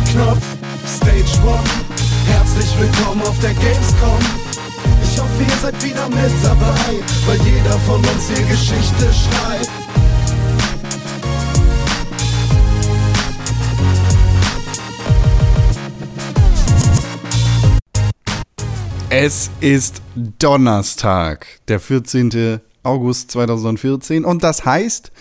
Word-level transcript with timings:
Play-Knopf. 0.00 0.56
Stage 0.86 1.46
One, 1.46 1.62
herzlich 2.26 2.78
willkommen 2.78 3.22
auf 3.22 3.38
der 3.40 3.52
Gamescom. 3.54 4.18
Ich 5.02 5.20
hoffe, 5.20 5.42
ihr 5.42 5.56
seid 5.60 5.84
wieder 5.84 6.08
mit 6.08 6.30
dabei, 6.42 7.00
weil 7.26 7.40
jeder 7.42 7.78
von 7.80 7.96
uns 7.96 8.28
hier 8.28 8.46
Geschichte 8.46 9.12
schreibt. 9.12 9.70
Es 19.10 19.50
ist 19.60 20.02
Donnerstag, 20.38 21.46
der 21.68 21.80
14. 21.80 22.60
August 22.82 23.32
2014 23.32 24.24
und 24.24 24.42
das 24.42 24.64
heißt, 24.64 25.12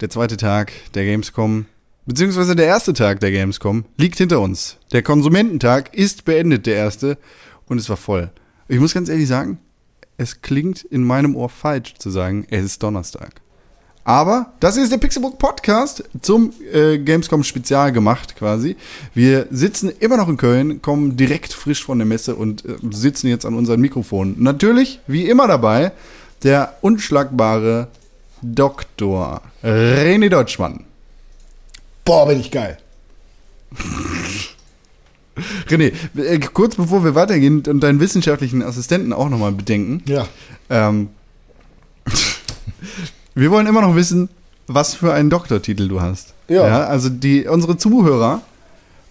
der 0.00 0.10
zweite 0.10 0.36
Tag 0.36 0.72
der 0.94 1.04
Gamescom, 1.04 1.66
beziehungsweise 2.08 2.56
der 2.56 2.66
erste 2.66 2.94
Tag 2.94 3.20
der 3.20 3.30
Gamescom, 3.30 3.84
liegt 3.98 4.16
hinter 4.16 4.40
uns. 4.40 4.78
Der 4.92 5.02
Konsumententag 5.02 5.94
ist 5.94 6.24
beendet, 6.24 6.64
der 6.64 6.76
erste, 6.76 7.18
und 7.66 7.76
es 7.76 7.90
war 7.90 7.98
voll. 7.98 8.30
Ich 8.66 8.80
muss 8.80 8.94
ganz 8.94 9.10
ehrlich 9.10 9.28
sagen, 9.28 9.58
es 10.16 10.40
klingt 10.40 10.82
in 10.84 11.04
meinem 11.04 11.36
Ohr 11.36 11.50
falsch 11.50 11.94
zu 11.98 12.08
sagen, 12.08 12.46
es 12.48 12.64
ist 12.64 12.82
Donnerstag. 12.82 13.42
Aber 14.04 14.54
das 14.58 14.78
ist 14.78 14.90
der 14.90 14.96
Pixelbook 14.96 15.38
Podcast 15.38 16.02
zum 16.22 16.54
äh, 16.72 16.96
Gamescom 16.96 17.44
Spezial 17.44 17.92
gemacht 17.92 18.36
quasi. 18.36 18.76
Wir 19.12 19.46
sitzen 19.50 19.92
immer 20.00 20.16
noch 20.16 20.30
in 20.30 20.38
Köln, 20.38 20.80
kommen 20.80 21.18
direkt 21.18 21.52
frisch 21.52 21.84
von 21.84 21.98
der 21.98 22.06
Messe 22.06 22.36
und 22.36 22.64
äh, 22.64 22.76
sitzen 22.90 23.28
jetzt 23.28 23.44
an 23.44 23.52
unseren 23.52 23.82
Mikrofonen. 23.82 24.36
Natürlich, 24.38 25.00
wie 25.06 25.28
immer 25.28 25.46
dabei, 25.46 25.92
der 26.42 26.78
unschlagbare 26.80 27.88
Doktor 28.40 29.42
René 29.62 30.30
Deutschmann. 30.30 30.87
Boah, 32.08 32.26
bin 32.26 32.40
ich 32.40 32.50
geil. 32.50 32.78
René, 35.68 35.92
äh, 36.16 36.38
kurz 36.38 36.74
bevor 36.76 37.04
wir 37.04 37.14
weitergehen 37.14 37.62
und 37.68 37.80
deinen 37.80 38.00
wissenschaftlichen 38.00 38.62
Assistenten 38.62 39.12
auch 39.12 39.28
nochmal 39.28 39.52
bedenken. 39.52 40.02
Ja. 40.06 40.26
Ähm, 40.70 41.10
wir 43.34 43.50
wollen 43.50 43.66
immer 43.66 43.82
noch 43.82 43.94
wissen, 43.94 44.30
was 44.66 44.94
für 44.94 45.12
einen 45.12 45.28
Doktortitel 45.28 45.86
du 45.86 46.00
hast. 46.00 46.32
Ja. 46.48 46.86
also 46.86 47.10
die, 47.10 47.46
unsere 47.46 47.76
Zuhörer, 47.76 48.40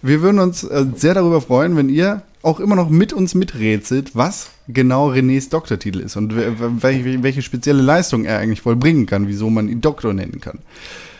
wir 0.02 0.20
würden 0.20 0.40
uns 0.40 0.64
äh, 0.64 0.84
sehr 0.96 1.14
darüber 1.14 1.40
freuen, 1.40 1.76
wenn 1.76 1.88
ihr 1.88 2.22
auch 2.42 2.58
immer 2.58 2.74
noch 2.74 2.90
mit 2.90 3.12
uns 3.12 3.36
miträtselt, 3.36 4.16
was 4.16 4.48
genau 4.66 5.12
Renés 5.12 5.50
Doktortitel 5.50 6.00
ist 6.00 6.16
und 6.16 6.34
we- 6.34 6.52
welche, 6.82 7.22
welche 7.22 7.42
spezielle 7.42 7.80
Leistung 7.80 8.24
er 8.24 8.38
eigentlich 8.38 8.60
vollbringen 8.62 9.06
kann, 9.06 9.28
wieso 9.28 9.50
man 9.50 9.68
ihn 9.68 9.80
Doktor 9.80 10.12
nennen 10.14 10.40
kann. 10.40 10.58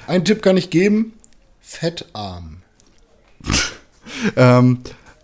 Einen 0.09 0.25
Tipp 0.25 0.43
kann 0.43 0.57
ich 0.57 0.71
geben: 0.71 1.13
Fettarm. 1.69 2.63
Ähm, 4.37 4.79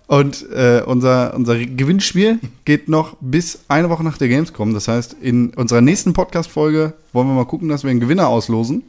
und 0.06 0.48
äh, 0.50 0.82
unser, 0.84 1.34
unser 1.34 1.58
Gewinnspiel 1.58 2.38
geht 2.66 2.86
noch 2.86 3.16
bis 3.20 3.60
eine 3.68 3.88
Woche 3.88 4.04
nach 4.04 4.18
der 4.18 4.28
Gamescom. 4.28 4.74
Das 4.74 4.88
heißt, 4.88 5.14
in 5.14 5.54
unserer 5.54 5.80
nächsten 5.80 6.12
Podcast-Folge 6.12 6.92
wollen 7.14 7.28
wir 7.28 7.34
mal 7.34 7.46
gucken, 7.46 7.70
dass 7.70 7.82
wir 7.82 7.90
einen 7.90 8.00
Gewinner 8.00 8.28
auslosen 8.28 8.84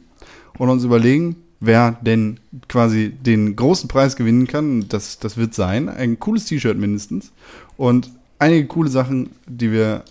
und 0.58 0.68
uns 0.68 0.84
überlegen, 0.84 1.36
wer 1.58 1.92
denn 2.02 2.38
quasi 2.68 3.08
den 3.08 3.56
großen 3.56 3.88
Preis 3.88 4.16
gewinnen 4.16 4.46
kann. 4.46 4.86
Das, 4.88 5.18
das 5.18 5.38
wird 5.38 5.54
sein. 5.54 5.88
Ein 5.88 6.20
cooles 6.20 6.44
T-Shirt 6.44 6.76
mindestens. 6.76 7.32
Und 7.78 8.10
einige 8.38 8.66
coole 8.66 8.90
Sachen, 8.90 9.30
die 9.48 9.72
wir 9.72 10.04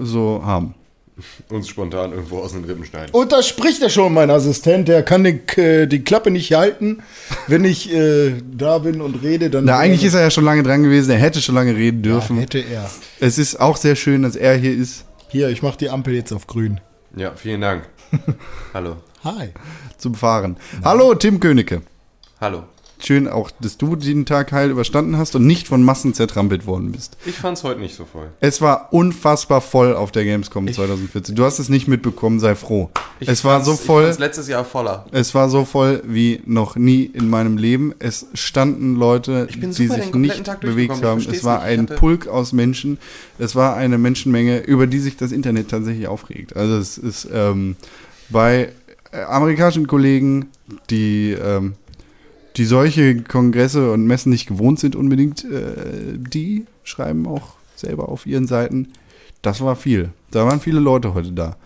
so 0.00 0.40
haben. 0.44 0.74
Uns 1.48 1.68
spontan 1.68 2.12
irgendwo 2.12 2.40
aus 2.40 2.52
den 2.52 2.64
Rippen 2.64 2.84
schneiden. 2.84 3.10
Und 3.12 3.32
da 3.32 3.42
spricht 3.42 3.80
ja 3.80 3.88
schon 3.88 4.12
mein 4.12 4.30
Assistent, 4.30 4.86
der 4.88 5.02
kann 5.02 5.24
die, 5.24 5.40
äh, 5.60 5.86
die 5.86 6.04
Klappe 6.04 6.30
nicht 6.30 6.52
halten. 6.52 7.02
Wenn 7.46 7.64
ich 7.64 7.90
äh, 7.90 8.34
da 8.52 8.78
bin 8.78 9.00
und 9.00 9.22
rede, 9.22 9.48
dann. 9.48 9.64
Na, 9.64 9.78
eigentlich 9.78 10.04
ist 10.04 10.12
er 10.12 10.20
ja 10.20 10.30
schon 10.30 10.44
lange 10.44 10.62
dran 10.62 10.82
gewesen. 10.82 11.10
Er 11.10 11.18
hätte 11.18 11.40
schon 11.40 11.54
lange 11.54 11.74
reden 11.74 12.04
ja, 12.04 12.12
dürfen. 12.12 12.38
hätte 12.38 12.58
er. 12.58 12.90
es 13.18 13.38
ist 13.38 13.58
auch 13.58 13.78
sehr 13.78 13.96
schön, 13.96 14.22
dass 14.22 14.36
er 14.36 14.56
hier 14.56 14.74
ist. 14.76 15.06
Hier, 15.28 15.48
ich 15.48 15.62
mache 15.62 15.78
die 15.78 15.88
Ampel 15.88 16.14
jetzt 16.14 16.32
auf 16.32 16.46
grün. 16.46 16.80
Ja, 17.16 17.32
vielen 17.34 17.62
Dank. 17.62 17.88
Hallo. 18.74 18.96
Hi. 19.24 19.48
zum 19.96 20.14
Fahren. 20.14 20.56
Hallo, 20.84 21.14
Tim 21.14 21.40
Königke. 21.40 21.80
Hallo. 22.40 22.64
Schön 22.98 23.28
auch, 23.28 23.50
dass 23.60 23.76
du 23.76 23.94
den 23.94 24.24
Tag 24.24 24.52
heil 24.52 24.70
überstanden 24.70 25.18
hast 25.18 25.36
und 25.36 25.46
nicht 25.46 25.68
von 25.68 25.82
Massen 25.82 26.14
zertrampelt 26.14 26.66
worden 26.66 26.92
bist. 26.92 27.16
Ich 27.26 27.36
fand's 27.36 27.62
heute 27.62 27.78
nicht 27.80 27.94
so 27.94 28.04
voll. 28.04 28.28
Es 28.40 28.60
war 28.62 28.92
unfassbar 28.92 29.60
voll 29.60 29.94
auf 29.94 30.12
der 30.12 30.24
Gamescom 30.24 30.72
2014. 30.72 31.34
Du 31.34 31.44
hast 31.44 31.58
es 31.58 31.68
nicht 31.68 31.88
mitbekommen, 31.88 32.40
sei 32.40 32.54
froh. 32.54 32.90
Ich 33.20 33.28
es 33.28 33.44
war 33.44 33.62
so 33.62 33.74
Ich 33.74 33.80
voll, 33.80 34.04
fand's 34.04 34.18
letztes 34.18 34.48
Jahr 34.48 34.64
voller. 34.64 35.04
es 35.12 35.34
war 35.34 35.50
so 35.50 35.64
voll 35.64 36.02
wie 36.06 36.40
noch 36.46 36.76
nie 36.76 37.04
in 37.04 37.28
meinem 37.28 37.58
Leben. 37.58 37.94
Es 37.98 38.26
standen 38.34 38.96
Leute, 38.96 39.46
Ich 39.50 39.60
die 39.60 39.72
sich 39.72 40.14
nicht 40.14 40.60
bewegt. 40.60 40.94
Ich 40.96 41.02
haben. 41.04 41.20
Es 41.20 41.44
war 41.44 41.64
nicht. 41.64 41.72
Ich 41.72 41.78
ein 41.78 41.86
Pulk 41.86 42.26
aus 42.28 42.52
Menschen. 42.52 42.98
Es 43.38 43.54
war 43.54 43.76
eine 43.76 43.98
Menschenmenge, 43.98 44.60
über 44.60 44.86
die 44.86 45.00
sich 45.00 45.16
das 45.16 45.32
Internet 45.32 45.68
tatsächlich 45.68 46.08
aufregt. 46.08 46.56
Also 46.56 46.76
es 46.76 46.96
ist 46.96 47.28
ähm, 47.32 47.76
bei 48.30 48.72
äh, 49.12 49.22
amerikanischen 49.22 49.86
Kollegen, 49.86 50.46
die 50.90 51.32
ähm, 51.32 51.74
die 52.56 52.64
solche 52.64 53.22
Kongresse 53.22 53.92
und 53.92 54.06
Messen 54.06 54.30
nicht 54.30 54.46
gewohnt 54.46 54.80
sind 54.80 54.96
unbedingt, 54.96 55.44
äh, 55.44 56.16
die 56.16 56.66
schreiben 56.84 57.26
auch 57.26 57.54
selber 57.74 58.08
auf 58.08 58.26
ihren 58.26 58.46
Seiten, 58.46 58.88
das 59.42 59.60
war 59.60 59.76
viel. 59.76 60.10
Da 60.30 60.46
waren 60.46 60.60
viele 60.60 60.80
Leute 60.80 61.14
heute 61.14 61.32
da. 61.32 61.56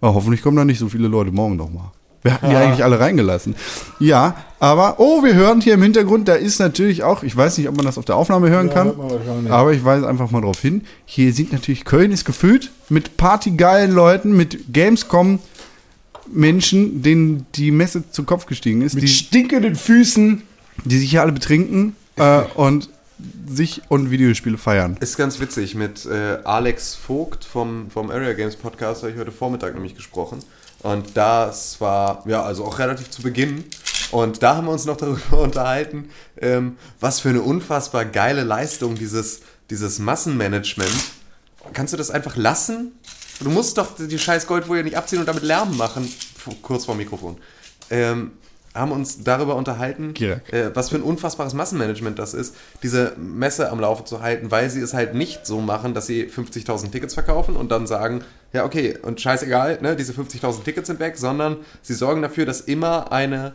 Aber 0.00 0.14
hoffentlich 0.14 0.42
kommen 0.42 0.56
da 0.56 0.64
nicht 0.64 0.78
so 0.78 0.88
viele 0.88 1.08
Leute 1.08 1.30
morgen 1.30 1.56
nochmal. 1.56 1.92
Wir 2.22 2.34
hatten 2.34 2.50
die 2.50 2.56
eigentlich 2.56 2.84
alle 2.84 3.00
reingelassen. 3.00 3.54
Ja, 3.98 4.34
aber, 4.58 4.96
oh, 4.98 5.22
wir 5.24 5.34
hören 5.34 5.62
hier 5.62 5.74
im 5.74 5.82
Hintergrund, 5.82 6.28
da 6.28 6.34
ist 6.34 6.58
natürlich 6.58 7.02
auch, 7.02 7.22
ich 7.22 7.34
weiß 7.34 7.56
nicht, 7.56 7.68
ob 7.68 7.76
man 7.76 7.86
das 7.86 7.96
auf 7.96 8.04
der 8.04 8.16
Aufnahme 8.16 8.50
hören 8.50 8.68
Ja, 8.68 8.74
kann, 8.74 8.92
aber 9.48 9.72
ich 9.72 9.84
weise 9.84 10.06
einfach 10.06 10.30
mal 10.30 10.42
drauf 10.42 10.60
hin. 10.60 10.82
Hier 11.06 11.32
sieht 11.32 11.52
natürlich, 11.52 11.86
Köln 11.86 12.12
ist 12.12 12.26
gefüllt 12.26 12.72
mit 12.90 13.16
partygeilen 13.16 13.92
Leuten, 13.92 14.36
mit 14.36 14.70
Gamescom 14.72 15.38
Menschen, 16.32 17.02
denen 17.02 17.46
die 17.54 17.70
Messe 17.70 18.10
zu 18.10 18.24
Kopf 18.24 18.46
gestiegen 18.46 18.82
ist, 18.82 18.94
Mit 18.94 19.04
die, 19.04 19.08
stinkenden 19.08 19.74
Füßen. 19.74 20.42
die 20.84 20.98
sich 20.98 21.10
hier 21.10 21.22
alle 21.22 21.32
betrinken 21.32 21.96
äh, 22.16 22.42
und 22.54 22.88
sich 23.48 23.82
und 23.88 24.10
Videospiele 24.10 24.56
feiern. 24.56 24.96
Ist 25.00 25.16
ganz 25.16 25.40
witzig. 25.40 25.74
Mit 25.74 26.06
äh, 26.06 26.38
Alex 26.44 26.94
Vogt 26.94 27.44
vom, 27.44 27.90
vom 27.90 28.10
Area 28.10 28.32
Games 28.32 28.56
Podcast 28.56 29.02
habe 29.02 29.12
ich 29.12 29.18
heute 29.18 29.32
Vormittag 29.32 29.74
nämlich 29.74 29.94
gesprochen. 29.94 30.38
Und 30.82 31.08
das 31.14 31.80
war, 31.80 32.24
ja, 32.26 32.42
also 32.42 32.64
auch 32.64 32.78
relativ 32.78 33.10
zu 33.10 33.22
Beginn. 33.22 33.64
Und 34.10 34.42
da 34.42 34.56
haben 34.56 34.66
wir 34.66 34.72
uns 34.72 34.86
noch 34.86 34.96
darüber 34.96 35.38
unterhalten, 35.42 36.08
ähm, 36.40 36.76
was 36.98 37.20
für 37.20 37.28
eine 37.28 37.42
unfassbar 37.42 38.04
geile 38.04 38.42
Leistung 38.42 38.94
dieses, 38.94 39.40
dieses 39.68 39.98
Massenmanagement. 39.98 40.90
Kannst 41.72 41.92
du 41.92 41.96
das 41.96 42.10
einfach 42.10 42.36
lassen? 42.36 42.92
Du 43.40 43.50
musst 43.50 43.78
doch 43.78 43.88
die 43.96 44.18
scheiß 44.18 44.46
Goldfolie 44.46 44.84
nicht 44.84 44.96
abziehen 44.96 45.20
und 45.20 45.26
damit 45.26 45.42
Lärm 45.42 45.76
machen, 45.76 46.12
kurz 46.62 46.84
vor 46.84 46.94
Mikrofon. 46.94 47.38
Ähm, 47.90 48.32
haben 48.74 48.92
uns 48.92 49.24
darüber 49.24 49.56
unterhalten, 49.56 50.14
äh, 50.52 50.70
was 50.74 50.90
für 50.90 50.96
ein 50.96 51.02
unfassbares 51.02 51.54
Massenmanagement 51.54 52.18
das 52.18 52.34
ist, 52.34 52.54
diese 52.82 53.14
Messe 53.16 53.68
am 53.70 53.80
Laufe 53.80 54.04
zu 54.04 54.22
halten, 54.22 54.50
weil 54.50 54.70
sie 54.70 54.80
es 54.80 54.94
halt 54.94 55.14
nicht 55.14 55.44
so 55.44 55.60
machen, 55.60 55.92
dass 55.92 56.06
sie 56.06 56.26
50.000 56.26 56.92
Tickets 56.92 57.14
verkaufen 57.14 57.56
und 57.56 57.70
dann 57.72 57.88
sagen, 57.88 58.22
ja 58.52 58.64
okay, 58.64 58.96
und 59.02 59.20
scheißegal, 59.20 59.78
ne, 59.82 59.96
diese 59.96 60.12
50.000 60.12 60.62
Tickets 60.62 60.86
sind 60.86 61.00
weg, 61.00 61.16
sondern 61.16 61.56
sie 61.82 61.94
sorgen 61.94 62.22
dafür, 62.22 62.46
dass 62.46 62.60
immer 62.60 63.10
eine 63.10 63.54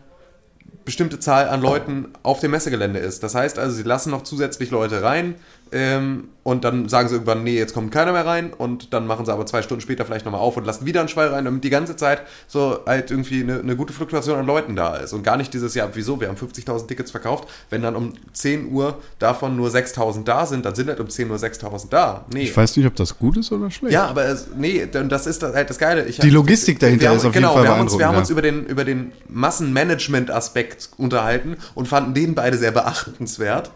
bestimmte 0.83 1.19
Zahl 1.19 1.47
an 1.47 1.61
Leuten 1.61 2.09
auf 2.21 2.41
dem 2.41 2.51
Messegelände 2.51 2.99
ist. 2.99 3.23
Das 3.23 3.35
heißt 3.35 3.57
also, 3.57 3.75
sie 3.75 3.83
lassen 3.83 4.11
noch 4.11 4.23
zusätzlich 4.23 4.69
Leute 4.69 5.01
rein 5.01 5.35
ähm, 5.75 6.29
und 6.43 6.63
dann 6.63 6.87
sagen 6.87 7.09
sie 7.09 7.15
irgendwann, 7.15 7.43
nee, 7.43 7.57
jetzt 7.57 7.73
kommt 7.73 7.91
keiner 7.91 8.13
mehr 8.13 8.25
rein 8.25 8.53
und 8.53 8.93
dann 8.93 9.05
machen 9.07 9.25
sie 9.25 9.33
aber 9.33 9.45
zwei 9.45 9.61
Stunden 9.61 9.81
später 9.81 10.05
vielleicht 10.05 10.23
nochmal 10.23 10.39
auf 10.39 10.55
und 10.55 10.63
lassen 10.63 10.85
wieder 10.85 11.01
einen 11.01 11.09
Schwall 11.09 11.27
rein, 11.27 11.43
damit 11.43 11.65
die 11.65 11.69
ganze 11.69 11.97
Zeit 11.97 12.21
so 12.47 12.79
halt 12.85 13.11
irgendwie 13.11 13.43
eine, 13.43 13.59
eine 13.59 13.75
gute 13.75 13.91
Fluktuation 13.91 14.39
an 14.39 14.45
Leuten 14.45 14.77
da 14.77 14.95
ist 14.95 15.11
und 15.11 15.23
gar 15.23 15.35
nicht 15.35 15.53
dieses 15.53 15.75
Jahr, 15.75 15.89
wieso, 15.93 16.21
wir 16.21 16.29
haben 16.29 16.37
50.000 16.37 16.87
Tickets 16.87 17.11
verkauft, 17.11 17.49
wenn 17.69 17.81
dann 17.81 17.97
um 17.97 18.13
10 18.31 18.71
Uhr 18.71 18.99
davon 19.19 19.57
nur 19.57 19.67
6.000 19.67 20.23
da 20.23 20.45
sind, 20.45 20.65
dann 20.65 20.75
sind 20.75 20.87
halt 20.87 21.01
um 21.01 21.09
10 21.09 21.29
Uhr 21.29 21.35
6.000 21.35 21.89
da. 21.89 22.23
Nee. 22.31 22.43
Ich 22.43 22.55
weiß 22.55 22.77
nicht, 22.77 22.85
ob 22.85 22.95
das 22.95 23.19
gut 23.19 23.35
ist 23.35 23.51
oder 23.51 23.69
schlecht. 23.69 23.93
Ja, 23.93 24.05
aber 24.05 24.23
es, 24.23 24.47
nee, 24.55 24.87
das 24.89 25.27
ist 25.27 25.43
halt 25.43 25.69
das 25.69 25.77
Geile. 25.77 26.05
Ich 26.05 26.19
Die 26.19 26.29
Logistik 26.29 26.79
dahinter 26.79 27.09
haben, 27.09 27.17
ist 27.17 27.25
auf 27.25 27.35
jeden 27.35 27.43
genau, 27.43 27.55
Fall 27.55 27.63
wir 27.63 27.71
haben 27.71 27.81
uns, 27.81 27.97
wir 27.97 28.07
haben 28.07 28.17
uns 28.17 28.29
über 28.29 28.41
den, 28.41 28.65
über 28.65 28.85
den 28.85 29.11
Massenmanagement-Aspekt 29.27 30.91
unterhalten 30.95 31.57
und 31.73 31.89
fanden 31.89 32.13
den 32.13 32.33
beide 32.33 32.57
sehr 32.57 32.71
beachtenswert. 32.71 33.71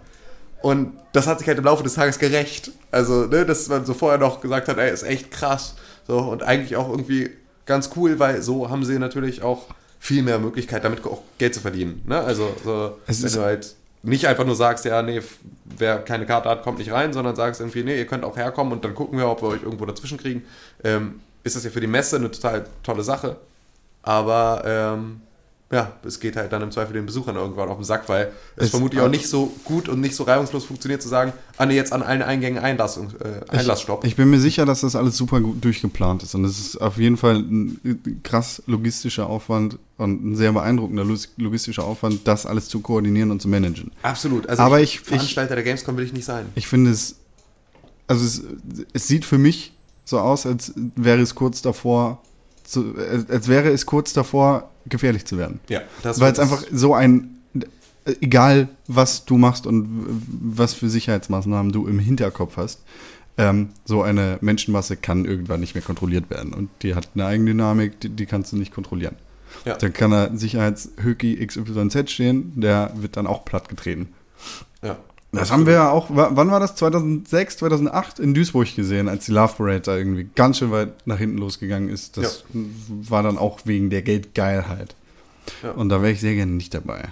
Und 0.62 0.94
das 1.14 1.26
hat 1.28 1.40
sich 1.40 1.48
halt 1.48 1.58
im 1.58 1.64
Laufe 1.64 1.84
des 1.84 1.94
Tages 1.94 2.20
gerecht. 2.20 2.72
Also, 2.92 3.26
ne, 3.28 3.46
dass 3.46 3.68
man 3.70 3.86
so 3.86 3.94
vorher 3.94 4.20
noch 4.20 4.42
gesagt 4.42 4.68
hat, 4.68 4.78
ey, 4.78 4.92
ist 4.92 5.04
echt 5.04 5.32
krass. 5.32 5.76
So, 6.08 6.18
und 6.20 6.44
eigentlich 6.44 6.76
auch 6.76 6.90
irgendwie 6.90 7.30
ganz 7.66 7.92
cool, 7.96 8.20
weil 8.20 8.42
so 8.42 8.70
haben 8.70 8.84
sie 8.84 9.00
natürlich 9.00 9.42
auch 9.44 9.68
viel 10.00 10.24
mehr 10.24 10.40
Möglichkeit, 10.40 10.84
damit 10.84 11.06
auch 11.06 11.22
Geld 11.38 11.54
zu 11.54 11.62
verdienen. 11.62 12.04
Ne? 12.08 12.20
Also, 12.20 12.50
so, 12.64 12.98
Es 13.08 13.20
wenn 13.22 13.28
ist- 13.28 13.36
du 13.36 13.42
halt 13.42 13.76
nicht 14.02 14.28
einfach 14.28 14.46
nur 14.46 14.56
sagst, 14.56 14.86
ja, 14.86 15.02
nee, 15.02 15.22
wer 15.78 16.00
keine 16.00 16.26
Karte 16.26 16.48
hat, 16.50 16.64
kommt 16.64 16.80
nicht 16.80 16.92
rein, 16.92 17.12
sondern 17.14 17.36
sagst 17.36 17.60
irgendwie, 17.60 17.84
nee, 17.84 17.98
ihr 17.98 18.08
könnt 18.08 18.24
auch 18.24 18.38
herkommen 18.38 18.72
und 18.74 18.84
dann 18.86 18.96
gucken 18.96 19.18
wir, 19.20 19.28
ob 19.28 19.42
wir 19.42 19.50
euch 19.50 19.62
irgendwo 19.64 19.86
dazwischen 19.86 20.18
kriegen. 20.18 20.44
Ähm, 20.86 21.20
ist 21.44 21.56
das 21.58 21.64
ja 21.66 21.70
für 21.70 21.82
die 21.82 21.88
Messe 21.88 22.16
eine 22.16 22.32
total 22.32 22.66
tolle 22.84 23.04
Sache. 23.04 23.36
Aber 24.02 24.64
ähm, 24.66 25.22
ja, 25.72 25.94
es 26.04 26.20
geht 26.20 26.36
halt 26.36 26.52
dann 26.52 26.64
im 26.64 26.72
Zweifel 26.72 26.94
den 26.94 27.06
Besuchern 27.06 27.36
irgendwann 27.36 27.70
auf 27.70 27.78
den 27.78 27.84
Sack, 27.84 28.10
weil 28.10 28.32
es, 28.56 28.66
Es- 28.66 28.70
vermutlich 28.72 29.02
auch 29.02 29.10
nicht 29.10 29.28
so 29.28 29.52
gut 29.66 29.88
und 29.88 30.02
nicht 30.02 30.16
so 30.16 30.24
reibungslos 30.24 30.66
funktioniert 30.66 31.02
zu 31.02 31.08
sagen, 31.10 31.32
ah 31.58 31.66
ne, 31.68 31.76
jetzt 31.76 31.94
an 31.94 32.02
allen 32.02 32.24
Eingängen 32.24 32.58
Einlass, 32.64 32.98
äh, 32.98 33.02
Einlassstopp. 33.50 34.04
Ich 34.04 34.16
bin 34.16 34.32
mir 34.32 34.40
sicher, 34.40 34.66
dass 34.66 34.82
das 34.82 34.96
alles 34.96 35.16
super 35.16 35.40
gut 35.42 35.64
durchgeplant 35.64 36.24
ist. 36.24 36.34
Und 36.34 36.44
es 36.46 36.60
ist 36.60 36.78
auf 36.82 36.98
jeden 36.98 37.18
Fall 37.18 37.36
ein 37.36 38.20
krass 38.24 38.64
logistischer 38.66 39.28
Aufwand 39.28 39.78
und 39.98 40.26
ein 40.32 40.36
sehr 40.36 40.52
beeindruckender 40.54 41.06
log- 41.06 41.28
logistischer 41.38 41.84
Aufwand, 41.84 42.22
das 42.28 42.48
alles 42.48 42.68
zu 42.68 42.80
koordinieren 42.80 43.30
und 43.30 43.40
zu 43.40 43.48
managen. 43.48 43.92
Absolut. 44.02 44.48
Also 44.48 44.64
Aber 44.64 44.80
ich, 44.82 44.96
ich- 44.96 45.02
Veranstalter 45.02 45.54
der 45.54 45.64
Gamescom 45.64 45.96
will 45.98 46.06
ich 46.06 46.14
nicht 46.14 46.26
sein. 46.26 46.48
Ich 46.56 46.68
finde 46.68 46.90
es, 46.90 47.16
also 48.08 48.26
es, 48.26 48.42
es 48.94 49.08
sieht 49.08 49.24
für 49.24 49.38
mich 49.38 49.74
so 50.04 50.18
aus, 50.20 50.48
als 50.48 50.74
wäre 50.96 51.22
es 51.22 51.36
kurz 51.36 51.62
davor, 51.62 52.24
zu, 52.70 52.96
als 53.30 53.48
wäre 53.48 53.70
es 53.70 53.86
kurz 53.86 54.14
davor, 54.14 54.70
gefährlich 54.88 55.26
zu 55.26 55.38
werden. 55.38 55.60
Ja, 55.70 55.82
das 56.04 56.20
Weil 56.20 56.32
es 56.32 56.40
einfach 56.40 56.64
so 56.72 56.94
ein, 56.94 57.42
egal 58.22 58.70
was 58.88 59.26
du 59.26 59.38
machst 59.38 59.68
und 59.68 59.88
was 60.28 60.74
für 60.74 60.90
Sicherheitsmaßnahmen 60.90 61.72
du 61.72 61.88
im 61.88 62.00
Hinterkopf 62.00 62.58
hast, 62.58 62.82
ähm, 63.38 63.70
so 63.86 64.02
eine 64.02 64.38
Menschenmasse 64.42 64.98
kann 64.98 65.26
irgendwann 65.26 65.62
nicht 65.62 65.74
mehr 65.74 65.84
kontrolliert 65.84 66.30
werden. 66.30 66.54
Und 66.54 66.70
die 66.82 66.96
hat 66.96 67.10
eine 67.16 67.26
Eigendynamik, 67.26 68.00
die, 68.02 68.10
die 68.10 68.26
kannst 68.26 68.52
du 68.52 68.58
nicht 68.58 68.74
kontrollieren. 68.74 69.16
Ja. 69.66 69.76
Dann 69.78 69.94
kann 69.94 70.12
da 70.12 70.30
Sicherheitshöki 70.34 71.46
XYZ 71.46 72.12
stehen, 72.12 72.54
der 72.60 72.92
wird 72.96 73.18
dann 73.18 73.28
auch 73.28 73.46
plattgetreten. 73.46 74.10
ja. 74.84 74.98
Das 75.32 75.52
haben 75.52 75.66
wir 75.68 75.74
ja 75.74 75.92
auch, 75.92 76.10
wa- 76.10 76.32
wann 76.34 76.50
war 76.50 76.60
das? 76.60 76.76
2006, 76.76 77.58
2008 77.58 78.20
in 78.20 78.34
Duisburg 78.34 78.76
gesehen, 78.76 79.08
als 79.08 79.26
die 79.26 79.32
Love 79.32 79.54
Parade 79.58 79.82
da 79.82 79.96
irgendwie 79.98 80.28
ganz 80.36 80.58
schön 80.58 80.72
weit 80.72 81.06
nach 81.06 81.20
hinten 81.20 81.38
losgegangen 81.38 81.90
ist. 81.90 82.18
Das 82.18 82.44
war 82.54 83.22
dann 83.22 83.38
auch 83.38 83.60
wegen 83.66 83.90
der 83.92 84.02
Geldgeilheit. 84.02 84.96
Ja. 85.64 85.72
Und 85.72 85.90
da 85.90 86.02
wäre 86.02 86.12
ich 86.14 86.20
sehr 86.20 86.34
gerne 86.34 86.52
nicht 86.54 86.74
dabei. 86.74 87.10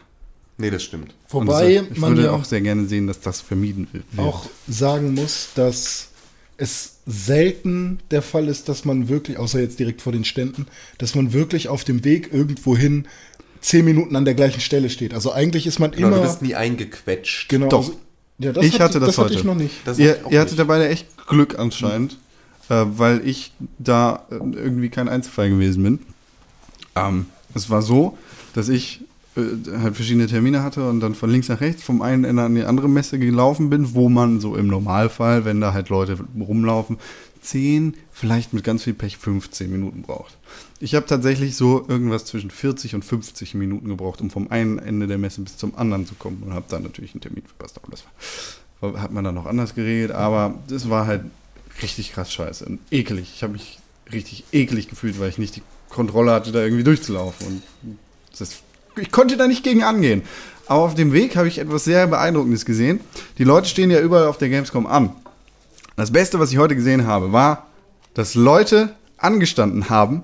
Nee, 0.57 0.71
das 0.71 0.81
stimmt. 0.83 1.13
Wobei 1.29 1.75
das, 1.75 1.85
ich 1.91 1.97
man 1.99 2.11
würde 2.11 2.23
ja 2.23 2.31
auch 2.31 2.43
sehr 2.43 2.61
gerne 2.61 2.85
sehen, 2.87 3.05
dass 3.05 3.19
das 3.19 3.41
vermieden 3.41 3.87
wird. 3.91 4.05
auch 4.17 4.47
sagen 4.67 5.13
muss, 5.13 5.49
dass 5.53 6.07
es 6.57 6.95
selten 7.05 7.99
der 8.09 8.23
Fall 8.23 8.47
ist, 8.47 8.67
dass 8.67 8.83
man 8.83 9.09
wirklich, 9.09 9.37
außer 9.37 9.59
jetzt 9.59 9.77
direkt 9.79 10.01
vor 10.01 10.11
den 10.11 10.25
Ständen, 10.25 10.65
dass 10.97 11.13
man 11.13 11.33
wirklich 11.33 11.69
auf 11.69 11.83
dem 11.83 12.03
Weg 12.03 12.33
irgendwohin 12.33 13.07
zehn 13.61 13.85
Minuten 13.85 14.15
an 14.15 14.25
der 14.25 14.33
gleichen 14.33 14.61
Stelle 14.61 14.89
steht. 14.89 15.13
Also 15.13 15.31
eigentlich 15.31 15.67
ist 15.67 15.77
man 15.79 15.91
Genau, 15.91 16.07
immer. 16.07 16.15
du 16.17 16.21
bist 16.23 16.41
nie 16.41 16.55
eingequetscht. 16.55 17.49
genau, 17.49 17.67
Doch. 17.69 17.79
also- 17.87 17.99
ja, 18.39 18.53
das 18.53 18.65
Ich 18.65 18.79
hatte 18.79 18.99
das 18.99 19.09
das 19.09 19.17
hatte 19.17 19.29
heute. 19.29 19.39
ich 19.39 19.43
noch 19.43 19.55
nicht. 19.55 19.75
Das 19.85 19.99
ihr 19.99 20.17
ihr 20.29 20.39
hattet 20.39 20.53
nicht. 20.53 20.59
da 20.59 20.63
beide 20.63 20.87
echt 20.87 21.07
Glück 21.27 21.57
anscheinend, 21.59 22.17
äh, 22.69 22.85
weil 22.87 23.27
ich 23.27 23.51
da 23.79 24.25
äh, 24.29 24.35
irgendwie 24.35 24.89
kein 24.89 25.09
Einzelfall 25.09 25.49
gewesen 25.49 25.83
bin. 25.83 25.99
Ähm, 26.95 27.25
es 27.53 27.69
war 27.69 27.81
so, 27.81 28.17
dass 28.53 28.69
ich 28.69 29.01
äh, 29.35 29.41
halt 29.81 29.95
verschiedene 29.95 30.27
Termine 30.27 30.63
hatte 30.63 30.87
und 30.89 30.99
dann 30.99 31.15
von 31.15 31.29
links 31.29 31.47
nach 31.47 31.61
rechts 31.61 31.83
vom 31.83 32.01
einen 32.01 32.23
Ende 32.23 32.43
an 32.43 32.55
die 32.55 32.63
andere 32.63 32.89
Messe 32.89 33.19
gelaufen 33.19 33.69
bin, 33.69 33.93
wo 33.93 34.09
man 34.09 34.39
so 34.39 34.55
im 34.55 34.67
Normalfall, 34.67 35.45
wenn 35.45 35.61
da 35.61 35.73
halt 35.73 35.89
Leute 35.89 36.17
rumlaufen, 36.39 36.97
10, 37.41 37.95
vielleicht 38.11 38.53
mit 38.53 38.63
ganz 38.63 38.83
viel 38.83 38.93
Pech 38.93 39.17
15 39.17 39.71
Minuten 39.71 40.01
braucht. 40.01 40.37
Ich 40.79 40.93
habe 40.93 41.05
tatsächlich 41.07 41.55
so 41.55 41.85
irgendwas 41.87 42.25
zwischen 42.25 42.51
40 42.51 42.95
und 42.95 43.03
50 43.03 43.55
Minuten 43.55 43.89
gebraucht, 43.89 44.21
um 44.21 44.29
vom 44.29 44.51
einen 44.51 44.77
Ende 44.77 45.07
der 45.07 45.17
Messe 45.17 45.41
bis 45.41 45.57
zum 45.57 45.75
anderen 45.75 46.05
zu 46.05 46.13
kommen 46.15 46.43
und 46.45 46.53
habe 46.53 46.65
dann 46.69 46.83
natürlich 46.83 47.13
einen 47.13 47.21
Termin 47.21 47.43
verpasst. 47.43 47.79
Aber 47.81 47.91
das 47.91 48.03
war, 48.81 49.01
hat 49.01 49.11
man 49.11 49.23
dann 49.23 49.33
noch 49.35 49.47
anders 49.47 49.73
geregelt, 49.73 50.11
aber 50.11 50.53
das 50.67 50.89
war 50.89 51.07
halt 51.07 51.23
richtig 51.81 52.11
krass 52.11 52.31
scheiße 52.31 52.65
und 52.65 52.79
ekelig. 52.91 53.31
Ich 53.35 53.43
habe 53.43 53.53
mich 53.53 53.79
richtig 54.11 54.43
ekelig 54.51 54.87
gefühlt, 54.87 55.19
weil 55.19 55.29
ich 55.29 55.39
nicht 55.39 55.55
die 55.55 55.63
Kontrolle 55.89 56.31
hatte, 56.31 56.51
da 56.51 56.63
irgendwie 56.63 56.83
durchzulaufen. 56.83 57.47
Und 57.47 57.97
das, 58.37 58.57
ich 58.97 59.11
konnte 59.11 59.35
da 59.35 59.47
nicht 59.47 59.63
gegen 59.63 59.83
angehen. 59.83 60.21
Aber 60.67 60.81
auf 60.81 60.95
dem 60.95 61.13
Weg 61.13 61.35
habe 61.35 61.47
ich 61.47 61.59
etwas 61.59 61.85
sehr 61.85 62.07
Beeindruckendes 62.07 62.65
gesehen. 62.65 62.99
Die 63.37 63.43
Leute 63.43 63.67
stehen 63.67 63.89
ja 63.89 63.99
überall 63.99 64.27
auf 64.27 64.37
der 64.37 64.49
Gamescom 64.49 64.85
an. 64.85 65.11
Das 65.95 66.11
Beste, 66.11 66.39
was 66.39 66.51
ich 66.51 66.57
heute 66.57 66.75
gesehen 66.75 67.07
habe, 67.07 67.31
war, 67.31 67.67
dass 68.13 68.35
Leute 68.35 68.95
angestanden 69.17 69.89
haben, 69.89 70.23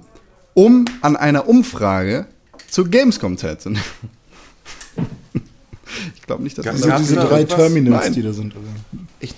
um 0.54 0.86
an 1.02 1.16
einer 1.16 1.48
Umfrage 1.48 2.28
zur 2.70 2.88
Gamescom 2.90 3.38
teilzunehmen. 3.38 3.84
Ich 6.16 6.24
glaube 6.24 6.42
nicht, 6.42 6.58
dass 6.58 6.66
Gab's 6.66 6.80
man 6.82 6.92
Also 6.92 7.16
da- 7.16 7.22
diese 7.22 7.28
drei? 7.28 7.44
Terminals, 7.44 8.06
Nein. 8.06 8.14
die 8.14 8.22
da 8.24 8.34
sind. 8.34 8.56
Ich 9.20 9.36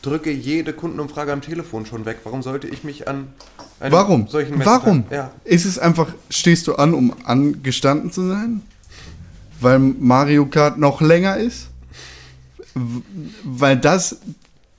drücke 0.00 0.30
jede 0.30 0.72
Kundenumfrage 0.72 1.32
am 1.32 1.42
Telefon 1.42 1.84
schon 1.84 2.06
weg. 2.06 2.20
Warum 2.24 2.42
sollte 2.42 2.66
ich 2.66 2.82
mich 2.84 3.08
an 3.08 3.26
einem 3.80 3.92
Warum? 3.92 4.26
solchen 4.28 4.56
Messen- 4.56 4.66
Warum? 4.70 5.04
Ja. 5.10 5.32
Ist 5.44 5.66
es 5.66 5.78
einfach, 5.78 6.14
stehst 6.30 6.66
du 6.66 6.76
an, 6.76 6.94
um 6.94 7.12
angestanden 7.24 8.10
zu 8.10 8.26
sein? 8.26 8.62
Weil 9.60 9.80
Mario 9.80 10.46
Kart 10.46 10.78
noch 10.78 11.00
länger 11.02 11.36
ist? 11.36 11.66
Weil 13.44 13.76
das 13.76 14.16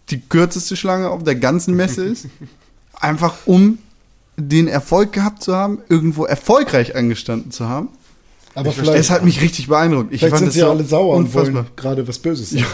die 0.10 0.22
kürzeste 0.22 0.76
Schlange 0.78 1.10
auf 1.10 1.24
der 1.24 1.36
ganzen 1.36 1.76
Messe 1.76 2.06
ist? 2.06 2.28
Einfach 2.94 3.36
um 3.46 3.78
den 4.40 4.68
Erfolg 4.68 5.14
gehabt 5.14 5.44
zu 5.44 5.56
haben, 5.56 5.80
irgendwo 5.90 6.26
erfolgreich 6.26 6.96
angestanden 6.96 7.52
zu 7.52 7.68
haben? 7.70 7.90
Aber 8.56 8.70
Ich 8.70 8.76
vielleicht, 8.76 9.00
Es 9.00 9.10
hat 9.10 9.24
mich 9.24 9.42
richtig 9.42 9.68
beeindruckt. 9.68 10.12
Ich 10.14 10.20
vielleicht 10.22 10.38
sind 10.38 10.48
das 10.48 10.54
sie 10.56 10.62
ja 10.62 10.70
alle 10.70 10.84
sauer 10.84 11.16
und 11.16 11.26
unfassbar. 11.26 11.54
wollen 11.64 11.76
gerade 11.76 12.08
was 12.08 12.20
Böses 12.20 12.50
sagen. 12.50 12.66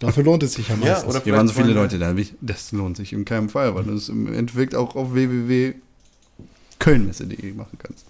Dafür 0.00 0.24
lohnt 0.24 0.42
es 0.42 0.54
sich 0.54 0.68
ja 0.68 0.74
Ja, 0.74 0.80
meistens. 0.92 1.14
oder 1.14 1.22
Hier 1.24 1.32
waren 1.34 1.46
so 1.48 1.54
viele 1.54 1.72
Leute 1.72 1.98
da. 1.98 2.16
wie- 2.16 2.28
Das 2.40 2.72
lohnt 2.72 2.96
sich 2.96 3.12
in 3.12 3.24
keinem 3.24 3.48
Fall, 3.48 3.74
weil 3.74 3.84
du 3.84 3.92
es 3.94 4.08
im 4.08 4.32
Endeffekt 4.32 4.74
auch 4.74 4.96
auf 4.96 5.12
www.kölnmesse.de 5.14 7.52
machen 7.52 7.78
kannst. 7.78 8.04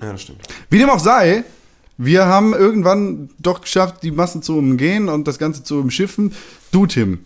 Ja, 0.00 0.12
das 0.12 0.22
stimmt. 0.22 0.40
Wie 0.70 0.78
dem 0.78 0.88
auch 0.90 1.00
sei, 1.00 1.44
wir 1.98 2.26
haben 2.26 2.52
irgendwann 2.54 3.30
doch 3.38 3.62
geschafft, 3.62 4.02
die 4.02 4.10
Massen 4.10 4.42
zu 4.42 4.56
umgehen 4.58 5.08
und 5.08 5.26
das 5.26 5.38
Ganze 5.38 5.64
zu 5.64 5.80
umschiffen. 5.80 6.32
Du, 6.70 6.86
Tim, 6.86 7.20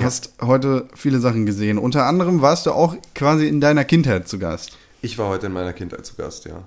hast 0.00 0.32
heute 0.40 0.88
viele 0.94 1.18
Sachen 1.20 1.46
gesehen. 1.46 1.78
Unter 1.78 2.06
anderem 2.06 2.40
warst 2.40 2.66
du 2.66 2.72
auch 2.72 2.96
quasi 3.14 3.46
in 3.46 3.60
deiner 3.60 3.84
Kindheit 3.84 4.28
zu 4.28 4.38
Gast. 4.38 4.72
Ich 5.02 5.18
war 5.18 5.28
heute 5.28 5.46
in 5.46 5.52
meiner 5.52 5.72
Kindheit 5.72 6.06
zu 6.06 6.14
Gast, 6.14 6.44
ja. 6.44 6.62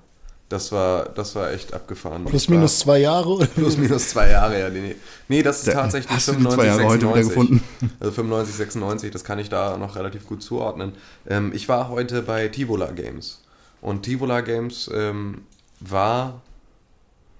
Das 0.48 0.70
war, 0.70 1.06
das 1.06 1.34
war 1.34 1.50
echt 1.50 1.74
abgefahren. 1.74 2.24
Plus 2.24 2.48
minus 2.48 2.78
zwei 2.78 2.98
Jahre. 2.98 3.30
Oder? 3.30 3.46
Plus 3.46 3.76
minus 3.78 4.10
zwei 4.10 4.30
Jahre, 4.30 4.60
ja. 4.60 4.68
Nee, 4.70 4.80
nee. 4.80 4.96
nee 5.26 5.42
das 5.42 5.58
ist 5.58 5.68
Da- 5.68 5.72
tatsächlich 5.72 6.12
hast 6.14 6.28
du 6.28 6.34
die 6.34 6.48
zwei 6.48 6.66
Jahre 6.66 6.84
heute 6.84 7.08
wieder 7.08 7.14
96. 7.14 7.28
gefunden? 7.28 7.62
Also 7.98 8.12
95, 8.12 8.54
96, 8.54 9.10
das 9.10 9.24
kann 9.24 9.40
ich 9.40 9.48
da 9.48 9.76
noch 9.76 9.96
relativ 9.96 10.24
gut 10.26 10.42
zuordnen. 10.44 10.92
Ähm, 11.26 11.50
ich 11.52 11.68
war 11.68 11.88
heute 11.88 12.22
bei 12.22 12.46
Tivola 12.46 12.92
Games. 12.92 13.40
Und 13.80 14.04
Tivola 14.04 14.40
Games 14.40 14.88
ähm, 14.94 15.42
war 15.80 16.42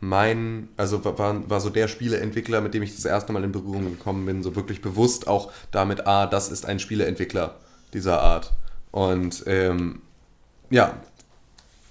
mein, 0.00 0.68
also 0.76 1.04
war- 1.04 1.48
war, 1.48 1.60
so 1.60 1.70
der 1.70 1.88
Spieleentwickler, 1.88 2.60
mit 2.60 2.74
dem 2.74 2.82
ich 2.82 2.94
das 2.94 3.04
erste 3.04 3.32
Mal 3.32 3.44
in 3.44 3.52
Berührung 3.52 3.84
gekommen 3.90 4.26
bin, 4.26 4.42
so 4.42 4.54
wirklich 4.54 4.82
bewusst 4.82 5.26
auch 5.26 5.52
damit, 5.70 6.06
ah, 6.06 6.26
das 6.26 6.50
ist 6.50 6.66
ein 6.66 6.78
Spieleentwickler 6.78 7.56
dieser 7.92 8.20
Art. 8.20 8.52
Und 8.90 9.44
ähm, 9.46 10.02
ja, 10.70 10.96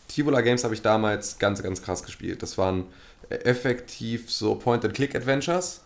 Tivola 0.08 0.42
Games 0.42 0.64
habe 0.64 0.74
ich 0.74 0.82
damals 0.82 1.40
ganz, 1.40 1.62
ganz 1.64 1.82
krass 1.82 2.04
gespielt. 2.04 2.42
Das 2.42 2.58
waren 2.58 2.86
effektiv 3.30 4.32
so 4.32 4.56
Point-and-Click-Adventures, 4.56 5.82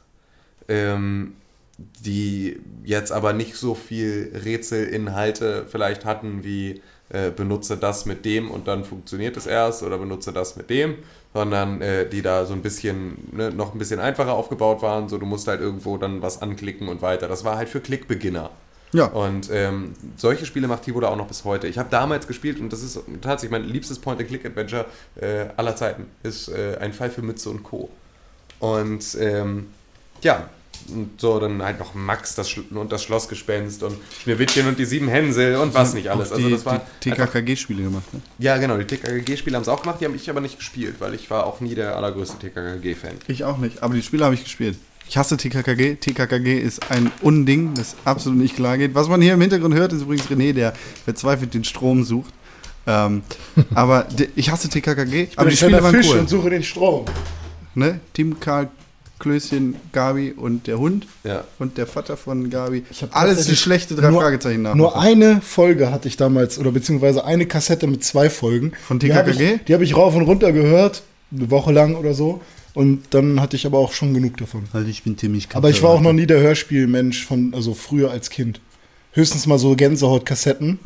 ähm, 0.68 1.36
die 1.78 2.60
jetzt 2.84 3.12
aber 3.12 3.34
nicht 3.34 3.56
so 3.56 3.74
viel 3.76 4.32
Rätselinhalte 4.44 5.66
vielleicht 5.70 6.04
hatten 6.04 6.44
wie 6.44 6.82
äh, 7.10 7.32
benutze 7.32 7.78
das 7.78 8.06
mit 8.06 8.26
dem 8.26 8.52
und 8.52 8.68
dann 8.68 8.86
funktioniert 8.86 9.36
es 9.38 9.48
erst 9.48 9.84
oder 9.84 9.98
benutze 9.98 10.32
das 10.32 10.56
mit 10.56 10.70
dem, 10.70 10.96
sondern 11.34 11.82
äh, 11.82 12.08
die 12.08 12.22
da 12.22 12.46
so 12.46 12.54
ein 12.54 12.62
bisschen, 12.62 13.30
ne, 13.32 13.52
noch 13.52 13.74
ein 13.74 13.80
bisschen 13.80 14.00
einfacher 14.00 14.34
aufgebaut 14.34 14.82
waren. 14.82 15.10
So, 15.10 15.18
du 15.18 15.26
musst 15.26 15.48
halt 15.48 15.62
irgendwo 15.62 15.98
dann 15.98 16.22
was 16.22 16.42
anklicken 16.42 16.88
und 16.88 17.02
weiter. 17.02 17.28
Das 17.28 17.44
war 17.44 17.58
halt 17.58 17.70
für 17.70 17.80
Klickbeginner. 17.80 18.52
Ja. 18.92 19.06
Und 19.06 19.50
ähm, 19.52 19.94
solche 20.16 20.46
Spiele 20.46 20.68
macht 20.68 20.84
Tivola 20.84 21.10
auch 21.10 21.16
noch 21.16 21.28
bis 21.28 21.46
heute. 21.46 21.68
Ich 21.68 21.78
habe 21.78 21.90
damals 21.90 22.28
gespielt 22.28 22.60
und 22.60 22.74
das 22.74 22.82
ist 22.82 23.00
tatsächlich 23.22 23.52
mein 23.52 23.66
liebstes 23.66 24.00
Point-and-Click-Adventure 24.00 24.86
äh, 25.16 25.46
aller 25.58 25.76
Zeiten. 25.76 26.08
Ist 26.24 26.50
äh, 26.50 26.78
ein 26.80 26.94
Fall 26.94 27.12
für 27.12 27.22
Mütze 27.22 27.50
und 27.50 27.64
Co. 27.64 27.90
Und 28.60 29.16
ähm, 29.20 29.68
ja, 30.22 30.50
und 30.90 31.20
so 31.20 31.40
dann 31.40 31.62
halt 31.62 31.80
noch 31.80 31.94
Max 31.94 32.36
das 32.36 32.54
und 32.58 32.92
das 32.92 33.04
Schlossgespenst 33.04 33.84
und 33.84 33.96
Schneewittchen 34.24 34.68
und 34.68 34.78
die 34.78 34.86
sieben 34.86 35.08
Hänsel 35.08 35.56
und 35.58 35.74
was 35.74 35.94
nicht 35.94 36.10
alles. 36.10 36.32
Also 36.32 36.48
die, 36.48 36.54
das 36.54 36.66
war 36.66 36.82
die 37.04 37.12
TKKG-Spiele 37.12 37.84
gemacht. 37.84 38.14
Ne? 38.14 38.22
ja 38.40 38.58
genau, 38.58 38.78
die 38.78 38.86
TKKG-Spiele 38.86 39.56
haben 39.56 39.64
es 39.64 39.70
auch 39.70 39.82
gemacht, 39.82 40.02
die 40.02 40.06
habe 40.06 40.16
ich 40.16 40.30
aber 40.30 40.42
nicht 40.42 40.58
gespielt, 40.58 40.96
weil 41.00 41.14
ich 41.14 41.30
war 41.30 41.46
auch 41.46 41.60
nie 41.60 41.76
der 41.76 41.96
allergrößte 41.96 42.38
TKKG-Fan. 42.40 43.16
Ich 43.28 43.44
auch 43.44 43.58
nicht, 43.58 43.84
aber 43.84 43.94
die 43.94 44.04
Spiele 44.04 44.26
habe 44.26 44.36
ich 44.36 44.44
gespielt. 44.44 44.78
Ich 45.10 45.18
hasse 45.18 45.38
TKKG. 45.38 45.96
TKKG 45.96 46.60
ist 46.60 46.92
ein 46.92 47.12
Unding, 47.22 47.74
das 47.74 47.96
absolut 48.06 48.38
nicht 48.38 48.56
klar 48.56 48.78
geht. 48.78 48.94
Was 48.94 49.08
man 49.08 49.22
hier 49.24 49.34
im 49.34 49.42
Hintergrund 49.42 49.74
hört, 49.74 49.92
ist 49.92 50.04
übrigens 50.04 50.28
René, 50.28 50.54
der 50.54 50.74
verzweifelt 51.04 51.56
den 51.56 51.64
Strom 51.64 52.04
sucht. 52.04 52.32
Ähm, 52.86 53.24
aber 53.74 54.08
ich 54.36 54.52
hasse 54.52 54.70
TKKG, 54.70 55.24
Ich 55.24 55.30
bin 55.30 55.38
aber 55.38 55.48
ein 55.48 55.50
die 55.50 55.58
Spiele 55.58 55.84
waren 55.84 55.96
Fisch 55.96 56.10
cool. 56.12 56.20
und 56.20 56.30
suche 56.30 56.52
den 56.52 56.64
Strom. 56.64 57.06
Ne? 57.74 58.00
Team 58.14 58.40
Karl, 58.40 58.70
Klößchen, 59.20 59.76
Gabi 59.92 60.32
und 60.32 60.66
der 60.68 60.80
Hund 60.80 61.06
Ja. 61.24 61.44
und 61.60 61.78
der 61.78 61.86
Vater 61.88 62.16
von 62.18 62.50
Gabi. 62.50 62.84
Ich 62.90 63.02
hab 63.04 63.16
Alles 63.16 63.46
die 63.48 63.56
schlechte 63.56 63.96
drei 63.96 64.10
nur- 64.10 64.22
Fragezeichen 64.22 64.62
nach. 64.62 64.76
Nur 64.76 64.98
eine 65.00 65.42
Folge 65.42 65.92
hatte 65.92 66.08
ich 66.08 66.16
damals, 66.18 66.58
oder 66.58 66.72
beziehungsweise 66.72 67.26
eine 67.26 67.46
Kassette 67.46 67.86
mit 67.88 68.04
zwei 68.04 68.30
Folgen. 68.30 68.72
Von 68.88 69.00
Die 69.00 69.14
habe 69.14 69.32
TKKG? 69.32 69.56
ich, 69.56 69.64
die 69.66 69.74
hab 69.74 69.82
ich 69.82 69.96
rauf 69.96 70.16
und 70.16 70.24
runter 70.24 70.52
gehört. 70.52 71.04
eine 71.32 71.52
Woche 71.52 71.72
lang 71.72 71.96
oder 71.96 72.14
so. 72.16 72.42
Und 72.74 73.04
dann 73.12 73.40
hatte 73.42 73.56
ich 73.56 73.66
aber 73.66 73.78
auch 73.78 73.92
schon 73.94 74.14
genug 74.14 74.38
davon. 74.38 74.64
Weil 74.72 74.88
ich 74.90 75.04
bin 75.04 75.18
ziemlich 75.18 75.48
Aber 75.54 75.70
ich 75.70 75.84
war 75.84 75.90
auch 75.92 76.02
noch 76.02 76.14
nie 76.14 76.26
der 76.26 76.40
Hörspielmensch 76.40 77.26
von, 77.26 77.54
also 77.54 77.74
früher 77.74 78.10
als 78.12 78.30
Kind. 78.32 78.62
Höchstens 79.12 79.46
mal 79.48 79.60
so 79.60 79.76
Gänsehautkassetten, 79.76 80.80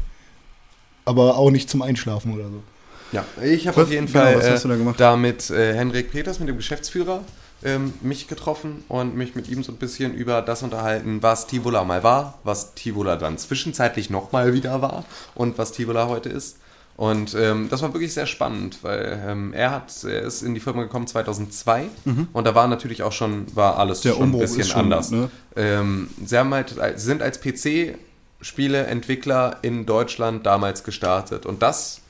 aber 1.05 1.37
auch 1.37 1.51
nicht 1.51 1.69
zum 1.69 1.81
Einschlafen 1.81 2.33
oder 2.33 2.45
so. 2.49 2.63
Ja, 3.11 3.25
ich 3.43 3.67
habe 3.67 3.83
auf 3.83 3.91
jeden 3.91 4.07
genau, 4.07 4.19
Fall 4.19 4.37
was 4.37 4.49
hast 4.49 4.59
äh, 4.61 4.63
du 4.63 4.67
da 4.69 4.75
gemacht? 4.77 4.99
da 4.99 5.15
mit 5.15 5.49
äh, 5.51 5.75
Henrik 5.75 6.11
Peters, 6.11 6.39
mit 6.39 6.49
dem 6.49 6.57
Geschäftsführer, 6.57 7.21
ähm, 7.63 7.93
mich 8.01 8.27
getroffen 8.27 8.83
und 8.89 9.15
mich 9.15 9.35
mit 9.35 9.47
ihm 9.49 9.63
so 9.63 9.71
ein 9.71 9.77
bisschen 9.77 10.13
über 10.13 10.41
das 10.41 10.63
unterhalten, 10.63 11.23
was 11.23 11.47
Tivola 11.47 11.83
mal 11.83 12.03
war, 12.03 12.37
was 12.43 12.73
Tivola 12.75 13.15
dann 13.15 13.37
zwischenzeitlich 13.37 14.09
nochmal 14.09 14.53
wieder 14.53 14.81
war 14.81 15.05
und 15.35 15.57
was 15.57 15.71
Tivola 15.71 16.07
heute 16.07 16.29
ist. 16.29 16.57
Und 16.95 17.33
ähm, 17.33 17.69
das 17.69 17.81
war 17.81 17.91
wirklich 17.93 18.13
sehr 18.13 18.27
spannend, 18.27 18.83
weil 18.83 19.19
ähm, 19.27 19.51
er 19.53 19.71
hat, 19.71 19.91
er 20.03 20.21
ist 20.21 20.43
in 20.43 20.53
die 20.53 20.59
Firma 20.59 20.83
gekommen 20.83 21.07
2002 21.07 21.87
und 22.33 22.45
da 22.45 22.53
war 22.53 22.67
natürlich 22.67 23.01
auch 23.01 23.11
schon, 23.11 23.47
war 23.55 23.79
alles 23.79 24.01
Der 24.01 24.13
schon 24.13 24.31
ein 24.31 24.37
bisschen 24.37 24.63
schon, 24.63 24.81
anders. 24.81 25.09
ne? 25.09 25.31
Ähm, 25.55 26.11
sie 26.23 26.37
haben 26.37 26.53
halt, 26.53 26.75
sie 26.95 27.05
sind 27.05 27.23
als 27.23 27.41
PC-Spieleentwickler 27.41 29.57
in 29.63 29.87
Deutschland 29.87 30.45
damals 30.45 30.83
gestartet 30.83 31.47
und 31.47 31.63
das 31.63 32.01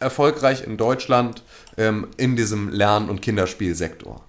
erfolgreich 0.00 0.66
in 0.66 0.76
Deutschland 0.76 1.42
ähm, 1.78 2.08
in 2.18 2.36
diesem 2.36 2.68
Lern- 2.68 3.08
und 3.08 3.22
Kinderspielsektor. 3.22 4.22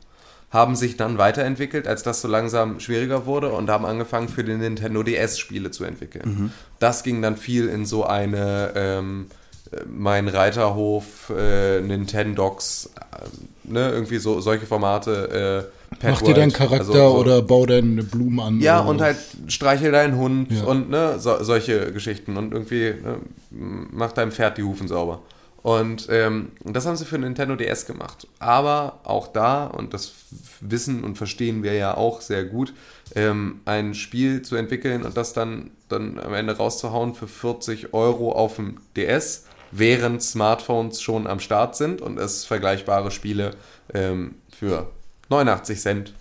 Haben 0.52 0.76
sich 0.76 0.96
dann 0.96 1.18
weiterentwickelt, 1.18 1.88
als 1.88 2.04
das 2.04 2.22
so 2.22 2.28
langsam 2.28 2.80
schwieriger 2.80 3.26
wurde 3.26 3.50
und 3.52 3.70
haben 3.70 3.86
angefangen 3.86 4.30
für 4.30 4.44
den 4.44 4.60
Nintendo 4.60 5.04
DS 5.04 5.38
Spiele 5.38 5.72
zu 5.72 5.84
entwickeln. 5.84 6.52
Das 6.80 7.04
ging 7.04 7.22
dann 7.22 7.36
viel 7.36 7.68
in 7.68 7.86
so 7.86 8.06
eine 8.06 8.72
ähm, 8.76 9.26
äh, 9.72 9.78
mein 9.90 10.28
Reiterhof, 10.30 11.32
äh, 11.36 11.82
Nintendox, 11.82 12.92
äh, 12.96 13.72
ne, 13.72 13.90
irgendwie 13.92 14.18
so 14.18 14.40
solche 14.40 14.66
Formate. 14.66 15.68
Äh, 15.92 15.96
Pet 16.00 16.12
Mach 16.12 16.22
dir 16.22 16.34
deinen 16.34 16.52
World, 16.52 16.54
Charakter 16.56 16.80
also 16.80 16.94
so- 16.94 17.18
oder 17.20 17.42
bau 17.42 17.66
deine 17.66 18.04
Blumen 18.04 18.40
an. 18.40 18.60
ja, 18.62 18.80
und 18.80 19.02
halt 19.02 19.18
streichel 19.48 19.92
deinen 19.92 20.18
Hund 20.18 20.52
Ja. 20.52 20.64
und 20.66 20.90
ne, 20.90 21.16
so, 21.20 21.42
solche 21.44 21.92
Geschichten 21.92 22.38
und 22.38 22.54
irgendwie 22.54 22.94
ne, 23.02 23.18
mach 23.50 24.12
deinem 24.12 24.32
Pferd 24.32 24.58
die 24.58 24.64
Hufen 24.64 24.88
sauber. 24.88 25.22
Und 25.66 26.10
ähm, 26.12 26.52
das 26.64 26.86
haben 26.86 26.96
sie 26.96 27.06
für 27.06 27.18
Nintendo 27.18 27.56
DS 27.56 27.88
gemacht. 27.88 28.28
Aber 28.38 29.00
auch 29.04 29.26
da, 29.26 29.66
und 29.66 29.96
das 29.96 30.14
wissen 30.62 31.04
und 31.04 31.18
verstehen 31.18 31.64
wir 31.64 31.74
ja 31.74 31.98
auch 31.98 32.22
sehr 32.22 32.46
gut, 32.46 32.72
ähm, 33.16 33.62
ein 33.66 33.96
Spiel 33.96 34.44
zu 34.44 34.58
entwickeln 34.58 35.02
und 35.02 35.18
das 35.18 35.34
dann, 35.34 35.72
dann 35.90 36.20
am 36.20 36.36
Ende 36.36 36.56
rauszuhauen 36.56 37.16
für 37.16 37.28
40 37.28 37.96
Euro 37.96 38.34
auf 38.34 38.58
dem 38.58 38.78
DS, 38.96 39.46
während 39.72 40.22
Smartphones 40.22 41.02
schon 41.02 41.26
am 41.26 41.40
Start 41.40 41.76
sind 41.76 42.00
und 42.00 42.20
es 42.20 42.46
vergleichbare 42.46 43.10
Spiele 43.10 43.50
ähm, 43.92 44.36
für 44.56 44.92
89 45.30 45.82
Cent 45.82 46.14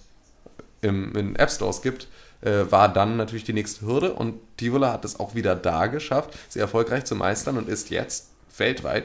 im, 0.81 1.15
in 1.15 1.37
App 1.37 1.51
Stores 1.51 1.83
gibt, 1.83 2.09
äh, 2.41 2.65
war 2.71 2.91
dann 2.91 3.19
natürlich 3.19 3.45
die 3.45 3.53
nächste 3.53 3.85
Hürde 3.85 4.15
und 4.15 4.41
Tivola 4.57 4.91
hat 4.91 5.05
es 5.05 5.21
auch 5.21 5.35
wieder 5.35 5.55
da 5.55 5.89
geschafft, 5.89 6.31
sie 6.49 6.61
erfolgreich 6.61 7.05
zu 7.05 7.15
meistern 7.15 7.59
und 7.59 7.69
ist 7.69 7.91
jetzt 7.91 8.31
weltweit 8.57 9.05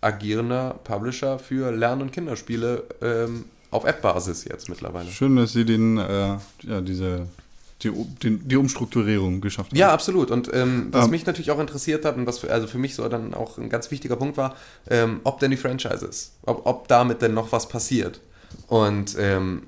agierender 0.00 0.78
Publisher 0.84 1.38
für 1.38 1.70
Lern- 1.72 2.02
und 2.02 2.12
Kinderspiele 2.12 2.84
ähm, 3.02 3.46
auf 3.70 3.84
App-Basis 3.84 4.44
jetzt 4.44 4.68
mittlerweile. 4.68 5.10
Schön, 5.10 5.36
dass 5.36 5.52
sie 5.52 5.64
den, 5.64 5.98
äh, 5.98 6.36
ja, 6.62 6.80
diese, 6.80 7.26
die, 7.82 7.90
den, 8.22 8.48
die 8.48 8.56
Umstrukturierung 8.56 9.40
geschafft 9.40 9.72
haben. 9.72 9.78
Ja, 9.78 9.92
absolut. 9.92 10.30
Und 10.30 10.50
ähm, 10.54 10.88
was 10.90 11.06
Ähm. 11.06 11.10
mich 11.10 11.26
natürlich 11.26 11.50
auch 11.50 11.58
interessiert 11.58 12.04
hat 12.04 12.16
und 12.16 12.26
was 12.26 12.38
für, 12.38 12.50
also 12.50 12.66
für 12.66 12.78
mich 12.78 12.94
so 12.94 13.08
dann 13.08 13.34
auch 13.34 13.58
ein 13.58 13.68
ganz 13.68 13.90
wichtiger 13.90 14.16
Punkt 14.16 14.36
war, 14.36 14.56
ähm, 14.88 15.20
ob 15.24 15.40
denn 15.40 15.50
die 15.50 15.56
Franchises, 15.56 16.32
ob, 16.42 16.64
ob 16.66 16.88
damit 16.88 17.22
denn 17.22 17.34
noch 17.34 17.52
was 17.52 17.68
passiert. 17.68 18.20
Und 18.68 19.16
ähm, 19.18 19.64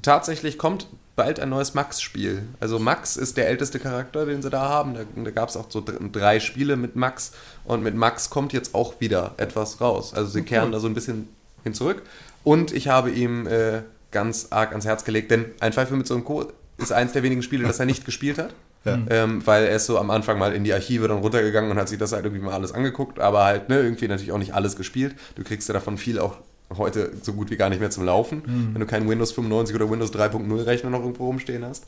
tatsächlich 0.00 0.58
kommt 0.58 0.86
bald 1.14 1.40
ein 1.40 1.50
neues 1.50 1.74
Max-Spiel. 1.74 2.42
Also 2.60 2.78
Max 2.78 3.16
ist 3.16 3.36
der 3.36 3.48
älteste 3.48 3.78
Charakter, 3.78 4.26
den 4.26 4.42
sie 4.42 4.50
da 4.50 4.60
haben. 4.60 4.94
Da, 4.94 5.00
da 5.22 5.30
gab 5.30 5.48
es 5.48 5.56
auch 5.56 5.70
so 5.70 5.80
dr- 5.80 5.98
drei 6.10 6.40
Spiele 6.40 6.76
mit 6.76 6.96
Max 6.96 7.32
und 7.64 7.82
mit 7.82 7.94
Max 7.94 8.30
kommt 8.30 8.52
jetzt 8.52 8.74
auch 8.74 9.00
wieder 9.00 9.34
etwas 9.36 9.80
raus. 9.80 10.14
Also 10.14 10.30
sie 10.30 10.42
kehren 10.42 10.72
da 10.72 10.80
so 10.80 10.86
ein 10.86 10.94
bisschen 10.94 11.28
hin 11.64 11.74
zurück. 11.74 12.02
Und 12.44 12.72
ich 12.72 12.88
habe 12.88 13.10
ihm 13.10 13.46
äh, 13.46 13.82
ganz 14.10 14.48
arg 14.50 14.70
ans 14.70 14.84
Herz 14.84 15.04
gelegt, 15.04 15.30
denn 15.30 15.46
ein 15.60 15.72
Pfeife 15.72 15.94
mit 15.94 16.06
so 16.06 16.14
einem 16.14 16.24
Co. 16.24 16.50
ist 16.78 16.92
eins 16.92 17.12
der 17.12 17.22
wenigen 17.22 17.42
Spiele, 17.42 17.66
das 17.66 17.78
er 17.78 17.86
nicht 17.86 18.04
gespielt 18.04 18.38
hat. 18.38 18.54
Ja. 18.84 18.98
Ähm, 19.10 19.46
weil 19.46 19.66
er 19.66 19.76
ist 19.76 19.86
so 19.86 19.96
am 19.96 20.10
Anfang 20.10 20.40
mal 20.40 20.52
in 20.52 20.64
die 20.64 20.72
Archive 20.72 21.06
dann 21.06 21.18
runtergegangen 21.18 21.70
und 21.70 21.78
hat 21.78 21.88
sich 21.88 21.98
das 21.98 22.12
halt 22.12 22.24
irgendwie 22.24 22.42
mal 22.42 22.54
alles 22.54 22.72
angeguckt, 22.72 23.20
aber 23.20 23.44
halt 23.44 23.68
ne, 23.68 23.80
irgendwie 23.80 24.08
natürlich 24.08 24.32
auch 24.32 24.38
nicht 24.38 24.54
alles 24.54 24.74
gespielt. 24.74 25.14
Du 25.36 25.44
kriegst 25.44 25.68
ja 25.68 25.72
davon 25.72 25.98
viel 25.98 26.18
auch 26.18 26.38
heute 26.76 27.12
so 27.22 27.32
gut 27.32 27.50
wie 27.50 27.56
gar 27.56 27.68
nicht 27.68 27.80
mehr 27.80 27.90
zum 27.90 28.04
Laufen, 28.04 28.42
wenn 28.72 28.80
du 28.80 28.86
keinen 28.86 29.08
Windows 29.08 29.32
95 29.32 29.74
oder 29.76 29.90
Windows 29.90 30.12
3.0 30.12 30.66
Rechner 30.66 30.90
noch 30.90 31.00
irgendwo 31.00 31.26
rumstehen 31.26 31.64
hast. 31.64 31.86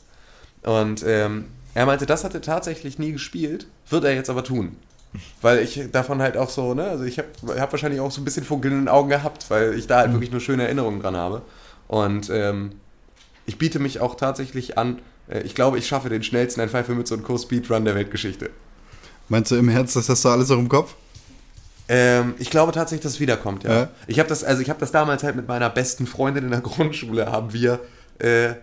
Und 0.63 1.03
ähm, 1.07 1.45
er 1.73 1.85
meinte, 1.85 2.05
das 2.05 2.23
hat 2.23 2.33
er 2.33 2.41
tatsächlich 2.41 2.99
nie 2.99 3.11
gespielt, 3.11 3.67
wird 3.89 4.03
er 4.03 4.13
jetzt 4.13 4.29
aber 4.29 4.43
tun. 4.43 4.77
Weil 5.41 5.59
ich 5.59 5.79
davon 5.91 6.21
halt 6.21 6.37
auch 6.37 6.49
so, 6.49 6.73
ne, 6.73 6.85
also 6.85 7.03
ich 7.03 7.19
habe 7.19 7.59
hab 7.59 7.71
wahrscheinlich 7.71 8.01
auch 8.01 8.11
so 8.11 8.21
ein 8.21 8.25
bisschen 8.25 8.43
Funkeln 8.43 8.73
in 8.73 8.79
den 8.81 8.87
Augen 8.89 9.09
gehabt, 9.09 9.49
weil 9.49 9.73
ich 9.73 9.87
da 9.87 9.99
halt 9.99 10.11
wirklich 10.11 10.31
nur 10.31 10.41
schöne 10.41 10.63
Erinnerungen 10.63 11.01
dran 11.01 11.15
habe. 11.15 11.41
Und 11.87 12.29
ähm, 12.29 12.73
ich 13.45 13.57
biete 13.57 13.79
mich 13.79 13.99
auch 13.99 14.15
tatsächlich 14.15 14.77
an, 14.77 14.99
äh, 15.29 15.41
ich 15.41 15.55
glaube, 15.55 15.77
ich 15.77 15.87
schaffe 15.87 16.09
den 16.09 16.23
schnellsten 16.23 16.61
ein 16.61 16.69
Pfeife 16.69 16.93
mit 16.93 17.07
so 17.07 17.15
einem 17.15 17.23
Co-Speedrun 17.23 17.85
der 17.85 17.95
Weltgeschichte. 17.95 18.49
Meinst 19.29 19.51
du 19.51 19.55
im 19.55 19.69
Herz, 19.69 19.93
dass 19.93 20.07
das 20.07 20.21
da 20.21 20.31
alles 20.31 20.51
auch 20.51 20.59
im 20.59 20.69
Kopf? 20.69 20.95
Ähm, 21.87 22.33
ich 22.39 22.49
glaube 22.49 22.71
tatsächlich, 22.71 23.03
dass 23.03 23.13
es 23.13 23.19
wiederkommt, 23.19 23.63
ja. 23.63 23.73
Ja? 23.73 23.87
Ich 24.07 24.19
habe 24.19 24.29
das, 24.29 24.43
also 24.43 24.61
ich 24.61 24.69
habe 24.69 24.79
das 24.79 24.91
damals 24.91 25.23
halt 25.23 25.35
mit 25.35 25.47
meiner 25.47 25.69
besten 25.69 26.07
Freundin 26.07 26.45
in 26.45 26.51
der 26.51 26.61
Grundschule, 26.61 27.31
haben 27.31 27.53
wir, 27.53 27.79
äh, 28.19 28.53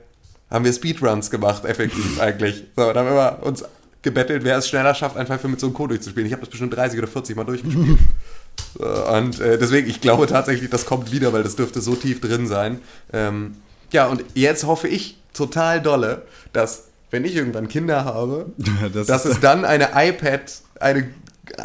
haben 0.51 0.65
wir 0.65 0.73
Speedruns 0.73 1.31
gemacht, 1.31 1.65
effektiv 1.65 2.21
eigentlich. 2.21 2.65
So, 2.77 2.93
da 2.93 3.01
haben 3.01 3.15
wir 3.15 3.47
uns 3.47 3.65
gebettelt, 4.03 4.45
wer 4.45 4.59
es 4.59 4.69
schneller 4.69 4.95
schafft, 4.95 5.17
einfach 5.17 5.39
für 5.41 5.49
mit 5.49 5.61
so 5.61 5.67
einem 5.67 5.75
Code 5.75 5.91
durchzuspielen. 5.91 6.27
Ich 6.27 6.33
habe 6.33 6.41
das 6.41 6.51
bestimmt 6.51 6.75
30 6.75 6.99
oder 6.99 7.09
40 7.09 7.37
Mal 7.37 7.45
durchgespielt. 7.45 7.99
so, 8.79 9.07
und 9.15 9.41
äh, 9.41 9.59
deswegen, 9.59 9.89
ich 9.89 10.01
glaube 10.01 10.27
tatsächlich, 10.27 10.69
das 10.71 10.85
kommt 10.85 11.13
wieder, 11.13 11.33
weil 11.33 11.45
das 11.45 11.57
dürfte 11.57 11.81
so 11.81 11.95
tief 11.95 12.21
drin 12.21 12.49
sein. 12.49 12.81
Ähm, 13.13 13.57
ja, 13.93 14.07
und 14.07 14.25
jetzt 14.35 14.65
hoffe 14.65 14.89
ich 14.89 15.19
total 15.33 15.81
dolle, 15.81 16.23
dass, 16.53 16.89
wenn 17.11 17.25
ich 17.25 17.37
irgendwann 17.37 17.69
Kinder 17.69 18.05
habe, 18.05 18.47
Das 18.93 19.07
dass 19.07 19.25
es 19.25 19.41
dann 19.41 19.65
eine 19.65 19.91
iPad, 19.95 20.41
eine, 20.81 21.09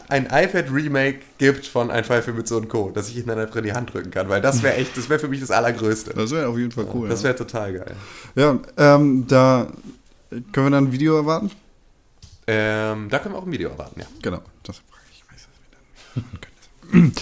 ein 0.09 0.25
iPad-Remake 0.25 1.19
gibt 1.37 1.65
von 1.65 1.91
Ein 1.91 2.03
Pfeife 2.03 2.33
mit 2.33 2.47
so 2.47 2.57
und 2.57 2.69
Co., 2.69 2.91
dass 2.91 3.09
ich 3.09 3.17
ihnen 3.17 3.27
dann 3.27 3.39
einfach 3.39 3.57
in 3.57 3.63
die 3.63 3.73
Hand 3.73 3.93
drücken 3.93 4.11
kann, 4.11 4.29
weil 4.29 4.41
das 4.41 4.63
wäre 4.63 4.75
echt, 4.75 4.97
das 4.97 5.09
wäre 5.09 5.19
für 5.19 5.27
mich 5.27 5.39
das 5.39 5.51
Allergrößte. 5.51 6.13
Das 6.13 6.31
wäre 6.31 6.47
auf 6.47 6.57
jeden 6.57 6.71
Fall 6.71 6.87
cool. 6.93 7.09
Das 7.09 7.21
ja. 7.21 7.25
wäre 7.25 7.35
total 7.35 7.73
geil. 7.73 7.95
ja, 8.35 8.59
ähm, 8.77 9.25
da 9.27 9.67
können 10.51 10.67
wir 10.67 10.69
dann 10.71 10.85
ein 10.85 10.91
Video 10.91 11.15
erwarten? 11.15 11.51
Ähm, 12.47 13.09
da 13.09 13.19
können 13.19 13.35
wir 13.35 13.39
auch 13.39 13.45
ein 13.45 13.51
Video 13.51 13.69
erwarten, 13.69 13.99
ja. 13.99 14.07
Genau, 14.21 14.41
das 14.63 14.77
frage 14.77 15.03
ich. 15.11 15.17
Ich 15.17 15.33
weiß, 15.33 15.47
dass 16.83 16.93
wir 16.93 17.13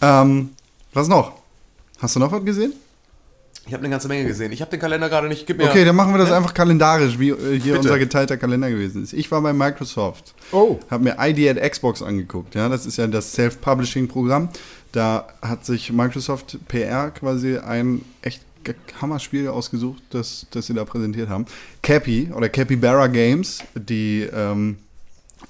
dann 0.00 0.50
Was 0.92 1.08
noch? 1.08 1.40
Hast 1.98 2.16
du 2.16 2.20
noch 2.20 2.30
was 2.30 2.44
gesehen? 2.44 2.74
Ich 3.66 3.72
habe 3.72 3.82
eine 3.82 3.90
ganze 3.90 4.08
Menge 4.08 4.26
gesehen. 4.26 4.52
Ich 4.52 4.60
habe 4.60 4.70
den 4.70 4.80
Kalender 4.80 5.08
gerade 5.08 5.28
nicht. 5.28 5.46
Gib 5.46 5.56
mir 5.56 5.64
Okay, 5.64 5.84
dann 5.84 5.96
machen 5.96 6.12
wir 6.12 6.18
das 6.18 6.30
einfach 6.30 6.52
kalendarisch, 6.52 7.18
wie 7.18 7.30
äh, 7.30 7.58
hier 7.58 7.74
Bitte. 7.74 7.78
unser 7.78 7.98
geteilter 7.98 8.36
Kalender 8.36 8.70
gewesen 8.70 9.02
ist. 9.02 9.14
Ich 9.14 9.30
war 9.30 9.40
bei 9.40 9.52
Microsoft. 9.52 10.34
Oh. 10.52 10.78
Habe 10.90 11.04
mir 11.04 11.16
ID 11.18 11.56
at 11.56 11.72
Xbox 11.72 12.02
angeguckt. 12.02 12.54
Ja, 12.54 12.68
das 12.68 12.84
ist 12.84 12.98
ja 12.98 13.06
das 13.06 13.32
Self-Publishing-Programm. 13.32 14.50
Da 14.92 15.26
hat 15.40 15.64
sich 15.64 15.92
Microsoft 15.92 16.58
PR 16.68 17.10
quasi 17.10 17.56
ein 17.56 18.04
echt 18.22 18.42
Hammerspiel 19.00 19.48
ausgesucht, 19.48 20.02
das, 20.10 20.46
das 20.50 20.66
sie 20.66 20.74
da 20.74 20.84
präsentiert 20.84 21.28
haben. 21.28 21.46
Cappy 21.82 22.30
oder 22.34 22.48
Capybara 22.48 23.08
Games, 23.08 23.62
die 23.74 24.22
ähm, 24.32 24.78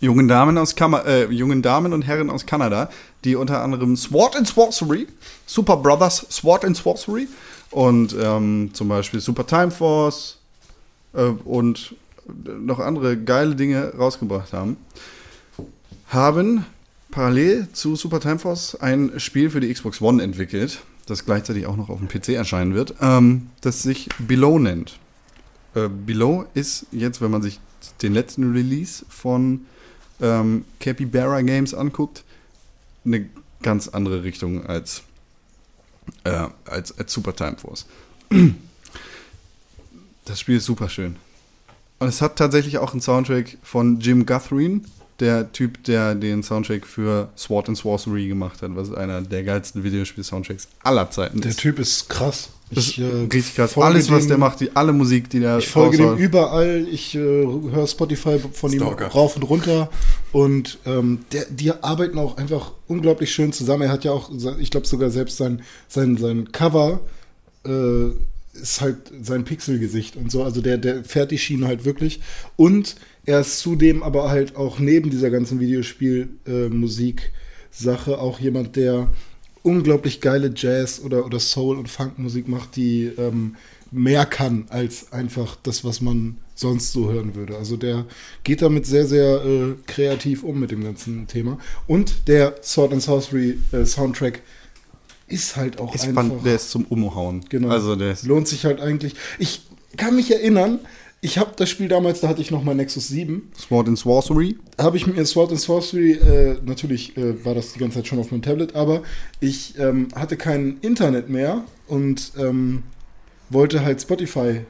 jungen 0.00 0.26
Damen 0.26 0.58
aus 0.58 0.74
Kam 0.74 0.94
äh, 0.94 1.26
jungen 1.26 1.62
Damen 1.62 1.92
und 1.92 2.02
Herren 2.02 2.30
aus 2.30 2.46
Kanada, 2.46 2.90
die 3.24 3.36
unter 3.36 3.62
anderem 3.62 3.96
Sword 3.96 4.36
and 4.36 4.48
Sorcery, 4.48 5.06
Super 5.46 5.76
Brothers 5.76 6.26
Sword 6.30 6.64
and 6.64 6.76
Sorcery 6.76 7.28
und 7.74 8.14
ähm, 8.18 8.70
zum 8.72 8.88
Beispiel 8.88 9.18
Super 9.18 9.46
Time 9.46 9.72
Force 9.72 10.38
äh, 11.12 11.24
und 11.24 11.96
noch 12.44 12.78
andere 12.78 13.16
geile 13.18 13.56
Dinge 13.56 13.92
rausgebracht 13.98 14.52
haben, 14.52 14.76
haben 16.06 16.64
parallel 17.10 17.68
zu 17.72 17.96
Super 17.96 18.20
Time 18.20 18.38
Force 18.38 18.76
ein 18.76 19.18
Spiel 19.18 19.50
für 19.50 19.58
die 19.58 19.72
Xbox 19.72 20.00
One 20.00 20.22
entwickelt, 20.22 20.82
das 21.06 21.24
gleichzeitig 21.24 21.66
auch 21.66 21.76
noch 21.76 21.88
auf 21.88 21.98
dem 21.98 22.08
PC 22.08 22.30
erscheinen 22.30 22.74
wird, 22.74 22.94
ähm, 23.00 23.50
das 23.60 23.82
sich 23.82 24.08
Below 24.18 24.60
nennt. 24.60 25.00
Äh, 25.74 25.88
Below 25.88 26.46
ist 26.54 26.86
jetzt, 26.92 27.20
wenn 27.20 27.32
man 27.32 27.42
sich 27.42 27.58
den 28.02 28.14
letzten 28.14 28.52
Release 28.52 29.04
von 29.08 29.66
ähm, 30.20 30.64
Capybara 30.78 31.42
Games 31.42 31.74
anguckt, 31.74 32.22
eine 33.04 33.28
ganz 33.62 33.88
andere 33.88 34.22
Richtung 34.22 34.64
als, 34.64 35.02
äh, 36.24 36.46
als, 36.66 36.96
als 36.98 37.12
Super 37.12 37.34
Time 37.34 37.56
Force. 37.58 37.86
Das 40.24 40.40
Spiel 40.40 40.56
ist 40.56 40.64
super 40.64 40.88
schön. 40.88 41.16
Und 41.98 42.08
es 42.08 42.20
hat 42.22 42.36
tatsächlich 42.36 42.78
auch 42.78 42.92
einen 42.92 43.00
Soundtrack 43.00 43.58
von 43.62 44.00
Jim 44.00 44.26
Guthrie, 44.26 44.80
der 45.20 45.52
Typ, 45.52 45.84
der 45.84 46.14
den 46.14 46.42
Soundtrack 46.42 46.86
für 46.86 47.28
Sword 47.36 47.68
and 47.68 47.78
Sorcery 47.78 48.26
gemacht 48.26 48.62
hat, 48.62 48.74
was 48.74 48.92
einer 48.92 49.22
der 49.22 49.44
geilsten 49.44 49.84
Videospiel-Soundtracks 49.84 50.66
aller 50.82 51.10
Zeiten 51.10 51.40
Der 51.40 51.50
ist. 51.52 51.60
Typ 51.60 51.78
ist 51.78 52.08
krass. 52.08 52.48
Das 52.70 52.88
Ich, 52.88 52.98
äh, 53.00 53.04
richtig 53.32 53.54
krass. 53.54 53.76
Alles, 53.78 54.10
was 54.10 54.24
dem- 54.24 54.28
der 54.30 54.38
macht, 54.38 54.60
die, 54.60 54.74
alle 54.74 54.92
Musik, 54.92 55.30
die 55.30 55.38
der 55.40 55.58
Ich 55.58 55.68
folge 55.68 55.98
dem 55.98 56.16
überall, 56.16 56.86
ich 56.90 57.14
äh, 57.14 57.18
höre 57.18 57.86
Spotify 57.86 58.40
von 58.52 58.72
Stalker. 58.72 59.06
ihm 59.06 59.10
rauf 59.12 59.36
und 59.36 59.42
runter 59.44 59.88
und 60.34 60.78
ähm, 60.84 61.24
der, 61.32 61.46
die 61.48 61.70
arbeiten 61.70 62.18
auch 62.18 62.36
einfach 62.38 62.72
unglaublich 62.88 63.32
schön 63.32 63.52
zusammen. 63.52 63.82
Er 63.82 63.92
hat 63.92 64.02
ja 64.02 64.10
auch, 64.10 64.32
ich 64.58 64.72
glaube 64.72 64.88
sogar 64.88 65.10
selbst 65.10 65.36
sein, 65.36 65.62
sein, 65.86 66.16
sein 66.16 66.50
Cover 66.50 66.98
äh, 67.64 68.08
ist 68.52 68.80
halt 68.80 68.96
sein 69.22 69.44
Pixelgesicht 69.44 70.16
und 70.16 70.32
so. 70.32 70.42
Also 70.42 70.60
der, 70.60 70.78
der 70.78 71.04
fährt 71.04 71.30
die 71.30 71.38
Schiene 71.38 71.68
halt 71.68 71.84
wirklich. 71.84 72.18
Und 72.56 72.96
er 73.24 73.42
ist 73.42 73.60
zudem 73.60 74.02
aber 74.02 74.28
halt 74.28 74.56
auch 74.56 74.80
neben 74.80 75.08
dieser 75.08 75.30
ganzen 75.30 75.60
Videospiel-Musik-Sache 75.60 78.18
auch 78.18 78.40
jemand, 78.40 78.74
der 78.74 79.12
unglaublich 79.62 80.20
geile 80.20 80.52
Jazz- 80.52 81.00
oder, 81.00 81.26
oder 81.26 81.38
Soul- 81.38 81.78
und 81.78 81.88
Funkmusik 81.88 82.48
macht, 82.48 82.74
die 82.74 83.04
ähm, 83.04 83.54
mehr 83.94 84.26
kann 84.26 84.66
als 84.70 85.12
einfach 85.12 85.56
das, 85.62 85.84
was 85.84 86.00
man 86.00 86.38
sonst 86.54 86.92
so 86.92 87.10
hören 87.10 87.34
würde. 87.34 87.56
Also 87.56 87.76
der 87.76 88.06
geht 88.42 88.62
damit 88.62 88.86
sehr, 88.86 89.06
sehr 89.06 89.44
äh, 89.44 89.74
kreativ 89.86 90.42
um 90.42 90.60
mit 90.60 90.70
dem 90.70 90.84
ganzen 90.84 91.26
Thema. 91.26 91.58
Und 91.86 92.28
der 92.28 92.56
Sword 92.62 92.92
and 92.92 93.02
Sorcery 93.02 93.58
äh, 93.72 93.84
Soundtrack 93.84 94.42
ist 95.26 95.56
halt 95.56 95.80
auch 95.80 95.94
ist 95.94 96.04
einfach. 96.04 96.22
fand, 96.22 96.44
der 96.44 96.56
ist 96.56 96.70
zum 96.70 96.84
Umhauen. 96.84 97.44
Genau. 97.48 97.68
Also 97.68 97.96
der 97.96 98.16
Lohnt 98.24 98.48
sich 98.48 98.64
halt 98.64 98.80
eigentlich. 98.80 99.14
Ich 99.38 99.62
kann 99.96 100.16
mich 100.16 100.30
erinnern, 100.30 100.80
ich 101.20 101.38
habe 101.38 101.52
das 101.56 101.70
Spiel 101.70 101.88
damals, 101.88 102.20
da 102.20 102.28
hatte 102.28 102.42
ich 102.42 102.50
noch 102.50 102.62
mein 102.62 102.76
Nexus 102.76 103.08
7, 103.08 103.50
Sword 103.58 103.88
and 103.88 103.98
Sorcery. 103.98 104.58
habe 104.78 104.98
ich 104.98 105.06
mir 105.06 105.24
Sword 105.24 105.52
and 105.52 105.60
Sorcery, 105.60 106.12
äh, 106.12 106.58
natürlich 106.66 107.16
äh, 107.16 107.42
war 107.44 107.54
das 107.54 107.72
die 107.72 107.78
ganze 107.78 107.96
Zeit 107.98 108.08
schon 108.08 108.18
auf 108.18 108.30
meinem 108.30 108.42
Tablet, 108.42 108.74
aber 108.74 109.02
ich 109.40 109.78
ähm, 109.78 110.08
hatte 110.14 110.36
kein 110.36 110.76
Internet 110.82 111.30
mehr 111.30 111.64
und 111.86 112.32
ähm, 112.36 112.82
wollte 113.50 113.84
halt 113.84 114.00
Spotify 114.00 114.60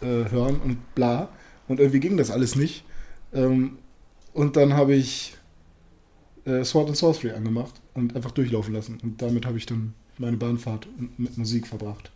äh, 0.00 0.06
hören 0.30 0.60
und 0.64 0.94
bla. 0.94 1.28
Und 1.68 1.80
irgendwie 1.80 2.00
ging 2.00 2.16
das 2.16 2.30
alles 2.30 2.56
nicht. 2.56 2.84
Ähm, 3.32 3.78
und 4.32 4.56
dann 4.56 4.74
habe 4.74 4.94
ich 4.94 5.36
äh, 6.44 6.64
Sword 6.64 6.88
and 6.88 6.96
Sorcery 6.96 7.32
angemacht 7.32 7.74
und 7.94 8.14
einfach 8.16 8.32
durchlaufen 8.32 8.74
lassen. 8.74 8.98
Und 9.02 9.22
damit 9.22 9.46
habe 9.46 9.58
ich 9.58 9.66
dann 9.66 9.94
meine 10.18 10.36
Bahnfahrt 10.36 10.86
mit 11.16 11.36
Musik 11.38 11.66
verbracht. 11.66 12.10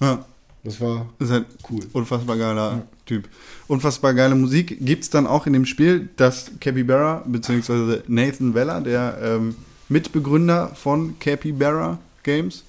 Ja, 0.00 0.24
Das 0.64 0.80
war 0.80 1.06
ist 1.18 1.30
halt 1.30 1.46
cool. 1.70 1.80
unfassbar 1.92 2.36
geiler 2.36 2.86
Typ. 3.06 3.28
Unfassbar 3.68 4.14
geile 4.14 4.34
Musik 4.34 4.78
gibt 4.80 5.04
es 5.04 5.10
dann 5.10 5.26
auch 5.26 5.46
in 5.46 5.52
dem 5.52 5.66
Spiel, 5.66 6.08
dass 6.16 6.50
Capybara, 6.60 7.24
beziehungsweise 7.26 8.02
Nathan 8.08 8.54
Weller, 8.54 8.80
der 8.80 9.18
ähm, 9.22 9.54
Mitbegründer 9.88 10.74
von 10.74 11.18
Capybara 11.18 11.98
Games, 12.22 12.64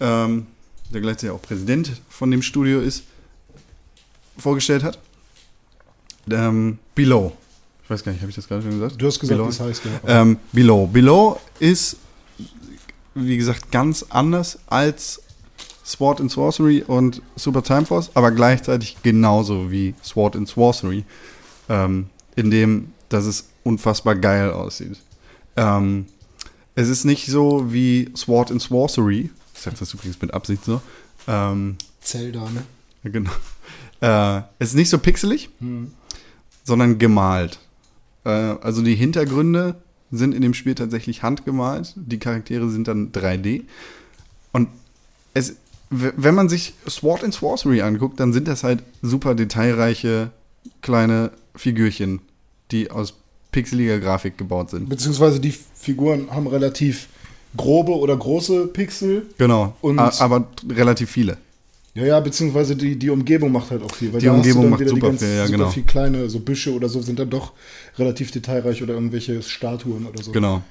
ähm, 0.00 0.46
der 0.92 1.00
gleichzeitig 1.00 1.34
auch 1.34 1.42
Präsident 1.42 1.92
von 2.08 2.30
dem 2.30 2.42
Studio 2.42 2.80
ist, 2.80 3.04
vorgestellt 4.38 4.82
hat. 4.82 4.98
Ähm, 6.30 6.78
Below. 6.94 7.32
Ich 7.84 7.90
weiß 7.90 8.04
gar 8.04 8.12
nicht, 8.12 8.20
habe 8.20 8.30
ich 8.30 8.36
das 8.36 8.46
gerade 8.46 8.62
schon 8.62 8.72
gesagt? 8.72 9.00
Du 9.00 9.06
hast 9.06 9.18
gesagt, 9.18 9.36
Below? 9.36 9.46
das 9.46 9.60
heißt 9.60 9.82
ja. 9.84 10.22
Ähm, 10.22 10.38
Below. 10.52 10.86
Below 10.86 11.40
ist, 11.58 11.96
wie 13.14 13.36
gesagt, 13.36 13.70
ganz 13.70 14.04
anders 14.08 14.58
als 14.66 15.20
Sword 15.84 16.20
and 16.20 16.30
Sorcery 16.30 16.84
und 16.86 17.20
Super 17.36 17.62
Time 17.62 17.86
Force, 17.86 18.10
aber 18.14 18.30
gleichzeitig 18.30 18.96
genauso 19.02 19.70
wie 19.70 19.94
Sword 20.02 20.36
and 20.36 20.48
Sorcery, 20.48 21.04
ähm, 21.68 22.06
in 22.36 22.50
dem, 22.50 22.92
dass 23.08 23.24
es 23.24 23.48
unfassbar 23.64 24.14
geil 24.14 24.50
aussieht. 24.50 24.98
Ähm, 25.56 26.06
es 26.74 26.88
ist 26.88 27.04
nicht 27.04 27.26
so 27.26 27.72
wie 27.72 28.10
Sword 28.16 28.50
and 28.52 28.62
Sorcery, 28.62 29.30
sage 29.62 29.76
das 29.78 29.92
übrigens 29.94 30.20
mit 30.20 30.34
Absicht 30.34 30.64
so, 30.64 30.80
ähm, 31.28 31.76
Zelda, 32.00 32.48
ne? 32.50 33.10
genau. 33.10 33.30
Äh, 34.00 34.42
es 34.58 34.70
ist 34.70 34.74
nicht 34.74 34.90
so 34.90 34.98
pixelig, 34.98 35.50
sondern 36.64 36.98
gemalt. 36.98 37.60
Äh, 38.24 38.30
also 38.30 38.82
die 38.82 38.94
Hintergründe 38.94 39.76
sind 40.10 40.34
in 40.34 40.42
dem 40.42 40.54
Spiel 40.54 40.74
tatsächlich 40.74 41.22
handgemalt. 41.22 41.94
Die 41.96 42.18
Charaktere 42.18 42.68
sind 42.68 42.88
dann 42.88 43.12
3D. 43.12 43.62
Und 44.52 44.68
es, 45.34 45.56
wenn 45.90 46.34
man 46.34 46.48
sich 46.48 46.74
Sword 46.88 47.24
and 47.24 47.34
Sorcery 47.34 47.82
anguckt, 47.82 48.20
dann 48.20 48.32
sind 48.32 48.48
das 48.48 48.64
halt 48.64 48.82
super 49.00 49.34
detailreiche 49.34 50.30
kleine 50.80 51.30
Figürchen, 51.56 52.20
die 52.70 52.90
aus 52.90 53.14
pixeliger 53.52 54.00
Grafik 54.00 54.38
gebaut 54.38 54.70
sind. 54.70 54.88
Beziehungsweise 54.88 55.40
die 55.40 55.54
Figuren 55.74 56.30
haben 56.30 56.46
relativ 56.46 57.08
grobe 57.56 57.92
oder 57.92 58.16
große 58.16 58.68
Pixel. 58.68 59.26
Genau. 59.38 59.74
Und- 59.80 59.98
aber 59.98 60.46
relativ 60.70 61.10
viele. 61.10 61.36
Ja, 61.94 62.04
ja, 62.06 62.20
beziehungsweise 62.20 62.74
die, 62.74 62.96
die 62.98 63.10
Umgebung 63.10 63.52
macht 63.52 63.70
halt 63.70 63.82
auch 63.82 63.94
viel. 63.94 64.10
Weil 64.14 64.20
Die 64.20 64.28
Umgebung 64.28 64.70
macht 64.70 64.88
super 64.88 65.08
ganz- 65.08 65.20
viel, 65.22 65.28
ja, 65.36 65.44
super 65.46 65.58
genau. 65.58 65.70
viel 65.70 65.82
kleine, 65.82 66.30
so 66.30 66.40
Büsche 66.40 66.72
oder 66.72 66.88
so 66.88 67.02
sind 67.02 67.18
dann 67.18 67.28
doch 67.28 67.52
relativ 67.98 68.30
detailreich 68.30 68.82
oder 68.82 68.94
irgendwelche 68.94 69.42
Statuen 69.42 70.06
oder 70.06 70.22
so. 70.22 70.32
Genau. 70.32 70.62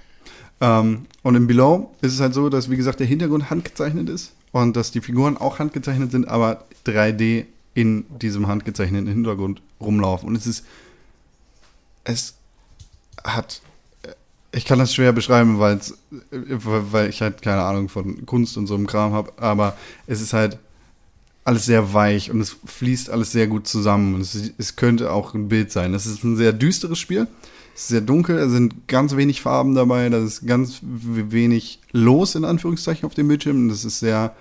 Ähm, 0.60 1.06
und 1.22 1.36
im 1.36 1.46
Below 1.46 1.92
ist 2.02 2.14
es 2.14 2.20
halt 2.20 2.34
so, 2.34 2.50
dass, 2.50 2.72
wie 2.72 2.78
gesagt, 2.78 3.00
der 3.00 3.08
Hintergrund 3.08 3.52
handgezeichnet 3.52 4.10
ist 4.10 4.32
und 4.52 4.76
dass 4.76 4.92
die 4.92 5.02
Figuren 5.02 5.38
auch 5.38 5.60
handgezeichnet 5.60 6.12
sind, 6.12 6.28
aber 6.28 6.66
3D 6.86 7.46
in 7.76 8.06
diesem 8.20 8.48
handgezeichneten 8.48 9.08
Hintergrund 9.08 9.62
rumlaufen. 9.80 10.28
Und 10.28 10.36
es 10.36 10.48
ist, 10.48 10.66
es 12.04 12.34
hat, 13.24 13.62
ich 14.52 14.66
kann 14.66 14.80
das 14.80 14.94
schwer 14.94 15.14
beschreiben, 15.14 15.60
weil 15.60 15.78
es, 15.78 15.98
weil 16.30 17.10
ich 17.10 17.22
halt 17.22 17.42
keine 17.42 17.64
Ahnung 17.64 17.90
von 17.90 18.26
Kunst 18.26 18.58
und 18.58 18.68
so 18.68 18.76
einem 18.76 18.88
Kram 18.88 19.14
habe, 19.14 19.32
aber 19.38 19.78
es 20.08 20.22
ist 20.22 20.34
halt 20.34 20.58
alles 21.44 21.66
sehr 21.66 21.94
weich 21.94 22.30
und 22.32 22.40
es 22.42 22.56
fließt 22.66 23.10
alles 23.10 23.32
sehr 23.32 23.48
gut 23.48 23.68
zusammen. 23.68 24.16
Und 24.16 24.22
es, 24.22 24.52
es 24.58 24.76
könnte 24.76 25.12
auch 25.12 25.34
ein 25.34 25.48
Bild 25.48 25.72
sein. 25.72 25.94
Es 25.94 26.06
ist 26.06 26.24
ein 26.24 26.36
sehr 26.36 26.54
düsteres 26.54 27.00
Spiel. 27.00 27.28
Es 27.74 27.84
ist 27.84 27.88
sehr 27.88 28.02
dunkel, 28.02 28.38
es 28.38 28.52
sind 28.52 28.88
ganz 28.88 29.16
wenig 29.16 29.42
Farben 29.42 29.74
dabei, 29.74 30.10
da 30.10 30.18
ist 30.18 30.46
ganz 30.46 30.82
wenig 30.82 31.80
los, 31.94 32.36
in 32.36 32.44
Anführungszeichen, 32.44 33.06
auf 33.06 33.14
dem 33.14 33.30
Bildschirm. 33.30 33.70
Das 33.70 33.86
ist 33.86 34.00
sehr 34.00 34.36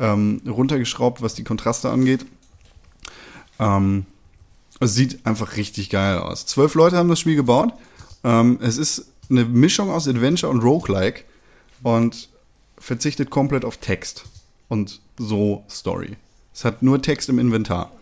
ähm, 0.00 0.42
runtergeschraubt, 0.46 1.22
was 1.22 1.34
die 1.34 1.44
Kontraste 1.44 1.90
angeht. 1.90 2.26
Ähm, 3.60 4.04
es 4.80 4.94
sieht 4.94 5.24
einfach 5.24 5.56
richtig 5.56 5.90
geil 5.90 6.18
aus. 6.18 6.44
Zwölf 6.46 6.74
Leute 6.74 6.96
haben 6.96 7.08
das 7.08 7.20
Spiel 7.20 7.36
gebaut. 7.36 7.72
Ähm, 8.24 8.58
es 8.60 8.78
ist 8.78 9.11
eine 9.30 9.44
Mischung 9.44 9.90
aus 9.90 10.08
Adventure 10.08 10.50
und 10.50 10.60
Roguelike 10.60 11.24
und 11.82 12.28
verzichtet 12.78 13.30
komplett 13.30 13.64
auf 13.64 13.76
Text 13.78 14.24
und 14.68 15.00
so 15.18 15.64
Story. 15.70 16.16
Es 16.54 16.64
hat 16.64 16.82
nur 16.82 17.00
Text 17.00 17.28
im 17.28 17.38
Inventar. 17.38 17.92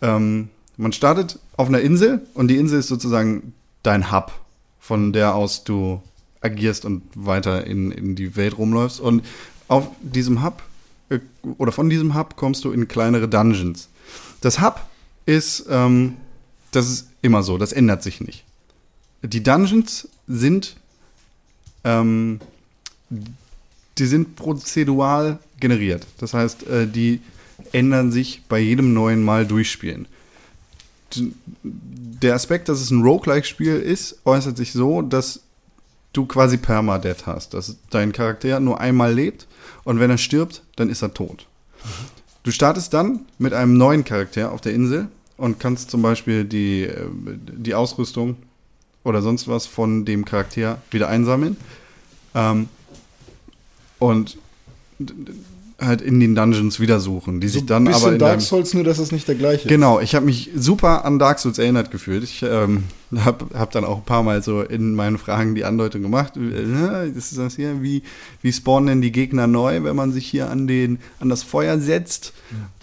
Ähm, 0.00 0.48
man 0.76 0.92
startet 0.92 1.38
auf 1.56 1.68
einer 1.68 1.80
Insel 1.80 2.20
und 2.34 2.48
die 2.48 2.56
Insel 2.56 2.80
ist 2.80 2.88
sozusagen 2.88 3.54
dein 3.82 4.12
Hub, 4.12 4.32
von 4.80 5.12
der 5.12 5.34
aus 5.34 5.64
du 5.64 6.02
agierst 6.40 6.84
und 6.84 7.02
weiter 7.14 7.66
in, 7.66 7.90
in 7.92 8.16
die 8.16 8.36
Welt 8.36 8.58
rumläufst. 8.58 9.00
Und 9.00 9.24
auf 9.68 9.88
diesem 10.00 10.42
Hub 10.42 10.62
äh, 11.08 11.20
oder 11.58 11.72
von 11.72 11.88
diesem 11.88 12.14
Hub 12.14 12.36
kommst 12.36 12.64
du 12.64 12.72
in 12.72 12.88
kleinere 12.88 13.28
Dungeons. 13.28 13.88
Das 14.40 14.60
Hub 14.60 14.80
ist, 15.26 15.66
ähm, 15.70 16.16
das 16.72 16.90
ist 16.90 17.08
immer 17.22 17.42
so, 17.42 17.58
das 17.58 17.72
ändert 17.72 18.02
sich 18.02 18.20
nicht. 18.20 18.44
Die 19.22 19.42
Dungeons 19.42 20.08
sind, 20.26 20.76
ähm, 21.84 22.40
die 23.98 24.06
sind 24.06 24.36
prozedural 24.36 25.38
generiert. 25.60 26.06
Das 26.18 26.34
heißt, 26.34 26.66
äh, 26.66 26.86
die 26.86 27.20
ändern 27.72 28.10
sich 28.12 28.42
bei 28.48 28.58
jedem 28.58 28.92
neuen 28.92 29.22
Mal 29.22 29.46
durchspielen. 29.46 30.06
Der 31.62 32.34
Aspekt, 32.34 32.68
dass 32.68 32.80
es 32.80 32.90
ein 32.90 33.02
Roguelike-Spiel 33.02 33.76
ist, 33.76 34.18
äußert 34.24 34.56
sich 34.56 34.72
so, 34.72 35.02
dass 35.02 35.40
du 36.12 36.26
quasi 36.26 36.56
Permadeath 36.56 37.26
hast, 37.26 37.54
dass 37.54 37.76
dein 37.90 38.12
Charakter 38.12 38.60
nur 38.60 38.80
einmal 38.80 39.12
lebt 39.12 39.46
und 39.84 40.00
wenn 40.00 40.10
er 40.10 40.18
stirbt, 40.18 40.62
dann 40.76 40.88
ist 40.88 41.02
er 41.02 41.14
tot. 41.14 41.46
Du 42.42 42.50
startest 42.50 42.92
dann 42.92 43.20
mit 43.38 43.52
einem 43.52 43.76
neuen 43.76 44.04
Charakter 44.04 44.52
auf 44.52 44.60
der 44.60 44.74
Insel 44.74 45.08
und 45.36 45.60
kannst 45.60 45.90
zum 45.90 46.02
Beispiel 46.02 46.44
die, 46.44 46.82
äh, 46.82 47.06
die 47.36 47.74
Ausrüstung 47.74 48.36
oder 49.04 49.22
sonst 49.22 49.48
was 49.48 49.66
von 49.66 50.04
dem 50.04 50.24
Charakter 50.24 50.80
wieder 50.90 51.08
einsammeln. 51.08 51.56
Ähm, 52.34 52.68
und 53.98 54.38
halt 55.80 56.00
in 56.00 56.20
den 56.20 56.34
Dungeons 56.34 56.80
wieder 56.80 57.00
suchen, 57.00 57.40
die 57.40 57.48
sich 57.48 57.66
dann 57.66 57.84
Bisschen 57.84 58.02
aber 58.02 58.12
in 58.12 58.18
Dark 58.18 58.40
Souls, 58.40 58.72
nur 58.74 58.84
dass 58.84 58.98
es 58.98 59.12
nicht 59.12 59.26
der 59.26 59.34
gleiche 59.34 59.68
Genau, 59.68 60.00
ich 60.00 60.14
habe 60.14 60.26
mich 60.26 60.50
super 60.54 61.04
an 61.04 61.18
Dark 61.18 61.38
Souls 61.38 61.58
erinnert 61.58 61.90
gefühlt. 61.90 62.22
Ich 62.22 62.42
ähm, 62.42 62.84
habe 63.16 63.46
hab 63.54 63.72
dann 63.72 63.84
auch 63.84 63.98
ein 63.98 64.04
paar 64.04 64.22
Mal 64.22 64.42
so 64.42 64.62
in 64.62 64.94
meinen 64.94 65.18
Fragen 65.18 65.54
die 65.54 65.64
Andeutung 65.64 66.02
gemacht. 66.02 66.36
Äh, 66.36 67.10
Das 67.12 67.32
ist 67.32 67.38
das 67.38 67.56
hier, 67.56 67.82
wie, 67.82 68.02
wie 68.42 68.52
spawnen 68.52 68.86
denn 68.86 69.02
die 69.02 69.12
Gegner 69.12 69.46
neu, 69.46 69.82
wenn 69.82 69.96
man 69.96 70.12
sich 70.12 70.26
hier 70.26 70.50
an, 70.50 70.66
den, 70.66 70.98
an 71.20 71.28
das 71.28 71.42
Feuer 71.42 71.78
setzt? 71.78 72.32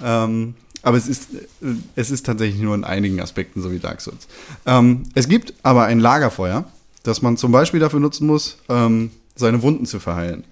Ähm, 0.03 0.55
aber 0.81 0.97
es 0.97 1.07
ist, 1.07 1.33
äh, 1.33 1.67
es 1.95 2.11
ist 2.11 2.25
tatsächlich 2.25 2.61
nur 2.61 2.75
in 2.75 2.83
einigen 2.83 3.21
Aspekten 3.21 3.61
so 3.61 3.71
wie 3.71 3.79
Dark 3.79 4.01
Souls. 4.01 4.27
Ähm, 4.65 5.03
es 5.15 5.27
gibt 5.27 5.53
aber 5.63 5.85
ein 5.85 5.99
Lagerfeuer, 5.99 6.65
das 7.03 7.21
man 7.21 7.37
zum 7.37 7.51
Beispiel 7.51 7.79
dafür 7.79 7.99
nutzen 7.99 8.27
muss, 8.27 8.57
ähm, 8.69 9.11
seine 9.35 9.61
Wunden 9.61 9.85
zu 9.85 9.99
verheilen. 9.99 10.43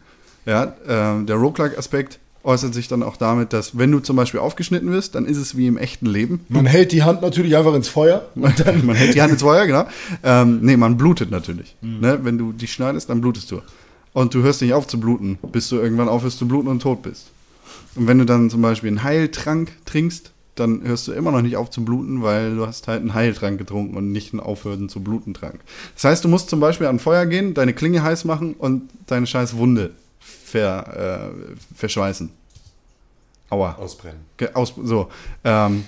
Ja, 0.46 0.74
ähm, 0.88 1.26
der 1.26 1.36
Roguelike-Aspekt 1.36 2.20
äußert 2.48 2.74
sich 2.74 2.88
dann 2.88 3.04
auch 3.04 3.18
damit, 3.18 3.52
dass 3.52 3.78
wenn 3.78 3.92
du 3.92 4.00
zum 4.00 4.16
Beispiel 4.16 4.40
aufgeschnitten 4.40 4.90
wirst, 4.90 5.16
dann 5.16 5.26
ist 5.26 5.38
es 5.38 5.58
wie 5.58 5.68
im 5.68 5.78
echten 5.78 6.06
Leben. 6.06 6.46
Man 6.48 6.66
hält 6.66 6.94
die 6.94 7.04
Hand 7.04 7.22
natürlich 7.22 7.58
einfach 7.58 7.74
ins 7.74 7.90
Feuer. 7.90 8.30
Man 8.36 8.54
hält 8.96 9.14
die 9.14 9.22
Hand 9.22 9.34
ins 9.34 9.42
Feuer, 9.42 9.68
genau. 9.68 9.86
Ähm, 10.24 10.60
nee, 10.62 10.78
man 10.78 10.98
blutet 10.98 11.30
natürlich. 11.30 11.76
Ne? 11.82 12.20
Wenn 12.24 12.38
du 12.38 12.54
die 12.54 12.68
schneidest, 12.68 13.10
dann 13.10 13.20
blutest 13.20 13.52
du. 13.52 13.62
Und 14.14 14.34
du 14.34 14.42
hörst 14.42 14.62
nicht 14.62 14.74
auf 14.74 14.88
zu 14.88 15.00
bluten, 15.00 15.38
bis 15.52 15.68
du 15.68 15.76
irgendwann 15.78 16.08
aufhörst 16.08 16.40
zu 16.40 16.48
bluten 16.48 16.70
und 16.70 16.82
tot 16.82 17.02
bist. 17.04 17.28
Und 17.98 18.08
wenn 18.08 18.20
du 18.20 18.26
dann 18.26 18.50
zum 18.50 18.62
Beispiel 18.62 18.90
einen 18.90 19.04
Heiltrank 19.04 19.72
trinkst, 19.86 20.32
dann 20.56 20.82
hörst 20.84 21.08
du 21.08 21.12
immer 21.12 21.32
noch 21.32 21.42
nicht 21.42 21.56
auf 21.56 21.70
zu 21.70 21.84
bluten, 21.86 22.24
weil 22.24 22.56
du 22.56 22.66
hast 22.66 22.88
halt 22.88 23.02
einen 23.02 23.14
Heiltrank 23.14 23.58
getrunken 23.60 23.96
und 23.96 24.12
nicht 24.12 24.34
einen 24.34 24.40
Aufhören 24.40 24.90
zu 24.90 25.02
bluten 25.04 25.34
Trank. 25.34 25.60
Das 25.96 26.04
heißt, 26.06 26.24
du 26.24 26.30
musst 26.30 26.50
zum 26.50 26.60
Beispiel 26.60 26.88
an 26.88 27.00
Feuer 27.00 27.26
gehen, 27.26 27.54
deine 27.54 27.74
Klinge 27.74 28.02
heiß 28.02 28.26
machen 28.26 28.54
und 28.56 28.90
deine 29.08 29.28
scheiß 29.28 29.58
Wunde 29.58 29.92
ver, 30.20 31.32
äh, 31.34 31.56
verschweißen. 31.76 32.32
Aua. 33.50 33.76
Ausbrennen. 33.76 34.20
Ge- 34.38 34.54
Aus, 34.54 34.74
so. 34.84 35.10
Ähm, 35.44 35.86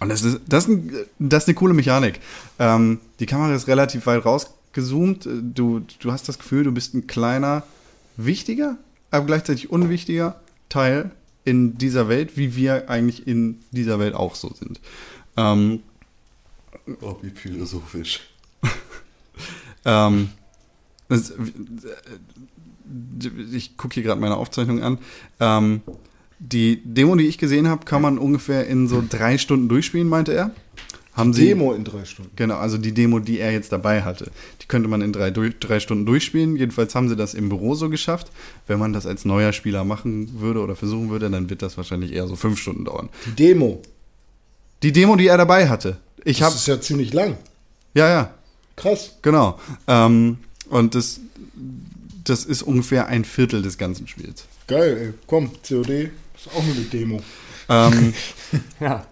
und 0.00 0.08
das 0.08 0.22
ist, 0.22 0.40
das, 0.46 0.64
ist 0.64 0.70
ein, 0.70 0.92
das 1.18 1.44
ist 1.44 1.48
eine 1.48 1.54
coole 1.54 1.74
Mechanik. 1.74 2.20
Ähm, 2.58 3.00
die 3.18 3.26
Kamera 3.26 3.54
ist 3.54 3.66
relativ 3.66 4.06
weit 4.06 4.24
rausgezoomt. 4.24 5.28
Du, 5.54 5.80
du 6.00 6.12
hast 6.12 6.28
das 6.28 6.38
Gefühl, 6.38 6.64
du 6.64 6.72
bist 6.72 6.94
ein 6.94 7.06
kleiner, 7.06 7.64
wichtiger, 8.16 8.76
aber 9.10 9.26
gleichzeitig 9.26 9.70
unwichtiger 9.70 10.40
Teil 10.68 11.10
in 11.44 11.78
dieser 11.78 12.08
Welt, 12.08 12.36
wie 12.36 12.56
wir 12.56 12.90
eigentlich 12.90 13.26
in 13.26 13.60
dieser 13.70 13.98
Welt 13.98 14.14
auch 14.14 14.34
so 14.34 14.52
sind. 14.52 14.80
Ähm, 15.36 15.82
Oh, 17.00 17.16
wie 17.22 17.30
philosophisch. 17.30 18.20
Ähm, 19.88 20.30
das, 21.08 21.32
ich 23.52 23.76
gucke 23.76 23.94
hier 23.94 24.02
gerade 24.02 24.20
meine 24.20 24.36
Aufzeichnung 24.36 24.82
an. 24.82 24.98
Ähm, 25.38 25.82
die 26.40 26.82
Demo, 26.82 27.14
die 27.14 27.28
ich 27.28 27.38
gesehen 27.38 27.68
habe, 27.68 27.84
kann 27.84 28.02
man 28.02 28.18
ungefähr 28.18 28.66
in 28.66 28.88
so 28.88 29.00
drei 29.08 29.38
Stunden 29.38 29.68
durchspielen, 29.68 30.08
meinte 30.08 30.32
er. 30.32 30.50
Haben 31.16 31.32
Sie, 31.32 31.46
Demo 31.46 31.72
in 31.72 31.82
drei 31.84 32.04
Stunden. 32.04 32.30
Genau, 32.36 32.56
also 32.58 32.76
die 32.78 32.92
Demo, 32.92 33.18
die 33.20 33.38
er 33.40 33.50
jetzt 33.50 33.72
dabei 33.72 34.02
hatte. 34.02 34.30
Die 34.62 34.66
könnte 34.66 34.88
man 34.88 35.00
in 35.00 35.12
drei, 35.12 35.30
drei 35.30 35.80
Stunden 35.80 36.04
durchspielen. 36.04 36.56
Jedenfalls 36.56 36.94
haben 36.94 37.08
sie 37.08 37.16
das 37.16 37.32
im 37.34 37.48
Büro 37.48 37.74
so 37.74 37.88
geschafft. 37.88 38.30
Wenn 38.66 38.78
man 38.78 38.92
das 38.92 39.06
als 39.06 39.24
neuer 39.24 39.52
Spieler 39.54 39.84
machen 39.84 40.40
würde 40.40 40.60
oder 40.60 40.76
versuchen 40.76 41.08
würde, 41.08 41.30
dann 41.30 41.48
wird 41.48 41.62
das 41.62 41.76
wahrscheinlich 41.78 42.12
eher 42.12 42.28
so 42.28 42.36
fünf 42.36 42.60
Stunden 42.60 42.84
dauern. 42.84 43.08
Die 43.24 43.30
Demo. 43.30 43.80
Die 44.82 44.92
Demo, 44.92 45.16
die 45.16 45.26
er 45.28 45.38
dabei 45.38 45.68
hatte. 45.68 45.96
Ich 46.24 46.38
Das 46.40 46.46
habe, 46.48 46.56
ist 46.56 46.66
ja 46.68 46.80
ziemlich 46.80 47.12
lang. 47.14 47.38
ja, 47.94 48.08
ja, 48.08 48.34
Krass. 48.76 49.16
Genau. 49.22 49.58
Ähm, 49.88 50.36
und 50.68 50.94
das, 50.94 51.20
das 52.24 52.44
ist 52.44 52.60
ungefähr 52.62 53.06
ein 53.06 53.24
Viertel 53.24 53.62
des 53.62 53.78
ganzen 53.78 54.06
Spiels. 54.06 54.44
Geil, 54.66 54.98
ey. 55.00 55.14
Komm, 55.26 55.50
COD 55.66 55.88
ist 55.88 56.48
auch 56.54 56.62
nur 56.62 56.74
eine 56.74 56.84
Demo. 56.84 57.22
Ähm, 57.70 58.12
Ja, 58.80 59.06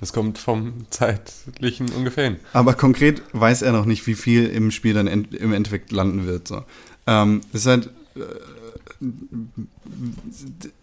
das 0.00 0.14
kommt 0.14 0.38
vom 0.38 0.86
zeitlichen 0.90 1.90
ungefähr 1.92 2.24
hin. 2.24 2.36
aber 2.52 2.74
konkret 2.74 3.22
weiß 3.32 3.62
er 3.62 3.72
noch 3.72 3.84
nicht, 3.84 4.06
wie 4.06 4.14
viel 4.14 4.46
im 4.46 4.70
Spiel 4.70 4.94
dann 4.94 5.06
en 5.06 5.24
im 5.26 5.52
Endeffekt 5.52 5.92
landen 5.92 6.26
wird. 6.26 6.48
So. 6.48 6.64
Ähm, 7.06 7.42
es 7.52 7.60
ist 7.60 7.66
halt. 7.66 7.90
Äh, 8.16 8.20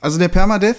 also 0.01 0.17
der 0.17 0.27
Permadeath, 0.27 0.77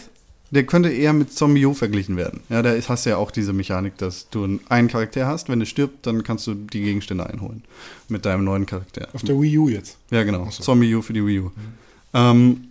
der 0.50 0.64
könnte 0.64 0.88
eher 0.88 1.12
mit 1.12 1.32
Zombie 1.32 1.66
U 1.66 1.74
verglichen 1.74 2.16
werden. 2.16 2.40
Ja, 2.48 2.62
da 2.62 2.74
hast 2.74 3.06
du 3.06 3.10
ja 3.10 3.16
auch 3.16 3.30
diese 3.30 3.52
Mechanik, 3.52 3.96
dass 3.98 4.28
du 4.30 4.58
einen 4.68 4.88
Charakter 4.88 5.26
hast, 5.26 5.48
wenn 5.48 5.60
er 5.60 5.66
stirbt, 5.66 6.06
dann 6.06 6.22
kannst 6.22 6.46
du 6.46 6.54
die 6.54 6.80
Gegenstände 6.80 7.26
einholen. 7.26 7.62
Mit 8.08 8.24
deinem 8.24 8.44
neuen 8.44 8.66
Charakter. 8.66 9.08
Auf 9.12 9.22
der 9.22 9.40
Wii 9.40 9.58
U 9.58 9.68
jetzt. 9.68 9.98
Ja, 10.10 10.22
genau. 10.24 10.46
Ach 10.48 10.52
so. 10.52 10.62
Zombie 10.62 10.94
U 10.94 11.02
für 11.02 11.12
die 11.12 11.24
Wii 11.24 11.40
U. 11.40 11.50
Ähm, 12.14 12.68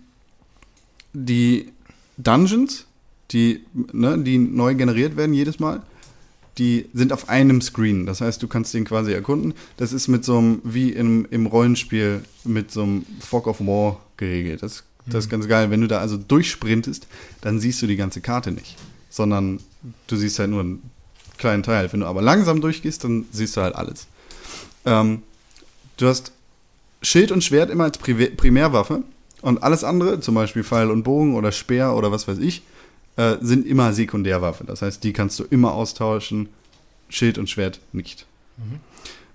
die 1.12 1.72
Dungeons, 2.18 2.86
die, 3.30 3.64
ne, 3.92 4.18
die 4.18 4.38
neu 4.38 4.74
generiert 4.74 5.16
werden 5.16 5.34
jedes 5.34 5.58
Mal, 5.58 5.82
die 6.56 6.86
sind 6.92 7.12
auf 7.12 7.28
einem 7.28 7.60
Screen. 7.60 8.04
Das 8.06 8.20
heißt, 8.20 8.42
du 8.42 8.48
kannst 8.48 8.74
den 8.74 8.84
quasi 8.84 9.12
erkunden. 9.12 9.54
Das 9.76 9.92
ist 9.92 10.08
mit 10.08 10.24
so 10.24 10.38
einem, 10.38 10.60
wie 10.64 10.90
im, 10.90 11.26
im 11.30 11.46
Rollenspiel, 11.46 12.22
mit 12.44 12.72
so 12.72 12.82
einem 12.82 13.06
Fog 13.20 13.46
of 13.46 13.60
War 13.60 14.00
geregelt. 14.16 14.62
Das, 14.62 14.82
das 15.06 15.24
ist 15.24 15.30
ganz 15.30 15.46
geil. 15.46 15.70
Wenn 15.70 15.80
du 15.80 15.86
da 15.86 15.98
also 15.98 16.16
durchsprintest, 16.16 17.06
dann 17.40 17.60
siehst 17.60 17.80
du 17.80 17.86
die 17.86 17.96
ganze 17.96 18.20
Karte 18.20 18.50
nicht. 18.50 18.76
Sondern 19.08 19.60
du 20.08 20.16
siehst 20.16 20.38
halt 20.38 20.50
nur 20.50 20.60
einen 20.60 20.90
kleinen 21.38 21.62
Teil. 21.62 21.92
Wenn 21.92 22.00
du 22.00 22.06
aber 22.06 22.22
langsam 22.22 22.60
durchgehst, 22.60 23.04
dann 23.04 23.26
siehst 23.30 23.56
du 23.56 23.60
halt 23.60 23.76
alles. 23.76 24.08
Ähm, 24.84 25.22
du 25.96 26.06
hast 26.08 26.32
Schild 27.02 27.30
und 27.30 27.44
Schwert 27.44 27.70
immer 27.70 27.84
als 27.84 28.00
Priva- 28.00 28.34
Primärwaffe 28.36 29.04
und 29.42 29.62
alles 29.62 29.84
andere, 29.84 30.18
zum 30.18 30.34
Beispiel 30.34 30.64
Pfeil 30.64 30.90
und 30.90 31.04
Bogen 31.04 31.36
oder 31.36 31.52
Speer 31.52 31.94
oder 31.94 32.10
was 32.10 32.26
weiß 32.26 32.38
ich, 32.38 32.62
äh, 33.18 33.36
sind 33.40 33.66
immer 33.66 33.92
Sekundärwaffe. 33.92 34.64
Das 34.64 34.80
heißt, 34.80 35.02
die 35.02 35.12
kannst 35.12 35.38
du 35.40 35.44
immer 35.44 35.72
austauschen, 35.72 36.48
Schild 37.08 37.36
und 37.36 37.50
Schwert 37.50 37.80
nicht. 37.92 38.26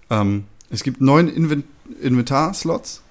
Ähm, 0.09 0.45
es 0.69 0.83
gibt 0.83 1.01
neun 1.01 1.27
Inven 1.27 1.65
Inventar-Slots, 2.01 3.01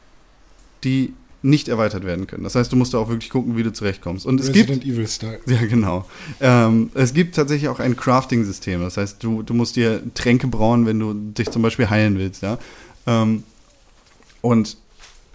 die 0.82 1.12
nicht 1.42 1.68
erweitert 1.68 2.04
werden 2.04 2.26
können. 2.26 2.42
Das 2.42 2.54
heißt, 2.54 2.72
du 2.72 2.76
musst 2.76 2.94
da 2.94 2.98
auch 2.98 3.08
wirklich 3.08 3.28
gucken, 3.28 3.56
wie 3.56 3.62
du 3.62 3.72
zurechtkommst. 3.72 4.24
Und 4.24 4.40
es 4.40 4.46
gibt 4.46 4.70
Resident 4.70 4.84
Evil 4.84 5.06
Style. 5.06 5.40
ja, 5.46 5.66
genau. 5.66 6.08
Ähm, 6.40 6.90
es 6.94 7.12
gibt 7.12 7.34
tatsächlich 7.34 7.68
auch 7.68 7.78
ein 7.78 7.96
Crafting-System. 7.96 8.80
Das 8.80 8.96
heißt, 8.96 9.22
du, 9.22 9.42
du 9.42 9.52
musst 9.52 9.76
dir 9.76 10.02
Tränke 10.14 10.46
brauen, 10.46 10.86
wenn 10.86 10.98
du 10.98 11.12
dich 11.12 11.50
zum 11.50 11.60
Beispiel 11.60 11.90
heilen 11.90 12.18
willst, 12.18 12.42
ja. 12.42 12.58
Ähm, 13.06 13.42
und 14.40 14.78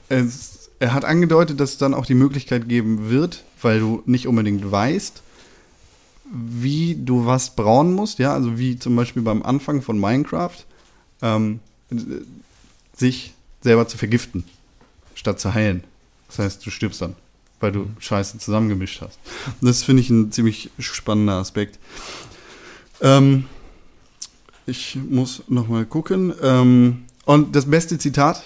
es, 0.10 0.69
er 0.80 0.93
hat 0.93 1.06
angedeutet, 1.06 1.60
dass 1.60 1.71
es 1.73 1.78
dann 1.78 1.93
auch 1.93 2.06
die 2.06 2.15
Möglichkeit 2.15 2.67
geben 2.67 3.10
wird, 3.10 3.43
weil 3.62 3.80
du 3.80 4.02
nicht 4.06 4.28
unbedingt 4.28 4.71
weißt, 4.71 5.21
wie 6.32 6.96
du 6.96 7.26
was 7.26 7.56
brauen 7.56 7.94
musst, 7.94 8.20
ja, 8.20 8.34
also 8.34 8.58
wie 8.58 8.78
zum 8.78 8.96
Beispiel 8.96 9.22
beim 9.22 9.44
Anfang 9.44 9.82
von 9.82 10.00
Minecraft, 10.00 10.66
ähm, 11.22 11.60
sich 12.96 13.34
selber 13.62 13.88
zu 13.88 13.98
vergiften, 13.98 14.44
statt 15.16 15.40
zu 15.40 15.54
heilen. 15.54 15.84
Das 16.28 16.40
heißt, 16.40 16.66
du 16.66 16.70
stirbst 16.70 17.02
dann, 17.02 17.16
weil 17.60 17.72
du 17.72 17.88
Scheiße 18.00 18.40
zusammengemischt 18.40 19.02
hast. 19.02 19.20
Und 19.62 19.68
das 19.68 19.84
finde 19.84 20.02
ich 20.02 20.10
ein 20.10 20.32
ziemlich 20.32 20.70
spannender 20.80 21.36
Aspekt. 21.36 21.80
Ähm, 23.02 23.46
ich 24.66 24.98
muss 25.10 25.44
noch 25.48 25.68
mal 25.68 25.86
gucken. 25.86 26.34
Ähm, 26.42 27.06
und 27.26 27.56
das 27.56 27.70
beste 27.70 27.98
Zitat 27.98 28.44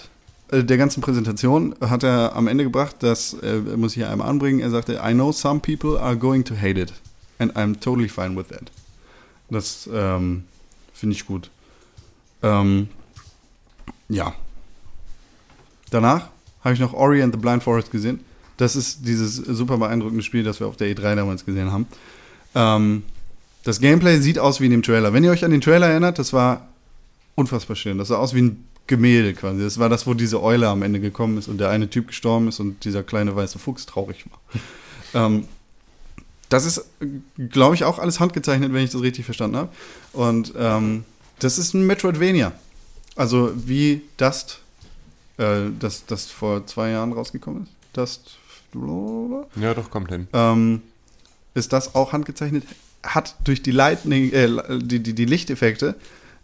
äh, 0.52 0.62
der 0.62 0.76
ganzen 0.76 1.00
Präsentation 1.00 1.74
hat 1.80 2.04
er 2.04 2.36
am 2.36 2.46
Ende 2.46 2.64
gebracht, 2.64 2.96
das 3.00 3.34
äh, 3.34 3.58
muss 3.76 3.92
ich 3.92 3.96
hier 3.96 4.10
einmal 4.10 4.28
anbringen. 4.28 4.60
Er 4.60 4.70
sagte, 4.70 5.00
I 5.04 5.12
know 5.12 5.32
some 5.32 5.60
people 5.60 6.00
are 6.00 6.16
going 6.16 6.44
to 6.44 6.54
hate 6.54 6.80
it. 6.80 6.92
And 7.42 7.56
I'm 7.56 7.80
totally 7.80 8.08
fine 8.08 8.36
with 8.36 8.48
that. 8.48 8.70
Das 9.50 9.88
ähm, 9.92 10.44
finde 10.94 11.16
ich 11.16 11.26
gut. 11.26 11.50
Ähm, 12.42 12.88
ja. 14.08 14.34
Danach 15.90 16.28
habe 16.62 16.74
ich 16.74 16.80
noch 16.80 16.92
Ori 16.92 17.20
and 17.20 17.34
the 17.34 17.40
Blind 17.40 17.62
Forest 17.62 17.90
gesehen. 17.90 18.20
Das 18.56 18.76
ist 18.76 19.06
dieses 19.06 19.34
super 19.34 19.76
beeindruckende 19.76 20.22
Spiel, 20.22 20.44
das 20.44 20.60
wir 20.60 20.68
auf 20.68 20.76
der 20.76 20.94
E3 20.94 21.16
damals 21.16 21.44
gesehen 21.44 21.72
haben. 21.72 21.88
Ähm, 22.54 23.02
das 23.64 23.80
Gameplay 23.80 24.20
sieht 24.20 24.38
aus 24.38 24.60
wie 24.60 24.66
in 24.66 24.70
dem 24.70 24.82
Trailer. 24.82 25.12
Wenn 25.12 25.24
ihr 25.24 25.32
euch 25.32 25.44
an 25.44 25.50
den 25.50 25.60
Trailer 25.60 25.88
erinnert, 25.88 26.20
das 26.20 26.32
war 26.32 26.68
unfassbar 27.34 27.74
schön. 27.74 27.98
Das 27.98 28.08
sah 28.08 28.16
aus 28.16 28.34
wie 28.34 28.42
ein 28.42 28.64
Gemälde 28.86 29.34
quasi. 29.34 29.62
Das 29.62 29.78
war 29.78 29.88
das, 29.88 30.06
wo 30.06 30.14
diese 30.14 30.40
Eule 30.42 30.68
am 30.68 30.82
Ende 30.82 31.00
gekommen 31.00 31.38
ist 31.38 31.48
und 31.48 31.58
der 31.58 31.70
eine 31.70 31.90
Typ 31.90 32.08
gestorben 32.08 32.48
ist 32.48 32.60
und 32.60 32.84
dieser 32.84 33.02
kleine 33.02 33.34
weiße 33.34 33.58
Fuchs 33.58 33.86
traurig 33.86 34.26
war. 34.30 34.40
ähm, 35.26 35.48
das 36.52 36.66
ist, 36.66 36.84
glaube 37.50 37.74
ich, 37.74 37.84
auch 37.84 37.98
alles 37.98 38.20
handgezeichnet, 38.20 38.72
wenn 38.72 38.84
ich 38.84 38.90
das 38.90 39.02
richtig 39.02 39.24
verstanden 39.24 39.56
habe. 39.56 39.68
Und 40.12 40.52
ähm, 40.56 41.04
das 41.38 41.58
ist 41.58 41.74
ein 41.74 41.86
Metroidvania. 41.86 42.52
Also 43.16 43.52
wie 43.54 44.02
Dust, 44.16 44.60
äh, 45.38 45.70
das, 45.78 46.06
das 46.06 46.26
vor 46.26 46.66
zwei 46.66 46.90
Jahren 46.90 47.12
rausgekommen 47.12 47.64
ist. 47.64 47.72
Dust, 47.92 48.36
blablabla. 48.72 49.46
Ja, 49.56 49.74
doch, 49.74 49.90
kommt 49.90 50.10
hin. 50.10 50.28
ähm, 50.32 50.82
ist 51.54 51.72
das 51.72 51.94
auch 51.94 52.12
handgezeichnet. 52.12 52.64
Hat 53.02 53.34
durch 53.44 53.62
die, 53.62 53.72
Lightning, 53.72 54.32
äh, 54.32 54.48
die, 54.78 55.00
die, 55.00 55.14
die 55.14 55.24
Lichteffekte 55.24 55.96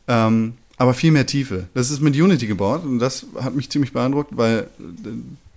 ähm, 0.08 0.54
aber 0.78 0.94
viel 0.94 1.10
mehr 1.10 1.26
Tiefe. 1.26 1.68
Das 1.74 1.90
ist 1.90 2.00
mit 2.00 2.14
Unity 2.14 2.46
gebaut 2.46 2.84
und 2.84 2.98
das 2.98 3.26
hat 3.40 3.54
mich 3.54 3.68
ziemlich 3.68 3.92
beeindruckt, 3.92 4.36
weil 4.36 4.68
äh, 4.78 5.08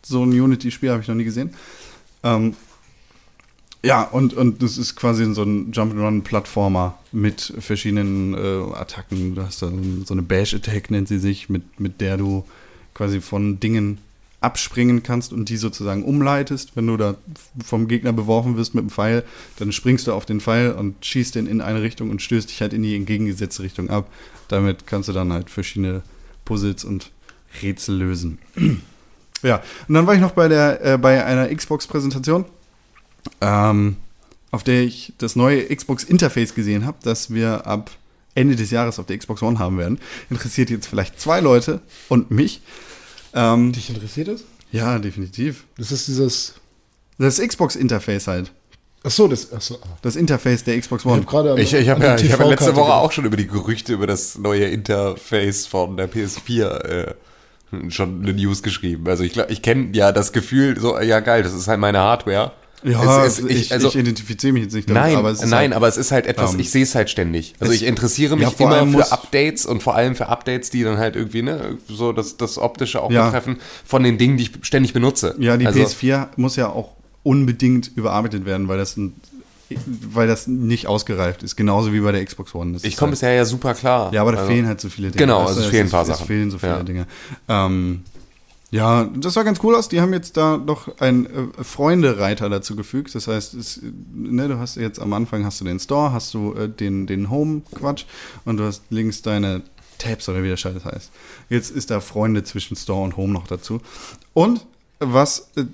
so 0.04 0.24
ein 0.24 0.30
Unity-Spiel 0.30 0.92
habe 0.92 1.02
ich 1.02 1.08
noch 1.08 1.16
nie 1.16 1.24
gesehen. 1.24 1.54
Ähm, 2.24 2.56
ja, 3.84 4.04
und, 4.04 4.34
und 4.34 4.62
das 4.62 4.78
ist 4.78 4.96
quasi 4.96 5.34
so 5.34 5.44
ein 5.44 5.72
Jump'n'Run-Plattformer 5.72 6.98
mit 7.12 7.54
verschiedenen 7.60 8.34
äh, 8.34 8.76
Attacken. 8.76 9.36
Du 9.36 9.42
hast 9.42 9.62
dann 9.62 10.06
so 10.06 10.14
eine 10.14 10.22
Bash-Attack, 10.22 10.92
nennt 10.92 11.08
sie 11.08 11.20
sich, 11.20 11.50
mit, 11.50 11.80
mit 11.80 12.00
der 12.00 12.18
du 12.18 12.46
quasi 12.94 13.22
von 13.22 13.60
Dingen 13.60 14.00
abspringen 14.40 15.04
kannst 15.04 15.34
und 15.34 15.50
die 15.50 15.58
sozusagen 15.58 16.04
umleitest. 16.04 16.76
Wenn 16.76 16.88
du 16.88 16.98
da 16.98 17.16
vom 17.64 17.88
Gegner 17.88 18.12
beworfen 18.12 18.58
wirst 18.58 18.76
mit 18.76 18.84
dem 18.84 18.90
Pfeil, 18.90 19.24
dann 19.58 19.72
springst 19.72 20.08
du 20.08 20.14
auf 20.14 20.26
den 20.26 20.42
Pfeil 20.42 20.72
und 20.72 21.04
schießt 21.06 21.36
den 21.36 21.48
in 21.48 21.62
eine 21.62 21.82
Richtung 21.82 22.10
und 22.10 22.22
stößt 22.22 22.50
dich 22.50 22.62
halt 22.62 22.74
in 22.74 22.84
die 22.84 22.96
entgegengesetzte 22.96 23.64
Richtung 23.64 23.90
ab. 23.90 24.12
Damit 24.48 24.88
kannst 24.88 25.10
du 25.10 25.14
dann 25.14 25.32
halt 25.32 25.50
verschiedene 25.50 26.02
Puzzles 26.44 26.84
und 26.84 27.12
Rätsel 27.62 27.98
lösen. 27.98 28.40
ja, 29.44 29.62
und 29.88 29.94
dann 29.94 30.08
war 30.08 30.16
ich 30.16 30.22
noch 30.22 30.32
bei, 30.32 30.48
der, 30.48 30.84
äh, 30.84 30.98
bei 30.98 31.24
einer 31.24 31.54
Xbox-Präsentation, 31.54 32.46
ähm, 33.42 33.98
auf 34.52 34.64
der 34.64 34.82
ich 34.84 35.14
das 35.18 35.36
neue 35.36 35.64
Xbox-Interface 35.74 36.54
gesehen 36.56 36.86
habe, 36.86 36.98
das 37.04 37.34
wir 37.34 37.66
ab 37.68 37.92
Ende 38.36 38.56
des 38.56 38.72
Jahres 38.72 39.00
auf 39.00 39.06
der 39.06 39.18
Xbox 39.18 39.42
One 39.44 39.60
haben 39.60 39.78
werden. 39.78 40.00
Interessiert 40.30 40.70
jetzt 40.70 40.88
vielleicht 40.88 41.20
zwei 41.20 41.40
Leute 41.42 41.82
und 42.10 42.32
mich. 42.32 42.62
Ähm, 43.34 43.72
Dich 43.74 43.90
interessiert 43.90 44.28
das? 44.28 44.44
ja, 44.72 45.00
definitiv. 45.00 45.64
Das 45.78 45.92
ist 45.92 46.08
dieses. 46.08 46.56
Das 47.18 47.40
Xbox-Interface 47.40 48.28
halt. 48.28 48.52
Ach 49.04 49.12
so, 49.12 49.28
das. 49.28 49.52
Ach 49.54 49.62
so. 49.62 49.76
ah. 49.82 49.98
Das 50.02 50.16
Interface 50.16 50.64
der 50.64 50.80
Xbox 50.80 51.04
Ich 51.04 51.10
habe 51.10 51.18
One. 51.20 51.26
gerade 51.28 51.52
an- 51.54 51.58
Ich, 51.58 51.74
ich 51.74 51.90
habe 51.90 52.02
an 52.02 52.18
ja, 52.18 52.24
ich 52.26 52.32
hab 52.32 52.40
ja 52.40 52.46
letzte 52.48 52.76
Woche 52.76 52.94
auch 52.94 53.12
schon 53.12 53.26
über 53.26 53.38
die 53.38 53.48
Gerüchte 53.48 53.94
über 53.94 54.08
das 54.08 54.38
neue 54.38 54.66
Interface 54.66 55.66
von 55.68 55.98
der 55.98 56.10
PS4 56.12 56.66
äh, 56.84 57.14
schon 57.90 58.22
eine 58.24 58.34
News 58.34 58.64
geschrieben. 58.64 59.08
Also 59.08 59.24
ich 59.24 59.34
glaube, 59.34 59.52
ich 59.52 59.62
kenne 59.62 59.90
ja 59.94 60.12
das 60.12 60.34
Gefühl, 60.34 60.80
so, 60.80 61.00
ja 61.00 61.20
geil, 61.20 61.44
das 61.44 61.54
ist 61.54 61.68
halt 61.68 61.80
meine 61.80 62.00
Hardware. 62.00 62.52
Ja, 62.84 63.26
Es 63.26 63.40
ist- 63.40 63.50
ich, 63.50 63.72
also- 63.72 63.88
ich 63.90 63.96
identifiziere 63.96 64.54
mich 64.54 64.64
jetzt 64.64 64.74
nicht 64.74 64.90
damit, 64.90 65.02
Nein, 65.04 65.16
aber 65.16 65.30
es 65.30 65.42
ist 65.44 65.50
nein, 65.50 65.60
halt, 65.70 65.74
aber 65.74 65.88
es 65.88 65.98
ist 65.98 66.12
halt 66.12 66.26
etwas, 66.26 66.54
ähm, 66.54 66.60
ich 66.60 66.72
sehe 66.72 66.84
es 66.84 66.96
halt 66.96 67.10
ständig. 67.10 67.54
Also 67.60 67.74
es- 67.74 67.82
ich 67.82 67.88
interessiere 67.88 68.36
mich 68.36 68.46
Ja, 68.46 68.50
vor 68.52 68.68
immer 68.68 68.78
allem 68.78 68.92
für 68.94 69.12
Updates 69.12 69.66
und 69.66 69.84
vor 69.84 69.96
allem 69.96 70.16
für 70.16 70.28
Updates, 70.30 70.70
die 70.72 70.84
dann 70.84 70.98
halt 70.98 71.16
irgendwie, 71.16 71.44
ne, 71.44 71.78
so 71.88 72.12
das, 72.12 72.38
das 72.38 72.58
Optische 72.58 73.02
auch 73.02 73.12
Ja. 73.12 73.26
betreffen, 73.26 73.58
von 73.86 74.02
den 74.04 74.18
Dingen, 74.18 74.38
die 74.38 74.44
ich 74.44 74.52
ständig 74.64 74.94
benutze. 74.94 75.36
Ja, 75.40 75.58
die 75.58 75.68
also, 75.68 75.80
PS4 75.80 76.30
muss 76.38 76.56
ja 76.56 76.70
auch 76.70 76.94
unbedingt 77.24 77.92
überarbeitet 77.96 78.46
werden, 78.46 78.68
weil 78.68 78.80
das, 78.80 78.98
ein, 78.98 79.14
weil 80.12 80.28
das 80.28 80.48
nicht 80.48 80.88
ausgereift 80.88 81.44
ist. 81.44 81.56
Genauso 81.56 81.94
wie 81.94 82.00
bei 82.00 82.12
der 82.12 82.26
Xbox 82.26 82.54
One. 82.56 82.74
Das 82.74 82.84
Ich 82.84 82.98
komme 82.98 83.10
halt, 83.10 83.20
bisher 83.20 83.34
ja 83.34 83.46
super 83.46 83.74
klar. 83.76 84.12
Ja, 84.14 84.22
aber 84.22 84.32
da 84.32 84.40
also, 84.40 84.52
fehlen 84.52 84.66
halt 84.68 84.82
so 84.82 84.90
viele 84.90 85.12
Dinge. 85.12 85.20
Genau, 85.26 85.46
also 85.46 85.62
es 85.62 85.68
fehlen 85.68 85.88
ein 85.88 85.92
paar 85.92 86.02
Es 86.02 86.08
Sachen. 86.08 86.26
fehlen 86.28 86.50
so 86.52 86.58
viele 86.58 86.72
Ja. 86.74 86.84
Dinge. 86.84 87.08
Ähm, 87.48 88.02
ja, 88.72 89.04
das 89.04 89.34
sah 89.34 89.44
ganz 89.44 89.60
cool 89.64 89.76
aus. 89.76 89.90
Die 89.90 90.00
haben 90.00 90.14
jetzt 90.14 90.38
da 90.38 90.58
noch 90.58 90.98
einen 91.00 91.26
äh, 91.26 91.64
Freunde-Reiter 91.64 92.50
dazu 92.50 92.78
gefügt. 92.78 93.14
Das 93.14 93.28
heißt, 93.28 93.54
es, 93.54 93.82
ne, 94.14 94.48
du 94.48 94.60
hast 94.60 94.78
jetzt 94.78 95.00
am 95.00 95.12
Anfang 95.12 95.46
hast 95.46 95.60
du 95.60 95.66
den 95.66 95.80
Store, 95.80 96.14
hast 96.14 96.34
du 96.34 96.54
äh, 96.54 96.70
den, 96.70 97.06
den 97.06 97.30
Home-Quatsch 97.30 98.06
und 98.46 98.58
du 98.58 98.64
hast 98.64 98.84
links 98.90 99.22
deine 99.22 99.62
Tabs 99.98 100.30
oder 100.30 100.42
wie 100.42 100.48
der 100.48 100.58
Scheiß 100.58 100.86
heißt. 100.86 101.12
Jetzt 101.50 101.72
ist 101.72 101.92
da 101.92 102.00
Freunde 102.00 102.46
zwischen 102.46 102.78
Store 102.78 103.04
und 103.04 103.18
Home 103.18 103.34
noch 103.34 103.46
dazu. 103.46 103.82
Und 104.34 104.66
was 105.00 105.52
äh, 105.58 105.66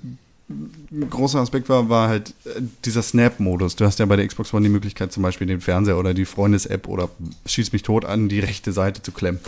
ein 0.48 1.08
großer 1.08 1.38
Aspekt 1.38 1.68
war, 1.68 1.88
war 1.88 2.08
halt 2.08 2.34
äh, 2.46 2.62
dieser 2.84 3.02
Snap-Modus. 3.02 3.76
Du 3.76 3.84
hast 3.84 4.00
ja 4.00 4.06
bei 4.06 4.16
der 4.16 4.26
Xbox 4.26 4.52
One 4.52 4.64
die 4.64 4.72
Möglichkeit, 4.72 5.12
zum 5.12 5.22
Beispiel 5.22 5.46
den 5.46 5.60
Fernseher 5.60 5.98
oder 5.98 6.14
die 6.14 6.24
Freundes-App 6.24 6.88
oder 6.88 7.10
Schieß 7.46 7.72
mich 7.72 7.82
tot 7.82 8.04
an 8.04 8.28
die 8.28 8.40
rechte 8.40 8.72
Seite 8.72 9.02
zu 9.02 9.12
klemmen. 9.12 9.38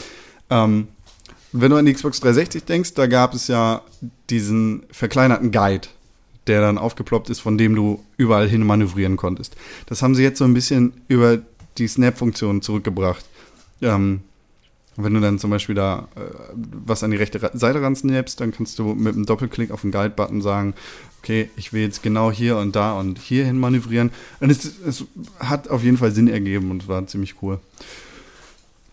Ähm, 0.51 0.87
wenn 1.53 1.71
du 1.71 1.77
an 1.77 1.87
die 1.87 1.93
Xbox 1.93 2.21
360 2.21 2.65
denkst, 2.65 2.95
da 2.95 3.07
gab 3.07 3.35
es 3.35 3.49
ja 3.49 3.83
diesen 4.29 4.85
verkleinerten 4.91 5.51
Guide, 5.51 5.89
der 6.47 6.61
dann 6.61 6.79
aufgeploppt 6.79 7.31
ist, 7.31 7.41
von 7.41 7.59
dem 7.59 7.75
du 7.75 8.05
überall 8.17 8.49
hin 8.49 8.65
manövrieren 8.65 9.17
konntest. 9.17 9.57
Das 9.87 10.03
haben 10.03 10.15
sie 10.15 10.23
jetzt 10.23 10.39
so 10.39 10.45
ein 10.45 10.55
bisschen 10.55 10.93
über 11.09 11.39
die 11.79 11.89
Snap-Funktion 11.89 12.63
zurückgebracht. 12.63 13.25
Ähm, 13.83 14.21
wenn 14.97 15.15
du 15.15 15.21
dann 15.21 15.39
zum 15.39 15.51
Beispiel 15.51 15.75
da 15.75 16.09
äh, 16.17 16.21
was 16.55 17.03
an 17.03 17.11
die 17.11 17.17
rechte 17.17 17.39
Seite 17.55 17.83
ran 17.83 17.97
snapst, 17.97 18.41
dann 18.41 18.53
kannst 18.53 18.79
du 18.79 18.95
mit 18.95 19.15
einem 19.15 19.27
Doppelklick 19.27 19.71
auf 19.71 19.83
den 19.83 19.93
Guide-Button 19.93 20.43
sagen, 20.43 20.75
okay, 21.23 21.51
ich 21.57 21.73
will 21.73 21.83
jetzt 21.83 22.03
genau 22.03 22.31
hier 22.31 22.57
und 22.57 22.77
da 22.77 22.99
und 22.99 23.19
hier 23.19 23.45
hin 23.45 23.59
manövrieren. 23.59 24.11
Und 24.41 24.51
es, 24.51 24.65
es 24.87 25.05
hat 25.39 25.69
auf 25.69 25.83
jeden 25.83 25.97
Fall 25.97 26.13
Sinn 26.13 26.29
ergeben 26.29 26.71
und 26.71 26.89
war 26.89 27.07
ziemlich 27.07 27.37
cool. 27.43 27.59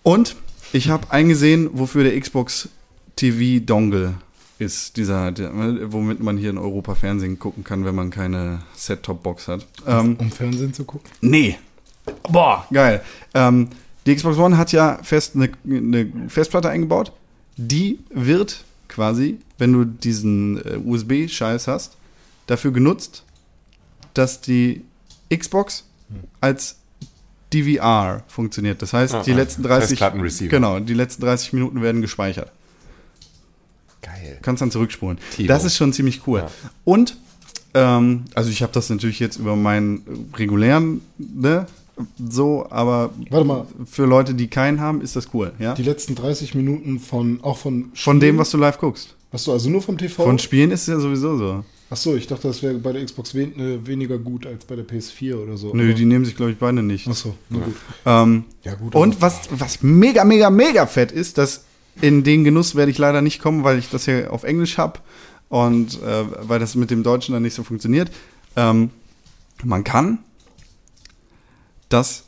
Und 0.03 0.35
ich 0.73 0.89
habe 0.89 1.11
eingesehen, 1.11 1.69
wofür 1.73 2.03
der 2.03 2.19
Xbox 2.19 2.69
TV 3.15 3.63
Dongle 3.65 4.15
ist, 4.59 4.97
dieser, 4.97 5.31
der, 5.31 5.51
womit 5.91 6.19
man 6.19 6.37
hier 6.37 6.49
in 6.49 6.57
Europa 6.57 6.95
Fernsehen 6.95 7.37
gucken 7.39 7.63
kann, 7.63 7.85
wenn 7.85 7.95
man 7.95 8.09
keine 8.09 8.63
Set-Top-Box 8.75 9.47
hat. 9.47 9.67
Ähm, 9.85 10.17
Um 10.19 10.31
Fernsehen 10.31 10.73
zu 10.73 10.83
gucken. 10.83 11.09
Nee. 11.21 11.57
Boah, 12.29 12.65
geil. 12.71 13.01
Ähm, 13.33 13.69
die 14.05 14.15
Xbox 14.15 14.37
One 14.37 14.57
hat 14.57 14.71
ja 14.71 14.99
fest 15.03 15.35
eine, 15.35 15.51
eine 15.65 16.11
Festplatte 16.29 16.69
eingebaut. 16.69 17.11
Die 17.57 17.99
wird 18.09 18.63
quasi, 18.87 19.39
wenn 19.57 19.73
du 19.73 19.85
diesen 19.85 20.57
äh, 20.65 20.77
USB-Scheiß 20.77 21.67
hast, 21.67 21.97
dafür 22.47 22.71
genutzt, 22.71 23.23
dass 24.13 24.41
die 24.41 24.83
Xbox 25.29 25.83
als 26.39 26.76
DVR 27.53 28.23
funktioniert. 28.27 28.81
Das 28.81 28.93
heißt, 28.93 29.13
Ah, 29.15 29.23
die 29.23 29.33
ah, 29.33 29.35
letzten 29.35 29.63
30 29.63 29.89
Festplattenreceiver. 29.89 30.49
genau, 30.49 30.79
die 30.79 30.93
letzten 30.93 31.21
30 31.21 31.53
Minuten 31.53 31.81
werden 31.81 32.01
gespeichert. 32.01 32.51
Geil. 34.01 34.37
Kannst 34.41 34.61
dann 34.61 34.71
zurückspulen. 34.71 35.17
Timo. 35.35 35.47
Das 35.47 35.63
ist 35.63 35.75
schon 35.75 35.93
ziemlich 35.93 36.27
cool. 36.27 36.39
Ja. 36.39 36.51
Und, 36.83 37.17
ähm, 37.73 38.25
also 38.33 38.49
ich 38.49 38.61
habe 38.61 38.73
das 38.73 38.89
natürlich 38.89 39.19
jetzt 39.19 39.37
über 39.37 39.55
meinen 39.55 40.29
regulären, 40.35 41.01
ne, 41.17 41.67
so, 42.29 42.67
aber 42.69 43.09
Warte 43.31 43.45
mal. 43.45 43.65
für 43.89 44.05
Leute, 44.05 44.35
die 44.35 44.47
keinen 44.47 44.79
haben, 44.79 45.01
ist 45.01 45.15
das 45.15 45.33
cool, 45.33 45.53
ja? 45.57 45.73
Die 45.73 45.81
letzten 45.83 46.13
30 46.13 46.53
Minuten 46.53 46.99
von, 46.99 47.39
auch 47.41 47.57
von. 47.57 47.91
Von 47.95 48.19
dem, 48.19 48.37
was 48.37 48.51
du 48.51 48.57
live 48.57 48.77
guckst. 48.77 49.15
Achso, 49.31 49.51
also 49.51 49.69
nur 49.69 49.81
vom 49.81 49.97
TV? 49.97 50.23
Von 50.23 50.37
Spielen 50.37 50.69
ist 50.71 50.81
es 50.81 50.87
ja 50.87 50.99
sowieso 50.99 51.37
so. 51.37 51.65
Achso, 51.89 52.15
ich 52.15 52.27
dachte, 52.27 52.49
das 52.49 52.61
wäre 52.63 52.75
bei 52.75 52.91
der 52.91 53.05
Xbox 53.05 53.33
wen 53.33 53.57
äh, 53.59 53.85
weniger 53.87 54.17
gut 54.17 54.45
als 54.45 54.65
bei 54.65 54.75
der 54.75 54.85
PS4 54.85 55.35
oder 55.35 55.55
so. 55.57 55.73
Nö, 55.73 55.93
die 55.93 56.03
nehmen 56.05 56.25
sich, 56.25 56.35
glaube 56.35 56.51
ich, 56.51 56.57
beide 56.57 56.83
nicht. 56.83 57.07
Achso, 57.07 57.35
na 57.49 57.59
gut. 57.59 57.75
Ähm, 58.05 58.43
Ja, 58.63 58.75
gut. 58.75 58.93
und 58.93 59.21
was, 59.21 59.47
was 59.51 59.81
mega, 59.83 60.25
mega, 60.25 60.49
mega 60.49 60.85
fett 60.85 61.11
ist, 61.13 61.37
dass 61.37 61.63
in 62.01 62.23
den 62.23 62.43
Genuss 62.43 62.75
werde 62.75 62.91
ich 62.91 62.97
leider 62.97 63.21
nicht 63.21 63.41
kommen, 63.41 63.63
weil 63.63 63.79
ich 63.79 63.89
das 63.89 64.05
hier 64.05 64.31
auf 64.33 64.43
Englisch 64.43 64.77
habe 64.77 64.99
und 65.49 66.01
äh, 66.03 66.25
weil 66.47 66.59
das 66.59 66.75
mit 66.75 66.91
dem 66.91 67.03
Deutschen 67.03 67.33
dann 67.33 67.43
nicht 67.43 67.55
so 67.55 67.63
funktioniert. 67.63 68.11
Ähm, 68.57 68.89
man 69.63 69.83
kann 69.83 70.19
das 71.89 72.25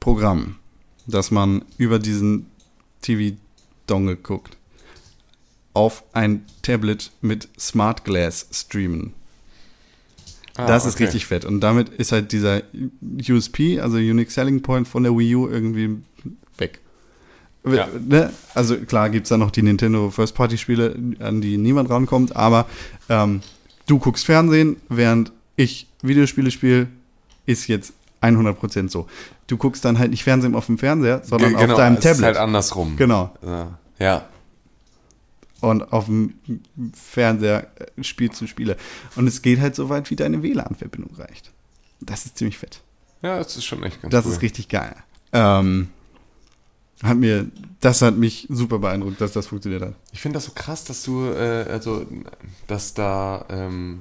Programm, 0.00 0.56
das 1.06 1.30
man 1.30 1.62
über 1.76 1.98
diesen 1.98 2.46
TV-Dongle 3.02 4.16
guckt, 4.16 4.56
auf 5.74 6.02
ein 6.12 6.44
Tablet 6.62 7.10
mit 7.20 7.48
Smart 7.58 8.04
Glass 8.04 8.46
streamen. 8.52 9.12
Das 10.56 10.86
ist 10.86 10.94
okay. 10.94 11.04
richtig 11.04 11.26
fett. 11.26 11.44
Und 11.44 11.60
damit 11.60 11.88
ist 11.88 12.10
halt 12.10 12.32
dieser 12.32 12.62
USP, 13.30 13.78
also 13.80 13.96
Unique 13.98 14.32
Selling 14.32 14.60
Point 14.60 14.88
von 14.88 15.04
der 15.04 15.16
Wii 15.16 15.36
U 15.36 15.48
irgendwie 15.48 15.98
weg. 16.56 16.80
Ja. 17.64 17.86
Ne? 18.08 18.32
Also 18.54 18.76
klar 18.76 19.08
gibt 19.10 19.26
es 19.26 19.28
da 19.30 19.36
noch 19.36 19.52
die 19.52 19.62
Nintendo 19.62 20.10
First-Party-Spiele, 20.10 20.96
an 21.20 21.40
die 21.40 21.58
niemand 21.58 21.90
rankommt, 21.90 22.34
aber 22.34 22.66
ähm, 23.08 23.40
du 23.86 23.98
guckst 24.00 24.24
Fernsehen, 24.26 24.76
während 24.88 25.30
ich 25.54 25.86
Videospiele 26.02 26.50
spiele, 26.50 26.88
ist 27.46 27.68
jetzt 27.68 27.92
100% 28.20 28.88
so. 28.90 29.06
Du 29.46 29.56
guckst 29.58 29.84
dann 29.84 29.98
halt 30.00 30.10
nicht 30.10 30.24
Fernsehen 30.24 30.56
auf 30.56 30.66
dem 30.66 30.78
Fernseher, 30.78 31.22
sondern 31.24 31.50
Ge- 31.50 31.60
genau, 31.60 31.74
auf 31.74 31.78
deinem 31.78 31.96
Tablet. 31.96 32.16
ist 32.18 32.22
halt 32.24 32.36
andersrum. 32.36 32.96
genau. 32.96 33.32
Ja. 34.00 34.26
Und 35.60 35.92
auf 35.92 36.04
dem 36.06 36.34
Fernseher 36.94 37.66
äh, 37.96 38.04
spielst 38.04 38.40
du 38.40 38.46
Spiele. 38.46 38.76
Und 39.16 39.26
es 39.26 39.42
geht 39.42 39.60
halt 39.60 39.74
so 39.74 39.88
weit, 39.88 40.10
wie 40.10 40.16
deine 40.16 40.42
WLAN-Verbindung 40.42 41.14
reicht. 41.16 41.50
Das 42.00 42.26
ist 42.26 42.38
ziemlich 42.38 42.58
fett. 42.58 42.80
Ja, 43.22 43.38
das 43.38 43.56
ist 43.56 43.64
schon 43.64 43.82
echt 43.82 44.00
ganz 44.00 44.12
Das 44.12 44.24
cool. 44.24 44.32
ist 44.32 44.42
richtig 44.42 44.68
geil. 44.68 44.94
Ähm, 45.32 45.88
hat 47.02 47.16
mir, 47.16 47.46
das 47.80 48.02
hat 48.02 48.16
mich 48.16 48.46
super 48.50 48.78
beeindruckt, 48.78 49.20
dass 49.20 49.32
das 49.32 49.48
funktioniert 49.48 49.82
hat. 49.82 49.94
Ich 50.12 50.20
finde 50.20 50.36
das 50.36 50.44
so 50.44 50.52
krass, 50.54 50.84
dass 50.84 51.02
du, 51.02 51.26
äh, 51.32 51.66
also, 51.70 52.06
dass 52.68 52.94
da, 52.94 53.44
ähm, 53.48 54.00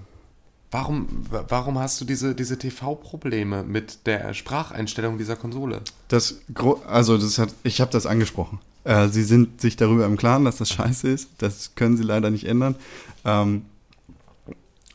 warum, 0.71 1.07
wa- 1.29 1.45
warum 1.49 1.79
hast 1.79 1.99
du 2.01 2.05
diese, 2.05 2.33
diese 2.35 2.57
TV-Probleme 2.59 3.63
mit 3.63 4.05
der 4.05 4.33
Spracheinstellung 4.33 5.17
dieser 5.17 5.35
Konsole? 5.35 5.81
Das, 6.07 6.39
also 6.87 7.17
das 7.17 7.37
hat, 7.39 7.49
ich 7.63 7.81
habe 7.81 7.91
das 7.91 8.05
angesprochen. 8.05 8.59
Äh, 8.87 9.09
sie 9.09 9.23
sind 9.23 9.59
sich 9.59 9.75
darüber 9.75 10.05
im 10.05 10.15
Klaren, 10.15 10.45
dass 10.45 10.57
das 10.57 10.69
scheiße 10.69 11.09
ist. 11.09 11.29
Das 11.39 11.75
können 11.75 11.97
sie 11.97 12.03
leider 12.03 12.29
nicht 12.29 12.45
ändern. 12.45 12.75
Ähm, 13.25 13.63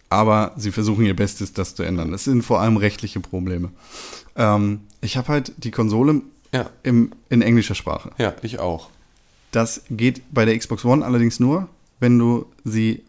aber 0.08 0.52
sie 0.56 0.72
versuchen 0.72 1.04
ihr 1.06 1.16
Bestes, 1.16 1.52
das 1.52 1.74
zu 1.74 1.82
ändern. 1.82 2.10
Das 2.12 2.24
sind 2.24 2.42
vor 2.42 2.60
allem 2.60 2.76
rechtliche 2.76 3.20
Probleme. 3.20 3.70
Ähm, 4.36 4.80
ich 5.00 5.16
habe 5.16 5.28
halt 5.28 5.52
die 5.58 5.70
Konsole 5.70 6.22
Ja, 6.52 6.70
im, 6.82 7.12
in 7.28 7.42
englischer 7.42 7.74
Sprache. 7.74 8.10
ja, 8.18 8.34
ich 8.42 8.58
auch. 8.58 8.90
Das 9.50 9.82
geht 9.90 10.22
bei 10.32 10.44
der 10.46 10.58
Xbox 10.58 10.84
One 10.84 11.04
allerdings 11.04 11.38
nur, 11.40 11.68
wenn 12.00 12.18
du 12.18 12.46
sie 12.64 13.02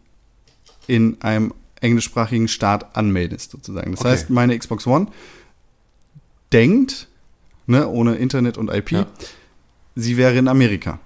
in 0.86 1.16
einem 1.22 1.54
englischsprachigen 1.80 2.48
Staat 2.48 2.94
anmeldest, 2.96 3.50
sozusagen. 3.50 3.92
Das 3.92 4.00
Okay. 4.00 4.10
heißt, 4.10 4.30
meine 4.30 4.58
Xbox 4.58 4.86
One 4.86 5.06
denkt, 6.52 7.08
ne, 7.66 7.88
ohne 7.88 8.16
Internet 8.16 8.58
und 8.58 8.70
IP, 8.70 8.92
Ja. 8.92 9.06
Sie 9.94 10.16
wäre 10.16 10.36
in 10.36 10.48
Amerika. 10.48 10.98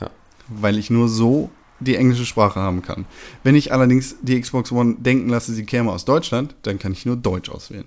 Ja. 0.00 0.10
Weil 0.48 0.78
ich 0.78 0.90
nur 0.90 1.08
so 1.08 1.50
die 1.80 1.96
englische 1.96 2.26
Sprache 2.26 2.60
haben 2.60 2.82
kann. 2.82 3.06
Wenn 3.42 3.54
ich 3.54 3.72
allerdings 3.72 4.16
die 4.22 4.40
Xbox 4.40 4.70
One 4.70 4.96
denken 4.98 5.28
lasse, 5.30 5.52
sie 5.52 5.64
käme 5.64 5.90
aus 5.92 6.04
Deutschland, 6.04 6.54
dann 6.62 6.78
kann 6.78 6.92
ich 6.92 7.06
nur 7.06 7.16
Deutsch 7.16 7.50
auswählen. 7.50 7.86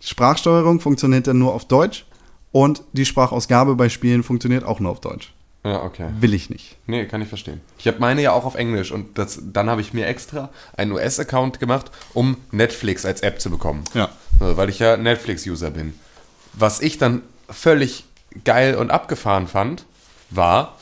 Sprachsteuerung 0.00 0.80
funktioniert 0.80 1.26
dann 1.26 1.38
nur 1.38 1.54
auf 1.54 1.66
Deutsch 1.66 2.06
und 2.52 2.82
die 2.92 3.04
Sprachausgabe 3.04 3.74
bei 3.74 3.88
Spielen 3.88 4.22
funktioniert 4.22 4.64
auch 4.64 4.80
nur 4.80 4.92
auf 4.92 5.00
Deutsch. 5.00 5.32
Ja, 5.64 5.82
okay. 5.82 6.08
Will 6.20 6.34
ich 6.34 6.50
nicht. 6.50 6.76
Nee, 6.86 7.06
kann 7.06 7.20
ich 7.20 7.28
verstehen. 7.28 7.60
Ich 7.78 7.86
habe 7.88 7.98
meine 7.98 8.22
ja 8.22 8.32
auch 8.32 8.44
auf 8.44 8.54
Englisch 8.54 8.92
und 8.92 9.18
das, 9.18 9.40
dann 9.42 9.68
habe 9.68 9.80
ich 9.80 9.92
mir 9.92 10.06
extra 10.06 10.50
einen 10.76 10.92
US-Account 10.92 11.58
gemacht, 11.58 11.90
um 12.14 12.36
Netflix 12.52 13.04
als 13.04 13.20
App 13.22 13.40
zu 13.40 13.50
bekommen. 13.50 13.84
Ja. 13.92 14.04
Äh, 14.40 14.56
Weil 14.56 14.68
ich 14.68 14.78
ja 14.78 14.96
Netflix-User 14.96 15.70
bin. 15.70 15.94
Was 16.54 16.80
ich 16.80 16.98
dann 16.98 17.22
völlig 17.50 18.04
geil 18.44 18.74
und 18.74 18.90
abgefahren 18.90 19.46
fand, 19.46 19.84
war, 20.30 20.76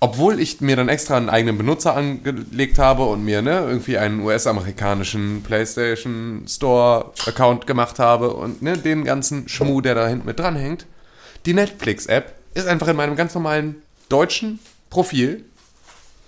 obwohl 0.00 0.38
ich 0.38 0.60
mir 0.60 0.76
dann 0.76 0.88
extra 0.88 1.16
einen 1.16 1.30
eigenen 1.30 1.56
Benutzer 1.56 1.96
angelegt 1.96 2.78
habe 2.78 3.04
und 3.04 3.24
mir 3.24 3.40
ne, 3.40 3.60
irgendwie 3.60 3.96
einen 3.96 4.20
US-amerikanischen 4.20 5.42
PlayStation 5.42 6.44
Store-Account 6.46 7.66
gemacht 7.66 7.98
habe 7.98 8.34
und 8.34 8.60
ne, 8.60 8.76
den 8.76 9.04
ganzen 9.04 9.48
Schmuh, 9.48 9.80
der 9.80 9.94
da 9.94 10.06
hinten 10.06 10.26
mit 10.26 10.38
dranhängt, 10.38 10.86
die 11.46 11.54
Netflix-App 11.54 12.34
ist 12.54 12.68
einfach 12.68 12.88
in 12.88 12.96
meinem 12.96 13.16
ganz 13.16 13.34
normalen 13.34 13.76
deutschen 14.08 14.58
Profil, 14.90 15.44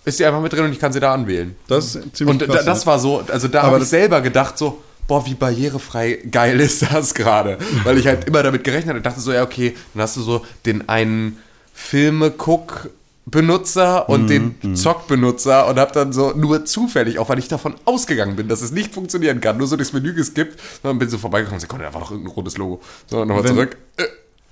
ist 0.07 0.21
die 0.21 0.25
einfach 0.25 0.41
mit 0.41 0.53
drin 0.53 0.65
und 0.65 0.73
ich 0.73 0.79
kann 0.79 0.93
sie 0.93 1.01
da 1.01 1.13
anwählen. 1.13 1.55
Das 1.69 1.97
ist 1.97 2.17
ziemlich 2.17 2.43
Und 2.43 2.49
krass, 2.49 2.65
das 2.65 2.87
war 2.87 2.99
so, 2.99 3.25
also 3.29 3.49
da 3.49 3.65
habe 3.65 3.79
ich 3.79 3.85
selber 3.85 4.21
gedacht 4.23 4.57
so, 4.57 4.83
boah, 5.07 5.25
wie 5.27 5.35
barrierefrei 5.35 6.19
geil 6.31 6.59
ist 6.61 6.83
das 6.83 7.15
gerade. 7.15 7.59
Weil 7.85 7.99
ich 7.99 8.07
halt 8.07 8.25
immer 8.27 8.43
damit 8.43 8.65
gerechnet 8.65 8.91
habe, 8.95 9.03
dachte 9.03 9.21
so, 9.21 9.33
ja 9.33 9.43
okay, 9.45 9.75
dann 9.95 10.03
hast 10.03 10.17
du 10.17 10.23
so 10.23 10.45
den 10.65 10.89
einen 10.89 11.39
Filme-Guck-Benutzer 11.75 14.09
und 14.09 14.29
den 14.29 14.75
Zock-Benutzer 14.77 15.67
und 15.69 15.79
habe 15.79 15.93
dann 15.93 16.13
so 16.13 16.33
nur 16.33 16.65
zufällig, 16.65 17.19
auch 17.19 17.29
weil 17.29 17.39
ich 17.39 17.49
davon 17.49 17.75
ausgegangen 17.85 18.37
bin, 18.37 18.49
dass 18.49 18.63
es 18.63 18.73
nicht 18.73 18.95
funktionieren 18.95 19.41
kann, 19.41 19.59
nur 19.59 19.67
so 19.67 19.77
durchs 19.77 19.93
Menü 19.93 20.15
geskippt, 20.15 20.59
sondern 20.83 20.99
bin 20.99 21.09
so 21.09 21.19
vorbeigekommen, 21.19 21.61
Sekunde, 21.61 21.85
da 21.85 21.95
war 21.95 22.01
doch 22.01 22.11
irgendein 22.11 22.35
rotes 22.35 22.57
Logo. 22.57 22.81
So, 23.07 23.25
nochmal 23.25 23.45
Wenn- 23.45 23.55
zurück. 23.55 23.77
Äh, 23.97 24.05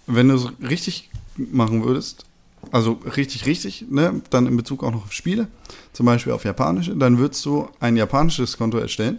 Wenn 0.06 0.28
du 0.28 0.34
es 0.34 0.46
richtig 0.68 1.08
machen 1.36 1.82
würdest, 1.84 2.24
also 2.72 2.98
richtig, 3.16 3.46
richtig, 3.46 3.86
ne, 3.88 4.20
dann 4.30 4.46
in 4.46 4.56
Bezug 4.56 4.84
auch 4.84 4.90
noch 4.90 5.04
auf 5.06 5.12
Spiele, 5.12 5.48
zum 5.94 6.04
Beispiel 6.06 6.32
auf 6.32 6.44
japanische, 6.44 6.94
dann 6.94 7.18
würdest 7.18 7.44
du 7.46 7.68
ein 7.80 7.96
japanisches 7.96 8.58
Konto 8.58 8.78
erstellen, 8.78 9.18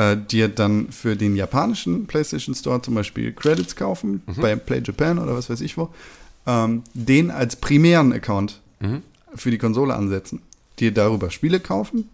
äh, 0.00 0.16
dir 0.16 0.48
dann 0.48 0.90
für 0.90 1.16
den 1.16 1.36
japanischen 1.36 2.06
PlayStation 2.06 2.54
Store 2.54 2.80
zum 2.80 2.94
Beispiel 2.94 3.32
Credits 3.32 3.76
kaufen, 3.76 4.22
bei 4.40 4.56
Play 4.56 4.82
Japan 4.84 5.18
oder 5.18 5.34
was 5.34 5.50
weiß 5.50 5.60
ich 5.60 5.76
wo, 5.76 5.90
ähm, 6.46 6.82
den 6.94 7.30
als 7.30 7.56
primären 7.56 8.12
Account 8.12 8.60
für 9.34 9.50
die 9.50 9.58
Konsole 9.58 9.94
ansetzen, 9.94 10.40
dir 10.78 10.92
darüber 10.92 11.30
Spiele 11.30 11.60
kaufen, 11.60 12.08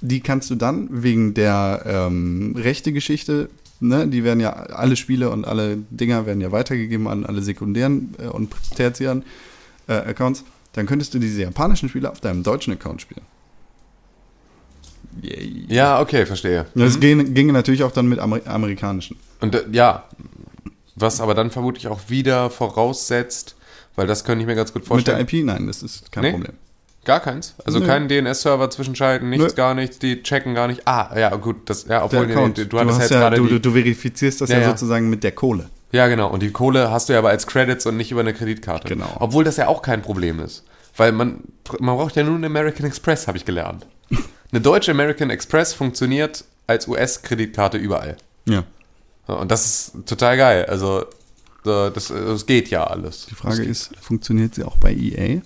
die 0.00 0.20
kannst 0.20 0.50
du 0.50 0.54
dann 0.54 0.88
wegen 1.02 1.34
der 1.34 1.82
ähm, 1.84 2.54
rechte 2.56 2.92
Geschichte, 2.92 3.50
ne, 3.80 4.06
die 4.06 4.22
werden 4.22 4.40
ja, 4.40 4.52
alle 4.52 4.96
Spiele 4.96 5.30
und 5.30 5.44
alle 5.44 5.78
Dinger 5.90 6.26
werden 6.26 6.40
ja 6.40 6.52
weitergegeben 6.52 7.08
an 7.08 7.26
alle 7.26 7.42
sekundären 7.42 8.14
äh, 8.18 8.26
und 8.26 8.54
tertiären 8.76 9.24
äh, 9.88 9.94
Accounts, 9.94 10.44
dann 10.74 10.86
könntest 10.86 11.12
du 11.14 11.18
diese 11.18 11.42
japanischen 11.42 11.88
Spiele 11.88 12.10
auf 12.10 12.20
deinem 12.20 12.42
deutschen 12.42 12.72
Account 12.72 13.02
spielen. 13.02 13.22
Ja, 15.68 16.00
okay, 16.00 16.26
verstehe. 16.26 16.66
Das 16.74 17.00
ging, 17.00 17.34
ginge 17.34 17.52
natürlich 17.52 17.82
auch 17.84 17.92
dann 17.92 18.06
mit 18.08 18.18
Amer 18.18 18.40
amerikanischen. 18.46 19.16
Und 19.40 19.54
äh, 19.54 19.64
ja, 19.72 20.04
was 20.96 21.20
aber 21.20 21.34
dann 21.34 21.50
vermutlich 21.50 21.88
auch 21.88 22.00
wieder 22.08 22.50
voraussetzt, 22.50 23.56
weil 23.96 24.06
das 24.06 24.24
könnte 24.24 24.42
ich 24.42 24.46
mir 24.46 24.54
ganz 24.54 24.72
gut 24.72 24.82
Mit 24.82 25.06
der 25.06 25.16
vorstellen. 25.16 25.20
IP, 25.42 25.44
nein, 25.44 25.66
das 25.66 25.82
ist 25.82 26.10
kein 26.12 26.22
Nee? 26.22 26.30
Problem. 26.32 26.52
Gar 27.04 27.20
keins. 27.20 27.54
Also 27.64 27.78
Nö. 27.78 27.86
keinen 27.86 28.08
DNS-Server 28.08 28.68
zwischenschalten, 28.68 29.30
nichts, 29.30 29.48
Nö. 29.48 29.54
gar 29.54 29.74
nichts, 29.74 29.98
die 29.98 30.22
checken 30.22 30.54
gar 30.54 30.66
nicht. 30.68 30.86
Ah, 30.86 31.18
ja, 31.18 31.34
gut, 31.36 31.68
das, 31.70 31.84
ja, 31.84 31.88
Der 31.88 32.04
obwohl, 32.04 32.26
nee, 32.26 32.32
Account, 32.34 32.58
du, 32.58 32.66
du 32.66 32.78
hast 32.78 32.98
jetzt 33.00 33.10
ja, 33.10 33.30
du, 33.30 33.46
du, 33.46 33.58
du 33.58 33.70
verifizierst 33.72 34.40
das 34.42 34.50
Ja, 34.50 34.56
ja, 34.56 34.62
ja. 34.62 34.68
sozusagen 34.68 35.08
mit 35.08 35.24
der 35.24 35.32
Kohle. 35.32 35.70
Ja, 35.92 36.08
genau. 36.08 36.28
Und 36.30 36.42
die 36.42 36.50
Kohle 36.52 36.90
hast 36.90 37.08
du 37.08 37.14
ja 37.14 37.18
aber 37.18 37.30
als 37.30 37.46
Credits 37.46 37.86
und 37.86 37.96
nicht 37.96 38.12
über 38.12 38.20
eine 38.20 38.34
Kreditkarte. 38.34 38.86
Genau. 38.86 39.16
Obwohl 39.18 39.44
das 39.44 39.56
ja 39.56 39.66
auch 39.66 39.80
kein 39.82 40.02
Problem 40.02 40.40
ist. 40.40 40.64
Weil 40.96 41.12
man, 41.12 41.40
man 41.78 41.96
braucht 41.96 42.16
ja 42.16 42.22
nur 42.22 42.34
einen 42.34 42.44
American 42.44 42.84
Express, 42.86 43.26
habe 43.26 43.38
ich 43.38 43.44
gelernt. 43.46 43.86
Eine 44.52 44.60
deutsche 44.60 44.90
American 44.90 45.30
Express 45.30 45.72
funktioniert 45.72 46.44
als 46.66 46.88
US-Kreditkarte 46.88 47.78
überall. 47.78 48.16
Ja. 48.46 48.64
Und 49.26 49.50
das 49.50 49.66
ist 49.66 50.06
total 50.06 50.36
geil. 50.36 50.64
Also, 50.66 51.06
so, 51.64 51.90
das, 51.90 52.08
das 52.08 52.46
geht 52.46 52.70
ja 52.70 52.84
alles. 52.84 53.26
Die 53.26 53.34
Frage 53.34 53.62
ist, 53.62 53.90
funktioniert 54.00 54.54
sie 54.54 54.64
auch 54.64 54.76
bei 54.76 54.92
EA? 54.92 55.40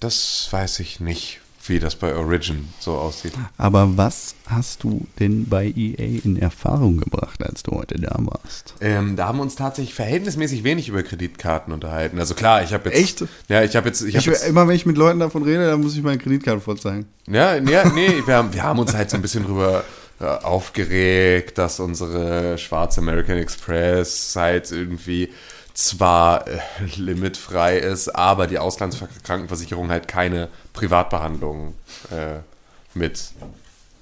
Das 0.00 0.48
weiß 0.50 0.80
ich 0.80 1.00
nicht, 1.00 1.40
wie 1.66 1.78
das 1.78 1.94
bei 1.94 2.14
Origin 2.14 2.68
so 2.78 2.94
aussieht. 2.94 3.32
Aber 3.58 3.96
was 3.96 4.34
hast 4.46 4.82
du 4.82 5.06
denn 5.18 5.46
bei 5.48 5.66
EA 5.66 6.20
in 6.24 6.36
Erfahrung 6.36 6.98
gebracht, 6.98 7.42
als 7.42 7.62
du 7.62 7.72
heute 7.72 8.00
da 8.00 8.16
warst? 8.18 8.74
Ähm, 8.80 9.16
da 9.16 9.28
haben 9.28 9.38
wir 9.38 9.42
uns 9.42 9.56
tatsächlich 9.56 9.94
verhältnismäßig 9.94 10.64
wenig 10.64 10.88
über 10.88 11.02
Kreditkarten 11.02 11.72
unterhalten. 11.72 12.18
Also 12.18 12.34
klar, 12.34 12.62
ich 12.62 12.72
habe 12.72 12.90
jetzt. 12.90 12.98
Echt? 12.98 13.24
Ja, 13.48 13.62
ich 13.62 13.76
habe 13.76 13.88
jetzt. 13.88 14.02
Ich 14.02 14.16
hab 14.16 14.20
Ich, 14.20 14.26
jetzt 14.26 14.46
immer 14.46 14.66
wenn 14.66 14.74
ich 14.74 14.86
mit 14.86 14.96
Leuten 14.96 15.20
davon 15.20 15.42
rede, 15.42 15.66
dann 15.66 15.80
muss 15.80 15.96
ich 15.96 16.02
meine 16.02 16.18
Kreditkarte 16.18 16.60
vorzeigen. 16.60 17.06
Ja, 17.28 17.56
ja 17.56 17.88
nee, 17.90 18.22
wir 18.24 18.34
haben, 18.34 18.52
wir 18.52 18.62
haben 18.62 18.78
uns 18.78 18.94
halt 18.94 19.10
so 19.10 19.16
ein 19.16 19.22
bisschen 19.22 19.44
drüber 19.44 19.84
äh, 20.20 20.24
aufgeregt, 20.24 21.58
dass 21.58 21.80
unsere 21.80 22.58
schwarze 22.58 23.00
American 23.00 23.36
Express 23.38 24.34
halt 24.36 24.70
irgendwie 24.72 25.30
zwar 25.80 26.46
äh, 26.46 26.60
limitfrei 26.96 27.78
ist, 27.78 28.08
aber 28.10 28.46
die 28.46 28.58
Auslandskrankenversicherung 28.58 29.88
halt 29.90 30.08
keine 30.08 30.48
Privatbehandlung 30.72 31.74
äh, 32.10 32.40
mit 32.94 33.32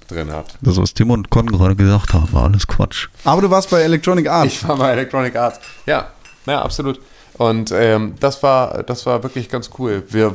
drin 0.09 0.33
hat. 0.33 0.57
Das, 0.61 0.77
was 0.77 0.95
Tim 0.95 1.11
und 1.11 1.31
Con 1.31 1.47
gerade 1.47 1.77
gesagt 1.77 2.15
haben, 2.15 2.33
war 2.33 2.45
alles 2.45 2.67
Quatsch. 2.67 3.09
Aber 3.25 3.43
du 3.43 3.51
warst 3.51 3.71
bei 3.71 3.83
Electronic 3.83 4.29
Arts. 4.29 4.55
Ich 4.55 4.69
war 4.69 4.77
bei 4.77 4.93
Electronic 4.93 5.37
Arts. 5.37 5.61
Ja, 5.87 6.09
ja, 6.47 6.63
absolut. 6.63 7.01
Und 7.35 7.71
ähm, 7.73 8.15
das 8.19 8.43
war, 8.43 8.83
das 8.83 9.07
war 9.07 9.23
wirklich 9.23 9.49
ganz 9.49 9.71
cool. 9.79 10.03
Wir, 10.09 10.35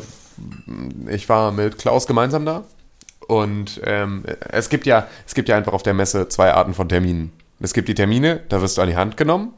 ich 1.10 1.28
war 1.28 1.52
mit 1.52 1.78
Klaus 1.78 2.08
gemeinsam 2.08 2.46
da. 2.46 2.64
Und 3.28 3.82
ähm, 3.84 4.24
es 4.50 4.70
gibt 4.70 4.86
ja, 4.86 5.08
es 5.26 5.34
gibt 5.34 5.50
ja 5.50 5.58
einfach 5.58 5.74
auf 5.74 5.84
der 5.84 5.94
Messe 5.94 6.30
zwei 6.30 6.54
Arten 6.54 6.74
von 6.74 6.88
Terminen. 6.88 7.34
Es 7.60 7.74
gibt 7.74 7.88
die 7.88 7.96
Termine, 7.96 8.42
da 8.50 8.62
wirst 8.62 8.78
du 8.78 8.82
an 8.82 8.90
die 8.90 8.96
Hand 8.96 9.18
genommen 9.18 9.54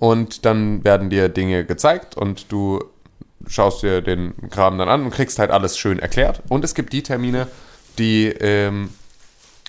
und 0.00 0.46
dann 0.46 0.82
werden 0.82 1.10
dir 1.10 1.28
Dinge 1.28 1.64
gezeigt 1.66 2.16
und 2.16 2.50
du 2.50 2.82
schaust 3.46 3.82
dir 3.82 4.00
den 4.00 4.34
Kram 4.48 4.78
dann 4.78 4.88
an 4.88 5.04
und 5.04 5.10
kriegst 5.10 5.38
halt 5.38 5.50
alles 5.50 5.76
schön 5.76 5.98
erklärt. 5.98 6.42
Und 6.48 6.64
es 6.64 6.74
gibt 6.74 6.94
die 6.94 7.02
Termine, 7.02 7.46
die, 7.98 8.28
ähm, 8.28 8.88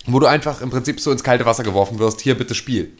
wo 0.05 0.19
du 0.19 0.27
einfach 0.27 0.61
im 0.61 0.69
Prinzip 0.69 1.01
so 1.01 1.11
ins 1.11 1.25
kalte 1.25 1.45
Wasser 1.45 1.63
geworfen 1.63 1.99
wirst, 1.99 2.21
hier 2.21 2.37
bitte 2.37 2.55
spiel. 2.55 2.93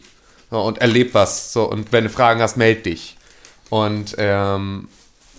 So, 0.49 0.59
und 0.59 0.79
erleb 0.79 1.13
was. 1.13 1.53
So, 1.53 1.69
und 1.69 1.93
wenn 1.93 2.03
du 2.03 2.09
Fragen 2.09 2.41
hast, 2.41 2.57
meld 2.57 2.85
dich. 2.85 3.15
Und 3.69 4.15
ähm, 4.17 4.89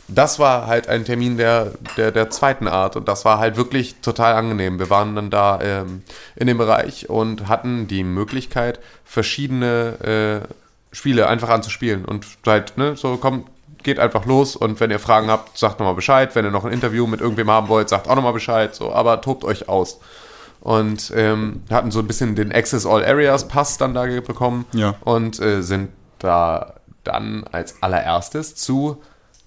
das 0.09 0.39
war 0.39 0.67
halt 0.67 0.89
ein 0.89 1.05
Termin 1.05 1.37
der, 1.37 1.73
der, 1.99 2.11
der 2.11 2.31
zweiten 2.31 2.69
Art 2.69 2.97
und 2.97 3.07
das 3.07 3.27
war 3.27 3.39
halt 3.39 3.59
wirklich 3.59 3.97
total 4.01 4.33
angenehm. 4.33 4.79
Wir 4.79 4.89
waren 4.89 5.15
dann 5.15 5.29
da 5.29 5.61
ähm, 5.61 6.05
in 6.37 6.47
dem 6.47 6.57
Bereich 6.57 7.11
und 7.11 7.49
hatten 7.49 7.87
die 7.87 8.03
Möglichkeit, 8.03 8.81
verschiedene 9.05 10.47
äh, 10.49 10.62
Spiele 10.93 11.27
einfach 11.29 11.49
anzuspielen 11.49 12.05
und 12.05 12.27
halt, 12.47 12.77
ne, 12.77 12.97
so 12.97 13.17
komm, 13.17 13.47
geht 13.83 13.99
einfach 13.99 14.27
los 14.27 14.55
und 14.55 14.79
wenn 14.79 14.91
ihr 14.91 14.99
Fragen 15.01 15.29
habt, 15.29 15.59
sagt 15.59 15.81
nochmal 15.81 15.95
Bescheid. 15.95 16.35
Wenn 16.37 16.45
ihr 16.45 16.51
noch 16.51 16.65
ein 16.65 16.73
Interview 16.73 17.07
mit 17.07 17.21
irgendwem 17.21 17.51
haben 17.51 17.69
wollt, 17.69 17.89
sagt 17.89 18.09
auch 18.09 18.15
nochmal 18.15 18.33
Bescheid, 18.33 18.75
so, 18.75 18.93
aber 18.93 19.21
tobt 19.21 19.45
euch 19.45 19.69
aus. 19.69 19.99
Und 20.61 21.13
ähm, 21.17 21.63
hatten 21.71 21.91
so 21.91 21.99
ein 21.99 22.07
bisschen 22.07 22.37
den 22.37 22.53
Access 22.53 22.87
All 22.87 23.05
Areas 23.05 23.49
Pass 23.49 23.79
dann 23.79 23.95
da 23.95 24.05
bekommen 24.21 24.65
Ja. 24.73 24.95
und 25.01 25.41
äh, 25.41 25.63
sind 25.63 25.89
da 26.21 26.75
dann 27.03 27.43
als 27.51 27.83
allererstes 27.83 28.55
zu 28.55 29.03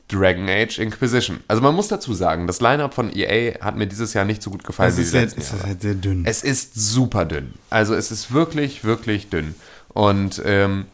Dragon 0.09 0.49
Age 0.49 0.77
Inquisition. 0.79 1.39
Also 1.47 1.61
man 1.63 1.73
muss 1.73 1.87
dazu 1.87 2.13
sagen, 2.13 2.47
das 2.47 2.59
Line-Up 2.59 2.93
von 2.93 3.15
EA 3.15 3.59
hat 3.63 3.77
mir 3.77 3.87
dieses 3.87 4.13
Jahr 4.13 4.25
nicht 4.25 4.43
so 4.43 4.49
gut 4.51 4.63
gefallen 4.65 4.89
Es 4.91 4.97
ist, 4.99 5.13
letzten 5.13 5.39
es 5.39 5.53
ist 5.53 5.63
halt 5.63 5.81
sehr 5.81 5.95
dünn. 5.95 6.23
Es 6.25 6.43
ist 6.43 6.75
super 6.75 7.23
dünn. 7.23 7.53
Also 7.69 7.95
es 7.95 8.11
ist 8.11 8.33
wirklich, 8.33 8.83
wirklich 8.83 9.29
dünn. 9.29 9.55
Und 9.89 10.41
ähm, 10.45 10.85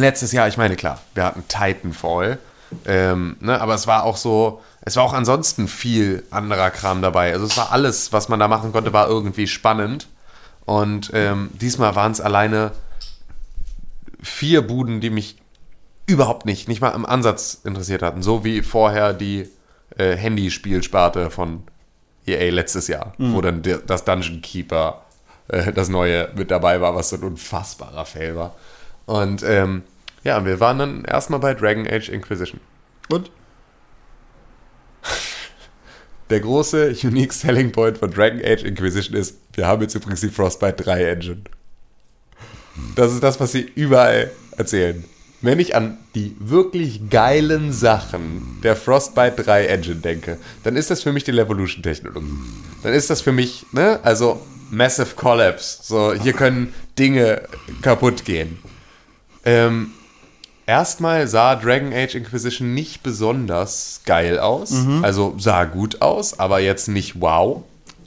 letztes 0.00 0.32
Jahr, 0.32 0.48
ich 0.48 0.56
meine, 0.56 0.76
klar, 0.76 1.00
wir 1.14 1.24
hatten 1.24 1.44
Titanfall, 1.48 2.38
ähm, 2.86 3.36
ne, 3.40 3.60
aber 3.60 3.74
es 3.74 3.86
war 3.86 4.04
auch 4.04 4.16
so, 4.16 4.60
es 4.80 4.96
war 4.96 5.04
auch 5.04 5.12
ansonsten 5.12 5.68
viel 5.68 6.24
anderer 6.30 6.70
Kram 6.70 7.02
dabei. 7.02 7.32
Also 7.32 7.46
es 7.46 7.56
war 7.56 7.72
alles, 7.72 8.12
was 8.12 8.28
man 8.28 8.40
da 8.40 8.48
machen 8.48 8.72
konnte, 8.72 8.92
war 8.92 9.08
irgendwie 9.08 9.46
spannend. 9.46 10.08
Und 10.64 11.10
ähm, 11.14 11.50
diesmal 11.54 11.94
waren 11.94 12.12
es 12.12 12.20
alleine 12.20 12.72
vier 14.22 14.66
Buden, 14.66 15.00
die 15.00 15.10
mich 15.10 15.38
überhaupt 16.06 16.46
nicht, 16.46 16.68
nicht 16.68 16.80
mal 16.80 16.90
im 16.90 17.06
Ansatz 17.06 17.60
interessiert 17.64 18.02
hatten. 18.02 18.22
So 18.22 18.44
wie 18.44 18.62
vorher 18.62 19.12
die 19.12 19.48
äh, 19.96 20.16
Handyspielsparte 20.16 21.30
von 21.30 21.62
EA 22.26 22.50
letztes 22.50 22.88
Jahr, 22.88 23.14
wo 23.18 23.40
dann 23.40 23.62
das 23.86 24.04
Dungeon 24.04 24.42
Keeper 24.42 25.02
äh, 25.48 25.72
das 25.72 25.88
neue 25.88 26.30
mit 26.34 26.50
dabei 26.50 26.80
war, 26.80 26.94
was 26.94 27.10
so 27.10 27.16
ein 27.16 27.22
unfassbarer 27.22 28.04
Fail 28.04 28.36
war. 28.36 28.54
Und 29.08 29.42
ähm, 29.42 29.84
ja, 30.22 30.44
wir 30.44 30.60
waren 30.60 30.78
dann 30.78 31.04
erstmal 31.06 31.40
bei 31.40 31.54
Dragon 31.54 31.86
Age 31.88 32.10
Inquisition. 32.10 32.60
Und? 33.08 33.30
der 36.30 36.40
große 36.40 36.94
Unique 37.04 37.32
Selling 37.32 37.72
Point 37.72 37.96
von 37.96 38.10
Dragon 38.10 38.38
Age 38.44 38.64
Inquisition 38.64 39.16
ist, 39.16 39.38
wir 39.54 39.66
haben 39.66 39.80
jetzt 39.80 39.94
übrigens 39.94 40.20
die 40.20 40.28
Frostbite 40.28 40.84
3 40.84 41.04
Engine. 41.04 41.40
Das 42.96 43.14
ist 43.14 43.22
das, 43.22 43.40
was 43.40 43.52
sie 43.52 43.62
überall 43.74 44.30
erzählen. 44.58 45.02
Wenn 45.40 45.58
ich 45.58 45.74
an 45.74 45.96
die 46.14 46.36
wirklich 46.38 47.08
geilen 47.08 47.72
Sachen 47.72 48.60
der 48.62 48.76
Frostbite 48.76 49.42
3 49.42 49.68
Engine 49.68 50.00
denke, 50.00 50.36
dann 50.64 50.76
ist 50.76 50.90
das 50.90 51.02
für 51.02 51.14
mich 51.14 51.24
die 51.24 51.32
Levolution-Technologie. 51.32 52.26
Dann 52.82 52.92
ist 52.92 53.08
das 53.08 53.22
für 53.22 53.32
mich, 53.32 53.64
ne, 53.72 54.00
also 54.02 54.42
Massive 54.70 55.14
Collapse. 55.16 55.78
So, 55.82 56.12
hier 56.12 56.34
können 56.34 56.74
Dinge 56.98 57.48
kaputt 57.80 58.26
gehen. 58.26 58.58
Ähm, 59.48 59.92
erstmal 60.66 61.26
sah 61.26 61.56
Dragon 61.56 61.92
Age 61.94 62.16
Inquisition 62.16 62.74
nicht 62.74 63.02
besonders 63.02 64.02
geil 64.04 64.38
aus. 64.38 64.72
Also 65.02 65.34
sah 65.38 65.64
gut 65.64 66.02
aus, 66.02 66.38
aber 66.38 66.60
jetzt 66.60 66.88
nicht 66.88 67.20
wow. 67.20 67.62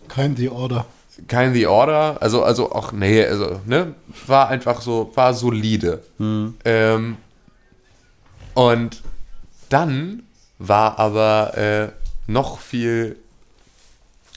Kein 0.07 0.35
The 0.35 0.49
Order. 0.49 0.85
Kein 1.27 1.53
The 1.53 1.65
Order, 1.65 2.17
also, 2.21 2.43
also 2.43 2.71
auch, 2.71 2.91
nee, 2.91 3.25
also, 3.25 3.59
ne, 3.65 3.95
war 4.27 4.49
einfach 4.49 4.81
so, 4.81 5.11
war 5.15 5.33
solide. 5.33 6.03
Ähm, 6.63 7.17
und 8.53 9.01
dann 9.69 10.23
war 10.59 10.99
aber 10.99 11.57
äh, 11.57 11.87
noch 12.27 12.59
viel. 12.59 13.17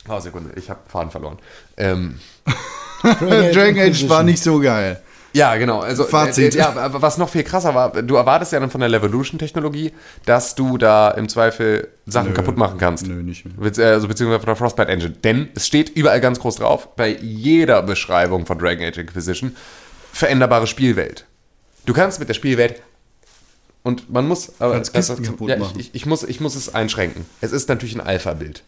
Oh, 0.08 0.20
Sekunde, 0.20 0.52
ich 0.56 0.70
habe 0.70 0.80
Faden 0.86 1.10
verloren. 1.10 1.38
Ähm, 1.76 2.18
Dragon 3.02 3.78
Age 3.78 4.08
war 4.08 4.22
nicht 4.22 4.42
so 4.42 4.58
geil. 4.60 5.02
Ja, 5.34 5.56
genau. 5.56 5.80
Also, 5.80 6.04
Fazit. 6.04 6.54
Äh, 6.54 6.58
ja, 6.58 6.74
aber 6.76 7.02
was 7.02 7.18
noch 7.18 7.28
viel 7.28 7.42
krasser 7.42 7.74
war, 7.74 7.90
du 8.02 8.14
erwartest 8.14 8.52
ja 8.52 8.60
dann 8.60 8.70
von 8.70 8.80
der 8.80 8.88
Levolution-Technologie, 8.88 9.92
dass 10.24 10.54
du 10.54 10.78
da 10.78 11.10
im 11.10 11.28
Zweifel 11.28 11.88
Sachen 12.06 12.28
Nö. 12.28 12.34
kaputt 12.34 12.56
machen 12.56 12.78
kannst. 12.78 13.06
Nö, 13.06 13.22
nicht 13.22 13.44
mehr. 13.44 13.54
Also, 13.86 14.08
beziehungsweise 14.08 14.40
von 14.40 14.46
der 14.46 14.56
Frostbite 14.56 14.88
Engine. 14.88 15.10
Denn 15.10 15.48
es 15.54 15.66
steht 15.66 15.90
überall 15.90 16.20
ganz 16.20 16.38
groß 16.38 16.56
drauf, 16.56 16.94
bei 16.96 17.08
jeder 17.08 17.82
Beschreibung 17.82 18.46
von 18.46 18.58
Dragon 18.58 18.86
Age 18.86 18.98
Inquisition, 18.98 19.56
veränderbare 20.12 20.66
Spielwelt. 20.66 21.26
Du 21.86 21.92
kannst 21.92 22.18
mit 22.20 22.28
der 22.28 22.34
Spielwelt 22.34 22.80
und 23.82 24.10
man 24.10 24.26
muss, 24.26 24.52
aber 24.60 24.80
kaputt 24.80 25.48
ja, 25.48 25.56
ich, 25.76 25.94
ich, 25.94 26.06
muss, 26.06 26.22
ich 26.22 26.40
muss 26.40 26.54
es 26.54 26.74
einschränken. 26.74 27.26
Es 27.42 27.52
ist 27.52 27.68
natürlich 27.68 27.94
ein 27.94 28.00
Alpha-Bild. 28.00 28.62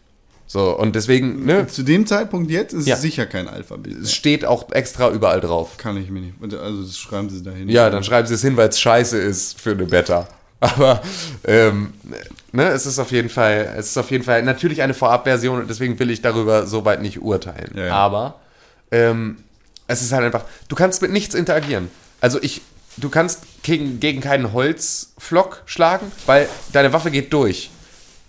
So, 0.49 0.77
und 0.77 0.95
deswegen, 0.95 1.45
ne, 1.45 1.67
Zu 1.67 1.83
dem 1.83 2.07
Zeitpunkt 2.07 2.49
jetzt 2.49 2.73
ist 2.73 2.87
Ja. 2.87 2.95
es 2.95 3.01
sicher 3.01 3.25
kein 3.25 3.47
Alphabet. 3.49 3.97
es 4.01 4.13
steht 4.13 4.45
auch 4.45 4.71
extra 4.71 5.09
überall 5.11 5.41
drauf. 5.41 5.75
Kann 5.77 5.97
ich 6.01 6.09
mir 6.09 6.21
nicht. 6.21 6.35
Also 6.57 6.83
das 6.83 6.97
schreiben 6.97 7.29
sie 7.29 7.43
dahin. 7.43 7.67
Ja, 7.69 7.89
dann 7.89 8.03
schreiben 8.03 8.27
sie 8.27 8.33
es 8.35 8.41
hin, 8.41 8.55
weil 8.55 8.69
es 8.69 8.79
scheiße 8.79 9.17
ist 9.17 9.59
für 9.59 9.71
eine 9.71 9.85
Beta. 9.85 10.27
Aber 10.61 11.01
ähm, 11.43 11.93
ne, 12.53 12.69
es 12.69 12.85
ist 12.85 12.97
auf 12.97 13.11
jeden 13.11 13.29
Fall, 13.29 13.75
es 13.77 13.87
ist 13.87 13.97
auf 13.97 14.09
jeden 14.09 14.23
Fall 14.23 14.41
natürlich 14.41 14.81
eine 14.81 14.93
Vorabversion 14.93 15.59
und 15.61 15.69
deswegen 15.69 15.99
will 15.99 16.09
ich 16.09 16.21
darüber 16.21 16.65
soweit 16.65 17.01
nicht 17.01 17.21
urteilen. 17.21 17.71
Ja, 17.75 17.85
ja. 17.87 17.93
Aber 17.93 18.39
ähm, 18.89 19.37
es 19.87 20.01
ist 20.01 20.13
halt 20.13 20.23
einfach, 20.23 20.45
du 20.69 20.75
kannst 20.75 21.01
mit 21.01 21.11
nichts 21.11 21.35
interagieren. 21.35 21.89
Also 22.21 22.41
ich, 22.41 22.61
du 22.95 23.09
kannst 23.09 23.41
gegen, 23.63 23.99
gegen 23.99 24.21
keinen 24.21 24.51
Holzflock 24.53 25.61
schlagen, 25.65 26.11
weil 26.25 26.47
deine 26.73 26.91
Waffe 26.93 27.11
geht 27.11 27.31
durch. 27.33 27.69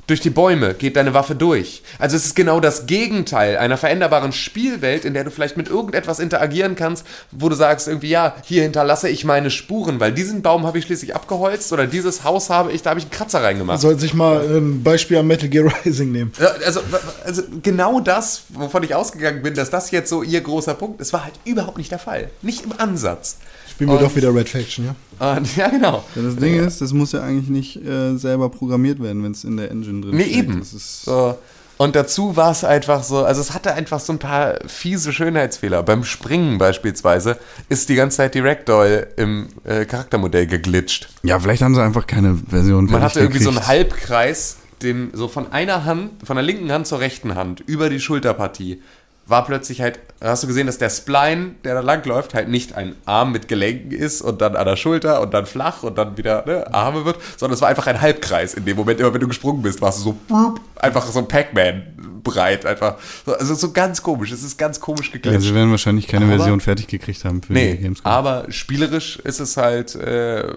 Durch 0.08 0.20
die 0.20 0.30
Bäume 0.30 0.72
geht 0.72 0.96
deine 0.96 1.12
Waffe 1.12 1.34
durch. 1.34 1.82
Also 1.98 2.16
es 2.16 2.24
ist 2.24 2.34
genau 2.34 2.60
das 2.60 2.86
Gegenteil 2.86 3.58
einer 3.58 3.76
veränderbaren 3.76 4.32
Spielwelt, 4.32 5.04
in 5.04 5.12
der 5.12 5.22
du 5.22 5.30
vielleicht 5.30 5.58
mit 5.58 5.68
irgendetwas 5.68 6.18
interagieren 6.18 6.76
kannst, 6.76 7.06
wo 7.30 7.50
du 7.50 7.54
sagst 7.54 7.88
irgendwie, 7.88 8.08
ja, 8.08 8.34
hier 8.42 8.62
hinterlasse 8.62 9.10
ich 9.10 9.26
meine 9.26 9.50
Spuren, 9.50 10.00
weil 10.00 10.12
diesen 10.12 10.40
Baum 10.40 10.66
habe 10.66 10.78
ich 10.78 10.86
schließlich 10.86 11.14
abgeholzt 11.14 11.74
oder 11.74 11.86
dieses 11.86 12.24
Haus 12.24 12.48
habe 12.48 12.72
ich, 12.72 12.80
da 12.80 12.90
habe 12.90 13.00
ich 13.00 13.04
einen 13.04 13.12
Kratzer 13.12 13.42
reingemacht. 13.42 13.82
Soll 13.82 13.98
sich 13.98 14.14
mal 14.14 14.40
ein 14.40 14.82
Beispiel 14.82 15.18
am 15.18 15.26
Metal 15.26 15.50
Gear 15.50 15.70
Rising 15.84 16.10
nehmen. 16.10 16.32
Also, 16.64 16.80
also 17.26 17.42
genau 17.62 18.00
das, 18.00 18.44
wovon 18.48 18.82
ich 18.84 18.94
ausgegangen 18.94 19.42
bin, 19.42 19.52
dass 19.52 19.68
das 19.68 19.90
jetzt 19.90 20.08
so 20.08 20.22
ihr 20.22 20.40
großer 20.40 20.72
Punkt 20.72 21.02
ist, 21.02 21.12
war 21.12 21.24
halt 21.24 21.34
überhaupt 21.44 21.76
nicht 21.76 21.92
der 21.92 21.98
Fall. 21.98 22.30
Nicht 22.40 22.64
im 22.64 22.72
Ansatz. 22.78 23.36
Spielen 23.78 23.90
wir 23.90 23.98
Und- 23.98 24.02
doch 24.02 24.16
wieder 24.16 24.34
Red 24.34 24.48
Faction, 24.48 24.86
ja? 24.86 25.36
Und, 25.36 25.56
ja, 25.56 25.68
genau. 25.68 26.04
Ja, 26.16 26.22
das 26.22 26.34
Ding 26.34 26.58
ist, 26.58 26.80
das 26.80 26.92
muss 26.92 27.12
ja 27.12 27.22
eigentlich 27.22 27.48
nicht 27.48 27.76
äh, 27.86 28.16
selber 28.16 28.48
programmiert 28.48 29.00
werden, 29.00 29.22
wenn 29.22 29.30
es 29.30 29.44
in 29.44 29.56
der 29.56 29.70
Engine 29.70 30.00
drin 30.00 30.16
Nee, 30.16 30.24
steht. 30.24 30.36
eben. 30.36 30.58
Das 30.58 30.72
ist, 30.72 31.04
So. 31.04 31.38
Und 31.76 31.94
dazu 31.94 32.34
war 32.36 32.50
es 32.50 32.64
einfach 32.64 33.04
so, 33.04 33.24
also 33.24 33.40
es 33.40 33.54
hatte 33.54 33.72
einfach 33.72 34.00
so 34.00 34.12
ein 34.12 34.18
paar 34.18 34.58
fiese 34.66 35.12
Schönheitsfehler. 35.12 35.84
Beim 35.84 36.02
Springen 36.02 36.58
beispielsweise 36.58 37.38
ist 37.68 37.88
die 37.88 37.94
ganze 37.94 38.16
Zeit 38.16 38.34
die 38.34 38.40
Ragdoll 38.40 39.06
im 39.16 39.46
äh, 39.62 39.84
Charaktermodell 39.84 40.48
geglitscht. 40.48 41.08
ja, 41.22 41.38
vielleicht 41.38 41.62
haben 41.62 41.76
sie 41.76 41.82
einfach 41.84 42.08
keine 42.08 42.34
Version 42.34 42.86
Man 42.86 43.00
hatte 43.02 43.20
irgendwie 43.20 43.38
so 43.44 43.50
einen. 43.50 43.64
Halbkreis, 43.68 44.56
den 44.82 45.10
so 45.12 45.28
von 45.28 45.52
einer 45.52 45.84
Hand, 45.84 46.10
von 46.24 46.34
der 46.34 46.44
linken 46.44 46.72
Hand 46.72 46.88
zur 46.88 46.98
rechten 46.98 47.36
Hand 47.36 47.60
über 47.66 47.90
die 47.90 48.00
Schulterpartie 48.00 48.82
war 49.28 49.44
plötzlich 49.44 49.80
halt, 49.82 49.98
hast 50.22 50.42
du 50.42 50.46
gesehen, 50.46 50.66
dass 50.66 50.78
der 50.78 50.88
Spline, 50.90 51.52
der 51.62 51.74
da 51.74 51.80
langläuft, 51.80 52.32
halt 52.34 52.48
nicht 52.48 52.74
ein 52.74 52.94
Arm 53.04 53.30
mit 53.32 53.46
Gelenken 53.46 53.90
ist 53.92 54.22
und 54.22 54.40
dann 54.40 54.56
an 54.56 54.64
der 54.66 54.76
Schulter 54.76 55.20
und 55.20 55.34
dann 55.34 55.44
flach 55.46 55.82
und 55.82 55.98
dann 55.98 56.16
wieder 56.16 56.44
ne, 56.46 56.72
Arme 56.72 57.04
wird, 57.04 57.18
sondern 57.36 57.54
es 57.54 57.60
war 57.60 57.68
einfach 57.68 57.86
ein 57.86 58.00
Halbkreis 58.00 58.54
in 58.54 58.64
dem 58.64 58.76
Moment, 58.76 59.00
immer 59.00 59.12
wenn 59.12 59.20
du 59.20 59.28
gesprungen 59.28 59.60
bist, 59.62 59.80
warst 59.82 59.98
du 59.98 60.02
so 60.04 60.12
boop, 60.28 60.60
einfach 60.76 61.06
so 61.06 61.18
ein 61.18 61.28
Pac-Man 61.28 62.20
breit 62.24 62.64
einfach. 62.66 62.96
So, 63.26 63.34
Also 63.34 63.54
so 63.54 63.72
ganz 63.72 64.02
komisch, 64.02 64.32
es 64.32 64.42
ist 64.42 64.56
ganz 64.58 64.80
komisch 64.80 65.08
ja, 65.08 65.12
geglitscht. 65.14 65.42
sie 65.48 65.54
werden 65.54 65.70
wahrscheinlich 65.70 66.06
keine 66.08 66.24
Aber- 66.24 66.36
Version 66.38 66.60
fertig 66.60 66.86
gekriegt 66.88 67.24
haben 67.24 67.42
für 67.42 67.52
die 67.52 67.60
Nee, 67.60 67.76
Gamescom. 67.76 68.10
aber 68.10 68.46
spielerisch 68.50 69.18
ist 69.18 69.40
es 69.40 69.56
halt 69.58 69.94
äh, 69.94 70.54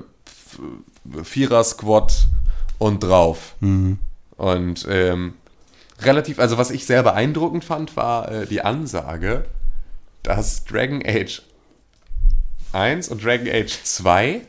Vierer-Squad 1.23 2.27
und 2.77 3.03
drauf. 3.03 3.55
Mhm. 3.59 3.97
Und 4.37 4.87
ähm, 4.89 5.33
relativ, 6.03 6.39
also 6.39 6.57
was 6.57 6.71
ich 6.71 6.85
sehr 6.85 7.03
beeindruckend 7.03 7.63
fand, 7.63 7.95
war 7.95 8.31
äh, 8.31 8.45
die 8.45 8.61
Ansage, 8.61 9.45
dass 10.23 10.65
Dragon 10.65 11.01
Age 11.05 11.41
1 12.73 13.09
und 13.09 13.23
Dragon 13.23 13.47
Age 13.47 13.83
2 13.83 14.41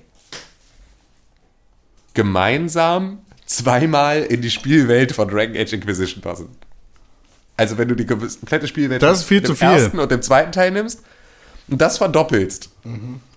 gemeinsam 2.14 3.18
zweimal 3.46 4.22
in 4.22 4.40
die 4.42 4.50
Spielwelt 4.50 5.12
von 5.12 5.28
Dragon 5.28 5.56
Age 5.56 5.72
Inquisition 5.72 6.22
passen. 6.22 6.48
Also 7.56 7.78
wenn 7.78 7.88
du 7.88 7.94
die 7.94 8.06
komplette 8.06 8.66
Spielwelt 8.66 9.02
Das 9.02 9.24
viel 9.24 9.40
dem 9.40 9.56
ersten 9.56 9.98
und 9.98 10.10
dem 10.10 10.22
zweiten 10.22 10.52
Teil 10.52 10.70
nimmst 10.70 11.02
und 11.68 11.80
das 11.80 11.98
verdoppelst, 11.98 12.70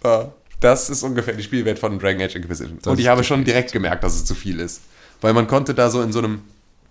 äh, 0.04 0.26
das 0.60 0.90
ist 0.90 1.04
ungefähr 1.04 1.34
die 1.34 1.44
Spielwelt 1.44 1.80
von 1.80 2.00
Dragon 2.00 2.22
Age 2.22 2.36
Inquisition. 2.36 2.80
und 2.86 3.00
ich 3.00 3.08
habe 3.08 3.24
schon 3.24 3.44
direkt 3.44 3.72
gemerkt, 3.72 4.04
dass 4.04 4.16
es 4.16 4.26
zu 4.26 4.36
viel 4.36 4.60
ist. 4.60 4.82
Weil 5.22 5.34
man 5.34 5.48
konnte 5.48 5.74
da 5.74 5.90
so 5.90 6.02
in 6.02 6.12
so 6.12 6.20
einem 6.20 6.42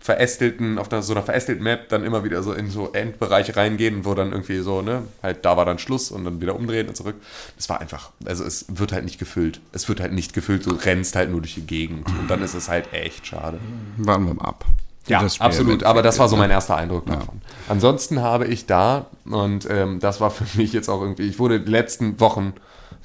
verästelten, 0.05 0.79
auf 0.79 0.89
so 1.01 1.15
einer 1.15 1.23
verästelten 1.23 1.65
Map 1.65 1.89
dann 1.89 2.05
immer 2.05 2.25
wieder 2.25 2.43
so 2.43 2.53
in 2.53 2.69
so 2.69 2.93
Endbereiche 2.93 3.57
reingehen, 3.57 4.05
wo 4.05 4.13
dann 4.13 4.33
irgendwie 4.33 4.59
so, 4.59 4.83
ne, 4.83 5.05
halt 5.23 5.47
da 5.47 5.57
war 5.57 5.65
dann 5.65 5.79
Schluss 5.79 6.11
und 6.11 6.27
dann 6.27 6.43
wieder 6.43 6.55
umdrehen 6.57 6.89
und 6.89 6.95
zurück. 6.95 7.17
Das 7.57 7.71
war 7.71 7.81
einfach, 7.81 8.11
also 8.27 8.45
es 8.45 8.67
wird 8.69 8.93
halt 8.93 9.05
nicht 9.05 9.19
gefüllt. 9.19 9.63
Es 9.73 9.89
wird 9.89 10.01
halt 10.01 10.13
nicht 10.13 10.35
gefüllt, 10.35 10.67
du 10.67 10.73
rennst 10.73 11.17
halt 11.17 11.31
nur 11.31 11.41
durch 11.41 11.55
die 11.55 11.67
Gegend 11.67 12.07
und 12.21 12.29
dann 12.29 12.43
ist 12.43 12.53
es 12.53 12.69
halt 12.69 12.93
echt 12.93 13.27
schade. 13.27 13.59
Warten 13.97 14.27
wir 14.27 14.35
mal 14.35 14.45
ab. 14.45 14.67
Ja, 15.07 15.27
absolut. 15.39 15.85
Aber 15.85 16.03
das 16.03 16.19
war 16.19 16.29
so 16.29 16.37
mein 16.37 16.51
Endeffekt 16.51 16.69
erster 16.71 16.77
Eindruck 16.77 17.07
davon. 17.07 17.41
Ansonsten 17.71 18.21
habe 18.21 18.47
ich 18.47 18.67
da, 18.67 19.07
und 19.25 19.67
ähm, 19.71 20.01
das 20.01 20.21
war 20.21 20.31
für 20.31 20.45
mich 20.59 20.75
jetzt 20.75 20.91
auch 20.91 21.01
irgendwie, 21.01 21.23
ich 21.23 21.39
wurde 21.39 21.61
die 21.61 21.71
letzten 21.71 22.21
Wochen, 22.21 22.53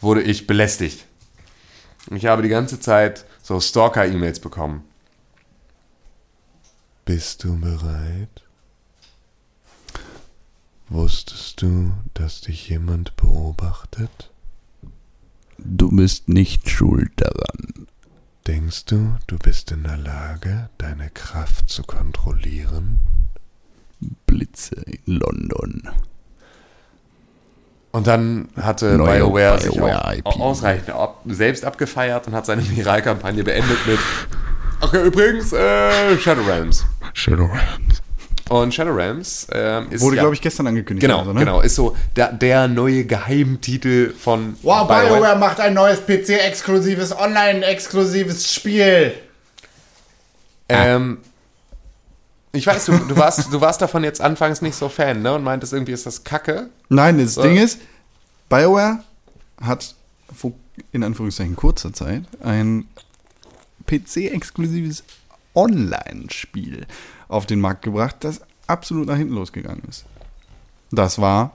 wurde 0.02 0.22
ich 0.22 0.48
belästigt. 0.48 1.06
Ich 2.12 2.26
habe 2.26 2.42
die 2.42 2.50
ganze 2.50 2.82
Zeit 2.82 3.24
so 3.42 3.62
Stalker-E-Mails 3.62 4.42
bekommen. 4.42 4.84
Bist 7.06 7.44
du 7.44 7.60
bereit? 7.60 8.44
Wusstest 10.90 11.62
du, 11.62 11.94
dass 12.14 12.42
dich 12.42 12.70
jemand 12.70 13.16
beobachtet? 13.16 14.32
Du 15.58 15.90
bist 15.90 16.30
nicht 16.30 16.70
schuld 16.70 17.12
daran. 17.18 17.88
Denkst 18.48 18.86
du, 18.86 19.16
du 19.28 19.38
bist 19.38 19.72
in 19.72 19.84
der 19.84 19.98
Lage, 19.98 20.70
deine 20.78 21.10
Kraft 21.10 21.70
zu 21.70 21.84
kontrollieren? 21.84 23.00
Blitze 24.26 24.76
in 24.76 25.18
London. 25.18 25.90
Und 27.92 28.08
dann 28.08 28.50
hatte 28.56 28.98
Neue 28.98 29.20
BioWare 29.20 29.60
sich 29.60 29.74
BioWare 29.74 30.06
auch 30.06 30.14
IP. 30.14 30.26
ausreichend 30.40 30.90
ab, 30.92 31.22
selbst 31.26 31.66
abgefeiert 31.66 32.28
und 32.28 32.34
hat 32.34 32.46
seine 32.46 32.68
Viralkampagne 32.68 33.44
beendet 33.44 33.86
mit 33.88 34.00
Okay, 34.82 35.06
übrigens, 35.06 35.52
äh, 35.54 36.18
Shadow 36.18 36.42
Realms. 36.44 36.86
Shadowlands. 37.14 38.02
Und 38.50 38.74
Shadow 38.74 38.94
Realms 38.94 39.46
ähm, 39.52 39.88
ist 39.92 40.02
Wurde, 40.02 40.16
ja, 40.16 40.24
glaube 40.24 40.34
ich, 40.36 40.42
gestern 40.42 40.66
angekündigt. 40.68 41.02
genau, 41.02 41.20
also, 41.20 41.34
ne? 41.34 41.40
genau, 41.40 41.62
ist 41.62 41.76
so 41.76 41.96
der, 42.16 42.32
der 42.34 42.68
neue 42.68 43.06
Geheimtitel 43.06 44.12
von 44.14 44.56
Wow, 44.64 44.88
BioWare 44.88 45.38
macht 45.38 45.60
ein 45.60 45.76
neues 45.76 46.00
PC-exklusives, 46.00 47.16
online-exklusives 47.16 48.52
Spiel. 48.52 49.14
Ähm, 50.68 51.20
ich 52.52 52.66
weiß, 52.66 52.86
du, 52.86 52.98
du, 52.98 53.18
warst, 53.18 53.54
du 53.54 53.62
warst 53.62 53.82
davon 53.82 54.04
jetzt 54.04 54.22
anfangs 54.22 54.62
nicht 54.62 54.76
so 54.76 54.90
Fan, 54.90 55.22
ne? 55.22 55.34
Und 55.34 55.44
meintest 55.44 55.74
irgendwie, 55.74 55.92
ist 55.92 56.08
das 56.08 56.24
Kacke. 56.24 56.70
Nein, 56.90 57.20
das 57.20 57.36
So. 57.36 57.44
Ding 57.44 57.58
ist, 57.58 57.80
BioWare 58.50 59.04
hat 59.62 59.94
in 60.92 61.04
Anführungszeichen 61.04 61.56
kurzer 61.56 61.94
Zeit 61.94 62.24
ein 62.44 62.88
PC-exklusives 63.88 65.04
Online-Spiel 65.56 66.86
auf 67.28 67.46
den 67.46 67.60
Markt 67.60 67.82
gebracht, 67.84 68.18
das 68.22 68.42
absolut 68.68 69.08
nach 69.08 69.18
hinten 69.18 69.34
losgegangen 69.34 69.84
ist. 69.90 70.06
Das 70.92 71.20
war 71.20 71.52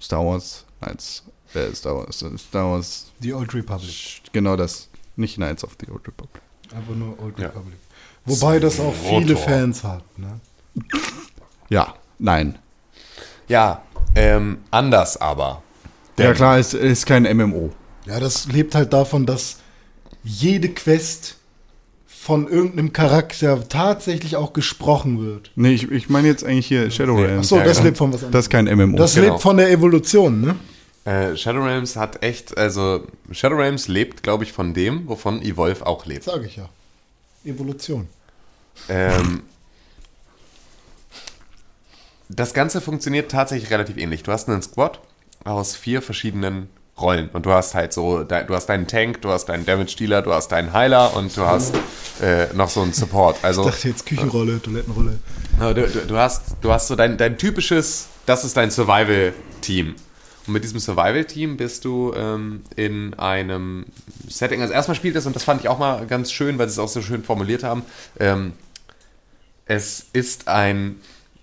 Star 0.00 0.24
Wars 0.24 0.64
Knights, 0.80 1.22
äh, 1.54 1.72
Star 1.74 1.96
Wars, 1.96 2.22
äh, 2.22 2.36
Star 2.38 2.70
Wars, 2.70 3.10
Die 3.20 3.32
Old 3.32 3.54
Republic. 3.54 4.22
genau 4.32 4.56
das, 4.56 4.88
nicht 5.16 5.36
Knights 5.36 5.64
of 5.64 5.76
the 5.80 5.90
Old 5.90 6.06
Republic. 6.06 6.42
Einfach 6.74 6.94
nur 6.94 7.18
Old 7.22 7.38
Ja. 7.38 7.46
Republic. 7.48 7.78
Wobei 8.26 8.58
das 8.58 8.80
auch 8.80 8.94
viele 8.94 9.34
Rotor. 9.34 9.48
Fans 9.48 9.84
hat. 9.84 10.18
Ne? 10.18 10.40
Ja, 11.68 11.94
nein. 12.18 12.58
Ja, 13.48 13.82
ähm, 14.14 14.58
anders 14.70 15.16
aber. 15.20 15.62
Ja 16.18 16.32
klar, 16.32 16.58
es 16.58 16.72
ist 16.74 17.06
kein 17.06 17.24
MMO. 17.36 17.70
Ja, 18.06 18.20
das 18.20 18.46
lebt 18.46 18.74
halt 18.74 18.92
davon, 18.92 19.26
dass 19.26 19.58
jede 20.24 20.68
Quest 20.70 21.36
von 22.06 22.48
irgendeinem 22.48 22.92
Charakter 22.94 23.68
tatsächlich 23.68 24.36
auch 24.36 24.54
gesprochen 24.54 25.20
wird. 25.24 25.50
Nee, 25.56 25.74
ich, 25.74 25.90
ich 25.90 26.08
meine 26.08 26.26
jetzt 26.28 26.42
eigentlich 26.44 26.66
hier 26.66 26.90
Shadowlands. 26.90 27.52
Achso, 27.52 27.62
das 27.62 27.82
lebt 27.82 27.98
von 27.98 28.08
was 28.12 28.20
anderem. 28.24 28.32
Das 28.32 28.46
ist 28.46 28.50
kein 28.50 28.64
MMO. 28.64 28.96
Das 28.96 29.14
Genau. 29.14 29.28
lebt 29.28 29.42
von 29.42 29.56
der 29.58 29.70
Evolution, 29.70 30.40
ne? 30.40 30.56
Äh, 31.04 31.36
Shadow 31.36 31.62
Realms 31.62 31.96
hat 31.96 32.22
echt, 32.22 32.56
also 32.56 33.06
Shadow 33.30 33.56
Realms 33.56 33.88
lebt, 33.88 34.22
glaube 34.22 34.44
ich, 34.44 34.52
von 34.52 34.72
dem, 34.72 35.06
wovon 35.06 35.42
Evolve 35.42 35.86
auch 35.86 36.06
lebt. 36.06 36.24
Sage 36.24 36.46
ich 36.46 36.56
ja. 36.56 36.70
Evolution. 37.44 38.08
Ähm, 38.88 39.42
das 42.30 42.54
Ganze 42.54 42.80
funktioniert 42.80 43.30
tatsächlich 43.30 43.70
relativ 43.70 43.98
ähnlich. 43.98 44.22
Du 44.22 44.32
hast 44.32 44.48
einen 44.48 44.62
Squad 44.62 44.98
aus 45.44 45.76
vier 45.76 46.00
verschiedenen 46.00 46.70
Rollen 47.00 47.28
und 47.32 47.44
du 47.44 47.50
hast 47.50 47.74
halt 47.74 47.92
so, 47.92 48.22
du 48.22 48.54
hast 48.54 48.66
deinen 48.66 48.86
Tank, 48.86 49.20
du 49.22 49.30
hast 49.30 49.46
deinen 49.46 49.66
Damage 49.66 49.96
Dealer, 49.96 50.22
du 50.22 50.32
hast 50.32 50.48
deinen 50.52 50.72
Heiler 50.72 51.16
und 51.16 51.36
du 51.36 51.42
hast 51.42 51.74
äh, 52.22 52.46
noch 52.54 52.68
so 52.68 52.82
einen 52.82 52.92
Support. 52.92 53.38
Also 53.42 53.66
Ich 53.66 53.74
dachte 53.74 53.88
jetzt 53.88 54.06
Küchenrolle, 54.06 54.62
Toilettenrolle. 54.62 55.18
Ja, 55.58 55.74
Du, 55.74 55.86
du, 55.88 56.06
du, 56.06 56.16
hast, 56.16 56.42
du 56.60 56.70
hast 56.70 56.86
so 56.86 56.94
dein, 56.94 57.16
dein 57.16 57.36
typisches, 57.36 58.06
das 58.26 58.44
ist 58.44 58.56
dein 58.56 58.70
Survival-Team. 58.70 59.96
Und 60.46 60.52
mit 60.52 60.62
diesem 60.62 60.78
Survival-Team 60.78 61.56
bist 61.56 61.84
du 61.84 62.12
ähm, 62.14 62.62
in 62.76 63.14
einem 63.14 63.86
Setting. 64.28 64.60
Also 64.60 64.72
erstmal 64.72 64.94
spielt 64.94 65.16
es, 65.16 65.26
und 65.26 65.34
das 65.34 65.42
fand 65.42 65.62
ich 65.62 65.68
auch 65.68 65.78
mal 65.78 66.06
ganz 66.06 66.30
schön, 66.30 66.58
weil 66.58 66.68
sie 66.68 66.74
es 66.74 66.78
auch 66.78 66.88
so 66.88 67.02
schön 67.02 67.24
formuliert 67.24 67.64
haben. 67.64 67.82
Ähm, 68.20 68.52
es 69.66 70.06
ist 70.12 70.46
ein, 70.46 70.96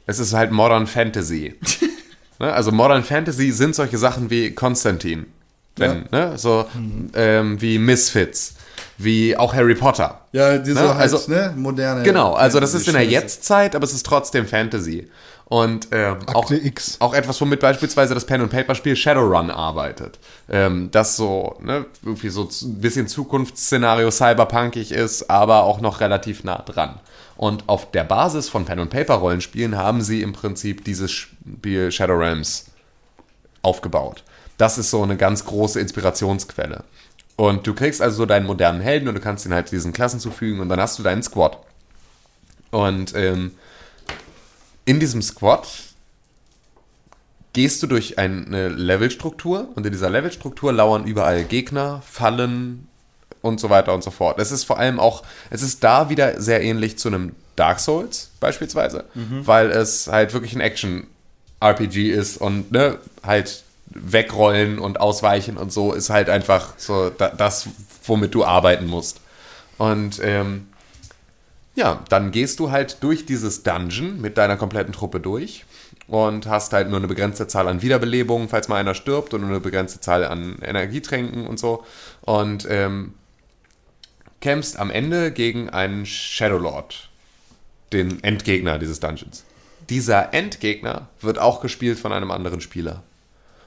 es 0.05 0.19
ist 0.19 0.33
halt 0.33 0.51
Modern 0.51 0.87
Fantasy. 0.87 1.55
ne? 2.39 2.53
Also 2.53 2.71
Modern 2.71 3.03
Fantasy 3.03 3.51
sind 3.51 3.75
solche 3.75 3.97
Sachen 3.97 4.29
wie 4.29 4.51
Konstantin. 4.51 5.25
Wenn, 5.77 6.05
ne? 6.11 6.37
So 6.37 6.65
ähm, 7.15 7.61
wie 7.61 7.77
Misfits, 7.79 8.55
wie 8.97 9.35
auch 9.37 9.53
Harry 9.53 9.75
Potter. 9.75 10.21
ja, 10.31 10.57
diese 10.57 10.81
Ne, 10.81 10.89
halt, 10.89 10.99
also- 10.99 11.31
ne, 11.31 11.53
moderne. 11.55 12.03
Genau, 12.03 12.33
also 12.33 12.59
das 12.59 12.73
ist 12.73 12.87
in 12.87 12.93
der. 12.93 13.05
Jetztzeit, 13.05 13.75
aber 13.75 13.83
es 13.85 13.93
ist 13.93 14.05
trotzdem 14.05 14.45
Fantasy. 14.47 15.09
Und 15.45 15.89
ähm, 15.91 16.19
auch, 16.27 16.49
X. 16.49 16.95
auch 17.01 17.13
etwas, 17.13 17.41
womit 17.41 17.59
beispielsweise 17.59 18.13
das 18.13 18.23
Pen-and-Paper-Spiel 18.25 18.95
Shadowrun 18.95 19.51
arbeitet. 19.51 20.17
Ähm, 20.49 20.87
das 20.91 21.17
so, 21.17 21.57
ne, 21.61 21.85
irgendwie 22.05 22.29
so 22.29 22.43
ein 22.43 22.79
bisschen 22.79 23.09
Zukunftsszenario 23.09 24.11
cyberpunkig 24.11 24.93
ist, 24.93 25.29
aber 25.29 25.63
auch 25.63 25.81
noch 25.81 25.99
relativ 25.99 26.45
nah 26.45 26.61
dran. 26.61 27.01
Und 27.35 27.67
auf 27.67 27.91
der 27.91 28.05
Basis 28.05 28.47
von 28.47 28.63
Pen-and-Paper-Rollenspielen 28.63 29.75
haben 29.77 30.01
sie 30.01 30.21
im 30.21 30.31
Prinzip 30.31 30.85
dieses 30.85 31.11
Spiel 31.11 31.91
Shadow 31.91 32.13
Realms 32.17 32.67
aufgebaut. 33.61 34.23
Das 34.61 34.77
ist 34.77 34.91
so 34.91 35.01
eine 35.01 35.17
ganz 35.17 35.43
große 35.45 35.79
Inspirationsquelle. 35.79 36.83
Und 37.35 37.65
du 37.65 37.73
kriegst 37.73 37.99
also 37.99 38.17
so 38.17 38.25
deinen 38.27 38.45
modernen 38.45 38.79
Helden 38.79 39.07
und 39.07 39.15
du 39.15 39.19
kannst 39.19 39.43
ihn 39.47 39.55
halt 39.55 39.71
diesen 39.71 39.91
Klassen 39.91 40.19
zufügen 40.19 40.59
und 40.59 40.69
dann 40.69 40.79
hast 40.79 40.99
du 40.99 41.03
deinen 41.03 41.23
Squad. 41.23 41.57
Und 42.69 43.15
ähm, 43.15 43.55
in 44.85 44.99
diesem 44.99 45.23
Squad 45.23 45.67
gehst 47.53 47.81
du 47.81 47.87
durch 47.87 48.19
eine 48.19 48.69
Levelstruktur 48.69 49.67
und 49.73 49.83
in 49.83 49.91
dieser 49.93 50.11
Levelstruktur 50.11 50.71
lauern 50.71 51.05
überall 51.05 51.43
Gegner, 51.43 52.03
Fallen 52.05 52.87
und 53.41 53.59
so 53.59 53.71
weiter 53.71 53.95
und 53.95 54.03
so 54.03 54.11
fort. 54.11 54.37
Es 54.37 54.51
ist 54.51 54.65
vor 54.65 54.77
allem 54.77 54.99
auch, 54.99 55.23
es 55.49 55.63
ist 55.63 55.83
da 55.83 56.11
wieder 56.11 56.39
sehr 56.39 56.61
ähnlich 56.61 56.99
zu 56.99 57.07
einem 57.07 57.35
Dark 57.55 57.79
Souls 57.79 58.29
beispielsweise, 58.39 59.05
weil 59.43 59.71
es 59.71 60.05
halt 60.05 60.33
wirklich 60.33 60.53
ein 60.53 60.61
Action-RPG 60.61 62.11
ist 62.11 62.37
und 62.37 62.71
ne, 62.71 62.99
halt 63.23 63.63
wegrollen 63.93 64.79
und 64.79 64.99
ausweichen 64.99 65.57
und 65.57 65.71
so 65.71 65.93
ist 65.93 66.09
halt 66.09 66.29
einfach 66.29 66.73
so 66.77 67.09
da, 67.09 67.29
das, 67.29 67.67
womit 68.05 68.33
du 68.33 68.43
arbeiten 68.43 68.87
musst. 68.87 69.21
Und 69.77 70.19
ähm, 70.23 70.67
ja, 71.75 72.03
dann 72.09 72.31
gehst 72.31 72.59
du 72.59 72.71
halt 72.71 73.01
durch 73.01 73.25
dieses 73.25 73.63
Dungeon 73.63 74.19
mit 74.19 74.37
deiner 74.37 74.57
kompletten 74.57 74.93
Truppe 74.93 75.19
durch 75.19 75.65
und 76.07 76.45
hast 76.45 76.73
halt 76.73 76.89
nur 76.89 76.97
eine 76.97 77.07
begrenzte 77.07 77.47
Zahl 77.47 77.67
an 77.67 77.81
Wiederbelebungen, 77.81 78.49
falls 78.49 78.67
mal 78.67 78.75
einer 78.75 78.93
stirbt 78.93 79.33
und 79.33 79.41
nur 79.41 79.49
eine 79.49 79.59
begrenzte 79.61 80.01
Zahl 80.01 80.25
an 80.25 80.57
Energietränken 80.61 81.47
und 81.47 81.57
so. 81.59 81.85
Und 82.21 82.67
ähm, 82.69 83.13
kämpfst 84.41 84.77
am 84.77 84.91
Ende 84.91 85.31
gegen 85.31 85.69
einen 85.69 86.05
Shadowlord, 86.05 87.09
den 87.93 88.23
Endgegner 88.23 88.77
dieses 88.77 88.99
Dungeons. 88.99 89.45
Dieser 89.89 90.33
Endgegner 90.33 91.07
wird 91.21 91.39
auch 91.39 91.61
gespielt 91.61 91.99
von 91.99 92.11
einem 92.11 92.31
anderen 92.31 92.61
Spieler. 92.61 93.03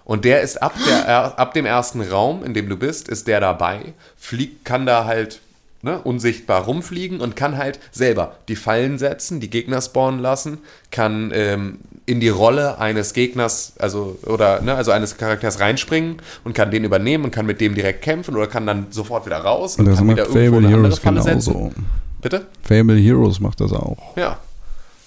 Und 0.05 0.25
der 0.25 0.43
ist 0.43 0.63
ab, 0.63 0.75
der, 0.87 0.99
er- 1.07 1.39
ab 1.39 1.55
dem 1.55 1.65
ersten 1.67 2.01
Raum, 2.03 2.45
in 2.45 2.53
dem 2.55 2.69
du 2.69 2.77
bist, 2.77 3.09
ist 3.09 3.27
der 3.27 3.41
dabei, 3.41 3.95
fliegt, 4.19 4.65
kann 4.65 4.85
da 4.87 5.05
halt 5.07 5.41
ne, 5.83 5.99
unsichtbar 6.03 6.65
rumfliegen 6.65 7.21
und 7.21 7.37
kann 7.37 7.57
halt 7.57 7.79
selber 7.91 8.37
die 8.49 8.57
Fallen 8.57 8.99
setzen, 8.99 9.41
die 9.41 9.49
Gegner 9.51 9.81
spawnen 9.81 10.21
lassen, 10.21 10.59
kann 10.91 11.31
ähm, 11.35 11.79
in 12.07 12.21
die 12.21 12.29
Rolle 12.29 12.79
eines 12.79 13.15
Gegners, 13.15 13.73
also 13.79 14.19
oder 14.27 14.61
ne, 14.61 14.75
also 14.75 14.91
eines 14.91 15.17
Charakters 15.17 15.59
reinspringen 15.61 16.17
und 16.45 16.55
kann 16.55 16.71
den 16.71 16.85
übernehmen 16.85 17.25
und 17.25 17.31
kann 17.31 17.47
mit 17.47 17.63
dem 17.63 17.75
direkt 17.75 18.03
kämpfen 18.03 18.37
oder 18.37 18.47
kann 18.47 18.67
dann 18.67 18.89
sofort 18.91 19.25
wieder 19.25 19.39
raus 19.39 19.77
und 19.79 19.87
Das 19.87 19.97
kann 19.99 20.09
wieder 20.11 20.25
irgendwo 20.27 20.39
Fable 20.39 20.59
eine 20.59 20.67
andere 20.67 20.83
Heroes 20.83 20.99
Falle 20.99 21.23
setzen. 21.23 21.87
Bitte? 22.21 22.47
Fable 22.63 22.97
Heroes 22.97 23.41
macht 23.41 23.61
das 23.61 23.73
auch. 23.73 24.17
Ja. 24.17 24.37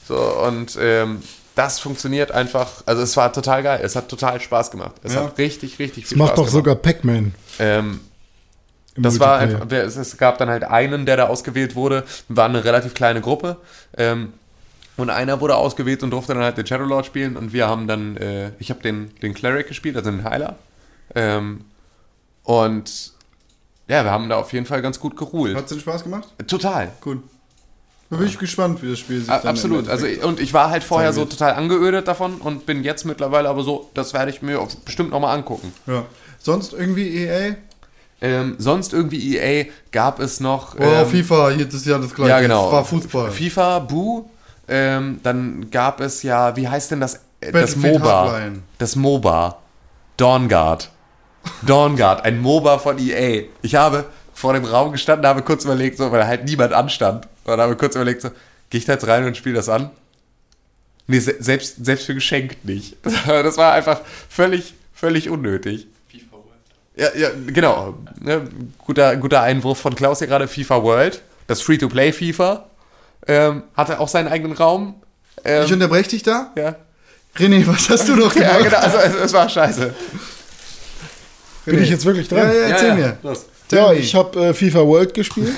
So, 0.07 0.15
und 0.47 0.77
ähm, 0.81 1.21
das 1.57 1.79
funktioniert 1.79 2.31
einfach, 2.31 2.83
also 2.85 3.01
es 3.01 3.17
war 3.17 3.33
total 3.33 3.63
geil, 3.63 3.79
es 3.83 3.95
hat 3.95 4.09
total 4.09 4.39
Spaß 4.39 4.71
gemacht. 4.71 4.95
Es 5.03 5.13
Ja. 5.15 5.23
hat 5.23 5.37
richtig, 5.37 5.79
richtig 5.79 6.05
viel 6.07 6.17
macht 6.17 6.29
Spaß 6.29 6.35
doch 6.37 6.43
gemacht. 6.43 6.53
sogar 6.53 6.75
Pac-Man. 6.75 7.33
Ähm, 7.59 7.99
das 8.95 9.19
war 9.19 9.37
einfach, 9.39 9.69
es, 9.71 9.95
es 9.95 10.17
gab 10.17 10.37
dann 10.37 10.49
halt 10.49 10.63
einen, 10.63 11.05
der 11.05 11.17
da 11.17 11.27
ausgewählt 11.27 11.75
wurde, 11.75 12.03
war 12.29 12.45
eine 12.45 12.63
relativ 12.63 12.93
kleine 12.93 13.21
Gruppe. 13.21 13.57
Ähm, 13.97 14.33
und 14.97 15.09
einer 15.11 15.39
wurde 15.41 15.55
ausgewählt 15.55 16.01
und 16.01 16.09
durfte 16.11 16.33
dann 16.33 16.41
halt 16.43 16.57
den 16.57 16.65
Shadowlord 16.65 17.05
spielen 17.05 17.37
und 17.37 17.53
wir 17.53 17.67
haben 17.67 17.87
dann, 17.87 18.17
äh, 18.17 18.51
ich 18.59 18.69
habe 18.71 18.81
den, 18.81 19.11
den 19.21 19.33
Cleric 19.35 19.67
gespielt, 19.67 19.95
also 19.95 20.09
den 20.09 20.23
Heiler. 20.23 20.55
Ähm, 21.13 21.61
und 22.43 23.11
ja, 23.87 24.03
wir 24.03 24.11
haben 24.11 24.29
da 24.29 24.37
auf 24.37 24.51
jeden 24.53 24.65
Fall 24.65 24.81
ganz 24.81 24.99
gut 24.99 25.15
geruhlt. 25.15 25.55
Hat 25.55 25.65
es 25.65 25.69
denn 25.69 25.79
Spaß 25.79 26.03
gemacht? 26.03 26.27
Total. 26.47 26.91
Gut. 27.01 27.23
Da 28.09 28.15
bin 28.17 28.27
ich 28.27 28.37
gespannt, 28.39 28.81
wie 28.81 28.89
das 28.89 28.99
Spiel 28.99 29.19
sich 29.19 29.29
A- 29.29 29.39
dann 29.39 29.49
Absolut. 29.49 29.89
Also 29.89 30.05
und 30.23 30.39
ich 30.39 30.53
war 30.53 30.69
halt 30.69 30.83
vorher 30.83 31.11
so 31.11 31.25
total 31.25 31.53
angeödet 31.53 32.07
davon 32.07 32.35
und 32.35 32.65
bin 32.65 32.83
jetzt 32.83 33.03
mittlerweile 33.05 33.49
aber 33.49 33.63
so, 33.63 33.89
das 33.93 34.13
werde 34.13 34.31
ich 34.31 34.41
mir 34.41 34.65
bestimmt 34.85 35.11
nochmal 35.11 35.37
angucken. 35.37 35.73
ja. 35.87 36.03
Sonst 36.39 36.71
irgendwie 36.71 37.25
EA? 37.25 37.55
Ähm, 38.21 38.55
sonst 38.59 38.93
irgendwie 38.93 39.35
EA 39.37 39.65
gab 39.91 40.19
es 40.19 40.39
noch. 40.39 40.75
Oh, 40.79 40.83
ähm, 40.83 41.05
FIFA, 41.07 41.49
hier 41.49 41.65
das 41.65 41.83
Jahr 41.85 41.99
das 41.99 42.13
gleiche. 42.15 42.29
Ja, 42.29 42.39
genau. 42.39 42.63
Das 42.65 42.71
war 42.73 42.85
Fußball. 42.85 43.31
FIFA, 43.31 43.79
Boo. 43.79 44.29
Ähm, 44.69 45.19
dann 45.23 45.69
gab 45.71 45.99
es 45.99 46.23
ja, 46.23 46.55
wie 46.55 46.67
heißt 46.67 46.91
denn 46.91 47.01
das? 47.01 47.21
äh, 47.41 47.51
Das 47.51 47.75
MOBA. 47.75 48.09
Hardline. 48.31 48.63
Das 48.77 48.95
MOBA. 48.95 49.57
Dawn 50.15 50.47
Guard. 50.47 50.89
Dawn 51.65 51.95
Guard, 51.95 52.23
ein 52.25 52.39
MOBA 52.41 52.77
von 52.79 52.97
EA. 52.99 53.43
Ich 53.61 53.75
habe 53.75 54.05
vor 54.33 54.53
dem 54.53 54.65
Raum 54.65 54.91
gestanden, 54.91 55.27
habe 55.27 55.41
kurz 55.41 55.63
überlegt, 55.65 55.97
so, 55.97 56.11
weil 56.11 56.25
halt 56.27 56.45
niemand 56.45 56.73
anstand. 56.73 57.27
Und 57.53 57.59
habe 57.59 57.75
kurz 57.75 57.95
überlegt, 57.95 58.21
so, 58.21 58.29
gehe 58.69 58.79
ich 58.79 58.85
da 58.85 58.93
jetzt 58.93 59.07
rein 59.07 59.25
und 59.25 59.35
spiele 59.37 59.55
das 59.55 59.69
an? 59.69 59.89
Nee, 61.07 61.19
se 61.19 61.35
selbst, 61.39 61.83
selbst 61.85 62.05
für 62.05 62.13
geschenkt 62.13 62.65
nicht. 62.65 62.97
Das 63.25 63.57
war 63.57 63.73
einfach 63.73 64.01
völlig, 64.29 64.73
völlig 64.93 65.29
unnötig. 65.29 65.87
Ja, 66.95 67.09
ja, 67.15 67.29
genau. 67.45 67.97
Ne, 68.19 68.41
guter, 68.79 69.15
guter 69.17 69.41
Einwurf 69.43 69.77
von 69.79 69.93
Klaus 69.95 70.17
hier 70.19 70.27
gerade. 70.27 70.47
FIFA 70.47 70.81
World, 70.83 71.21
das 71.45 71.61
Free-to-Play 71.61 72.11
FIFA, 72.11 72.65
ähm, 73.27 73.63
hatte 73.75 73.99
auch 73.99 74.07
seinen 74.07 74.27
eigenen 74.27 74.53
Raum. 74.57 74.95
Ähm, 75.45 75.63
Ich 75.65 75.71
unterbreche 75.73 76.09
dich 76.09 76.23
da. 76.23 76.51
ja. 76.57 76.75
René, 77.37 77.65
was 77.67 77.87
hast 77.89 78.07
du 78.09 78.15
noch 78.17 78.35
ja, 78.35 78.57
gemacht? 78.57 78.63
genau. 78.63 78.77
Also, 78.79 78.97
es, 78.97 79.13
es 79.25 79.33
war 79.33 79.47
scheiße. 79.47 79.93
Bin 81.65 81.83
ich 81.83 81.89
jetzt 81.89 82.03
wirklich 82.03 82.29
Ja, 82.31 82.37
dran? 82.45 82.47
ja, 82.47 82.61
erzähl 82.63 82.87
ja, 82.89 82.95
mir. 82.95 83.17
Los. 83.21 83.45
Ja, 83.71 83.91
ich 83.93 84.15
habe 84.15 84.47
äh, 84.47 84.53
FIFA 84.53 84.85
World 84.85 85.13
gespielt. 85.13 85.53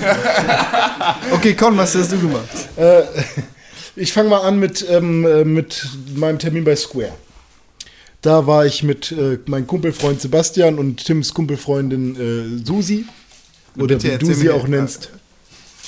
Okay, 1.32 1.54
komm, 1.54 1.78
was 1.78 1.94
hast 1.94 2.12
du 2.12 2.18
gemacht? 2.18 2.48
Äh, 2.76 3.02
ich 3.96 4.12
fange 4.12 4.28
mal 4.28 4.40
an 4.40 4.58
mit, 4.58 4.84
ähm, 4.88 5.24
äh, 5.24 5.44
mit 5.44 5.86
meinem 6.14 6.38
Termin 6.38 6.64
bei 6.64 6.76
Square. 6.76 7.12
Da 8.20 8.46
war 8.46 8.66
ich 8.66 8.82
mit 8.82 9.12
äh, 9.12 9.38
meinem 9.46 9.66
Kumpelfreund 9.66 10.20
Sebastian 10.20 10.78
und 10.78 11.04
Tims 11.04 11.32
Kumpelfreundin 11.32 12.60
äh, 12.60 12.66
Susi. 12.66 13.06
Oder 13.76 13.96
Bitte 13.96 14.04
wie 14.04 14.08
du 14.08 14.12
erzähl 14.12 14.34
sie 14.34 14.50
auch 14.50 14.68
nennst. 14.68 15.10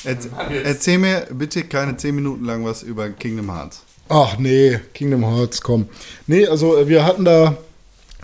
Erz 0.04 0.28
erzähl 0.64 0.98
mir 0.98 1.26
bitte 1.30 1.64
keine 1.64 1.96
10 1.96 2.14
Minuten 2.14 2.44
lang 2.44 2.64
was 2.64 2.82
über 2.82 3.10
Kingdom 3.10 3.54
Hearts. 3.54 3.82
Ach 4.08 4.38
nee, 4.38 4.80
Kingdom 4.94 5.24
Hearts, 5.24 5.60
komm. 5.60 5.88
Nee, 6.26 6.46
also 6.46 6.76
äh, 6.78 6.88
wir 6.88 7.04
hatten 7.04 7.24
da 7.24 7.56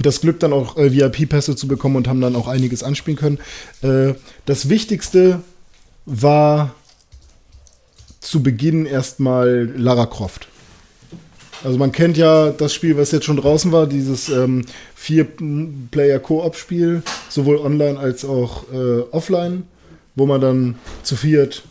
das 0.02 0.20
Glück, 0.20 0.40
dann 0.40 0.52
auch 0.52 0.76
äh, 0.76 0.92
VIP-Pässe 0.92 1.56
zu 1.56 1.68
bekommen 1.68 1.96
und 1.96 2.08
haben 2.08 2.20
dann 2.20 2.36
auch 2.36 2.48
einiges 2.48 2.82
anspielen 2.82 3.18
können. 3.18 3.38
Äh, 3.82 4.14
das 4.46 4.68
Wichtigste 4.68 5.40
war 6.06 6.74
zu 8.20 8.42
Beginn 8.42 8.86
erstmal 8.86 9.70
Lara 9.76 10.06
Croft. 10.06 10.48
Also 11.64 11.78
man 11.78 11.92
kennt 11.92 12.16
ja 12.16 12.50
das 12.50 12.72
Spiel, 12.72 12.96
was 12.96 13.10
jetzt 13.10 13.24
schon 13.24 13.36
draußen 13.36 13.72
war, 13.72 13.86
dieses 13.86 14.28
ähm, 14.28 14.64
Vier-Player-Koop-Spiel, 14.94 17.02
sowohl 17.28 17.58
online 17.58 17.98
als 17.98 18.24
auch 18.24 18.64
äh, 18.72 19.00
offline, 19.10 19.64
wo 20.14 20.26
man 20.26 20.40
dann 20.40 20.76
zu 21.02 21.16
viert 21.16 21.64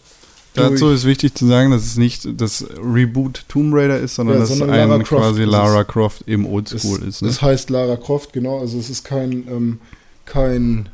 Dazu 0.57 0.89
ist 0.89 1.05
wichtig 1.05 1.33
zu 1.35 1.47
sagen, 1.47 1.71
dass 1.71 1.85
es 1.85 1.97
nicht 1.97 2.27
das 2.39 2.65
Reboot 2.81 3.45
Tomb 3.47 3.73
Raider 3.73 3.99
ist, 3.99 4.15
sondern 4.15 4.35
Ja, 4.35 4.41
dass 4.41 4.51
es 4.51 4.61
ein 4.61 4.69
Lara 4.69 5.03
quasi 5.03 5.43
ist. 5.43 5.49
Lara 5.49 5.83
Croft 5.83 6.23
im 6.25 6.45
Oldschool 6.45 7.03
ist. 7.03 7.21
Ne? 7.21 7.29
es 7.29 7.41
heißt 7.41 7.69
Lara 7.69 7.95
Croft, 7.95 8.33
genau. 8.33 8.59
Also 8.59 8.77
es 8.77 8.89
ist 8.89 9.03
kein, 9.03 9.31
ähm, 9.47 9.79
kein 10.25 10.89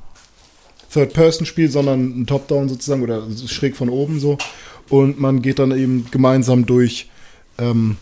Third-Person-Spiel, 0.91 1.70
sondern 1.70 2.22
ein 2.22 2.28
Top-Down 2.28 2.70
sozusagen 2.70 3.03
oder 3.03 3.26
ist 3.28 3.49
schräg 3.51 3.76
von 3.76 3.89
oben 3.89 4.20
so. 4.20 4.38
Und 4.89 5.20
man 5.20 5.41
geht 5.41 5.59
dann 5.59 5.72
eben 5.72 6.07
gemeinsam 6.11 6.66
durch 6.66 7.09
ähm, 7.57 7.97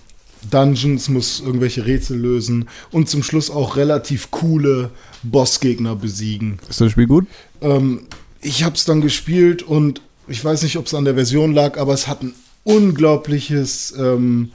Dungeons, 0.49 1.09
muss 1.09 1.39
irgendwelche 1.39 1.85
Rätsel 1.85 2.17
lösen 2.17 2.67
und 2.91 3.09
zum 3.09 3.23
Schluss 3.23 3.49
auch 3.49 3.75
relativ 3.77 4.31
coole 4.31 4.89
Bossgegner 5.23 5.95
besiegen. 5.95 6.59
Ist 6.69 6.81
das 6.81 6.91
Spiel 6.91 7.07
gut? 7.07 7.27
Ähm, 7.61 8.01
ich 8.41 8.63
habe 8.63 8.75
es 8.75 8.85
dann 8.85 9.01
gespielt 9.01 9.61
und 9.61 10.01
ich 10.27 10.43
weiß 10.43 10.63
nicht, 10.63 10.77
ob 10.77 10.85
es 10.85 10.93
an 10.93 11.05
der 11.05 11.15
Version 11.15 11.53
lag, 11.53 11.77
aber 11.77 11.93
es 11.93 12.07
hat 12.07 12.21
ein 12.21 12.33
unglaubliches, 12.63 13.93
ähm, 13.97 14.51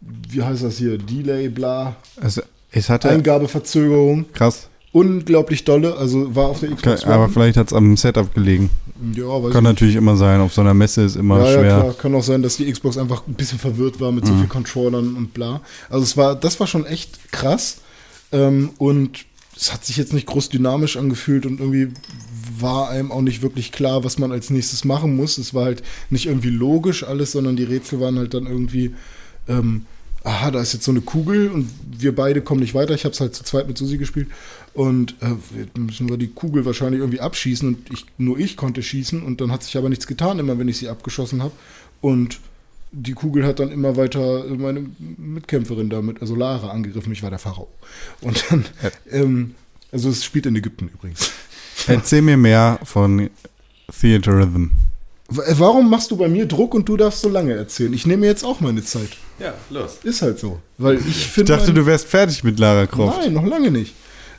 wie 0.00 0.42
heißt 0.42 0.62
das 0.62 0.78
hier, 0.78 0.98
Delay, 0.98 1.48
bla, 1.48 1.96
Es, 2.20 2.40
es 2.70 2.88
hatte 2.88 3.08
Eingabeverzögerung. 3.10 4.26
krass, 4.32 4.68
Unglaublich 4.92 5.64
dolle, 5.64 5.96
also 5.96 6.34
war 6.34 6.48
auf 6.48 6.60
der 6.60 6.74
Xbox 6.74 7.04
aber 7.04 7.24
One. 7.24 7.32
vielleicht 7.32 7.56
hat 7.56 7.68
es 7.68 7.72
am 7.72 7.96
Setup 7.96 8.34
gelegen. 8.34 8.68
Ja, 9.14 9.24
weiß 9.24 9.50
Kann 9.52 9.64
ich 9.64 9.70
natürlich 9.70 9.96
immer 9.96 10.16
sein. 10.16 10.40
Auf 10.40 10.52
so 10.52 10.60
einer 10.60 10.74
Messe 10.74 11.02
ist 11.02 11.16
immer 11.16 11.38
ja, 11.38 11.46
ja, 11.46 11.52
schwer. 11.58 11.80
klar. 11.80 11.94
Kann 11.94 12.14
auch 12.14 12.22
sein, 12.22 12.42
dass 12.42 12.58
die 12.58 12.70
Xbox 12.70 12.98
einfach 12.98 13.26
ein 13.26 13.32
bisschen 13.34 13.58
verwirrt 13.58 14.00
war 14.00 14.12
mit 14.12 14.26
so 14.26 14.34
vielen 14.34 14.50
Controllern 14.50 15.16
und 15.16 15.32
bla. 15.32 15.62
Also 15.88 16.04
es 16.04 16.16
war, 16.18 16.36
das 16.36 16.60
war 16.60 16.66
schon 16.66 16.84
echt 16.84 17.32
krass. 17.32 17.78
Ähm, 18.32 18.70
und 18.76 19.24
es 19.56 19.72
hat 19.72 19.84
sich 19.84 19.96
jetzt 19.96 20.12
nicht 20.12 20.26
groß 20.26 20.50
dynamisch 20.50 20.96
angefühlt 20.98 21.46
und 21.46 21.58
irgendwie 21.58 21.88
war 22.62 22.90
einem 22.90 23.12
auch 23.12 23.20
nicht 23.22 23.42
wirklich 23.42 23.72
klar, 23.72 24.04
was 24.04 24.18
man 24.18 24.32
als 24.32 24.50
nächstes 24.50 24.84
machen 24.84 25.16
muss. 25.16 25.38
Es 25.38 25.54
war 25.54 25.64
halt 25.64 25.82
nicht 26.10 26.26
irgendwie 26.26 26.50
logisch 26.50 27.04
alles, 27.04 27.32
sondern 27.32 27.56
die 27.56 27.64
Rätsel 27.64 28.00
waren 28.00 28.18
halt 28.18 28.34
dann 28.34 28.46
irgendwie, 28.46 28.94
ähm, 29.48 29.86
aha, 30.24 30.50
da 30.50 30.60
ist 30.60 30.72
jetzt 30.72 30.84
so 30.84 30.92
eine 30.92 31.00
Kugel 31.00 31.50
und 31.50 31.68
wir 31.98 32.14
beide 32.14 32.42
kommen 32.42 32.60
nicht 32.60 32.74
weiter. 32.74 32.94
Ich 32.94 33.04
habe 33.04 33.12
es 33.12 33.20
halt 33.20 33.34
zu 33.34 33.44
zweit 33.44 33.68
mit 33.68 33.76
Susi 33.76 33.98
gespielt 33.98 34.28
und 34.74 35.16
äh, 35.20 35.34
jetzt 35.58 35.76
müssen 35.76 36.08
wir 36.08 36.16
die 36.16 36.28
Kugel 36.28 36.64
wahrscheinlich 36.64 37.00
irgendwie 37.00 37.20
abschießen 37.20 37.68
und 37.68 37.92
ich, 37.92 38.06
nur 38.18 38.38
ich 38.38 38.56
konnte 38.56 38.82
schießen 38.82 39.22
und 39.22 39.40
dann 39.40 39.52
hat 39.52 39.62
sich 39.62 39.76
aber 39.76 39.88
nichts 39.88 40.06
getan, 40.06 40.38
immer 40.38 40.58
wenn 40.58 40.68
ich 40.68 40.78
sie 40.78 40.88
abgeschossen 40.88 41.42
habe. 41.42 41.52
Und 42.00 42.40
die 42.92 43.14
Kugel 43.14 43.44
hat 43.46 43.58
dann 43.58 43.70
immer 43.70 43.96
weiter 43.96 44.44
meine 44.48 44.86
Mitkämpferin 44.98 45.88
damit, 45.88 46.20
also 46.20 46.34
Lara, 46.34 46.70
angegriffen. 46.70 47.12
Ich 47.12 47.22
war 47.22 47.30
der 47.30 47.38
Pharao. 47.38 47.68
Und 48.20 48.44
dann, 48.50 48.64
ähm, 49.10 49.54
also 49.90 50.10
es 50.10 50.24
spielt 50.24 50.46
in 50.46 50.56
Ägypten 50.56 50.88
übrigens. 50.88 51.30
Erzähl 51.86 52.22
mir 52.22 52.36
mehr 52.36 52.78
von 52.84 53.30
Theaterism. 54.00 54.66
W- 55.28 55.40
äh, 55.42 55.54
Warum 55.58 55.88
machst 55.90 56.10
du 56.10 56.16
bei 56.16 56.28
mir 56.28 56.46
Druck 56.46 56.74
und 56.74 56.88
du 56.88 56.96
darfst 56.96 57.20
so 57.22 57.28
lange 57.28 57.54
erzählen? 57.54 57.92
Ich 57.92 58.06
nehme 58.06 58.20
mir 58.20 58.26
jetzt 58.26 58.44
auch 58.44 58.60
meine 58.60 58.82
Zeit. 58.84 59.10
Ja, 59.38 59.54
los. 59.70 59.98
Ist 60.02 60.22
halt 60.22 60.38
so. 60.38 60.60
Weil 60.78 60.96
ich 60.98 61.06
Ich 61.08 61.26
finde. 61.28 61.52
dachte, 61.52 61.66
mein- 61.68 61.74
du 61.76 61.86
wärst 61.86 62.06
fertig 62.06 62.44
mit 62.44 62.58
Lara 62.58 62.86
Croft. 62.86 63.18
Nein, 63.20 63.32
noch 63.32 63.46
lange 63.46 63.70
nicht. 63.70 63.94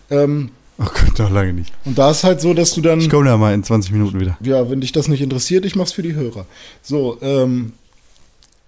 Ähm, 0.09 0.49
Oh 0.79 0.85
Gott, 0.85 1.19
noch 1.19 1.29
lange 1.31 1.53
nicht. 1.53 1.71
und 1.85 1.97
da 1.97 2.09
ist 2.11 2.23
halt 2.23 2.41
so, 2.41 2.53
dass 2.55 2.73
du 2.73 2.81
dann. 2.81 2.99
Ich 2.99 3.09
komme 3.09 3.25
da 3.25 3.37
mal 3.37 3.53
in 3.53 3.63
20 3.63 3.91
Minuten 3.91 4.19
wieder. 4.19 4.37
Ja, 4.41 4.69
wenn 4.71 4.81
dich 4.81 4.91
das 4.91 5.07
nicht 5.07 5.21
interessiert, 5.21 5.65
ich 5.65 5.75
mach's 5.75 5.91
für 5.91 6.01
die 6.01 6.15
Hörer. 6.15 6.47
So, 6.81 7.17
ähm, 7.21 7.73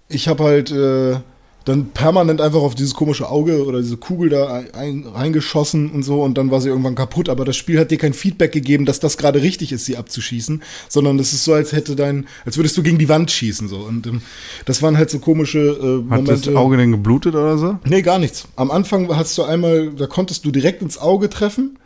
ich 0.08 0.28
habe 0.28 0.44
halt 0.44 0.70
äh, 0.70 1.18
dann 1.66 1.86
permanent 1.86 2.40
einfach 2.40 2.60
auf 2.60 2.76
dieses 2.76 2.94
komische 2.94 3.28
Auge 3.28 3.66
oder 3.66 3.82
diese 3.82 3.96
Kugel 3.96 4.30
da 4.30 4.54
ein, 4.54 4.74
ein, 4.74 5.04
reingeschossen 5.04 5.90
und 5.90 6.04
so 6.04 6.22
und 6.22 6.38
dann 6.38 6.52
war 6.52 6.60
sie 6.60 6.68
irgendwann 6.68 6.94
kaputt. 6.94 7.28
Aber 7.28 7.44
das 7.44 7.56
Spiel 7.56 7.78
hat 7.80 7.90
dir 7.90 7.98
kein 7.98 8.14
Feedback 8.14 8.52
gegeben, 8.52 8.86
dass 8.86 9.00
das 9.00 9.18
gerade 9.18 9.42
richtig 9.42 9.72
ist, 9.72 9.84
sie 9.84 9.96
abzuschießen, 9.96 10.62
sondern 10.88 11.18
es 11.18 11.32
ist 11.32 11.42
so, 11.42 11.52
als 11.52 11.72
hätte 11.72 11.96
dein, 11.96 12.28
als 12.44 12.56
würdest 12.56 12.76
du 12.76 12.84
gegen 12.84 12.98
die 12.98 13.08
Wand 13.08 13.32
schießen 13.32 13.66
so. 13.66 13.78
Und 13.78 14.06
ähm, 14.06 14.22
das 14.64 14.80
waren 14.80 14.96
halt 14.96 15.10
so 15.10 15.18
komische 15.18 15.58
äh, 15.58 16.10
Hat 16.10 16.20
das 16.20 16.46
Momente. 16.46 16.56
Auge 16.56 16.76
denn 16.76 16.92
geblutet 16.92 17.34
oder 17.34 17.58
so? 17.58 17.78
Nee, 17.84 18.02
gar 18.02 18.20
nichts. 18.20 18.46
Am 18.54 18.70
Anfang 18.70 19.08
hast 19.14 19.36
du 19.36 19.42
einmal, 19.42 19.90
da 19.90 20.06
konntest 20.06 20.44
du 20.44 20.52
direkt 20.52 20.82
ins 20.82 20.98
Auge 20.98 21.28
treffen 21.28 21.80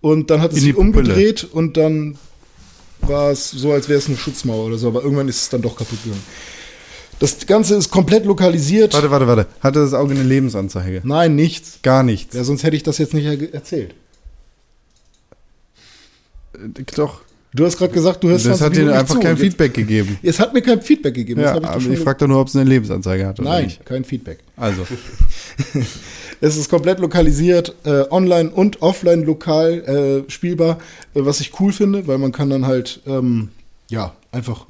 und 0.00 0.30
dann 0.30 0.40
hat 0.42 0.52
es 0.52 0.60
sich 0.60 0.74
umgedreht 0.74 1.44
und 1.44 1.76
dann 1.76 2.18
war 3.02 3.30
es 3.30 3.48
so, 3.50 3.70
als 3.70 3.88
wäre 3.88 4.00
es 4.00 4.08
eine 4.08 4.16
Schutzmauer 4.16 4.66
oder 4.66 4.76
so, 4.76 4.88
aber 4.88 5.04
irgendwann 5.04 5.28
ist 5.28 5.42
es 5.42 5.48
dann 5.50 5.62
doch 5.62 5.76
kaputt 5.76 6.02
gegangen. 6.02 6.22
Das 7.20 7.46
Ganze 7.46 7.76
ist 7.76 7.90
komplett 7.90 8.24
lokalisiert. 8.24 8.94
Warte, 8.94 9.10
warte, 9.10 9.26
warte. 9.26 9.46
Hatte 9.60 9.78
das 9.80 9.94
Auge 9.94 10.14
eine 10.14 10.22
Lebensanzeige? 10.24 11.02
Nein, 11.04 11.36
nichts. 11.36 11.78
Gar 11.82 12.02
nichts. 12.02 12.34
Ja, 12.34 12.42
sonst 12.42 12.64
hätte 12.64 12.76
ich 12.76 12.82
das 12.82 12.98
jetzt 12.98 13.14
nicht 13.14 13.26
er 13.26 13.54
erzählt. 13.54 13.94
Äh, 16.54 16.82
Doch. 16.96 17.20
Du 17.52 17.64
hast 17.64 17.78
gerade 17.78 17.92
gesagt, 17.92 18.22
du 18.22 18.28
hörst 18.28 18.46
Das 18.46 18.58
20 18.58 18.78
hat 18.80 18.86
dir 18.88 18.98
einfach 18.98 19.14
zu. 19.16 19.20
kein 19.20 19.36
Feedback 19.36 19.74
gegeben. 19.74 20.18
Es 20.22 20.38
hat 20.38 20.54
mir 20.54 20.62
kein 20.62 20.80
Feedback 20.82 21.14
gegeben. 21.14 21.40
Ja, 21.40 21.76
ich 21.76 21.88
ich 21.88 21.98
fragte 21.98 22.28
nur, 22.28 22.40
ob 22.40 22.46
es 22.48 22.54
eine 22.54 22.68
Lebensanzeige 22.68 23.26
hat. 23.26 23.40
Oder 23.40 23.48
Nein, 23.50 23.72
kein 23.84 24.04
Feedback. 24.04 24.38
Also, 24.56 24.86
Es 26.40 26.56
ist 26.56 26.70
komplett 26.70 27.00
lokalisiert, 27.00 27.74
äh, 27.84 28.04
online 28.10 28.50
und 28.50 28.80
offline 28.80 29.24
lokal 29.24 30.24
äh, 30.26 30.30
spielbar, 30.30 30.78
äh, 31.14 31.24
was 31.24 31.40
ich 31.40 31.58
cool 31.60 31.72
finde, 31.72 32.06
weil 32.06 32.16
man 32.18 32.32
kann 32.32 32.48
dann 32.48 32.66
halt 32.66 33.00
ähm, 33.06 33.50
ja 33.90 34.14
einfach 34.32 34.66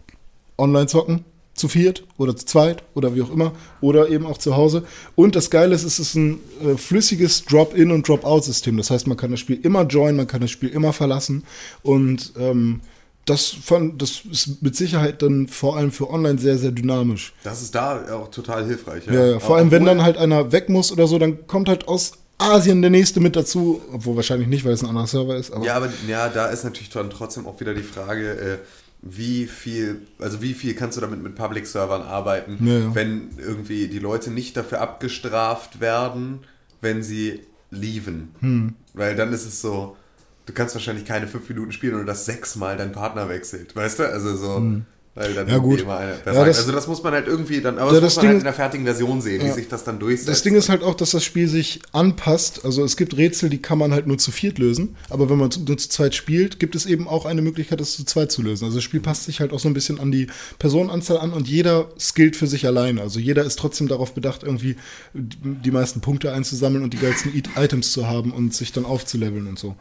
online 0.58 0.86
zocken, 0.88 1.24
zu 1.60 1.68
viert 1.68 2.04
oder 2.18 2.34
zu 2.34 2.46
zweit 2.46 2.82
oder 2.94 3.14
wie 3.14 3.22
auch 3.22 3.30
immer 3.30 3.52
oder 3.80 4.08
eben 4.08 4.26
auch 4.26 4.38
zu 4.38 4.56
Hause. 4.56 4.84
Und 5.14 5.36
das 5.36 5.50
Geile 5.50 5.74
ist, 5.74 5.84
es 5.84 5.98
ist 5.98 6.14
ein 6.14 6.40
äh, 6.64 6.76
flüssiges 6.76 7.44
Drop-in 7.44 7.92
und 7.92 8.08
Drop-out-System. 8.08 8.76
Das 8.76 8.90
heißt, 8.90 9.06
man 9.06 9.16
kann 9.16 9.30
das 9.30 9.40
Spiel 9.40 9.60
immer 9.62 9.82
joinen, 9.82 10.16
man 10.16 10.26
kann 10.26 10.40
das 10.40 10.50
Spiel 10.50 10.70
immer 10.70 10.92
verlassen 10.92 11.44
und 11.82 12.32
ähm, 12.38 12.80
das, 13.26 13.48
fand, 13.48 14.00
das 14.02 14.22
ist 14.30 14.62
mit 14.62 14.74
Sicherheit 14.74 15.22
dann 15.22 15.46
vor 15.46 15.76
allem 15.76 15.92
für 15.92 16.10
online 16.10 16.38
sehr, 16.38 16.58
sehr 16.58 16.72
dynamisch. 16.72 17.32
Das 17.44 17.62
ist 17.62 17.74
da 17.74 18.14
auch 18.14 18.30
total 18.30 18.66
hilfreich. 18.66 19.06
Ja, 19.06 19.26
ja. 19.26 19.38
Vor 19.38 19.56
allem, 19.56 19.70
wenn 19.70 19.84
dann 19.84 20.02
halt 20.02 20.16
einer 20.16 20.52
weg 20.52 20.68
muss 20.68 20.90
oder 20.90 21.06
so, 21.06 21.18
dann 21.18 21.46
kommt 21.46 21.68
halt 21.68 21.86
aus 21.86 22.12
Asien 22.38 22.80
der 22.80 22.90
nächste 22.90 23.20
mit 23.20 23.36
dazu. 23.36 23.82
Obwohl 23.92 24.16
wahrscheinlich 24.16 24.48
nicht, 24.48 24.64
weil 24.64 24.72
es 24.72 24.82
ein 24.82 24.88
anderer 24.88 25.06
Server 25.06 25.36
ist. 25.36 25.52
Aber 25.52 25.64
Ja, 25.64 25.74
aber 25.76 25.90
ja, 26.08 26.28
da 26.28 26.46
ist 26.46 26.64
natürlich 26.64 26.90
dann 26.90 27.10
trotzdem 27.10 27.46
auch 27.46 27.60
wieder 27.60 27.74
die 27.74 27.82
Frage, 27.82 28.30
äh, 28.30 28.58
wie 29.02 29.46
viel, 29.46 30.02
also 30.18 30.42
wie 30.42 30.54
viel 30.54 30.74
kannst 30.74 30.96
du 30.96 31.00
damit 31.00 31.22
mit 31.22 31.34
Public-Servern 31.34 32.02
arbeiten, 32.02 32.58
Ja, 32.66 32.78
ja. 32.78 32.94
wenn 32.94 33.30
irgendwie 33.38 33.88
die 33.88 33.98
Leute 33.98 34.30
nicht 34.30 34.56
dafür 34.56 34.80
abgestraft 34.80 35.80
werden, 35.80 36.40
wenn 36.80 37.02
sie 37.02 37.40
leaven. 37.70 38.34
Hm. 38.40 38.74
Weil 38.94 39.16
dann 39.16 39.32
ist 39.32 39.46
es 39.46 39.60
so, 39.60 39.96
du 40.46 40.52
kannst 40.52 40.74
wahrscheinlich 40.74 41.04
keine 41.04 41.28
fünf 41.28 41.48
Minuten 41.48 41.72
spielen 41.72 41.94
oder 41.94 42.04
das 42.04 42.26
sechsmal 42.26 42.76
dein 42.76 42.92
Partner 42.92 43.28
wechselt, 43.28 43.74
weißt 43.74 44.00
du? 44.00 44.08
Also 44.10 44.36
so, 44.36 44.72
weil 45.14 45.34
dann. 45.34 45.48
Ja, 45.48 45.58
gut. 45.58 45.80
immer 45.80 45.96
einer 45.98 46.12
Ja, 46.24 46.44
das- 46.44 46.58
also 46.58 46.72
das 46.72 46.86
muss 46.86 47.02
man 47.02 47.12
halt 47.12 47.26
irgendwie 47.26 47.60
dann, 47.60 47.78
aber 47.78 47.92
Ja, 47.92 48.00
das, 48.00 48.14
das 48.14 48.16
muss 48.16 48.16
man 48.16 48.24
halt 48.26 48.32
Ding- 48.34 48.38
in 48.40 48.44
der 48.44 48.52
fertigen 48.54 48.84
Version 48.86 49.20
sehen, 49.20 49.42
wie 49.42 49.46
Ja. 49.48 49.54
sich 49.54 49.68
das 49.68 49.84
dann 49.84 49.98
durchsetzt. 49.98 50.28
das 50.28 50.42
Ding 50.42 50.54
ist 50.54 50.68
halt 50.68 50.82
auch, 50.82 50.94
dass 50.94 51.10
das 51.10 51.24
Spiel 51.24 51.48
sich 51.48 51.80
anpasst. 51.92 52.64
Also 52.64 52.84
es 52.84 52.96
gibt 52.96 53.16
Rätsel, 53.16 53.50
die 53.50 53.58
kann 53.60 53.76
man 53.78 53.92
halt 53.92 54.06
nur 54.06 54.18
zu 54.18 54.30
viert 54.30 54.58
lösen. 54.58 54.96
Aber 55.08 55.28
wenn 55.28 55.38
man 55.38 55.50
nur 55.66 55.76
zu 55.78 55.88
zweit 55.88 56.14
spielt, 56.14 56.58
gibt 56.60 56.74
es 56.74 56.86
eben 56.86 57.08
auch 57.08 57.26
eine 57.26 57.42
Möglichkeit, 57.42 57.80
das 57.80 57.92
zu 57.96 58.04
zweit 58.04 58.30
zu 58.30 58.42
lösen. 58.42 58.64
Also 58.64 58.76
das 58.76 58.84
Spiel 58.84 59.00
passt 59.00 59.24
sich 59.24 59.40
halt 59.40 59.52
auch 59.52 59.58
so 59.60 59.68
ein 59.68 59.74
bisschen 59.74 59.98
an 60.00 60.12
die 60.12 60.28
Personenanzahl 60.58 61.18
an 61.18 61.32
und 61.32 61.48
jeder 61.48 61.88
skillt 61.98 62.36
für 62.36 62.46
sich 62.46 62.66
alleine. 62.66 63.00
Also 63.00 63.18
jeder 63.18 63.44
ist 63.44 63.58
trotzdem 63.58 63.88
darauf 63.88 64.14
bedacht, 64.14 64.42
irgendwie 64.44 64.76
die 65.14 65.70
meisten 65.70 66.00
Punkte 66.00 66.32
einzusammeln 66.32 66.84
und 66.84 66.92
die 66.94 66.98
geilsten 66.98 67.34
It- 67.34 67.50
Items 67.56 67.92
zu 67.92 68.06
haben 68.06 68.32
und 68.32 68.54
sich 68.54 68.72
dann 68.72 68.84
aufzuleveln 68.84 69.46
und 69.48 69.58
so. 69.58 69.74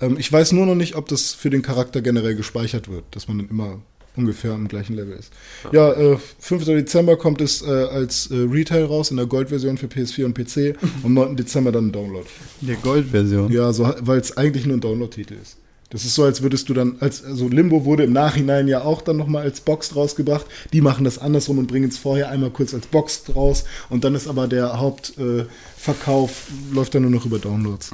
Ähm, 0.00 0.16
ich 0.18 0.32
weiß 0.32 0.52
nur 0.52 0.66
noch 0.66 0.74
nicht, 0.74 0.96
ob 0.96 1.06
das 1.08 1.32
für 1.32 1.50
den 1.50 1.62
Charakter 1.62 2.02
generell 2.02 2.34
gespeichert 2.34 2.88
wird, 2.90 3.04
dass 3.12 3.28
man 3.28 3.38
dann 3.38 3.48
immer 3.48 3.80
ungefähr 4.16 4.52
am 4.52 4.68
gleichen 4.68 4.94
Level 4.94 5.16
ist. 5.16 5.32
Ja, 5.72 5.92
äh, 5.92 6.18
5. 6.38 6.64
Dezember 6.64 7.16
kommt 7.16 7.40
es 7.40 7.62
äh, 7.62 7.70
als 7.70 8.30
äh, 8.30 8.36
Retail 8.36 8.84
raus 8.84 9.10
in 9.10 9.16
der 9.16 9.26
Gold-Version 9.26 9.78
für 9.78 9.86
PS4 9.86 10.24
und 10.26 10.34
PC. 10.34 10.76
Am 11.04 11.14
9. 11.14 11.36
Dezember 11.36 11.72
dann 11.72 11.88
ein 11.88 11.92
Download. 11.92 12.26
der 12.60 12.76
Goldversion. 12.76 13.50
Ja, 13.50 13.72
so, 13.72 13.92
weil 14.00 14.20
es 14.20 14.36
eigentlich 14.36 14.66
nur 14.66 14.76
ein 14.76 14.80
Download-Titel 14.80 15.34
ist. 15.40 15.56
Das 15.92 16.06
ist 16.06 16.14
so, 16.14 16.24
als 16.24 16.40
würdest 16.40 16.70
du 16.70 16.74
dann, 16.74 16.96
als 17.00 17.22
also 17.22 17.48
Limbo 17.48 17.84
wurde 17.84 18.04
im 18.04 18.14
Nachhinein 18.14 18.66
ja 18.66 18.80
auch 18.82 19.02
dann 19.02 19.18
nochmal 19.18 19.42
als 19.42 19.60
Box 19.60 19.94
rausgebracht. 19.94 20.46
Die 20.72 20.80
machen 20.80 21.04
das 21.04 21.18
andersrum 21.18 21.58
und 21.58 21.66
bringen 21.66 21.90
es 21.90 21.98
vorher 21.98 22.30
einmal 22.30 22.48
kurz 22.48 22.72
als 22.72 22.86
Box 22.86 23.24
raus 23.34 23.64
und 23.90 24.02
dann 24.02 24.14
ist 24.14 24.26
aber 24.26 24.48
der 24.48 24.80
Hauptverkauf, 24.80 25.46
äh, 25.46 25.50
Verkauf 25.76 26.46
läuft 26.72 26.94
dann 26.94 27.02
nur 27.02 27.10
noch 27.10 27.26
über 27.26 27.38
Downloads. 27.38 27.90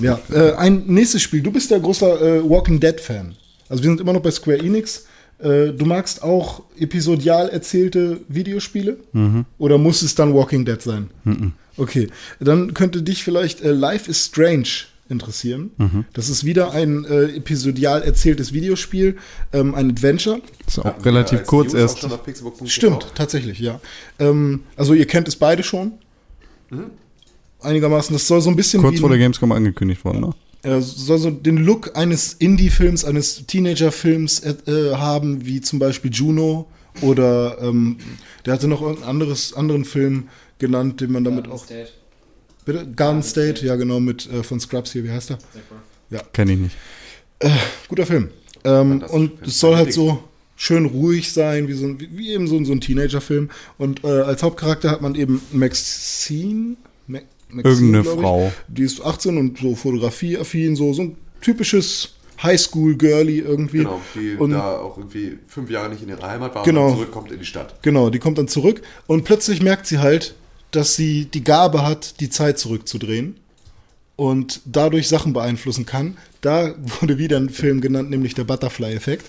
Ja, 0.00 0.20
äh, 0.32 0.52
ein 0.52 0.84
nächstes 0.86 1.20
Spiel. 1.20 1.42
Du 1.42 1.50
bist 1.50 1.70
ja 1.70 1.76
großer 1.76 2.20
äh, 2.20 2.48
Walking 2.48 2.80
Dead-Fan. 2.80 3.34
Also 3.70 3.82
wir 3.82 3.90
sind 3.90 4.00
immer 4.00 4.12
noch 4.12 4.20
bei 4.20 4.30
Square 4.30 4.58
Enix. 4.58 5.06
Äh, 5.38 5.72
du 5.72 5.86
magst 5.86 6.22
auch 6.22 6.64
episodial 6.78 7.48
erzählte 7.48 8.20
Videospiele? 8.28 8.98
Mhm. 9.12 9.46
Oder 9.56 9.78
muss 9.78 10.02
es 10.02 10.14
dann 10.14 10.34
Walking 10.34 10.66
Dead 10.66 10.82
sein? 10.82 11.08
Okay, 11.78 12.08
dann 12.40 12.74
könnte 12.74 13.02
dich 13.02 13.24
vielleicht 13.24 13.62
äh, 13.62 13.70
Life 13.70 14.10
is 14.10 14.26
Strange 14.26 14.68
interessieren. 15.08 15.70
Mhm. 15.78 16.04
Das 16.12 16.28
ist 16.28 16.44
wieder 16.44 16.72
ein 16.72 17.04
äh, 17.04 17.36
episodial 17.36 18.02
erzähltes 18.02 18.52
Videospiel, 18.52 19.16
ähm, 19.52 19.74
ein 19.74 19.90
Adventure. 19.90 20.42
Ist 20.66 20.78
auch 20.80 20.84
wir 20.84 21.06
relativ 21.06 21.40
als 21.40 21.48
kurz 21.48 21.72
erst. 21.72 22.06
Stimmt, 22.66 23.06
tatsächlich, 23.14 23.60
ja. 23.60 23.80
Ähm, 24.18 24.64
also 24.76 24.94
ihr 24.94 25.06
kennt 25.06 25.26
es 25.26 25.36
beide 25.36 25.62
schon. 25.62 25.92
Einigermaßen, 27.60 28.14
das 28.14 28.26
soll 28.26 28.40
so 28.40 28.50
ein 28.50 28.56
bisschen 28.56 28.82
Kurz 28.82 28.94
wie 28.94 28.98
vor 28.98 29.08
der 29.08 29.18
Gamescom 29.18 29.52
angekündigt 29.52 30.04
worden, 30.04 30.20
ne? 30.20 30.34
Äh, 30.62 30.80
soll 30.80 31.18
so 31.18 31.30
den 31.30 31.56
Look 31.58 31.96
eines 31.96 32.34
Indie-Films, 32.34 33.04
eines 33.04 33.46
Teenager-Films 33.46 34.40
äh, 34.40 34.54
äh, 34.70 34.94
haben, 34.96 35.46
wie 35.46 35.60
zum 35.60 35.78
Beispiel 35.78 36.10
Juno 36.12 36.66
oder 37.00 37.58
ähm, 37.62 37.96
der 38.44 38.54
hatte 38.54 38.68
noch 38.68 38.80
irgendeinen 38.82 39.08
anderes, 39.08 39.54
anderen 39.54 39.84
Film 39.84 40.28
genannt, 40.58 41.00
den 41.00 41.12
man 41.12 41.24
damit 41.24 41.48
auch. 41.48 41.64
State. 41.64 41.90
Bitte? 42.64 42.86
Garden 42.94 43.22
State, 43.22 43.64
ja 43.64 43.76
genau, 43.76 44.00
mit 44.00 44.30
äh, 44.30 44.42
von 44.42 44.60
Scrubs 44.60 44.92
hier, 44.92 45.04
wie 45.04 45.10
heißt 45.10 45.30
er? 45.30 45.38
Kenn 46.32 46.48
ich 46.48 46.58
nicht. 46.58 46.76
Guter 47.88 48.04
Film. 48.06 48.28
Ähm, 48.64 49.02
und 49.08 49.46
es 49.46 49.58
soll 49.58 49.76
halt 49.76 49.92
so 49.94 50.22
schön 50.56 50.84
ruhig 50.84 51.32
sein, 51.32 51.68
wie, 51.68 51.72
so 51.72 51.86
ein, 51.86 51.98
wie, 52.00 52.10
wie 52.18 52.32
eben 52.32 52.46
so, 52.46 52.56
ein- 52.56 52.66
so 52.66 52.72
ein 52.72 52.82
Teenager-Film. 52.82 53.48
Und 53.78 54.04
äh, 54.04 54.08
als 54.08 54.42
Hauptcharakter 54.42 54.90
hat 54.90 55.00
man 55.00 55.14
eben 55.14 55.40
Maxine. 55.52 56.76
Ma 57.50 57.62
Maxine 57.62 57.98
Irgendeine 57.98 58.14
ich. 58.16 58.20
Frau. 58.20 58.52
Die 58.68 58.82
ist 58.82 59.00
18 59.04 59.36
und 59.36 59.58
so 59.58 59.74
fotografieaffin, 59.74 60.76
so, 60.76 60.92
so 60.92 61.02
ein 61.02 61.16
typisches 61.40 62.14
Highschool-Girly 62.42 63.38
irgendwie. 63.40 63.78
Genau, 63.78 64.00
die 64.14 64.34
Und- 64.36 64.50
da 64.52 64.78
auch 64.78 64.96
irgendwie 64.96 65.38
fünf 65.46 65.70
Jahre 65.70 65.88
nicht 65.90 66.02
in 66.02 66.08
ihrer 66.08 66.26
Heimat 66.28 66.54
war 66.54 66.62
Genau. 66.64 66.84
und 66.84 66.88
dann 66.90 66.96
zurückkommt 66.98 67.32
in 67.32 67.38
die 67.38 67.44
Stadt. 67.46 67.74
Genau, 67.82 68.10
die 68.10 68.18
kommt 68.18 68.38
dann 68.38 68.48
zurück 68.48 68.82
und 69.06 69.24
plötzlich 69.24 69.62
merkt 69.62 69.86
sie 69.86 69.98
halt, 69.98 70.34
dass 70.70 70.94
sie 70.96 71.24
die 71.26 71.42
Gabe 71.44 71.84
hat, 71.86 72.20
die 72.20 72.30
Zeit 72.30 72.58
zurückzudrehen 72.58 73.36
und 74.16 74.60
dadurch 74.64 75.08
Sachen 75.08 75.32
beeinflussen 75.32 75.86
kann. 75.86 76.16
Da 76.42 76.74
wurde 77.00 77.18
wieder 77.18 77.36
ein 77.38 77.50
Film 77.50 77.80
genannt, 77.80 78.10
nämlich 78.10 78.34
der 78.34 78.44
Butterfly-Effekt. 78.44 79.26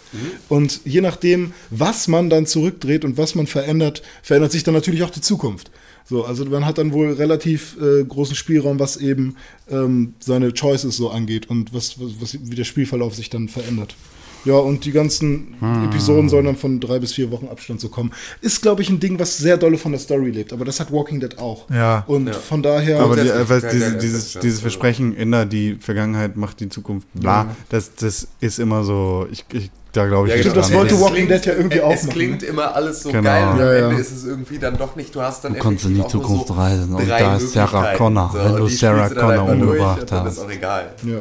Und 0.50 0.82
je 0.86 1.02
nachdem, 1.02 1.54
was 1.70 2.08
man 2.08 2.30
dann 2.30 2.46
zurückdreht 2.46 3.04
und 3.04 3.18
was 3.18 3.36
man 3.36 3.48
verändert, 3.48 4.02
verändert 4.22 4.52
sich 4.52 4.64
dann 4.64 4.74
natürlich 4.74 5.04
auch 5.04 5.10
die 5.10 5.22
Zukunft. 5.22 5.72
So, 6.06 6.26
also 6.26 6.46
man 6.46 6.66
hat 6.66 6.78
dann 6.78 6.92
wohl 6.94 7.12
relativ 7.14 7.78
äh, 7.82 8.04
großen 8.04 8.36
Spielraum, 8.36 8.80
was 8.80 8.98
eben 8.98 9.36
ähm, 9.70 10.14
seine 10.20 10.52
Choices 10.54 10.98
so 10.98 11.10
angeht 11.10 11.50
und 11.50 11.74
was, 11.74 12.00
was, 12.00 12.12
was, 12.20 12.38
wie 12.42 12.56
der 12.56 12.64
Spielverlauf 12.66 13.16
sich 13.16 13.30
dann 13.30 13.48
verändert. 13.48 13.96
Ja, 14.44 14.56
und 14.56 14.86
die 14.86 14.92
ganzen 14.92 15.54
Episoden 15.86 16.28
sollen 16.28 16.46
dann 16.46 16.56
von 16.56 16.80
drei 16.80 16.98
bis 16.98 17.14
vier 17.14 17.30
Wochen 17.30 17.48
Abstand 17.48 17.80
so 17.80 17.90
kommen. 17.90 18.12
Ist, 18.42 18.64
glaube 18.64 18.82
ich, 18.82 18.90
ein 18.90 19.00
Ding, 19.00 19.20
was 19.20 19.38
sehr 19.38 19.56
dolle 19.56 19.78
von 19.78 19.92
der 19.92 20.02
Story 20.02 20.32
lebt. 20.32 20.52
Aber 20.52 20.66
das 20.66 20.80
hat 20.80 20.92
Walking 20.92 21.20
Dead 21.20 21.38
auch. 21.38 21.70
Ja. 21.70 22.04
Und 22.08 22.26
Ja. 22.26 22.34
von 22.34 22.64
daher. 22.64 23.02
Aber 23.02 23.16
die, 23.18 23.30
äh, 23.30 23.48
was, 23.48 23.62
kein- 23.62 23.72
diese, 23.74 23.98
dieses, 24.00 24.34
dieses 24.34 24.42
kein- 24.58 24.62
Versprechen, 24.62 25.16
ändert 25.16 25.54
die 25.54 25.76
Vergangenheit, 25.80 26.38
macht 26.38 26.60
die 26.60 26.70
Zukunft, 26.70 27.08
bla, 27.14 27.44
Ja. 27.44 27.56
das, 27.70 27.94
das 27.94 28.30
ist 28.40 28.58
immer 28.58 28.84
so, 28.84 29.28
ich, 29.32 29.46
ich 29.54 29.70
da 29.94 30.06
glaube 30.08 30.28
ich 30.30 30.34
Ja, 30.36 30.40
Stimmt, 30.42 30.58
das 30.58 30.68
dran. 30.70 30.78
wollte 30.78 30.96
Es 30.96 31.02
Walking 31.02 31.16
klingt- 31.28 31.32
Dead 31.32 31.46
ja 31.46 31.54
irgendwie 31.54 31.82
auch 31.82 31.92
Es 31.94 32.04
machen, 32.04 32.14
klingt 32.14 32.44
immer 32.44 32.76
alles 32.76 33.04
so 33.04 33.10
Genau. 33.12 33.24
geil 33.24 33.44
und 33.50 33.60
Ja, 33.60 33.66
am 33.66 33.74
ja. 33.78 33.90
Ende 33.90 34.02
ist 34.02 34.12
es 34.12 34.24
irgendwie 34.26 34.58
dann 34.60 34.78
doch 34.78 34.96
nicht. 34.96 35.14
Du 35.16 35.22
hast 35.22 35.44
dann 35.44 35.54
Du 35.54 35.60
kommst 35.60 35.86
in 35.86 35.96
die 35.96 36.08
Zukunft 36.08 36.50
reisen 36.56 36.94
und 36.94 37.08
da 37.10 37.36
ist 37.36 37.52
Sarah. 37.54 37.96
Connor, 37.96 38.32
wenn 38.34 38.52
und 38.54 38.58
du 38.62 38.68
Sarah 38.68 39.10
Connor 39.10 39.50
umgebracht 39.50 40.02
und 40.02 40.12
dann 40.12 40.24
hast. 40.26 40.34
ist 40.38 40.40
auch 40.40 40.50
egal. 40.52 40.94
Ja. 41.06 41.20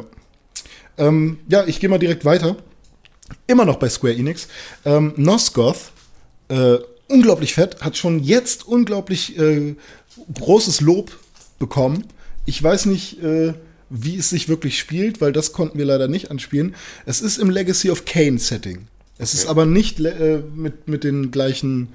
Ähm, 0.97 1.39
ja, 1.47 1.63
ich 1.65 1.79
gehe 1.79 1.89
mal 1.89 1.99
direkt 1.99 2.25
weiter. 2.25 2.55
Immer 3.47 3.65
noch 3.65 3.77
bei 3.77 3.89
Square 3.89 4.13
Enix. 4.15 4.47
Ähm, 4.85 5.13
Nosgoth, 5.15 5.91
äh, 6.49 6.77
unglaublich 7.07 7.53
fett, 7.53 7.81
hat 7.81 7.97
schon 7.97 8.19
jetzt 8.23 8.67
unglaublich 8.67 9.37
äh, 9.39 9.75
großes 10.39 10.81
Lob 10.81 11.11
bekommen. 11.59 12.05
Ich 12.45 12.61
weiß 12.61 12.85
nicht, 12.87 13.21
äh, 13.23 13.53
wie 13.91 14.15
es 14.15 14.29
sich 14.29 14.49
wirklich 14.49 14.79
spielt, 14.79 15.21
weil 15.21 15.33
das 15.33 15.51
konnten 15.51 15.77
wir 15.77 15.85
leider 15.85 16.07
nicht 16.07 16.31
anspielen. 16.31 16.75
Es 17.05 17.21
ist 17.21 17.37
im 17.37 17.49
Legacy 17.49 17.91
of 17.91 18.05
Kane 18.05 18.39
Setting. 18.39 18.87
Es 19.17 19.33
ist 19.35 19.45
aber 19.45 19.65
nicht 19.65 19.99
äh, 19.99 20.41
mit, 20.55 20.87
mit 20.87 21.03
den 21.03 21.29
gleichen 21.29 21.89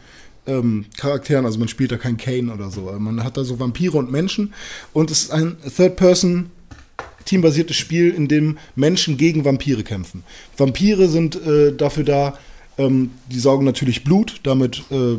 ähm, 0.46 0.84
Charakteren, 0.96 1.44
also 1.44 1.58
man 1.58 1.68
spielt 1.68 1.90
da 1.90 1.96
kein 1.96 2.18
Kane 2.18 2.52
oder 2.52 2.70
so. 2.70 2.82
Man 2.98 3.24
hat 3.24 3.36
da 3.36 3.42
so 3.42 3.58
Vampire 3.58 3.96
und 3.98 4.12
Menschen 4.12 4.54
und 4.92 5.10
es 5.10 5.22
ist 5.22 5.30
ein 5.32 5.56
Third-Person 5.76 6.50
teambasiertes 7.24 7.76
Spiel, 7.76 8.14
in 8.14 8.28
dem 8.28 8.58
Menschen 8.76 9.16
gegen 9.16 9.44
Vampire 9.44 9.82
kämpfen. 9.82 10.22
Vampire 10.56 11.08
sind 11.08 11.34
äh, 11.34 11.74
dafür 11.74 12.04
da, 12.04 12.38
ähm, 12.78 13.10
die 13.30 13.40
saugen 13.40 13.64
natürlich 13.64 14.04
Blut, 14.04 14.40
damit 14.44 14.84
äh, 14.90 15.16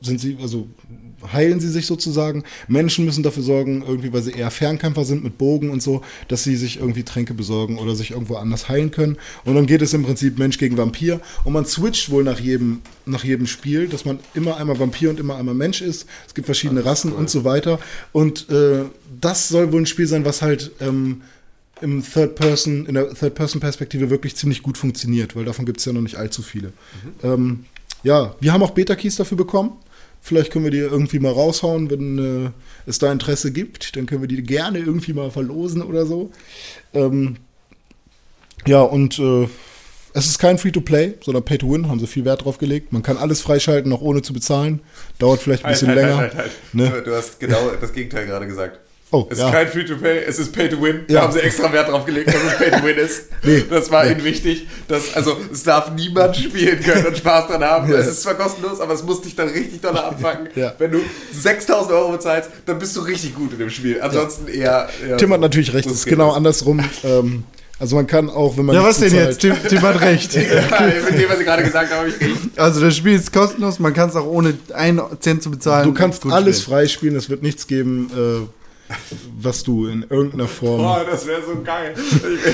sind 0.00 0.20
sie, 0.20 0.38
also 0.40 0.68
heilen 1.32 1.60
sie 1.60 1.68
sich 1.68 1.86
sozusagen. 1.86 2.44
Menschen 2.68 3.04
müssen 3.04 3.22
dafür 3.22 3.42
sorgen, 3.42 3.82
irgendwie, 3.86 4.12
weil 4.12 4.22
sie 4.22 4.32
eher 4.32 4.50
Fernkämpfer 4.50 5.04
sind 5.04 5.24
mit 5.24 5.38
Bogen 5.38 5.70
und 5.70 5.82
so, 5.82 6.02
dass 6.28 6.44
sie 6.44 6.56
sich 6.56 6.80
irgendwie 6.80 7.02
Tränke 7.02 7.34
besorgen 7.34 7.78
oder 7.78 7.94
sich 7.94 8.12
irgendwo 8.12 8.36
anders 8.36 8.68
heilen 8.68 8.90
können. 8.90 9.16
Und 9.44 9.54
dann 9.54 9.66
geht 9.66 9.82
es 9.82 9.94
im 9.94 10.04
Prinzip 10.04 10.38
Mensch 10.38 10.58
gegen 10.58 10.76
Vampir. 10.76 11.20
Und 11.44 11.52
man 11.52 11.66
switcht 11.66 12.10
wohl 12.10 12.24
nach 12.24 12.40
jedem, 12.40 12.80
nach 13.06 13.24
jedem 13.24 13.46
Spiel, 13.46 13.88
dass 13.88 14.04
man 14.04 14.18
immer 14.34 14.56
einmal 14.56 14.78
Vampir 14.78 15.10
und 15.10 15.20
immer 15.20 15.36
einmal 15.36 15.54
Mensch 15.54 15.82
ist. 15.82 16.06
Es 16.26 16.34
gibt 16.34 16.46
verschiedene 16.46 16.84
Rassen 16.84 17.12
und 17.12 17.30
so 17.30 17.44
weiter. 17.44 17.78
Und 18.12 18.48
äh, 18.50 18.84
das 19.20 19.48
soll 19.48 19.72
wohl 19.72 19.82
ein 19.82 19.86
Spiel 19.86 20.06
sein, 20.06 20.24
was 20.24 20.42
halt 20.42 20.72
ähm, 20.80 21.22
im 21.80 22.02
Third 22.02 22.34
Person, 22.34 22.86
in 22.86 22.94
der 22.94 23.14
Third-Person-Perspektive 23.14 24.10
wirklich 24.10 24.36
ziemlich 24.36 24.62
gut 24.62 24.78
funktioniert, 24.78 25.36
weil 25.36 25.44
davon 25.44 25.64
gibt 25.64 25.78
es 25.78 25.84
ja 25.84 25.92
noch 25.92 26.00
nicht 26.00 26.16
allzu 26.16 26.42
viele. 26.42 26.72
Ähm, 27.22 27.64
ja, 28.02 28.34
wir 28.40 28.52
haben 28.52 28.62
auch 28.62 28.70
Beta-Keys 28.70 29.16
dafür 29.16 29.36
bekommen. 29.36 29.72
Vielleicht 30.28 30.52
können 30.52 30.64
wir 30.64 30.70
die 30.70 30.78
irgendwie 30.78 31.18
mal 31.18 31.32
raushauen, 31.32 31.90
wenn 31.90 32.46
äh, 32.46 32.50
es 32.84 32.98
da 32.98 33.10
Interesse 33.10 33.50
gibt. 33.50 33.96
Dann 33.96 34.04
können 34.04 34.20
wir 34.20 34.28
die 34.28 34.42
gerne 34.42 34.78
irgendwie 34.78 35.14
mal 35.14 35.30
verlosen 35.30 35.82
oder 35.82 36.04
so. 36.04 36.30
Ähm, 36.92 37.36
ja, 38.66 38.82
und 38.82 39.18
äh, 39.18 39.48
es 40.12 40.26
ist 40.26 40.38
kein 40.38 40.58
Free-to-Play, 40.58 41.14
sondern 41.24 41.44
Pay-to-Win, 41.44 41.88
haben 41.88 41.98
sie 41.98 42.06
viel 42.06 42.26
Wert 42.26 42.44
drauf 42.44 42.58
gelegt. 42.58 42.92
Man 42.92 43.02
kann 43.02 43.16
alles 43.16 43.40
freischalten, 43.40 43.90
auch 43.92 44.02
ohne 44.02 44.20
zu 44.20 44.34
bezahlen. 44.34 44.80
Dauert 45.18 45.40
vielleicht 45.40 45.64
ein 45.64 45.72
bisschen 45.72 45.88
Halt, 45.88 45.98
halt, 45.98 46.06
länger. 46.06 46.20
halt, 46.20 46.34
halt, 46.34 46.50
halt. 46.50 46.74
Ne? 46.74 47.02
Du 47.04 47.14
hast 47.14 47.40
genau 47.40 47.70
das 47.80 47.92
Gegenteil 47.92 48.26
gerade 48.26 48.46
gesagt. 48.46 48.80
Oh, 49.10 49.26
Es 49.30 49.38
ja. 49.38 49.46
ist 49.46 49.52
kein 49.54 49.68
Free-to-Pay, 49.68 50.24
es 50.26 50.38
ist 50.38 50.52
Pay-to-Win. 50.52 51.00
Da 51.08 51.14
Ja. 51.14 51.22
haben 51.22 51.32
sie 51.32 51.40
extra 51.40 51.72
Wert 51.72 51.88
drauf 51.88 52.04
gelegt, 52.04 52.28
dass 52.28 52.34
es 52.42 52.56
Pay-to-Win 52.58 52.96
ist. 52.98 53.22
Nee. 53.42 53.64
Das 53.70 53.90
war 53.90 54.04
Nee. 54.04 54.12
ihnen 54.12 54.24
wichtig. 54.24 54.66
Dass, 54.86 55.14
also, 55.14 55.36
es 55.50 55.62
darf 55.62 55.92
niemand 55.94 56.36
spielen 56.36 56.78
können 56.82 57.06
und 57.06 57.16
Spaß 57.16 57.46
dran 57.48 57.64
haben. 57.64 57.90
Ja. 57.90 57.98
Es 57.98 58.06
ist 58.08 58.22
zwar 58.22 58.34
kostenlos, 58.34 58.80
aber 58.80 58.92
es 58.92 59.02
muss 59.02 59.22
dich 59.22 59.34
dann 59.34 59.48
richtig 59.48 59.80
doll 59.80 59.96
abfangen. 59.96 60.48
Ja. 60.54 60.74
Wenn 60.78 60.90
du 60.92 61.00
6000 61.32 61.92
Euro 61.92 62.12
bezahlst, 62.12 62.50
dann 62.66 62.78
bist 62.78 62.94
du 62.96 63.00
richtig 63.00 63.34
gut 63.34 63.52
in 63.54 63.58
dem 63.58 63.70
Spiel. 63.70 64.00
Ansonsten 64.02 64.46
eher, 64.48 64.88
eher. 65.06 65.16
Tim 65.16 65.32
hat 65.32 65.40
natürlich 65.40 65.72
recht, 65.72 65.86
es 65.86 65.92
ist 65.92 66.06
genau 66.06 66.32
andersrum. 66.32 66.80
Ähm, 67.02 67.44
also 67.80 67.94
man 67.96 68.06
kann 68.06 68.28
auch, 68.28 68.56
wenn 68.58 68.66
man 68.66 68.74
Ja, 68.76 68.82
was 68.82 68.98
denn 68.98 69.14
jetzt? 69.14 69.40
Tim, 69.40 69.54
Tim 69.68 69.80
hat 69.82 70.00
recht. 70.00 70.34
Ja, 70.34 70.42
mit 71.10 71.18
dem, 71.18 71.28
was 71.30 71.38
ich 71.38 71.46
gerade 71.46 71.62
gesagt 71.62 71.90
habe, 71.92 72.00
habe 72.00 72.08
ich 72.10 72.20
recht. 72.20 72.36
Also 72.58 72.80
das 72.80 72.96
Spiel 72.96 73.14
ist 73.14 73.32
kostenlos, 73.32 73.78
man 73.78 73.94
kann 73.94 74.10
es 74.10 74.16
auch 74.16 74.26
ohne 74.26 74.54
einen 74.74 75.00
Cent 75.20 75.42
zu 75.42 75.50
bezahlen. 75.50 75.86
Du 75.86 75.94
kannst 75.94 76.26
alles 76.26 76.60
spielen. 76.62 76.76
freispielen, 76.78 77.16
es 77.16 77.30
wird 77.30 77.42
nichts 77.42 77.66
geben, 77.68 78.10
äh, 78.14 78.48
was 79.40 79.62
du 79.62 79.86
in 79.86 80.04
irgendeiner 80.08 80.48
Form. 80.48 80.78
Boah, 80.82 81.04
das 81.08 81.26
wäre 81.26 81.42
so 81.46 81.60
geil. 81.62 81.94
Ich, 81.96 82.12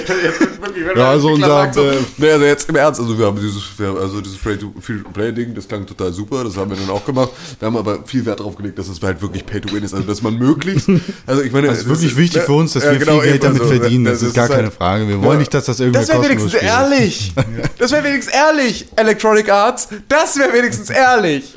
jetzt 0.08 0.40
wirklich, 0.60 0.84
wenn 0.86 0.96
Ja, 0.96 1.10
also 1.10 1.28
unser, 1.28 1.46
sagt 1.46 1.76
äh, 1.76 1.92
nee, 2.18 2.30
also 2.30 2.44
jetzt 2.44 2.68
im 2.68 2.76
Ernst, 2.76 3.00
also 3.00 3.18
wir 3.18 3.26
haben 3.26 3.38
dieses, 3.40 3.62
wir 3.78 3.88
haben 3.88 3.98
also 3.98 4.20
dieses 4.20 4.36
Free-to-Play-Ding, 4.38 5.54
das 5.54 5.68
klang 5.68 5.86
total 5.86 6.12
super, 6.12 6.44
das 6.44 6.56
haben 6.56 6.70
wir 6.70 6.76
dann 6.76 6.90
auch 6.90 7.04
gemacht. 7.04 7.30
Wir 7.58 7.66
haben 7.66 7.76
aber 7.76 8.04
viel 8.04 8.24
Wert 8.26 8.40
darauf 8.40 8.56
gelegt, 8.56 8.78
dass 8.78 8.88
es 8.88 9.00
halt 9.02 9.22
wirklich 9.22 9.46
Pay-to-Win 9.46 9.84
ist, 9.84 9.94
also 9.94 10.06
dass 10.06 10.22
man 10.22 10.34
möglichst, 10.36 10.88
also 11.26 11.42
ich 11.42 11.52
meine, 11.52 11.68
Das 11.68 11.78
ist 11.78 11.88
wirklich 11.88 12.16
wichtig 12.16 12.42
für 12.42 12.52
uns, 12.54 12.72
dass 12.72 12.84
Ja, 12.84 12.92
wir 12.92 12.98
genau, 12.98 13.20
viel 13.20 13.30
Geld 13.30 13.44
damit 13.44 13.62
also, 13.62 13.74
verdienen. 13.74 14.04
Das, 14.04 14.18
das 14.20 14.28
ist 14.28 14.34
gar 14.34 14.48
halt- 14.48 14.56
keine 14.56 14.70
Frage. 14.70 15.08
Wir 15.08 15.20
wollen 15.20 15.32
Ja. 15.34 15.38
nicht, 15.38 15.54
dass 15.54 15.64
das 15.66 15.80
irgendwie 15.80 16.00
Das 16.00 16.08
wäre 16.08 16.22
wenigstens 16.24 16.52
spielt. 16.52 16.64
ehrlich. 16.70 17.32
Das 17.78 17.92
wäre 17.92 18.04
wenigstens 18.04 18.34
ehrlich, 18.34 18.86
Electronic 18.96 19.48
Arts. 19.50 19.88
Das 20.08 20.36
wäre 20.38 20.52
wenigstens 20.52 20.90
ehrlich. 20.90 21.52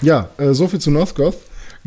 Ja, 0.00 0.28
äh, 0.38 0.54
so 0.54 0.68
viel 0.68 0.78
zu 0.78 0.90
Northgoth. 0.90 1.36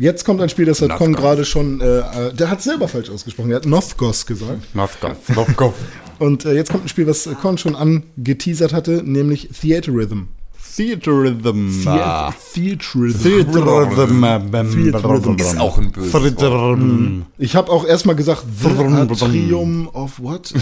Jetzt 0.02 0.24
kommt 0.24 0.40
ein 0.40 0.48
Spiel, 0.48 0.64
das 0.64 0.82
hat 0.82 0.96
Con 0.96 1.12
gerade 1.12 1.44
schon, 1.44 1.80
äh, 1.80 2.00
äh, 2.00 2.34
der 2.34 2.50
hat 2.50 2.60
selber 2.60 2.88
falsch 2.88 3.08
ausgesprochen, 3.08 3.50
der 3.50 3.58
hat 3.58 3.66
Northgoth 3.66 4.26
gesagt. 4.26 4.58
Und 6.18 6.44
äh, 6.44 6.54
jetzt 6.54 6.72
kommt 6.72 6.86
ein 6.86 6.88
Spiel, 6.88 7.06
was 7.06 7.28
äh, 7.28 7.34
Con 7.40 7.56
schon 7.56 7.76
angeteasert 7.76 8.72
hatte, 8.72 9.04
nämlich 9.04 9.50
Theaterism. 9.60 10.22
Theaterism. 10.76 11.86
Ah. 11.86 12.32
Theaterism. 12.52 13.22
Theaterism. 13.22 14.24
Ist 15.36 15.60
auch 15.60 15.78
ein 15.78 15.92
böses. 15.92 16.10
Ich 17.38 17.54
habe 17.54 17.70
auch 17.70 17.86
erstmal 17.86 18.16
gesagt, 18.16 18.42
The 18.60 18.70
Atrium 18.70 19.88
of 19.92 20.20
what? 20.20 20.52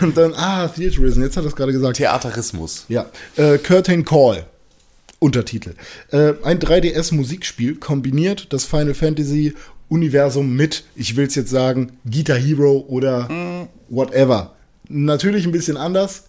Und 0.00 0.16
dann, 0.16 0.32
ah, 0.32 0.68
Theaterism, 0.68 1.20
jetzt 1.20 1.36
hat 1.36 1.44
er 1.44 1.48
es 1.48 1.56
gerade 1.56 1.72
gesagt. 1.72 1.98
Theaterismus. 1.98 2.86
Ja, 2.88 3.04
äh, 3.36 3.58
Curtain 3.58 4.06
Call. 4.06 4.46
Untertitel. 5.20 5.74
Äh, 6.10 6.32
ein 6.42 6.58
3DS-Musikspiel 6.58 7.76
kombiniert 7.76 8.52
das 8.52 8.64
Final 8.64 8.94
Fantasy 8.94 9.54
Universum 9.88 10.54
mit, 10.54 10.84
ich 10.96 11.16
will 11.16 11.26
es 11.26 11.34
jetzt 11.36 11.50
sagen, 11.50 11.92
Guitar 12.10 12.38
Hero 12.38 12.84
oder 12.88 13.68
whatever. 13.88 14.54
Natürlich 14.88 15.44
ein 15.44 15.52
bisschen 15.52 15.76
anders, 15.76 16.24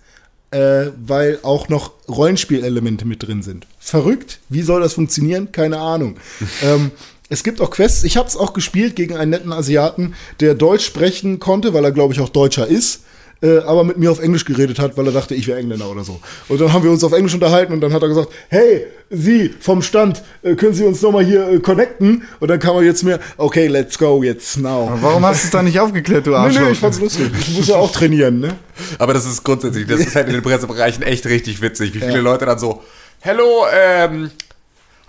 äh, 0.52 0.88
weil 1.04 1.40
auch 1.44 1.70
noch 1.70 1.94
Rollenspielelemente 2.08 3.06
mit 3.06 3.24
drin 3.24 3.42
sind. 3.42 3.66
Verrückt. 3.80 4.40
Wie 4.50 4.62
soll 4.62 4.82
das 4.82 4.94
funktionieren? 4.94 5.52
Keine 5.52 5.80
Ahnung. 5.80 6.18
ähm, 6.64 6.92
es 7.30 7.44
gibt 7.44 7.62
auch 7.62 7.72
Quests. 7.72 8.04
Ich 8.04 8.18
habe 8.18 8.28
es 8.28 8.36
auch 8.36 8.52
gespielt 8.52 8.96
gegen 8.98 9.16
einen 9.16 9.32
netten 9.32 9.54
Asiaten, 9.54 10.16
der 10.42 10.54
Deutsch 10.54 10.86
sprechen 10.86 11.40
konnte, 11.40 11.74
weil 11.74 11.86
er, 11.86 11.94
glaube 11.94 12.14
ich, 12.14 12.20
auch 12.20 12.30
Deutscher 12.30 12.68
ist. 12.68 13.04
Äh, 13.44 13.58
aber 13.60 13.84
mit 13.84 13.98
mir 13.98 14.12
auf 14.12 14.20
Englisch 14.20 14.46
geredet 14.46 14.78
hat, 14.80 14.98
weil 14.98 15.08
er 15.08 15.14
dachte, 15.14 15.34
ich 15.34 15.48
wäre 15.48 15.58
Engländer 15.58 15.90
oder 15.90 16.04
so. 16.04 16.20
Und 16.48 16.62
dann 16.62 16.72
haben 16.74 16.84
wir 16.84 16.92
uns 16.92 17.04
auf 17.04 17.12
Englisch 17.12 17.34
unterhalten 17.34 17.74
und 17.74 17.82
dann 17.82 17.92
hat 17.92 18.02
er 18.04 18.08
gesagt, 18.08 18.30
hey, 18.50 18.86
Sie 19.10 19.50
vom 19.60 19.82
Stand, 19.82 20.22
äh, 20.44 20.56
können 20.56 20.74
Sie 20.74 20.86
uns 20.86 21.02
nochmal 21.02 21.26
hier 21.26 21.48
äh, 21.48 21.60
connecten? 21.60 22.24
Und 22.40 22.48
dann 22.50 22.60
kam 22.60 22.76
er 22.76 22.84
jetzt 22.84 23.04
mir, 23.04 23.20
okay, 23.38 23.68
let's 23.68 23.98
go, 23.98 24.22
jetzt 24.22 24.58
now. 24.58 24.92
Warum 25.02 25.26
hast 25.26 25.44
du 25.44 25.46
es 25.48 25.52
da 25.52 25.64
nicht 25.64 25.80
aufgeklärt, 25.80 26.28
du 26.28 26.32
Nee, 26.32 26.38
Arschloch? 26.38 26.62
nee, 26.62 26.72
ich 26.72 26.80
fand's 26.80 27.00
lustig. 27.00 27.32
Ich 27.40 27.58
muss 27.58 27.68
ja 27.68 27.78
auch 27.78 27.92
trainieren, 27.92 28.40
ne? 28.40 28.56
Aber 29.00 29.14
das 29.14 29.26
ist 29.26 29.44
grundsätzlich, 29.44 29.88
das 29.88 30.02
ist 30.02 30.16
halt 30.16 30.28
in 30.28 30.34
den 30.34 30.44
Pressebereichen 30.44 31.04
echt 31.04 31.26
richtig 31.26 31.62
witzig, 31.62 31.94
wie 31.96 32.00
viele 32.00 32.22
Leute 32.22 32.46
dann 32.46 32.60
so, 32.60 32.84
Hello, 33.22 33.66
ähm, 33.74 34.32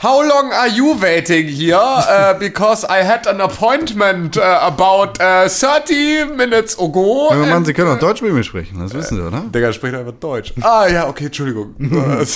how 0.03 0.21
long 0.23 0.53
are 0.53 0.69
you 0.69 0.95
waiting 1.01 1.49
here? 1.49 1.73
Uh, 2.13 2.39
because 2.39 2.85
I 2.85 3.03
had 3.03 3.27
an 3.27 3.41
appointment 3.41 4.37
uh, 4.37 4.59
about 4.63 5.21
uh, 5.21 5.49
30 5.49 6.37
minutes 6.37 6.77
ago. 6.79 7.31
Ja, 7.31 7.47
Mann, 7.47 7.65
Sie 7.65 7.73
können 7.73 7.89
auch 7.89 7.99
Deutsch 7.99 8.21
mit 8.23 8.33
mir 8.33 8.43
sprechen, 8.43 8.81
das 8.81 8.93
wissen 8.93 9.17
Sie, 9.17 9.23
oder? 9.23 9.45
Digga, 9.55 9.73
spricht 9.73 9.95
einfach 9.95 10.13
Deutsch. 10.13 10.53
Ah, 10.61 10.87
ja, 10.89 11.09
okay, 11.09 11.27
Entschuldigung. 11.27 11.75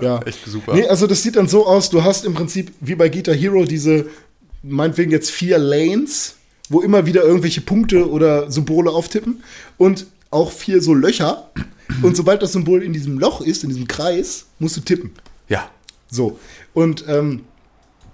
Ja. 0.00 0.18
Echt 0.20 0.44
super. 0.46 0.74
Nee, 0.74 0.86
also 0.86 1.06
das 1.06 1.22
sieht 1.22 1.36
dann 1.36 1.46
so 1.46 1.66
aus, 1.66 1.90
du 1.90 2.02
hast 2.02 2.24
im 2.24 2.32
Prinzip 2.32 2.72
wie 2.80 2.94
bei 2.94 3.10
Guitar 3.10 3.34
Hero 3.34 3.66
diese, 3.66 4.06
meinetwegen 4.62 5.10
jetzt 5.10 5.30
vier 5.30 5.58
Lanes, 5.58 6.36
wo 6.70 6.80
immer 6.80 7.04
wieder 7.04 7.22
irgendwelche 7.22 7.60
Punkte 7.60 8.08
oder 8.08 8.50
Symbole 8.50 8.90
auftippen 8.90 9.42
und 9.76 10.06
auch 10.30 10.50
vier 10.50 10.80
so 10.80 10.94
Löcher. 10.94 11.50
Und 12.02 12.16
sobald 12.16 12.40
das 12.42 12.52
Symbol 12.52 12.82
in 12.82 12.94
diesem 12.94 13.18
Loch 13.18 13.42
ist, 13.42 13.62
in 13.62 13.68
diesem 13.68 13.86
Kreis, 13.86 14.46
musst 14.58 14.78
du 14.78 14.80
tippen. 14.80 15.12
Ja. 15.48 15.68
So. 16.10 16.38
Und 16.74 17.04
ähm, 17.08 17.44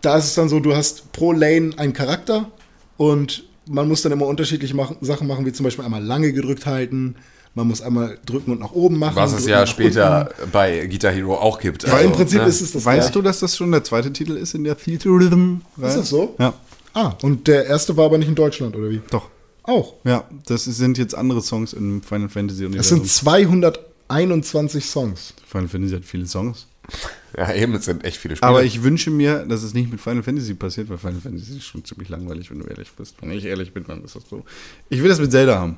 da 0.03 0.17
ist 0.19 0.27
es 0.27 0.35
dann 0.35 0.49
so, 0.49 0.61
du 0.61 0.75
hast 0.77 1.13
pro 1.13 1.33
Lane 1.33 1.73
einen 1.77 1.93
Charakter 1.93 2.51
und 2.97 3.45
man 3.67 3.89
muss 3.89 4.03
dann 4.03 4.13
immer 4.13 4.27
unterschiedliche 4.27 4.75
machen, 4.77 4.97
Sachen 5.01 5.27
machen, 5.27 5.45
wie 5.47 5.53
zum 5.53 5.65
Beispiel 5.65 5.85
einmal 5.85 6.03
lange 6.03 6.33
gedrückt 6.33 6.67
halten, 6.67 7.17
man 7.55 7.67
muss 7.67 7.83
einmal 7.83 8.19
drücken 8.25 8.53
und 8.53 8.61
nach 8.61 8.73
oben 8.73 8.97
machen. 8.99 9.17
Was 9.17 9.33
es 9.33 9.47
ja 9.47 9.67
später 9.67 10.31
bei 10.53 10.87
Guitar 10.87 11.13
Hero 11.13 11.35
auch 11.35 11.59
gibt. 11.59 11.85
unten. 11.85 11.95
Weil 11.97 12.05
im 12.05 12.11
Also, 12.11 12.19
Prinzip 12.19 12.43
ne? 12.43 12.47
ist 12.49 12.61
es 12.61 12.73
das 12.73 12.85
Weißt 12.85 12.99
Gleiche. 13.09 13.13
du, 13.13 13.23
dass 13.23 13.41
das 13.41 13.57
schon 13.57 13.73
der 13.73 13.83
zweite 13.83 14.13
Titel 14.13 14.37
ist 14.37 14.55
in 14.55 14.63
der 14.65 14.77
Theater 14.77 15.11
Rhythm? 15.11 15.57
Ist 15.83 15.97
das 15.97 16.09
so? 16.11 16.35
Ja, 16.39 16.55
Ah, 16.93 17.15
und 17.23 17.47
der 17.47 17.67
erste 17.67 17.97
war 17.97 18.07
aber 18.07 18.19
nicht 18.19 18.29
in 18.29 18.35
Deutschland, 18.35 18.75
oder 18.77 18.91
wie? 18.91 19.01
doch. 19.11 19.29
Auch. 19.63 19.95
Ja, 20.05 20.25
das 20.47 20.65
sind 20.65 20.99
jetzt 20.99 21.15
andere 21.15 21.41
Songs 21.43 21.73
im 21.73 22.03
Final 22.03 22.29
Fantasy 22.29 22.63
Es 22.65 22.67
Universum. 22.69 22.99
sind 22.99 23.09
221 23.09 24.85
Songs. 24.85 25.35
Final 25.47 25.69
Fantasy 25.69 25.95
hat 25.95 26.05
viele 26.05 26.27
Songs. 26.27 26.67
Ja, 27.37 27.53
eben, 27.55 27.75
es 27.75 27.85
sind 27.85 28.05
echt 28.05 28.17
viele 28.17 28.37
Spiele. 28.37 28.49
Aber 28.49 28.65
ich 28.65 28.83
wünsche 28.83 29.11
mir, 29.11 29.45
dass 29.47 29.63
es 29.63 29.75
nicht 29.75 29.91
mit 29.91 30.01
Final 30.01 30.23
Fantasy 30.23 30.55
passiert, 30.55 30.89
weil 30.89 30.99
Final 30.99 31.21
Fantasy 31.21 31.57
ist 31.59 31.65
schon 31.65 31.85
ziemlich 31.85 32.09
langweilig, 32.09 32.51
wenn 32.51 32.59
du 32.59 32.67
ehrlich 32.67 32.91
bist. 32.97 33.17
Wenn 33.21 33.31
ich 33.31 33.45
ehrlich 33.45 33.73
bin, 33.73 33.85
dann 33.87 34.03
ist 34.05 34.17
das 34.17 34.25
so. 34.29 34.45
Ich 34.89 35.03
will 35.03 35.09
das 35.09 35.21
mit 35.21 35.31
Zelda 35.31 35.59
haben. 35.59 35.77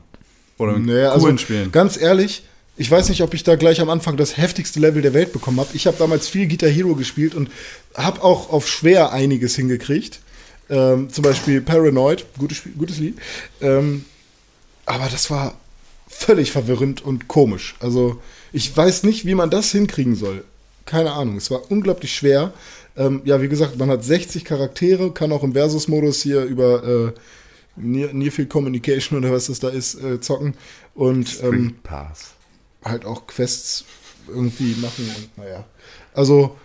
Oder 0.59 0.78
mit 0.78 0.86
Naja, 0.86 1.11
coolen 1.12 1.24
also 1.24 1.38
Spielen. 1.38 1.72
ganz 1.72 2.00
ehrlich, 2.00 2.44
ich 2.76 2.90
weiß 2.90 3.09
nicht, 3.11 3.22
ob 3.22 3.34
ich 3.34 3.42
da 3.42 3.57
gleich 3.57 3.80
am 3.80 3.90
Anfang 3.90 4.16
das 4.16 4.36
heftigste 4.36 4.80
Level 4.80 5.03
der 5.03 5.12
Welt 5.12 5.32
bekommen 5.32 5.61
habe. 5.61 5.70
Ich 5.74 5.86
habe 5.86 5.96
damals 5.98 6.28
viel 6.28 6.48
Guitar 6.48 6.70
Hero 6.70 6.94
gespielt 6.94 7.34
und 7.34 7.50
habe 7.94 8.22
auch 8.22 8.50
auf 8.50 8.68
schwer 8.68 9.12
einiges 9.12 9.55
hingekriegt. 9.57 10.20
Ähm, 10.70 11.11
zum 11.11 11.22
Beispiel 11.22 11.61
Paranoid, 11.61 12.24
gutes, 12.38 12.59
Spiel, 12.59 12.72
gutes 12.72 12.98
Lied. 12.98 13.18
Ähm, 13.61 14.05
aber 14.86 15.09
das 15.11 15.30
war 15.30 15.55
völlig 16.09 16.50
verwirrend 16.53 17.03
und 17.05 17.28
komisch. 17.28 17.74
Also 17.80 18.20
ich 18.53 18.74
weiß 18.74 19.03
nicht, 19.03 19.26
wie 19.26 19.34
man 19.34 19.50
das 19.50 19.70
hinkriegen 19.72 20.14
soll. 20.16 20.44
Keine 20.85 21.12
Ahnung. 21.12 21.37
Es 21.37 21.51
war 21.51 21.70
unglaublich 21.70 22.14
schwer. 22.14 22.53
Ähm, 22.97 23.22
ja, 23.24 23.41
wie 23.41 23.49
gesagt, 23.49 23.78
man 23.78 23.91
hat 23.91 24.05
60 24.05 24.45
Charaktere, 24.45 25.12
kann 25.12 25.33
auch 25.33 25.43
im 25.43 25.53
Versus-Modus 25.53 26.22
hier 26.22 26.43
über 26.43 26.85
äh, 26.85 27.12
Near, 27.76 28.12
Near 28.12 28.33
Field 28.33 28.51
Communication 28.51 29.18
oder 29.18 29.33
was 29.33 29.47
das 29.47 29.61
da 29.61 29.68
ist, 29.68 29.95
äh, 30.03 30.20
zocken. 30.20 30.55
Und 30.95 31.43
ähm, 31.43 31.76
Pass. 31.83 32.33
halt 32.85 33.05
auch 33.05 33.26
Quests 33.26 33.85
irgendwie 34.28 34.74
machen 34.74 35.11
und 35.16 35.39
naja. 35.39 35.64
Also 36.14 36.57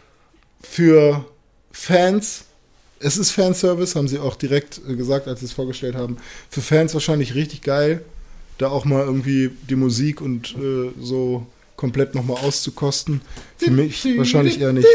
für 0.61 1.25
Fans, 1.71 2.45
es 2.99 3.17
ist 3.17 3.31
Fanservice, 3.31 3.95
haben 3.95 4.07
sie 4.07 4.19
auch 4.19 4.35
direkt 4.35 4.81
äh, 4.87 4.95
gesagt, 4.95 5.27
als 5.27 5.39
sie 5.39 5.45
es 5.45 5.53
vorgestellt 5.53 5.95
haben. 5.95 6.17
Für 6.49 6.61
Fans 6.61 6.93
wahrscheinlich 6.93 7.35
richtig 7.35 7.61
geil, 7.61 8.03
da 8.57 8.69
auch 8.69 8.83
mal 8.83 9.05
irgendwie 9.05 9.51
die 9.69 9.75
Musik 9.75 10.19
und 10.19 10.55
äh, 10.57 10.91
so 10.99 11.45
komplett 11.77 12.13
nochmal 12.15 12.37
auszukosten. 12.43 13.21
Für 13.57 13.71
mich 13.71 14.05
wahrscheinlich 14.17 14.59
eher 14.59 14.73
nichts. 14.73 14.89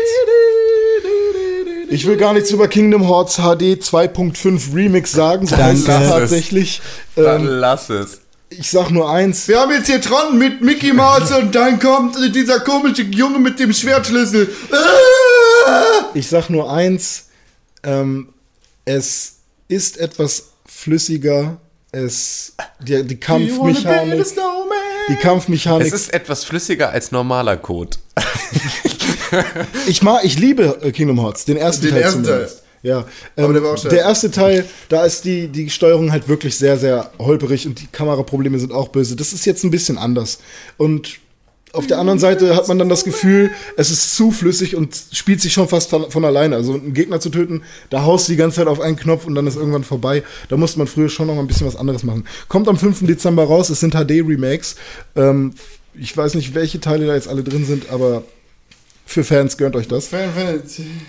Ich 1.88 2.06
will 2.06 2.16
gar 2.16 2.32
nichts 2.32 2.50
über 2.50 2.68
Kingdom 2.68 3.06
Hearts 3.08 3.36
HD 3.36 3.80
2.5 3.82 4.74
Remix 4.74 5.12
sagen, 5.12 5.46
so 5.46 5.56
heißt 5.56 5.86
tatsächlich. 5.86 6.80
Dann 7.16 7.42
Ähm, 7.42 7.46
lass 7.46 7.90
es. 7.90 8.20
ich 8.50 8.70
sag 8.70 8.90
nur 8.90 9.10
eins. 9.10 9.46
Wir 9.48 9.60
haben 9.60 9.72
jetzt 9.72 9.86
hier 9.86 10.00
Tron 10.00 10.38
mit 10.38 10.62
Mickey 10.62 10.92
Mouse 10.92 11.30
und 11.32 11.54
dann 11.54 11.78
kommt 11.78 12.16
dieser 12.34 12.60
komische 12.60 13.02
Junge 13.02 13.38
mit 13.38 13.58
dem 13.58 13.72
Schwertschlüssel. 13.72 14.48
Ich 16.14 16.28
sag 16.28 16.48
nur 16.50 16.70
eins, 16.72 17.26
ähm, 17.82 18.28
es 18.84 19.36
ist 19.68 19.98
etwas 19.98 20.48
flüssiger, 20.66 21.58
es, 21.92 22.54
die, 22.80 23.04
die 23.04 23.16
Kampfmechanik, 23.20 24.24
die 25.08 25.16
Kampfmechanik, 25.16 25.86
Es 25.86 25.92
ist 25.92 26.12
etwas 26.12 26.44
flüssiger 26.44 26.90
als 26.90 27.12
normaler 27.12 27.56
Code. 27.56 27.96
ich 29.86 30.02
mag, 30.02 30.24
ich 30.24 30.38
liebe 30.38 30.78
äh, 30.82 30.92
Kingdom 30.92 31.20
Hearts, 31.20 31.44
den 31.44 31.56
ersten 31.56 31.82
Den 31.82 31.92
Teil 31.92 32.02
ersten 32.02 32.24
zumindest. 32.24 32.62
Ja, 32.82 33.06
ähm, 33.36 33.44
Aber 33.44 33.52
der 33.52 33.62
war 33.62 33.74
auch 33.74 33.80
der 33.82 34.00
erste 34.00 34.30
Teil, 34.30 34.64
da 34.88 35.04
ist 35.04 35.24
die, 35.24 35.48
die 35.48 35.70
Steuerung 35.70 36.10
halt 36.10 36.28
wirklich 36.28 36.56
sehr, 36.56 36.76
sehr 36.76 37.10
holperig 37.18 37.66
und 37.66 37.80
die 37.80 37.86
Kameraprobleme 37.86 38.58
sind 38.58 38.72
auch 38.72 38.88
böse. 38.88 39.14
Das 39.14 39.32
ist 39.32 39.46
jetzt 39.46 39.62
ein 39.62 39.70
bisschen 39.70 39.98
anders. 39.98 40.40
Und 40.78 41.20
auf 41.72 41.86
der 41.86 41.98
anderen 41.98 42.18
Seite 42.18 42.54
hat 42.54 42.68
man 42.68 42.78
dann 42.78 42.88
das 42.88 43.04
Gefühl, 43.04 43.50
es 43.76 43.90
ist 43.90 44.14
zu 44.14 44.30
flüssig 44.30 44.76
und 44.76 44.94
spielt 45.12 45.40
sich 45.40 45.54
schon 45.54 45.68
fast 45.68 45.90
von 45.90 46.24
alleine. 46.24 46.56
Also 46.56 46.74
einen 46.74 46.92
Gegner 46.92 47.18
zu 47.18 47.30
töten, 47.30 47.62
da 47.88 48.02
haust 48.02 48.28
du 48.28 48.32
die 48.32 48.36
ganze 48.36 48.56
Zeit 48.56 48.66
auf 48.66 48.80
einen 48.80 48.96
Knopf 48.96 49.24
und 49.26 49.34
dann 49.34 49.46
ist 49.46 49.56
irgendwann 49.56 49.84
vorbei. 49.84 50.22
Da 50.48 50.56
musste 50.56 50.78
man 50.78 50.86
früher 50.86 51.08
schon 51.08 51.26
noch 51.26 51.34
mal 51.34 51.40
ein 51.40 51.46
bisschen 51.46 51.66
was 51.66 51.76
anderes 51.76 52.02
machen. 52.02 52.24
Kommt 52.48 52.68
am 52.68 52.76
5. 52.76 53.06
Dezember 53.06 53.44
raus, 53.44 53.70
es 53.70 53.80
sind 53.80 53.94
HD-Remakes. 53.94 54.76
Ähm, 55.16 55.54
ich 55.94 56.14
weiß 56.14 56.34
nicht, 56.34 56.54
welche 56.54 56.80
Teile 56.80 57.06
da 57.06 57.14
jetzt 57.14 57.28
alle 57.28 57.42
drin 57.42 57.64
sind, 57.64 57.90
aber 57.90 58.22
für 59.06 59.24
Fans 59.24 59.56
gönnt 59.56 59.76
euch 59.76 59.88
das. 59.88 60.08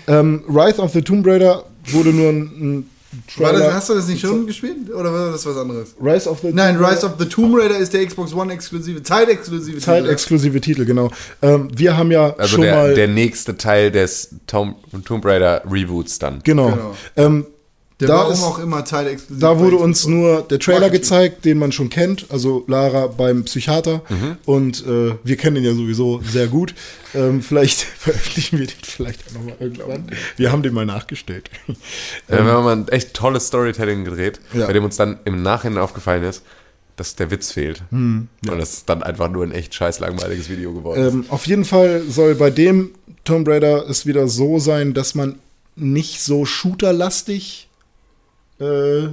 Ähm, 0.06 0.44
Rise 0.48 0.80
of 0.80 0.92
the 0.92 1.02
Tomb 1.02 1.26
Raider 1.26 1.64
wurde 1.86 2.10
nur 2.10 2.30
ein, 2.30 2.40
ein 2.42 2.90
Trailer. 3.34 3.58
das, 3.58 3.74
hast 3.74 3.88
du 3.90 3.94
das 3.94 4.08
nicht 4.08 4.20
schon 4.20 4.46
gespielt? 4.46 4.90
Oder 4.94 5.12
war 5.12 5.32
das 5.32 5.44
was 5.46 5.56
anderes? 5.56 5.94
Rise 6.00 6.28
of 6.28 6.40
the 6.40 6.52
Nein, 6.52 6.76
Tomb 6.76 6.88
Rise 6.88 7.06
of 7.06 7.12
the 7.18 7.26
Tomb 7.26 7.54
Raider 7.56 7.78
ist 7.78 7.92
der 7.92 8.06
Xbox 8.06 8.32
One 8.34 8.52
exklusive, 8.52 9.02
zeitexklusive 9.02 9.78
Titel. 9.78 9.84
Zeitexklusive 9.84 10.60
Titel, 10.60 10.84
genau. 10.84 11.10
Ähm, 11.42 11.68
wir 11.76 11.96
haben 11.96 12.10
ja 12.10 12.34
Also 12.36 12.56
schon 12.56 12.62
der, 12.62 12.74
mal. 12.74 12.94
der 12.94 13.08
nächste 13.08 13.56
Teil 13.56 13.90
des 13.90 14.30
Tom, 14.46 14.76
Tomb 15.04 15.24
Raider 15.24 15.62
Reboots 15.70 16.18
dann. 16.18 16.40
genau. 16.44 16.70
Genau. 16.70 16.94
Ähm, 17.16 17.46
Der 18.00 18.08
da 18.08 18.14
warum 18.16 18.32
ist- 18.32 18.42
auch 18.42 18.58
immer 18.58 18.84
zeitexklusiv. 18.84 19.40
Da 19.40 19.58
wurde 19.60 19.76
uns 19.76 19.98
Xbox. 20.00 20.10
nur 20.14 20.42
der 20.42 20.58
Trailer 20.58 20.80
Marketing. 20.80 21.00
gezeigt, 21.00 21.44
den 21.44 21.58
man 21.58 21.70
schon 21.70 21.90
kennt, 21.90 22.26
also 22.28 22.64
Lara 22.66 23.06
beim 23.06 23.44
Psychiater. 23.44 24.02
Mhm. 24.08 24.36
Und 24.46 24.84
äh, 24.86 25.14
wir 25.22 25.36
kennen 25.36 25.56
ihn 25.56 25.64
ja 25.64 25.74
sowieso 25.74 26.20
sehr 26.22 26.48
gut. 26.48 26.74
Ähm, 27.14 27.40
vielleicht 27.40 27.80
veröffentlichen 27.98 28.58
wir 28.58 28.66
den 28.66 28.76
vielleicht 28.82 29.20
auch 29.28 29.34
nochmal 29.34 29.54
irgendwann. 29.60 30.06
Wir 30.36 30.50
haben 30.50 30.64
den 30.64 30.74
mal 30.74 30.84
nachgestellt. 30.86 31.50
Ja, 31.68 31.74
wir 32.44 32.52
haben 32.52 32.64
mal 32.64 32.76
ein 32.76 32.88
echt 32.88 33.14
tolles 33.14 33.46
Storytelling 33.46 34.04
gedreht, 34.04 34.40
Ja. 34.52 34.66
bei 34.66 34.72
dem 34.72 34.84
uns 34.84 34.96
dann 34.96 35.20
im 35.24 35.42
Nachhinein 35.42 35.78
aufgefallen 35.82 36.24
ist, 36.24 36.42
dass 36.96 37.14
der 37.14 37.30
Witz 37.30 37.52
fehlt. 37.52 37.82
Und 37.92 38.28
das 38.42 38.72
ist 38.74 38.88
dann 38.88 39.02
einfach 39.04 39.28
nur 39.30 39.44
ein 39.44 39.52
echt 39.52 39.72
scheiß 39.74 40.00
langweiliges 40.00 40.48
Video 40.48 40.72
geworden. 40.72 41.00
ist. 41.06 41.12
ähm, 41.14 41.24
auf 41.28 41.46
jeden 41.46 41.64
Fall 41.64 42.02
soll 42.08 42.34
bei 42.34 42.50
dem 42.50 42.90
Tomb 43.24 43.46
Raider 43.48 43.88
es 43.88 44.04
wieder 44.04 44.26
so 44.28 44.58
sein, 44.58 44.94
dass 44.94 45.14
man 45.14 45.38
nicht 45.76 46.20
so 46.22 46.44
shooterlastig 46.44 47.68
äh, 48.64 49.08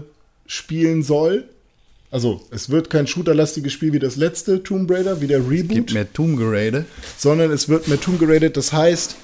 spielen 0.48 1.04
soll. 1.04 1.46
Also, 2.10 2.42
es 2.52 2.70
wird 2.70 2.90
kein 2.90 3.08
shooterlastiges 3.08 3.72
Spiel 3.72 3.94
wie 3.94 4.00
das 4.00 4.18
letzte 4.18 4.64
Tomb 4.64 4.92
Raider, 4.92 5.22
wie 5.22 5.28
der 5.28 5.40
Reboot. 5.50 5.70
Gibt 5.76 5.94
mehr 5.94 6.12
Tomb 6.12 6.38
Raider. 6.42 6.84
sondern 7.18 7.52
es 7.52 7.70
wird 7.70 7.88
mehr 7.88 8.00
Tomb 8.02 8.20
geradet. 8.20 8.58
Das 8.58 8.74
heißt, 8.74 9.16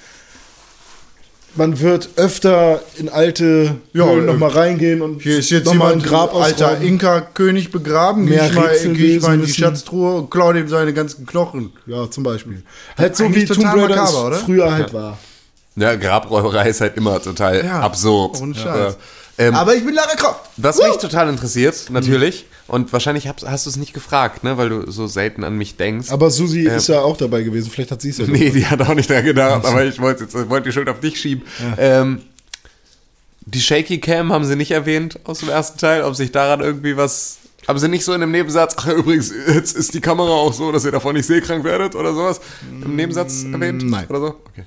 man 1.56 1.80
wird 1.80 2.10
öfter 2.18 2.82
in 2.98 3.10
alte 3.10 3.76
Ja, 3.92 4.06
Höhlen 4.06 4.24
äh, 4.30 4.32
noch 4.32 4.38
mal 4.40 4.50
reingehen 4.52 5.02
und 5.02 5.22
Hier 5.24 5.40
ist 5.40 5.50
jetzt 5.50 5.66
noch 5.66 5.74
mal 5.74 5.92
ein 5.94 6.02
Grab 6.02 6.36
alter. 6.36 6.80
Inka-König 6.80 7.72
begraben. 7.72 8.26
Geh 8.28 8.36
Mehr 8.36 8.46
ich, 8.48 8.54
mal, 8.54 8.70
geh 8.94 9.16
ich 9.18 9.22
mal 9.24 9.34
in 9.36 9.46
die. 9.46 9.52
Schatztruhe 9.52 10.16
und 10.18 10.30
klau 10.30 10.54
ihm 10.54 10.68
seine 10.70 10.94
ganzen 10.94 11.26
Knochen. 11.26 11.74
Ja, 11.88 12.10
zum 12.12 12.24
Beispiel. 12.24 12.62
Halt 12.98 13.16
so 13.18 13.26
Eigentlich 13.26 13.50
wie 13.50 13.54
Tomb 13.54 13.66
Raider 13.66 13.96
makaber, 13.96 14.32
es 14.34 14.42
früher 14.44 14.72
halt 14.72 14.94
war. 14.94 15.18
ja, 15.76 15.96
Grabräuberei 15.96 16.70
ist 16.70 16.80
halt 16.82 16.96
immer 16.96 17.22
total 17.22 17.66
Ja, 17.66 17.80
absurd. 17.82 18.40
ohne 18.40 18.54
Scheiß. 18.56 18.96
Ähm, 19.40 19.54
Aber 19.54 19.76
ich 19.76 19.86
bin 19.86 19.94
Lara 19.94 20.16
Croft. 20.16 20.42
was 20.58 20.78
mich 20.78 20.98
total 20.98 21.30
interessiert, 21.30 21.90
natürlich, 21.92 22.46
Und 22.68 22.92
wahrscheinlich 22.92 23.28
hast, 23.28 23.48
hast 23.48 23.66
du 23.66 23.70
es 23.70 23.76
nicht 23.78 23.94
gefragt, 23.94 24.44
ne, 24.44 24.58
weil 24.58 24.70
du 24.70 24.92
so 24.92 25.08
selten 25.08 25.44
an 25.44 25.56
mich 25.58 25.78
denkst. 25.78 26.10
Aber 26.10 26.30
Susi 26.32 26.62
ist 26.62 26.88
ja 26.90 27.02
auch 27.02 27.16
dabei 27.18 27.44
gewesen. 27.44 27.70
Vielleicht 27.70 27.92
hat 27.92 28.02
sie 28.02 28.10
es 28.10 28.18
ja. 28.18 28.26
Nee, 28.28 28.50
die 28.50 28.66
hat 28.66 28.82
auch 28.82 28.94
nicht 28.96 29.10
daran 29.10 29.26
gedacht, 29.26 29.66
aber 29.66 29.86
ich 29.86 30.00
wollte 30.02 30.28
wollte 30.50 30.70
die 30.70 30.74
Schuld 30.74 30.90
auf 30.90 31.00
dich 31.00 31.20
schieben. 31.20 31.46
Ähm, 31.78 32.22
die 33.42 33.62
Shaky 33.62 34.00
Cam 34.00 34.34
haben 34.34 34.44
sie 34.44 34.56
nicht 34.56 34.72
erwähnt 34.72 35.20
aus 35.24 35.40
dem 35.40 35.50
ersten 35.50 35.78
Teil, 35.78 36.02
ob 36.04 36.16
sich 36.16 36.32
daran 36.32 36.60
irgendwie 36.60 36.98
was. 36.98 37.38
Haben 37.68 37.80
sie 37.80 37.88
nicht 37.90 38.04
so 38.06 38.14
in 38.14 38.24
einem 38.24 38.32
Nebensatz, 38.32 38.76
ach 38.78 38.88
übrigens, 38.88 39.32
jetzt 39.48 39.76
ist 39.76 39.94
die 39.94 40.02
Kamera 40.02 40.30
auch 40.30 40.54
so, 40.54 40.72
dass 40.72 40.84
ihr 40.86 40.92
davon 40.92 41.16
nicht 41.16 41.26
seekrank 41.26 41.64
werdet 41.64 41.96
oder 41.96 42.14
sowas, 42.14 42.40
im 42.70 42.96
Nebensatz 42.96 43.44
erwähnt? 43.44 43.84
nein. 43.90 44.08
Oder 44.08 44.20
so? 44.20 44.28
Okay. 44.52 44.64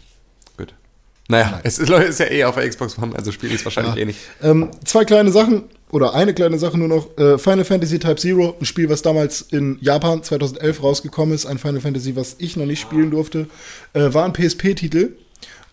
Naja, 1.31 1.61
es 1.63 1.79
ist, 1.79 1.89
ist 1.89 2.19
ja 2.19 2.27
eh 2.27 2.45
auf 2.45 2.57
der 2.57 2.69
Xbox 2.69 2.99
One, 2.99 3.15
also 3.15 3.31
spiele 3.31 3.55
ich 3.55 3.61
es 3.61 3.65
wahrscheinlich 3.65 3.97
eh 3.97 4.05
nicht. 4.05 4.19
Ähm, 4.43 4.69
zwei 4.85 5.05
kleine 5.05 5.31
Sachen 5.31 5.63
oder 5.93 6.13
eine 6.15 6.35
kleine 6.35 6.59
Sache 6.59 6.77
nur 6.77 6.89
noch. 6.89 7.17
Äh, 7.19 7.39
Final 7.39 7.65
Fantasy 7.65 8.01
Type 8.01 8.17
Zero, 8.17 8.57
ein 8.61 8.65
Spiel, 8.67 8.89
was 8.89 9.03
damals 9.03 9.43
in 9.43 9.79
Japan 9.81 10.25
2011 10.25 10.83
rausgekommen 10.83 11.33
ist. 11.33 11.47
Ein 11.47 11.59
Final 11.59 11.81
Fantasy, 11.81 12.17
was 12.17 12.35
ich 12.39 12.57
noch 12.57 12.67
nicht 12.67 12.81
spielen 12.81 13.13
durfte. 13.13 13.47
Äh, 13.93 14.13
war 14.13 14.25
ein 14.25 14.33
PSP-Titel. 14.33 15.13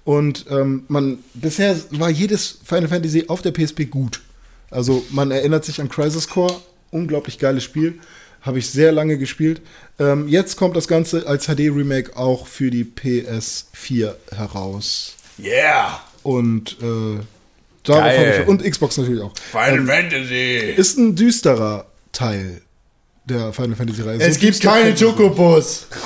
Und 0.03 0.45
ähm, 0.51 0.83
man, 0.89 1.17
bisher 1.33 1.75
war 1.89 2.11
jedes 2.11 2.59
Final 2.63 2.87
Fantasy 2.87 3.25
auf 3.27 3.41
der 3.41 3.51
PSP 3.51 3.89
gut. 3.89 4.21
Also 4.69 5.03
man 5.09 5.31
erinnert 5.31 5.65
sich 5.65 5.81
an 5.81 5.89
Crisis 5.89 6.29
Core, 6.29 6.55
unglaublich 6.91 7.39
geiles 7.39 7.63
Spiel. 7.63 7.95
Habe 8.41 8.59
ich 8.59 8.69
sehr 8.69 8.91
lange 8.91 9.17
gespielt. 9.17 9.61
Ähm, 9.97 10.27
jetzt 10.27 10.55
kommt 10.55 10.77
das 10.77 10.87
Ganze 10.87 11.25
als 11.25 11.47
HD-Remake 11.47 12.15
auch 12.15 12.45
für 12.45 12.69
die 12.69 12.85
PS4 12.85 14.13
heraus. 14.35 15.15
Yeah! 15.39 16.01
Und 16.23 16.77
äh, 16.81 17.19
Geil. 17.85 18.43
und 18.47 18.63
Xbox 18.63 18.97
natürlich 18.97 19.21
auch. 19.21 19.33
Final 19.51 19.85
Fantasy! 19.85 20.73
Ist 20.75 20.97
ein 20.97 21.15
düsterer 21.15 21.85
Teil 22.11 22.61
der 23.25 23.53
Final 23.53 23.75
Fantasy 23.75 24.01
Reihe. 24.01 24.17
Es 24.19 24.35
So 24.35 24.41
gibt 24.41 24.61
keine 24.61 24.93
Chocobos. 24.95 25.87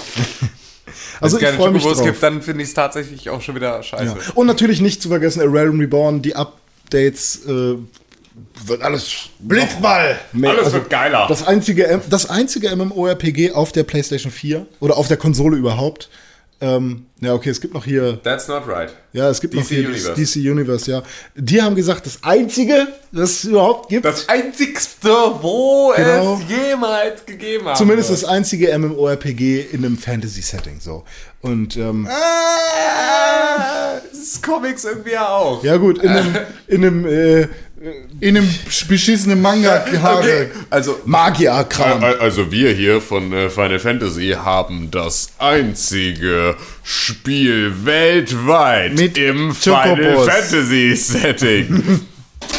Also 1.24 1.38
Wenn 1.40 1.44
ich 1.44 1.50
es 1.52 1.56
freue 1.56 1.66
keine 1.66 1.74
mich 1.76 1.84
Chocobos 1.84 1.98
drauf. 2.00 2.08
gibt, 2.08 2.24
dann 2.24 2.42
finde 2.42 2.64
ich 2.64 2.70
es 2.70 2.74
tatsächlich 2.74 3.30
auch 3.30 3.42
schon 3.42 3.54
wieder 3.54 3.84
scheiße. 3.84 4.04
Ja. 4.06 4.34
Und 4.34 4.48
natürlich 4.48 4.82
nicht 4.82 5.04
zu 5.04 5.10
vergessen, 5.10 5.40
A 5.42 5.44
Realm 5.46 5.80
Reborn, 5.80 6.24
die 6.24 6.36
Updates 6.36 7.46
äh, 7.46 7.76
wird 8.66 8.82
alles 8.82 9.30
Blitzball. 9.38 10.20
mehr. 10.32 10.50
Alles 10.50 10.64
also 10.66 10.78
wird 10.78 10.90
geiler. 10.90 11.28
Das 11.28 11.46
einzige, 11.46 12.02
das 12.10 12.28
einzige 12.28 12.76
MMORPG 12.76 13.52
auf 13.52 13.72
der 13.72 13.84
PlayStation 13.84 14.32
4 14.32 14.66
oder 14.80 14.98
auf 14.98 15.08
der 15.10 15.18
Konsole 15.18 15.58
überhaupt. 15.58 16.10
Ähm, 16.64 17.08
ja, 17.20 17.34
okay, 17.34 17.50
es 17.50 17.60
gibt 17.60 17.74
noch 17.74 17.86
hier 17.86 18.22
That's 18.22 18.48
not 18.48 18.68
right. 18.68 18.94
Ja, 19.14 19.30
es 19.30 19.42
gibt 19.42 19.54
DC 19.56 19.60
noch 19.62 19.68
hier 19.68 19.90
Universe. 19.90 20.14
DC 20.14 20.36
Universe, 20.52 20.92
ja. 20.92 21.02
Die 21.36 21.60
haben 21.62 21.76
gesagt, 21.76 22.06
das 22.06 22.20
einzige, 22.22 22.88
das 23.12 23.32
es 23.32 23.44
überhaupt 23.46 23.90
gibt, 23.90 24.06
Das 24.06 24.30
einzigste, 24.30 25.10
wo 25.42 25.92
Genau. 25.96 26.36
es 26.40 26.42
jemals 26.56 27.26
gegeben 27.26 27.66
hat. 27.68 27.78
zumindest 27.78 28.12
das 28.12 28.24
einzige 28.26 28.78
MMORPG 28.78 29.62
in 29.72 29.84
einem 29.84 29.98
Fantasy-Setting, 29.98 30.80
so. 30.80 31.04
Und 31.42 31.76
ähm, 31.78 32.08
Ah, 32.72 34.00
das 34.12 34.20
ist 34.20 34.44
Comics 34.44 34.84
irgendwie 34.86 35.12
ja 35.14 35.28
auch. 35.30 35.64
ja 35.64 35.78
gut, 35.78 35.98
in 36.04 36.10
einem, 36.10 36.36
in 36.68 36.86
einem 36.86 37.06
äh, 37.06 37.48
In 38.20 38.38
einem 38.38 38.48
beschissenen 38.88 39.42
Manga. 39.42 39.84
Okay, 40.20 40.50
also 40.70 41.00
Magier-Kram. 41.06 42.04
Also 42.04 42.52
wir 42.52 42.72
hier 42.74 43.02
von 43.02 43.34
äh, 43.34 43.50
Final 43.50 43.80
Fantasy 43.80 44.30
haben 44.38 44.92
das 44.92 45.30
einzige 45.40 46.56
Spiel 46.84 47.74
weltweit 47.86 48.94
Mit 48.94 49.18
im 49.18 49.50
Chocobos. 49.50 49.96
Final 49.98 50.30
Fantasy 50.30 50.96
Setting. 50.96 52.02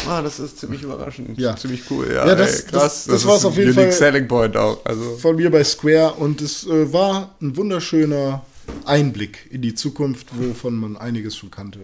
Ah, 0.07 0.21
das 0.21 0.37
ist 0.39 0.59
ziemlich 0.59 0.81
überraschend. 0.81 1.37
Ja. 1.37 1.55
Ziemlich 1.55 1.83
cool, 1.89 2.07
ja. 2.09 2.27
Ja, 2.27 2.35
das- 2.35 2.61
ey, 2.63 2.71
krass. 2.71 2.81
das- 2.81 3.05
das 3.05 3.25
war's 3.25 3.39
ist 3.39 3.45
auf 3.45 3.53
ein 3.53 3.59
jeden 3.59 3.71
unique 3.77 3.93
Fall. 3.93 4.11
Selling 4.11 4.27
Point 4.27 4.57
auch. 4.57 4.83
Also. 4.85 5.17
von 5.17 5.35
mir 5.35 5.49
bei 5.49 5.63
Square 5.63 6.13
und 6.15 6.41
es 6.41 6.65
äh, 6.65 6.91
war 6.91 7.35
ein 7.41 7.55
wunderschöner 7.55 8.43
Einblick 8.85 9.47
in 9.49 9.61
die 9.61 9.75
Zukunft, 9.75 10.27
wovon 10.31 10.75
man 10.75 10.97
einiges 10.97 11.37
schon 11.37 11.51
kannte. 11.51 11.79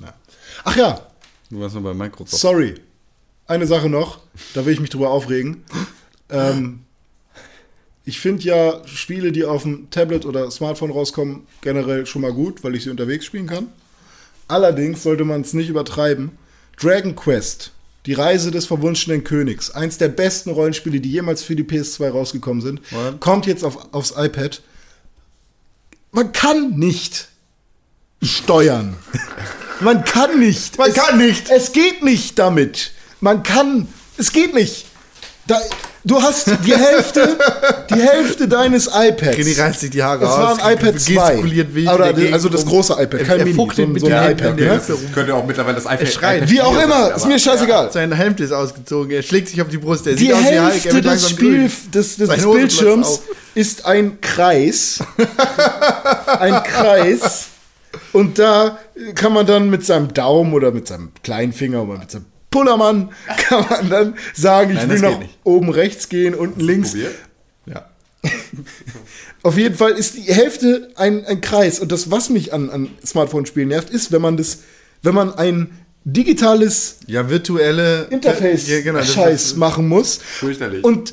Ja. 0.00 0.14
Ach 0.64 0.76
ja, 0.76 1.00
Du 1.50 1.60
warst 1.60 1.74
noch 1.74 1.82
bei 1.82 1.94
Microsoft. 1.94 2.40
sorry. 2.40 2.74
Eine 3.46 3.66
Sache 3.66 3.88
noch, 3.88 4.18
da 4.52 4.66
will 4.66 4.74
ich 4.74 4.80
mich 4.80 4.90
drüber 4.90 5.08
aufregen. 5.08 5.64
Ähm, 6.28 6.80
ich 8.04 8.20
finde 8.20 8.42
ja 8.42 8.86
Spiele, 8.86 9.32
die 9.32 9.44
auf 9.44 9.62
dem 9.62 9.88
Tablet 9.90 10.26
oder 10.26 10.50
Smartphone 10.50 10.90
rauskommen, 10.90 11.46
generell 11.62 12.04
schon 12.04 12.20
mal 12.22 12.32
gut, 12.34 12.62
weil 12.62 12.74
ich 12.74 12.84
sie 12.84 12.90
unterwegs 12.90 13.24
spielen 13.24 13.46
kann. 13.46 13.68
Allerdings 14.48 15.02
sollte 15.02 15.24
man 15.24 15.40
es 15.40 15.54
nicht 15.54 15.70
übertreiben. 15.70 16.32
Dragon 16.78 17.16
Quest, 17.16 17.72
die 18.04 18.12
Reise 18.12 18.50
des 18.50 18.66
verwunschenen 18.66 19.24
Königs, 19.24 19.70
eins 19.70 19.96
der 19.96 20.08
besten 20.08 20.50
Rollenspiele, 20.50 21.00
die 21.00 21.10
jemals 21.10 21.42
für 21.42 21.56
die 21.56 21.64
PS2 21.64 22.10
rausgekommen 22.10 22.60
sind, 22.62 22.80
What? 22.92 23.20
kommt 23.20 23.46
jetzt 23.46 23.64
auf, 23.64 23.92
aufs 23.94 24.12
iPad. 24.14 24.60
Man 26.12 26.32
kann 26.32 26.78
nicht 26.78 27.28
steuern. 28.22 28.96
Man 29.80 30.04
kann 30.04 30.38
nicht. 30.38 30.78
Man 30.78 30.90
es, 30.90 30.94
kann 30.96 31.18
nicht. 31.18 31.50
Es 31.50 31.72
geht 31.72 32.02
nicht 32.02 32.38
damit. 32.38 32.92
Man 33.20 33.42
kann. 33.42 33.88
Es 34.16 34.32
geht 34.32 34.54
nicht. 34.54 34.86
Da, 35.46 35.58
du 36.04 36.20
hast 36.20 36.46
die 36.66 36.76
Hälfte, 36.76 37.38
die 37.88 37.94
Hälfte 38.02 38.48
deines 38.48 38.86
iPads. 38.86 39.38
René 39.38 39.58
reißt 39.58 39.80
sich 39.80 39.90
die 39.90 40.02
Haare 40.02 40.20
war 40.20 40.52
aus, 40.52 40.60
ein 40.60 40.74
iPad 40.74 41.00
2. 41.00 41.12
gestikuliert 41.14 41.74
wild 41.74 41.88
Oder, 41.90 42.14
also 42.32 42.50
das 42.50 42.66
große 42.66 42.92
iPad, 42.92 43.14
Er- 43.20 43.24
kein 43.26 43.38
er 43.38 43.44
Mini, 43.46 43.56
fuchtelt 43.56 43.88
so 43.88 43.92
mit 43.94 44.00
so 44.02 44.08
ein 44.08 44.32
iPad, 44.32 44.58
der 44.58 44.74
ne? 44.74 44.82
Könnte 45.14 45.34
auch 45.34 45.46
mittlerweile 45.46 45.76
das 45.76 45.84
iPad. 45.86 46.08
schreit. 46.12 46.36
iPad 46.38 46.50
Wie 46.50 46.60
auch 46.60 46.74
4 46.74 46.84
immer, 46.84 47.14
ist 47.14 47.26
mir 47.26 47.38
scheißegal. 47.38 47.90
Sein 47.92 48.12
Hemd 48.12 48.40
ist 48.40 48.52
ausgezogen, 48.52 49.10
er 49.10 49.22
schlägt 49.22 49.48
sich 49.48 49.62
auf 49.62 49.68
die 49.68 49.78
Brust, 49.78 50.06
er 50.06 50.16
Die 50.16 50.24
sieht 50.26 50.34
aus 50.34 50.42
wie 50.42 50.48
er 50.48 50.68
Hälfte 50.68 51.00
des, 51.00 51.30
Spiel, 51.30 51.70
des, 51.94 52.16
des, 52.16 52.28
des 52.28 52.42
Bildschirms 52.42 53.20
ist 53.54 53.86
ein 53.86 54.20
Kreis. 54.20 54.98
ein 56.26 56.62
Kreis. 56.62 57.46
Und 58.12 58.38
da 58.38 58.78
kann 59.14 59.32
man 59.32 59.46
dann 59.46 59.70
mit 59.70 59.84
seinem 59.84 60.12
Daumen 60.14 60.52
oder 60.54 60.72
mit 60.72 60.88
seinem 60.88 61.10
kleinen 61.22 61.52
Finger 61.52 61.82
oder 61.84 61.98
mit 61.98 62.10
seinem 62.10 62.24
Pullermann 62.50 63.10
kann 63.48 63.66
man 63.68 63.90
dann 63.90 64.14
sagen, 64.34 64.70
ich 64.70 64.76
Nein, 64.76 64.88
will 64.90 65.00
das 65.00 65.10
nach 65.12 65.18
nicht. 65.18 65.38
oben 65.44 65.70
rechts 65.70 66.08
gehen, 66.08 66.34
unten 66.34 66.60
links. 66.60 66.90
Probiert? 66.92 67.14
Ja. 67.66 67.90
Auf 69.42 69.56
jeden 69.56 69.74
Fall 69.76 69.92
ist 69.92 70.16
die 70.16 70.22
Hälfte 70.22 70.90
ein, 70.96 71.24
ein 71.26 71.40
Kreis. 71.40 71.78
Und 71.80 71.92
das, 71.92 72.10
was 72.10 72.30
mich 72.30 72.52
an, 72.52 72.70
an 72.70 72.90
Smartphone-Spielen 73.04 73.68
nervt, 73.68 73.90
ist, 73.90 74.10
wenn 74.12 74.22
man 74.22 74.36
das, 74.36 74.60
wenn 75.02 75.14
man 75.14 75.34
ein 75.34 75.70
digitales 76.04 76.96
Ja, 77.06 77.28
virtuelle 77.28 78.04
Interface 78.10 78.66
Ja, 78.68 78.80
genau, 78.80 79.02
Scheiß 79.02 79.56
machen 79.56 79.86
muss. 79.88 80.16
Fürchterlich. 80.16 80.82
Und 80.82 81.12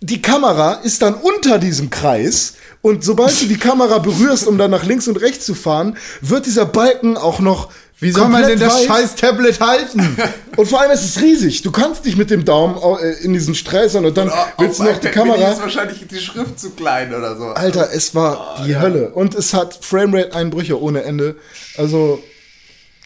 die 0.00 0.22
Kamera 0.22 0.74
ist 0.84 1.02
dann 1.02 1.14
unter 1.14 1.58
diesem 1.58 1.90
Kreis 1.90 2.54
und 2.82 3.02
sobald 3.02 3.40
du 3.40 3.46
die 3.46 3.56
Kamera 3.58 3.98
berührst, 3.98 4.46
um 4.46 4.56
dann 4.56 4.70
nach 4.70 4.84
links 4.84 5.08
und 5.08 5.16
rechts 5.20 5.44
zu 5.44 5.54
fahren, 5.54 5.96
wird 6.20 6.46
dieser 6.46 6.66
Balken 6.66 7.16
auch 7.16 7.40
noch 7.40 7.68
Wie 7.98 8.12
soll 8.12 8.28
man 8.28 8.46
denn 8.46 8.60
das 8.60 8.74
weit. 8.74 8.86
scheiß 8.86 9.14
Tablet 9.16 9.58
halten? 9.60 10.16
Und 10.56 10.66
vor 10.68 10.80
allem 10.80 10.92
ist 10.92 11.02
es 11.04 11.20
riesig. 11.20 11.62
Du 11.62 11.72
kannst 11.72 12.04
nicht 12.04 12.16
mit 12.16 12.30
dem 12.30 12.44
Daumen 12.44 12.76
au- 12.76 12.98
äh, 12.98 13.14
in 13.24 13.32
diesen 13.32 13.56
streisern 13.56 14.04
und 14.06 14.16
dann 14.16 14.30
willst 14.58 14.78
du 14.78 14.84
noch 14.84 14.98
die 14.98 15.08
Kamera. 15.08 15.50
ist 15.50 15.60
wahrscheinlich 15.60 16.06
die 16.06 16.18
Schrift 16.20 16.60
zu 16.60 16.70
klein 16.70 17.12
oder 17.12 17.36
so. 17.36 17.46
Alter, 17.46 17.88
es 17.92 18.14
war 18.14 18.62
die 18.64 18.76
Hölle. 18.76 19.10
Und 19.10 19.34
es 19.34 19.52
hat 19.52 19.80
Framerate-Einbrüche 19.82 20.80
ohne 20.80 21.02
Ende. 21.02 21.34
Also, 21.76 22.22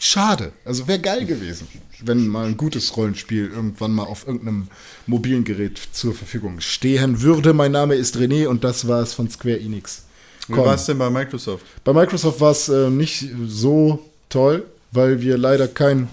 schade. 0.03 0.53
Also, 0.64 0.88
wäre 0.88 0.98
geil 0.98 1.24
gewesen, 1.24 1.68
wenn 2.00 2.26
mal 2.26 2.46
ein 2.46 2.57
gutes 2.57 2.96
Rollenspiel 2.96 3.48
irgendwann 3.48 3.92
mal 3.92 4.05
auf 4.05 4.26
irgendeinem 4.26 4.68
mobilen 5.07 5.44
Gerät 5.44 5.80
zur 5.92 6.14
Verfügung 6.14 6.61
stehen 6.61 7.22
würde. 7.22 7.53
Mein 7.53 7.72
Name 7.72 7.94
ist 7.94 8.16
René 8.16 8.46
und 8.46 8.64
das 8.64 8.88
war 8.88 9.03
es 9.03 9.14
von 9.14 9.30
Square 9.30 9.61
Enix. 9.61 10.05
Wie 10.48 10.55
Komm. 10.55 10.66
war 10.66 10.74
es 10.74 10.86
denn 10.86 10.98
bei 10.98 11.09
Microsoft? 11.09 11.64
Bei 11.84 11.92
Microsoft 11.92 12.40
war 12.40 12.50
es 12.50 12.68
äh, 12.68 12.90
nicht 12.90 13.28
so 13.46 14.00
toll, 14.28 14.64
weil 14.90 15.20
wir 15.20 15.38
leider 15.38 15.68
kein, 15.68 16.09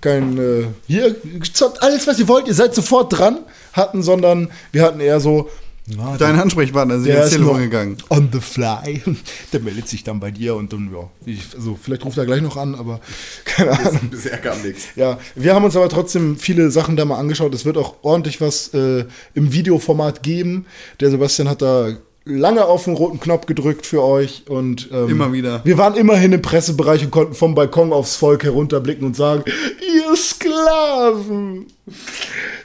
kein 0.00 0.38
äh, 0.38 0.66
hier, 0.86 1.16
zockt 1.52 1.82
alles, 1.82 2.06
was 2.06 2.18
ihr 2.18 2.28
wollt, 2.28 2.46
ihr 2.46 2.54
seid 2.54 2.74
sofort 2.74 3.18
dran 3.18 3.38
hatten, 3.72 4.02
sondern 4.02 4.50
wir 4.72 4.82
hatten 4.82 5.00
eher 5.00 5.20
so, 5.20 5.48
na, 5.86 6.16
Dein 6.16 6.38
Ansprechpartner 6.38 6.96
ist 6.96 7.06
der 7.06 7.16
ins 7.16 7.26
ist 7.26 7.32
Telefon 7.32 7.60
gegangen. 7.60 7.96
on 8.10 8.28
the 8.32 8.40
fly. 8.40 9.02
Der 9.52 9.60
meldet 9.60 9.88
sich 9.88 10.04
dann 10.04 10.20
bei 10.20 10.30
dir 10.30 10.54
und 10.54 10.72
dann, 10.72 10.90
ja, 10.92 11.08
ich, 11.26 11.40
also 11.54 11.76
vielleicht 11.80 12.04
ruft 12.04 12.18
er 12.18 12.26
gleich 12.26 12.42
noch 12.42 12.56
an, 12.56 12.74
aber 12.74 13.00
keine 13.44 13.72
Ahnung. 13.72 14.08
Bisher 14.10 14.38
kam 14.38 14.62
nichts. 14.62 14.88
Ja, 14.94 15.18
wir 15.34 15.54
haben 15.54 15.64
uns 15.64 15.76
aber 15.76 15.88
trotzdem 15.88 16.36
viele 16.36 16.70
Sachen 16.70 16.96
da 16.96 17.04
mal 17.04 17.18
angeschaut. 17.18 17.54
Es 17.54 17.64
wird 17.64 17.76
auch 17.76 17.96
ordentlich 18.02 18.40
was 18.40 18.72
äh, 18.74 19.04
im 19.34 19.52
Videoformat 19.52 20.22
geben. 20.22 20.66
Der 21.00 21.10
Sebastian 21.10 21.48
hat 21.48 21.62
da 21.62 21.96
lange 22.24 22.66
auf 22.66 22.84
den 22.84 22.94
roten 22.94 23.18
Knopf 23.18 23.46
gedrückt 23.46 23.86
für 23.86 24.02
euch 24.04 24.44
und 24.48 24.90
ähm, 24.92 25.08
Immer 25.08 25.32
wieder. 25.32 25.64
Wir 25.64 25.78
waren 25.78 25.94
immerhin 25.94 26.32
im 26.32 26.42
Pressebereich 26.42 27.02
und 27.02 27.10
konnten 27.10 27.34
vom 27.34 27.54
Balkon 27.54 27.92
aufs 27.92 28.14
Volk 28.16 28.44
herunterblicken 28.44 29.06
und 29.06 29.16
sagen: 29.16 29.42
Ihr 29.80 30.14
Sklaven, 30.16 31.66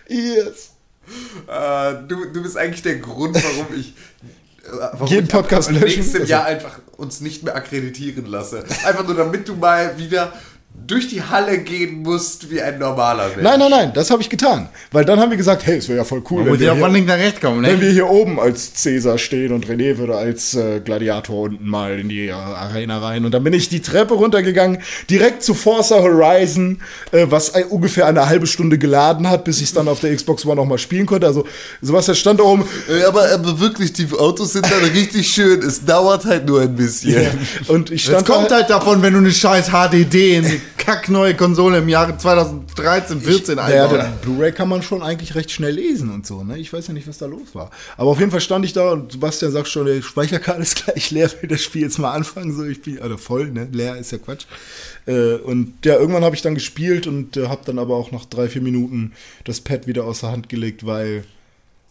ihr 0.09 0.47
Äh, 0.47 0.51
du, 2.07 2.25
du 2.33 2.41
bist 2.43 2.57
eigentlich 2.57 2.81
der 2.81 2.97
Grund, 2.97 3.35
warum 3.35 3.67
ich. 3.77 3.89
äh, 4.63 4.69
Warum 4.93 5.07
Jeden 5.07 5.27
ich 5.27 5.33
ab- 5.33 5.41
Podcast 5.43 5.69
ab 5.69 5.75
löschen. 5.75 5.99
nächstem 5.99 6.21
Also- 6.21 6.31
Jahr 6.31 6.45
einfach 6.45 6.79
uns 6.97 7.21
nicht 7.21 7.43
mehr 7.43 7.55
akkreditieren 7.55 8.25
lasse. 8.25 8.63
Einfach 8.85 9.05
nur, 9.05 9.15
damit 9.15 9.47
du 9.47 9.55
mal 9.55 9.97
wieder 9.97 10.33
durch 10.87 11.07
die 11.07 11.21
Halle 11.21 11.59
gehen 11.59 12.03
musst 12.03 12.51
wie 12.51 12.61
ein 12.61 12.77
normaler 12.77 13.27
Mensch. 13.29 13.41
Nein, 13.41 13.59
nein, 13.59 13.71
nein, 13.71 13.91
das 13.93 14.11
habe 14.11 14.21
ich 14.21 14.29
getan. 14.29 14.69
Weil 14.91 15.05
dann 15.05 15.19
haben 15.19 15.31
wir 15.31 15.37
gesagt, 15.37 15.65
hey, 15.65 15.77
es 15.77 15.87
wäre 15.87 15.99
ja 15.99 16.03
voll 16.03 16.21
cool, 16.29 16.45
wenn 16.45 16.59
wir, 16.59 16.73
hier, 16.73 16.81
kommen, 17.41 17.63
wenn 17.63 17.75
ne? 17.75 17.81
wir 17.81 17.89
hier 17.89 18.09
oben 18.09 18.39
als 18.39 18.73
Cäsar 18.73 19.17
stehen 19.17 19.51
und 19.51 19.65
René 19.67 19.97
würde 19.97 20.15
als 20.15 20.53
äh, 20.53 20.79
Gladiator 20.81 21.43
unten 21.43 21.67
mal 21.67 21.99
in 21.99 22.09
die 22.09 22.27
äh, 22.27 22.31
Arena 22.31 22.99
rein. 22.99 23.25
Und 23.25 23.33
dann 23.33 23.43
bin 23.43 23.53
ich 23.53 23.69
die 23.69 23.81
Treppe 23.81 24.13
runtergegangen, 24.13 24.79
direkt 25.09 25.43
zu 25.43 25.53
Forza 25.53 26.01
Horizon, 26.01 26.81
äh, 27.11 27.25
was 27.29 27.53
ein, 27.55 27.65
ungefähr 27.65 28.05
eine 28.05 28.27
halbe 28.27 28.45
Stunde 28.45 28.77
geladen 28.77 29.29
hat, 29.29 29.43
bis 29.43 29.57
ich 29.57 29.65
es 29.65 29.73
dann 29.73 29.87
auf 29.87 30.01
der 30.01 30.15
Xbox 30.15 30.45
One 30.45 30.55
noch 30.55 30.65
mal 30.65 30.77
spielen 30.77 31.05
konnte. 31.05 31.25
Also 31.25 31.45
sowas, 31.81 32.05
der 32.05 32.13
stand 32.13 32.39
da 32.39 32.43
oben. 32.43 32.65
Aber, 33.07 33.29
aber 33.31 33.59
wirklich, 33.59 33.93
die 33.93 34.07
Autos 34.11 34.53
sind 34.53 34.65
dann 34.65 34.83
richtig 34.91 35.27
schön. 35.27 35.61
Es 35.61 35.83
dauert 35.83 36.25
halt 36.25 36.45
nur 36.45 36.61
ein 36.61 36.75
bisschen. 36.75 37.27
Und 37.67 37.91
ich 37.91 38.05
Das 38.05 38.21
stand 38.21 38.27
kommt 38.27 38.51
da, 38.51 38.55
halt 38.55 38.69
davon, 38.69 39.01
wenn 39.01 39.13
du 39.13 39.19
eine 39.19 39.31
scheiß 39.31 39.69
HDD, 39.69 40.37
eine 40.37 40.61
kackneue 40.77 41.35
Konsole 41.35 41.79
im 41.79 41.89
Jahre 41.89 42.17
2013, 42.17 43.21
14 43.21 43.55
Naja, 43.55 43.83
einbaust. 43.85 44.01
der 44.01 44.09
Blu-ray 44.21 44.51
kann 44.51 44.69
man 44.69 44.81
schon 44.81 45.01
eigentlich 45.01 45.35
recht 45.35 45.51
schnell 45.51 45.73
lesen 45.73 46.11
und 46.11 46.25
so, 46.27 46.43
ne? 46.43 46.57
Ich 46.57 46.71
weiß 46.71 46.87
ja 46.87 46.93
nicht, 46.93 47.07
was 47.07 47.17
da 47.17 47.25
los 47.25 47.53
war. 47.53 47.71
Aber 47.97 48.11
auf 48.11 48.19
jeden 48.19 48.31
Fall 48.31 48.41
stand 48.41 48.65
ich 48.65 48.73
da 48.73 48.91
und 48.91 49.11
Sebastian 49.13 49.51
sagt 49.51 49.67
schon, 49.67 49.85
der 49.85 50.01
Speicherkarte 50.01 50.61
ist 50.61 50.83
gleich 50.85 51.11
leer, 51.11 51.29
will 51.41 51.49
das 51.49 51.61
Spiel 51.61 51.81
jetzt 51.83 51.97
mal 51.97 52.11
anfangen. 52.11 52.55
So, 52.55 52.63
ich 52.63 52.81
bin, 52.81 53.01
also 53.01 53.17
voll, 53.17 53.47
ne? 53.49 53.67
Leer 53.71 53.97
ist 53.97 54.11
ja 54.11 54.17
Quatsch. 54.17 54.45
Äh, 55.05 55.35
und 55.35 55.73
ja, 55.85 55.95
irgendwann 55.95 56.23
habe 56.23 56.35
ich 56.35 56.41
dann 56.41 56.55
gespielt 56.55 57.07
und 57.07 57.37
äh, 57.37 57.47
habe 57.47 57.61
dann 57.65 57.79
aber 57.79 57.95
auch 57.95 58.11
nach 58.11 58.25
drei, 58.25 58.47
vier 58.49 58.61
Minuten 58.61 59.13
das 59.43 59.61
Pad 59.61 59.87
wieder 59.87 60.03
aus 60.05 60.21
der 60.21 60.31
Hand 60.31 60.49
gelegt, 60.49 60.85
weil, 60.85 61.23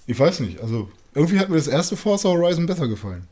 ich 0.07 0.19
weiß 0.19 0.41
nicht, 0.41 0.61
also 0.61 0.89
irgendwie 1.15 1.39
hat 1.39 1.49
mir 1.49 1.57
das 1.57 1.69
erste 1.69 1.97
Forza 1.97 2.29
Horizon 2.29 2.67
besser 2.67 2.89
gefallen. 2.89 3.27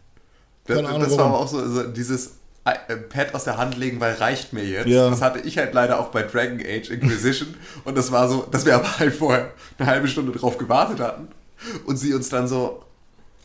Das, 0.67 0.77
Keine 0.77 0.89
Ahnung, 0.89 1.03
das 1.09 1.19
war 1.19 1.35
auch 1.35 1.49
so, 1.49 1.69
so 1.69 1.83
dieses 1.85 2.31
Pad 2.65 3.35
aus 3.35 3.45
der 3.45 3.57
Hand 3.57 3.77
legen, 3.77 3.99
weil 4.01 4.15
reicht 4.15 4.53
mir 4.53 4.65
jetzt. 4.65 4.87
Ja. 4.87 5.11
Das 5.11 5.21
hatte 5.21 5.41
ich 5.41 5.59
halt 5.59 5.75
leider 5.75 5.99
auch 5.99 6.09
bei 6.09 6.23
Dragon 6.23 6.61
Age 6.61 6.91
Inquisition. 6.91 7.55
und 7.85 7.99
das 7.99 8.13
war 8.13 8.29
so, 8.29 8.47
dass 8.51 8.65
wir 8.65 8.77
aber 8.77 8.99
halt 8.99 9.15
vorher 9.15 9.51
eine 9.79 9.89
halbe 9.89 10.07
Stunde 10.07 10.33
drauf 10.33 10.59
gewartet 10.59 11.01
hatten. 11.01 11.29
Und 11.87 11.97
sie 11.97 12.15
uns 12.15 12.29
dann 12.29 12.47
so 12.47 12.85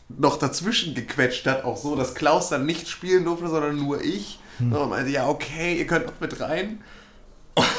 noch 0.08 0.38
dazwischen 0.38 0.94
gequetscht 0.94 1.46
hat, 1.46 1.64
auch 1.64 1.76
so, 1.76 1.96
dass 1.96 2.14
Klaus 2.14 2.48
dann 2.48 2.64
nicht 2.64 2.88
spielen 2.88 3.24
durfte, 3.24 3.48
sondern 3.48 3.76
nur 3.76 4.02
ich. 4.02 4.38
Hm. 4.58 4.72
Und 4.72 4.90
meinte, 4.90 5.10
ja, 5.10 5.28
okay, 5.28 5.76
ihr 5.76 5.86
könnt 5.86 6.06
noch 6.06 6.20
mit 6.20 6.40
rein. 6.40 6.80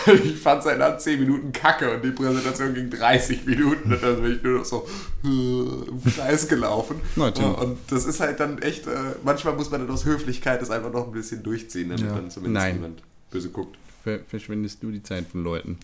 Und 0.06 0.26
ich 0.26 0.38
fand 0.40 0.64
seit 0.64 0.78
nach 0.80 0.98
10 0.98 1.20
Minuten 1.20 1.52
kacke 1.52 1.92
und 1.94 2.04
die 2.04 2.12
Präsentation 2.12 2.74
ging 2.74 2.90
30 2.90 3.46
Minuten 3.46 3.94
und 3.94 4.02
dann 4.04 4.22
bin 4.22 4.36
ich 4.36 4.44
nur 4.44 4.60
noch 4.60 4.66
so 4.66 4.88
äh, 5.24 5.28
im 5.28 6.02
Kreis 6.16 6.48
gelaufen. 6.48 6.98
Und 7.16 7.78
das 7.90 8.06
ist 8.06 8.20
halt 8.20 8.40
dann 8.40 8.60
echt, 8.62 8.88
äh, 8.88 8.92
manchmal 9.24 9.56
muss 9.56 9.70
man 9.72 9.82
dann 9.82 9.90
aus 9.92 10.06
Höflichkeit 10.06 10.62
das 10.62 10.70
einfach 10.72 10.92
noch 10.92 11.06
ein 11.08 11.12
bisschen 11.12 11.44
durchziehen, 11.44 11.90
damit 11.90 12.06
Ja. 12.06 12.16
dann 12.16 12.30
zumindest 12.32 12.64
Nein. 12.66 12.76
niemand 12.76 13.04
böse 13.32 13.50
guckt. 13.50 13.78
Ver- 14.04 14.20
Verschwendest 14.28 14.82
du 14.82 14.92
die 14.92 15.04
Zeit 15.04 15.26
von 15.32 15.44
Leuten. 15.44 15.78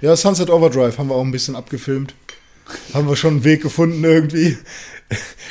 Ja, 0.00 0.16
Sunset 0.16 0.50
Overdrive 0.50 0.98
haben 0.98 1.08
wir 1.08 1.14
auch 1.14 1.24
ein 1.24 1.30
bisschen 1.32 1.54
abgefilmt. 1.56 2.14
Haben 2.94 3.08
wir 3.08 3.16
schon 3.16 3.34
einen 3.34 3.44
Weg 3.44 3.62
gefunden 3.62 4.02
irgendwie. 4.04 4.56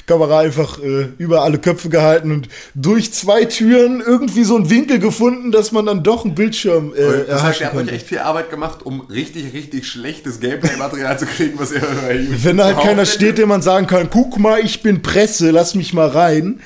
Kamera 0.06 0.40
einfach 0.40 0.80
äh, 0.82 1.10
über 1.18 1.44
alle 1.44 1.60
Köpfe 1.60 1.90
gehalten 1.90 2.32
und 2.32 2.50
durch 2.74 3.14
zwei 3.14 3.46
Türen 3.46 4.02
irgendwie 4.02 4.44
so 4.44 4.56
einen 4.56 4.70
Winkel 4.70 5.00
gefunden, 5.00 5.52
dass 5.52 5.72
man 5.72 5.86
dann 5.86 6.04
doch 6.04 6.26
einen 6.26 6.36
Bildschirm 6.36 6.94
äh, 6.96 7.26
das 7.28 7.44
heißt, 7.44 7.62
ihr 7.62 7.68
habt 7.68 7.76
euch 7.78 7.88
echt 7.90 8.08
viel 8.08 8.20
Arbeit 8.20 8.50
gemacht, 8.50 8.84
um 8.84 9.02
richtig, 9.02 9.54
richtig 9.54 9.88
schlechtes 9.88 10.40
Gameplay-Material 10.40 11.20
zu 11.20 11.26
kriegen, 11.26 11.60
was 11.60 11.72
ihr 11.72 11.82
Wenn 11.82 12.58
da 12.58 12.66
halt 12.66 12.78
keiner 12.78 12.90
findet. 12.90 13.08
steht, 13.10 13.38
dem 13.38 13.50
man 13.50 13.62
sagen 13.62 13.88
kann, 13.88 14.10
guck 14.10 14.38
mal, 14.40 14.60
ich 14.60 14.82
bin 14.82 15.02
Presse, 15.02 15.52
lass 15.52 15.76
mich 15.76 15.94
mal 15.94 16.10
rein. 16.10 16.62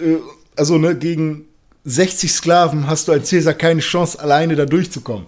Äh, 0.00 0.16
also 0.56 0.78
ne, 0.78 0.96
gegen 0.96 1.44
60 1.84 2.32
Sklaven 2.32 2.86
hast 2.88 3.08
du 3.08 3.12
als 3.12 3.28
Cäsar 3.28 3.54
keine 3.54 3.80
Chance, 3.80 4.20
alleine 4.20 4.56
da 4.56 4.66
durchzukommen. 4.66 5.26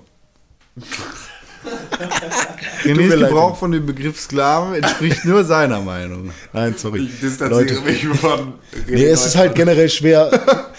Renés. 2.84 3.16
Gebrauch 3.16 3.56
von 3.56 3.72
dem 3.72 3.86
Begriff 3.86 4.18
Sklave 4.20 4.76
entspricht 4.78 5.24
nur 5.24 5.44
seiner 5.44 5.80
Meinung. 5.80 6.30
Nein, 6.52 6.74
sorry. 6.76 7.00
Ich 7.04 7.20
distanziere 7.20 7.62
Leute. 7.62 7.80
mich 7.82 8.06
von. 8.06 8.54
Nee, 8.88 9.04
es 9.04 9.26
ist 9.26 9.36
halt 9.36 9.54
generell 9.54 9.88
schwer, 9.88 10.30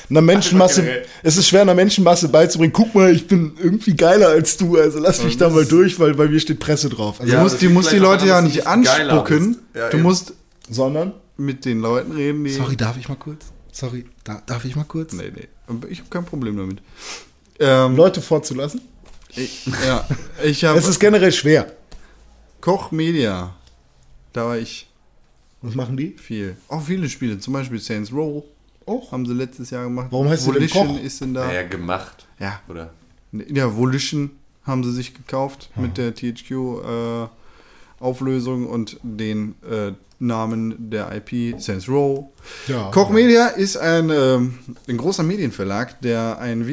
einer 0.10 0.22
Menschenmasse, 0.22 1.04
es 1.24 1.38
ist 1.38 1.48
schwer, 1.48 1.62
einer 1.62 1.74
Menschenmasse 1.76 2.30
beizubringen, 2.30 2.74
guck 2.74 2.94
mal, 2.96 3.14
ich 3.14 3.28
bin 3.28 3.54
irgendwie 3.62 3.96
geiler 3.96 4.30
als 4.30 4.58
du, 4.58 4.78
also 4.78 5.00
lass 5.00 5.24
mich 5.24 5.38
da 5.38 5.50
mal 5.50 5.66
durch, 5.66 6.00
weil 6.00 6.14
bei 6.14 6.28
mir 6.28 6.40
steht 6.40 6.60
Presse 6.60 6.90
drauf. 6.90 7.20
Also, 7.20 7.32
Du 7.32 7.38
Ja, 7.38 7.44
musst, 7.44 7.54
das 7.56 7.60
die 7.62 7.68
musst 7.70 7.92
die 7.92 7.98
Leute 7.98 8.26
ja 8.28 8.42
nicht 8.42 8.62
du 8.62 8.68
anspucken. 8.68 9.58
Ja, 9.74 9.90
du 9.90 9.98
eben. 9.98 10.04
musst 10.04 10.34
sondern, 10.70 11.14
mit 11.38 11.66
den 11.66 11.80
Leuten 11.80 12.12
reden, 12.12 12.44
die. 12.44 12.52
sorry, 12.52 12.76
darf 12.78 12.98
ich 12.98 13.10
mal 13.10 13.16
kurz? 13.16 13.46
Sorry, 13.72 14.06
da, 14.24 14.42
darf 14.46 14.66
ich 14.66 14.76
mal 14.76 14.84
kurz? 14.84 15.14
Nee, 15.14 15.32
nee. 15.36 15.48
Ich 15.90 16.00
habe 16.00 16.10
kein 16.10 16.26
Problem 16.26 16.58
damit. 16.58 16.80
Ähm, 17.60 17.96
Leute 17.96 18.22
vorzulassen? 18.22 18.82
Ich, 19.36 19.66
ja, 19.86 20.08
ich 20.44 20.64
habe 20.64 20.80
Es 20.80 20.88
ist 20.88 21.00
generell 21.00 21.32
schwer. 21.32 21.72
Koch 22.60 22.92
Media. 22.92 23.56
Da 24.34 24.46
war 24.46 24.58
ich 24.58 24.88
Was 25.62 25.76
machen 25.76 25.98
die? 25.98 26.12
viel. 26.18 26.56
Auch 26.68 26.82
viele 26.84 27.10
Spiele, 27.10 27.40
zum 27.40 27.54
Beispiel 27.54 27.80
Saints 27.80 28.12
Row. 28.14 28.44
Auch. 28.86 29.12
Haben 29.12 29.26
sie 29.26 29.34
letztes 29.34 29.70
Jahr 29.70 29.84
gemacht. 29.84 30.08
Warum 30.12 30.28
heißt 30.30 30.44
sie 30.44 30.52
denn 30.52 30.62
Volition 30.62 30.88
Koch? 30.88 31.00
ist 31.04 31.22
denn 31.22 31.34
da. 31.34 31.46
Naja, 31.48 31.64
gemacht. 31.64 32.28
Ja, 32.40 32.62
Oder? 32.68 32.92
ja, 33.32 33.76
Volition 33.76 34.32
haben 34.64 34.84
sie 34.84 34.92
sich 34.92 35.14
gekauft 35.14 35.70
mit 35.76 35.98
der 35.98 36.14
THQ-Auflösung 38.00 38.68
und 38.68 38.98
den 39.04 39.56
äh, 39.70 39.94
Namen 40.20 40.92
der 40.92 41.12
IP 41.16 41.60
Saints 41.60 41.88
Row. 41.90 42.26
Ja. 42.68 42.92
Koch 42.92 43.10
Media 43.10 43.48
ist 43.48 43.78
ein, 43.78 44.10
ähm, 44.12 44.60
ein 44.88 44.98
großer 44.98 45.24
Medienverlag, 45.24 46.00
der 46.02 46.38
ein 46.40 46.68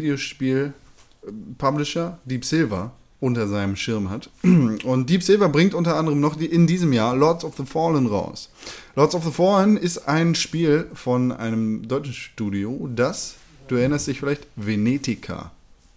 Videospiel-Publisher, 1.29 2.19
Deep 2.25 2.45
Silver, 2.45 2.93
unter 3.21 3.49
seinem 3.49 3.77
Schirm 3.77 4.11
hat. 4.11 4.31
Und 4.43 5.11
Deep 5.11 5.23
Silver 5.23 5.49
bringt 5.49 5.75
unter 5.75 5.97
anderem 5.97 6.21
noch 6.21 6.37
die, 6.37 6.47
in 6.47 6.67
diesem 6.67 6.93
Jahr 6.93 7.17
Lords 7.17 7.45
of 7.45 7.57
the 7.57 7.65
Fallen 7.65 8.07
raus. 8.07 8.51
Lords 8.95 9.15
of 9.15 9.25
the 9.25 9.31
Fallen 9.31 9.77
ist 9.77 10.09
ein 10.09 10.35
Spiel 10.35 10.87
von 10.95 11.33
einem 11.33 11.87
deutschen 11.89 12.15
Studio, 12.15 12.89
das, 12.95 13.35
du 13.67 13.77
erinnerst 13.77 14.07
dich 14.07 14.21
vielleicht, 14.21 14.47
Venetica 14.57 15.51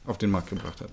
auf 0.05 0.17
den 0.17 0.31
Markt 0.31 0.49
gebracht 0.49 0.81
hat. 0.81 0.89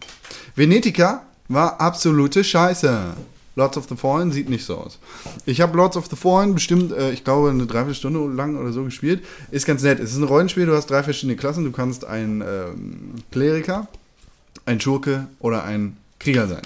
Venetica 0.55 1.23
war 1.49 1.81
absolute 1.81 2.45
Scheiße. 2.45 3.15
Lords 3.57 3.77
of 3.77 3.89
the 3.89 3.97
Fallen 3.97 4.31
sieht 4.31 4.49
nicht 4.49 4.65
so 4.65 4.77
aus. 4.77 5.01
Ich 5.45 5.61
habe 5.61 5.77
Lords 5.77 5.97
of 5.97 6.07
the 6.09 6.15
Fallen 6.15 6.55
bestimmt, 6.55 6.93
äh, 6.93 7.11
ich 7.11 7.25
glaube, 7.25 7.51
eine 7.51 7.67
Dreiviertelstunde 7.67 8.33
lang 8.33 8.57
oder 8.57 8.71
so 8.71 8.85
gespielt. 8.85 9.25
Ist 9.51 9.67
ganz 9.67 9.83
nett. 9.83 9.99
Es 9.99 10.13
ist 10.13 10.19
ein 10.19 10.25
Rollenspiel, 10.25 10.67
du 10.67 10.77
hast 10.77 10.87
drei 10.87 11.03
verschiedene 11.03 11.37
Klassen. 11.37 11.65
Du 11.65 11.73
kannst 11.73 12.05
ein 12.05 12.45
ähm, 12.47 13.15
Kleriker, 13.33 13.89
ein 14.69 14.81
Schurke 14.81 15.27
oder 15.41 15.65
ein 15.65 15.97
Krieger 16.19 16.47
sein. 16.47 16.63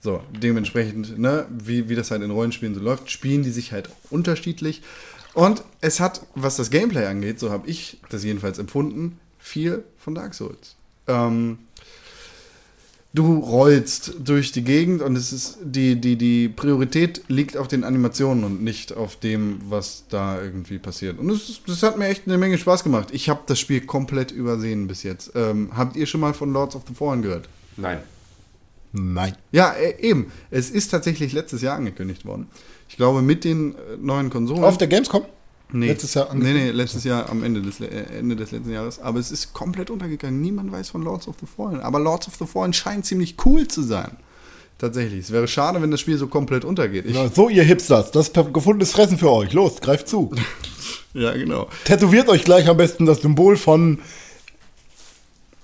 So, 0.00 0.22
dementsprechend, 0.30 1.18
ne, 1.18 1.46
wie, 1.50 1.88
wie 1.88 1.94
das 1.94 2.10
halt 2.10 2.22
in 2.22 2.30
Rollenspielen 2.30 2.74
so 2.74 2.80
läuft, 2.80 3.10
spielen 3.10 3.42
die 3.42 3.50
sich 3.50 3.72
halt 3.72 3.88
unterschiedlich. 4.10 4.82
Und 5.34 5.62
es 5.80 6.00
hat, 6.00 6.22
was 6.34 6.56
das 6.56 6.70
Gameplay 6.70 7.06
angeht, 7.06 7.38
so 7.38 7.50
habe 7.50 7.68
ich 7.68 7.98
das 8.08 8.24
jedenfalls 8.24 8.58
empfunden, 8.58 9.18
viel 9.38 9.84
von 9.98 10.14
Dark 10.14 10.34
Souls. 10.34 10.76
Ähm, 11.06 11.58
du 13.16 13.38
rollst 13.38 14.14
durch 14.22 14.52
die 14.52 14.62
Gegend 14.62 15.00
und 15.00 15.16
es 15.16 15.32
ist 15.32 15.58
die, 15.62 15.96
die, 15.96 16.16
die 16.16 16.48
Priorität 16.48 17.22
liegt 17.28 17.56
auf 17.56 17.66
den 17.66 17.82
Animationen 17.82 18.44
und 18.44 18.62
nicht 18.62 18.94
auf 18.94 19.16
dem, 19.16 19.58
was 19.68 20.04
da 20.10 20.40
irgendwie 20.40 20.78
passiert. 20.78 21.18
Und 21.18 21.28
das, 21.28 21.60
das 21.66 21.82
hat 21.82 21.98
mir 21.98 22.08
echt 22.08 22.26
eine 22.26 22.36
Menge 22.36 22.58
Spaß 22.58 22.84
gemacht. 22.84 23.08
Ich 23.12 23.28
habe 23.30 23.40
das 23.46 23.58
Spiel 23.58 23.80
komplett 23.80 24.30
übersehen 24.30 24.86
bis 24.86 25.02
jetzt. 25.02 25.32
Ähm, 25.34 25.70
habt 25.74 25.96
ihr 25.96 26.06
schon 26.06 26.20
mal 26.20 26.34
von 26.34 26.52
Lords 26.52 26.76
of 26.76 26.82
the 26.86 26.94
Fallen 26.94 27.22
gehört? 27.22 27.48
Nein. 27.78 28.00
Nein. 28.92 29.34
Ja, 29.50 29.72
äh, 29.72 29.98
eben. 30.00 30.30
Es 30.50 30.70
ist 30.70 30.90
tatsächlich 30.90 31.32
letztes 31.32 31.62
Jahr 31.62 31.76
angekündigt 31.76 32.26
worden. 32.26 32.48
Ich 32.88 32.96
glaube, 32.96 33.22
mit 33.22 33.44
den 33.44 33.74
äh, 33.74 33.96
neuen 33.98 34.28
Konsolen. 34.28 34.62
Auf 34.62 34.78
der 34.78 34.88
Gamescom? 34.88 35.24
Nee, 35.72 35.88
letztes 35.88 36.14
Jahr 36.14 36.34
Nee, 36.34 36.52
nee, 36.52 36.70
letztes 36.70 37.04
Jahr 37.04 37.28
am 37.28 37.42
Ende 37.42 37.62
des, 37.62 37.80
äh, 37.80 37.86
Ende 38.18 38.36
des 38.36 38.50
letzten 38.52 38.72
Jahres. 38.72 38.98
Aber 38.98 39.18
es 39.18 39.30
ist 39.30 39.52
komplett 39.52 39.90
untergegangen. 39.90 40.40
Niemand 40.40 40.72
weiß 40.72 40.90
von 40.90 41.02
Lords 41.02 41.28
of 41.28 41.36
the 41.40 41.46
Fallen. 41.46 41.80
Aber 41.80 41.98
Lords 41.98 42.28
of 42.28 42.36
the 42.38 42.46
Fallen 42.46 42.72
scheint 42.72 43.06
ziemlich 43.06 43.36
cool 43.44 43.66
zu 43.68 43.82
sein. 43.82 44.16
Tatsächlich. 44.78 45.20
Es 45.20 45.30
wäre 45.30 45.48
schade, 45.48 45.80
wenn 45.80 45.90
das 45.90 46.00
Spiel 46.00 46.18
so 46.18 46.26
komplett 46.26 46.64
untergeht. 46.64 47.08
Ja, 47.08 47.28
so, 47.28 47.48
ihr 47.48 47.62
Hipsters, 47.62 48.10
das 48.10 48.28
ist 48.28 48.52
gefundenes 48.52 48.92
Fressen 48.92 49.16
für 49.16 49.30
euch. 49.30 49.52
Los, 49.54 49.80
greift 49.80 50.06
zu. 50.06 50.30
ja, 51.14 51.32
genau. 51.32 51.68
Tätowiert 51.84 52.28
euch 52.28 52.44
gleich 52.44 52.68
am 52.68 52.76
besten 52.76 53.06
das 53.06 53.22
Symbol 53.22 53.56
von. 53.56 54.00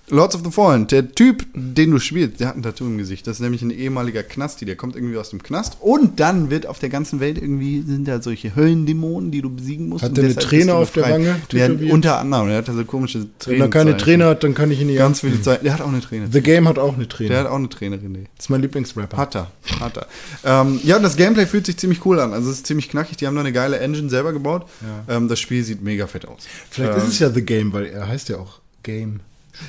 Lords 0.08 0.34
of 0.34 0.42
the 0.44 0.50
Fallen, 0.50 0.86
der 0.88 1.12
Typ, 1.12 1.46
den 1.54 1.90
du 1.92 1.98
spielst, 1.98 2.40
der 2.40 2.48
hat 2.48 2.56
ein 2.56 2.62
Tattoo 2.62 2.84
im 2.84 2.98
Gesicht. 2.98 3.26
Das 3.26 3.36
ist 3.36 3.40
nämlich 3.40 3.62
ein 3.62 3.70
ehemaliger 3.70 4.22
Knasti, 4.22 4.64
der 4.66 4.76
kommt 4.76 4.94
irgendwie 4.96 5.16
aus 5.16 5.30
dem 5.30 5.42
Knast. 5.42 5.78
Und 5.80 6.20
dann 6.20 6.50
wird 6.50 6.66
auf 6.66 6.78
der 6.80 6.88
ganzen 6.90 7.20
Welt 7.20 7.38
irgendwie, 7.38 7.82
sind 7.82 8.06
da 8.08 8.20
solche 8.20 8.54
Höllendämonen, 8.54 9.30
die 9.30 9.40
du 9.40 9.48
besiegen 9.48 9.88
musst. 9.88 10.04
Hat 10.04 10.16
der 10.16 10.24
eine 10.24 10.34
Träne 10.34 10.74
auf 10.74 10.90
der. 10.90 11.04
Wange 11.08 11.36
Der, 11.52 11.68
tätowiert? 11.68 11.92
unter 11.92 12.18
anderem, 12.18 12.48
der 12.48 12.58
hat 12.58 12.68
da 12.68 12.74
so 12.74 12.84
komische 12.84 13.26
Tränen. 13.38 13.60
Wenn 13.60 13.68
er 13.68 13.70
keine 13.70 13.96
Träne 13.96 14.26
hat, 14.26 14.42
dann 14.44 14.54
kann 14.54 14.70
ich 14.70 14.80
ihn 14.80 14.88
nicht 14.88 14.98
Ganz 14.98 15.20
viele 15.20 15.40
Zeit. 15.40 15.64
Der 15.64 15.72
hat 15.72 15.80
auch 15.80 15.88
eine 15.88 16.00
Träne. 16.00 16.28
The 16.30 16.40
Game 16.42 16.68
hat 16.68 16.78
auch 16.78 16.94
eine 16.94 17.08
Träne. 17.08 17.30
Der 17.30 17.40
hat 17.40 17.46
auch 17.46 17.56
eine 17.56 17.68
Träne, 17.68 17.96
René. 17.96 18.24
das 18.36 18.46
ist 18.46 18.50
mein 18.50 18.60
Lieblingsrapper. 18.60 19.16
Hat 19.16 19.34
er, 19.36 19.50
hat 19.80 19.96
er. 19.96 20.06
Ähm, 20.44 20.80
ja, 20.84 20.96
und 20.96 21.04
das 21.04 21.16
Gameplay 21.16 21.46
fühlt 21.46 21.64
sich 21.64 21.76
ziemlich 21.78 22.04
cool 22.04 22.18
an. 22.20 22.32
Also 22.32 22.50
es 22.50 22.56
ist 22.56 22.66
ziemlich 22.66 22.90
knackig. 22.90 23.16
Die 23.16 23.26
haben 23.26 23.34
da 23.36 23.40
eine 23.40 23.52
geile 23.52 23.78
Engine 23.78 24.10
selber 24.10 24.32
gebaut. 24.32 24.66
Ähm, 25.08 25.28
das 25.28 25.40
Spiel 25.40 25.62
sieht 25.64 25.80
mega 25.82 26.06
fett 26.06 26.26
aus. 26.28 26.42
Vielleicht 26.70 26.92
Ähm, 26.92 26.98
ist 26.98 27.08
es 27.08 27.18
ja 27.20 27.30
The 27.30 27.42
Game, 27.42 27.72
weil 27.72 27.86
er 27.86 28.08
heißt 28.08 28.28
ja 28.28 28.36
auch 28.38 28.58
Game. 28.82 29.20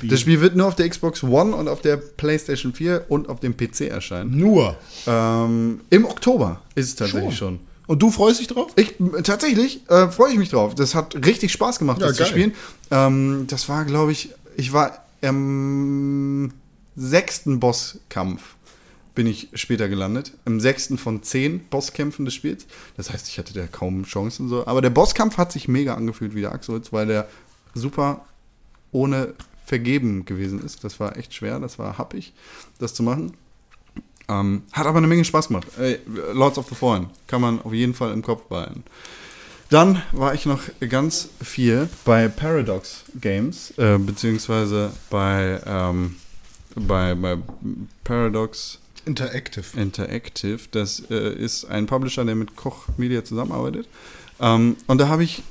Das 0.02 0.20
Spiel 0.20 0.40
wird 0.40 0.56
nur 0.56 0.66
auf 0.66 0.74
der 0.76 0.88
Xbox 0.88 1.22
One 1.22 1.54
und 1.54 1.68
auf 1.68 1.80
der 1.80 1.96
PlayStation 1.96 2.72
4 2.72 3.06
und 3.08 3.28
auf 3.28 3.40
dem 3.40 3.56
PC 3.56 3.82
erscheinen. 3.82 4.36
Nur. 4.36 4.76
Ähm, 5.06 5.80
Im 5.90 6.04
Oktober 6.04 6.60
ist 6.74 6.88
es 6.88 6.94
tatsächlich 6.96 7.36
schon. 7.36 7.60
Und 7.86 8.00
du 8.02 8.10
freust 8.10 8.40
dich 8.40 8.46
drauf? 8.46 8.72
Ich 8.76 8.94
tatsächlich 9.24 9.88
äh, 9.90 10.08
freue 10.08 10.32
ich 10.32 10.38
mich 10.38 10.48
drauf. 10.50 10.74
Das 10.74 10.94
hat 10.94 11.14
richtig 11.26 11.52
Spaß 11.52 11.78
gemacht, 11.78 12.00
Ja, 12.00 12.08
das 12.08 12.16
zu 12.16 12.22
geil. 12.22 12.30
spielen. 12.32 12.54
Ähm, 12.90 13.44
das 13.48 13.68
war, 13.68 13.84
glaube 13.84 14.12
ich, 14.12 14.30
ich 14.56 14.72
war 14.72 15.04
im 15.20 16.52
sechsten 16.96 17.60
Bosskampf 17.60 18.42
bin 19.14 19.26
ich 19.28 19.48
später 19.54 19.88
gelandet. 19.88 20.32
Im 20.44 20.58
sechsten 20.60 20.98
von 20.98 21.22
zehn 21.22 21.60
Bosskämpfen 21.68 22.24
des 22.24 22.34
Spiels. 22.34 22.66
Das 22.96 23.12
heißt, 23.12 23.28
ich 23.28 23.38
hatte 23.38 23.54
da 23.54 23.66
kaum 23.68 24.04
Chancen 24.04 24.48
so. 24.48 24.66
Aber 24.66 24.82
der 24.82 24.90
Bosskampf 24.90 25.36
hat 25.38 25.52
sich 25.52 25.68
mega 25.68 25.94
angefühlt 25.94 26.34
wie 26.34 26.40
der 26.40 26.58
Souls, 26.62 26.92
weil 26.92 27.06
der 27.06 27.28
super 27.74 28.24
ohne 28.90 29.34
Vergeben 29.64 30.24
gewesen 30.24 30.62
ist. 30.62 30.84
Das 30.84 31.00
war 31.00 31.16
echt 31.16 31.34
schwer, 31.34 31.58
das 31.58 31.78
war 31.78 31.98
happig, 31.98 32.32
das 32.78 32.94
zu 32.94 33.02
machen. 33.02 33.34
Ähm, 34.28 34.62
hat 34.72 34.86
aber 34.86 34.98
eine 34.98 35.06
Menge 35.06 35.24
Spaß 35.24 35.48
gemacht. 35.48 35.66
Ey, 35.78 35.98
Lords 36.32 36.58
of 36.58 36.68
the 36.68 36.74
Fallen 36.74 37.08
kann 37.26 37.40
man 37.40 37.60
auf 37.62 37.72
jeden 37.72 37.94
Fall 37.94 38.12
im 38.12 38.22
Kopf 38.22 38.44
behalten. 38.44 38.84
Dann 39.70 40.02
war 40.12 40.34
ich 40.34 40.46
noch 40.46 40.60
ganz 40.88 41.28
viel 41.42 41.88
bei 42.04 42.28
Paradox 42.28 43.04
Games, 43.20 43.72
äh, 43.76 43.98
beziehungsweise 43.98 44.92
bei, 45.10 45.60
ähm, 45.66 46.16
bei, 46.74 47.14
bei 47.14 47.38
Paradox 48.04 48.78
Interactive. 49.06 49.64
Interactive. 49.78 50.60
Das 50.70 51.02
äh, 51.10 51.34
ist 51.34 51.64
ein 51.66 51.86
Publisher, 51.86 52.24
der 52.24 52.34
mit 52.34 52.56
Koch 52.56 52.88
Media 52.96 53.24
zusammenarbeitet. 53.24 53.88
Ähm, 54.40 54.76
und 54.86 54.98
da 54.98 55.08
habe 55.08 55.24
ich 55.24 55.42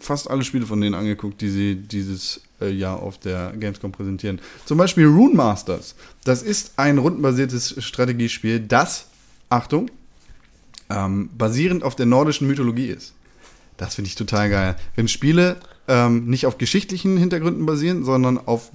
fast 0.00 0.30
alle 0.30 0.44
Spiele 0.44 0.66
von 0.66 0.80
denen 0.80 0.94
angeguckt, 0.94 1.40
die 1.40 1.50
sie 1.50 1.74
dieses 1.76 2.40
äh, 2.60 2.70
Jahr 2.70 3.02
auf 3.02 3.18
der 3.18 3.52
Gamescom 3.58 3.92
präsentieren. 3.92 4.40
Zum 4.64 4.78
Beispiel 4.78 5.06
Rune 5.06 5.34
Masters. 5.34 5.94
Das 6.24 6.42
ist 6.42 6.72
ein 6.76 6.98
rundenbasiertes 6.98 7.82
Strategiespiel, 7.82 8.60
das, 8.60 9.06
Achtung, 9.48 9.90
ähm, 10.90 11.30
basierend 11.36 11.82
auf 11.82 11.96
der 11.96 12.06
nordischen 12.06 12.46
Mythologie 12.46 12.86
ist. 12.86 13.14
Das 13.76 13.94
finde 13.94 14.08
ich 14.08 14.14
total 14.14 14.50
geil. 14.50 14.76
Wenn 14.96 15.08
Spiele 15.08 15.56
ähm, 15.88 16.26
nicht 16.26 16.46
auf 16.46 16.58
geschichtlichen 16.58 17.16
Hintergründen 17.16 17.66
basieren, 17.66 18.04
sondern 18.04 18.38
auf 18.38 18.72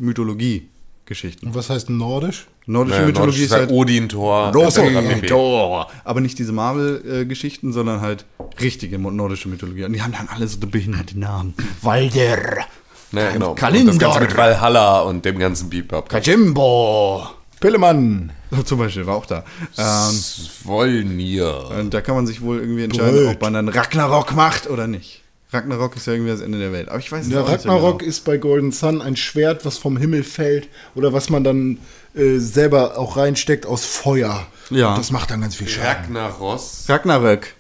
Mythologie-Geschichten. 1.06 1.48
Und 1.48 1.56
was 1.56 1.70
heißt 1.70 1.90
nordisch? 1.90 2.48
Nordische 2.66 2.98
Naja, 2.98 3.08
Mythologie 3.08 3.30
Nordisch 3.32 3.46
ist 3.46 3.52
halt 3.52 3.72
Odin-Tor. 3.72 4.56
Achso, 4.56 4.82
etc. 4.82 5.28
Tor. 5.28 5.88
Aber 6.04 6.22
nicht 6.22 6.40
diese 6.40 6.52
Marvel-Geschichten, 6.52 7.74
sondern 7.74 8.02
halt 8.02 8.26
richtige 8.60 8.98
nordische 8.98 9.48
Mythologie. 9.50 9.84
Und 9.84 9.94
die 9.94 10.02
haben 10.02 10.14
dann 10.14 10.28
alle 10.28 10.48
so 10.48 10.58
behinderte 10.60 11.20
Namen. 11.20 11.54
Walder, 11.82 12.66
Ja, 13.12 13.32
genau. 13.32 13.54
Kalindor. 13.54 13.94
Und 13.94 14.02
das 14.02 14.10
Ganze 14.14 14.28
mit 14.28 14.38
Valhalla 14.38 15.02
und 15.02 15.24
dem 15.26 15.38
ganzen 15.38 15.70
Bebop. 15.70 16.10
Kajimbo. 16.10 17.28
Pillemann. 17.60 18.32
So, 18.52 18.64
zum 18.64 18.80
Beispiel 18.80 19.06
war 19.06 19.16
auch 19.16 19.26
da. 19.26 19.44
Ähm, 19.78 20.20
Volnir. 20.64 21.70
und 21.80 21.94
da 21.94 22.02
kann 22.02 22.16
man 22.16 22.28
sich 22.28 22.42
wohl 22.42 22.60
irgendwie 22.60 22.84
entscheiden, 22.84 23.12
Blöd. 23.12 23.36
ob 23.36 23.42
man 23.42 23.54
dann 23.54 23.70
Ragnarok 23.70 24.36
macht 24.36 24.70
oder 24.70 24.88
nicht. 24.88 25.22
Ragnarok 25.56 25.96
ist 25.96 26.08
ja 26.08 26.14
irgendwie 26.14 26.32
das 26.32 26.42
Ende 26.42 26.60
der 26.60 26.72
Welt. 26.72 26.90
Aber 26.90 27.00
ich 27.00 27.12
weiß 27.12 27.26
auch 27.26 27.30
nicht 27.30 27.38
Ragnarok 27.66 28.00
genau. 28.00 28.10
ist 28.10 28.26
bei 28.26 28.38
Golden 28.38 28.72
Sun 28.72 29.02
ein 29.02 29.16
Schwert, 29.16 29.66
was 29.66 29.78
vom 29.78 29.98
Himmel 29.98 30.24
fällt 30.24 30.68
oder 30.96 31.14
was 31.14 31.30
man 31.30 31.44
dann 31.44 31.80
äh, 32.16 32.38
selber 32.38 32.98
auch 32.98 33.18
reinsteckt 33.18 33.66
aus 33.66 33.86
Feuer. 33.86 34.46
Ja. 34.70 34.90
Und 34.90 34.98
das 35.00 35.12
macht 35.12 35.32
dann 35.32 35.42
ganz 35.42 35.56
viel 35.56 35.68
Schaden. 35.68 36.16
Ragnaros. 36.16 36.86
Ragnarök. 36.88 37.54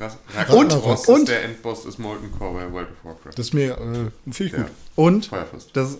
Ra- 0.00 0.06
Und- 0.54 0.72
Ragnaros 0.72 1.06
und- 1.08 1.18
ist 1.20 1.28
der 1.28 1.44
Endboss 1.44 1.82
des 1.84 1.98
Molten 1.98 2.30
Core 2.30 2.54
bei 2.54 2.72
World 2.72 2.88
of 2.90 3.04
Warcraft. 3.04 3.32
Das 3.36 3.46
ist 3.46 3.54
mir, 3.54 3.72
äh, 3.72 4.30
finde 4.32 4.44
ich 4.44 4.52
gut. 4.52 4.66
Und 4.94 5.26
Feuerfest. 5.26 5.70
das 5.72 5.98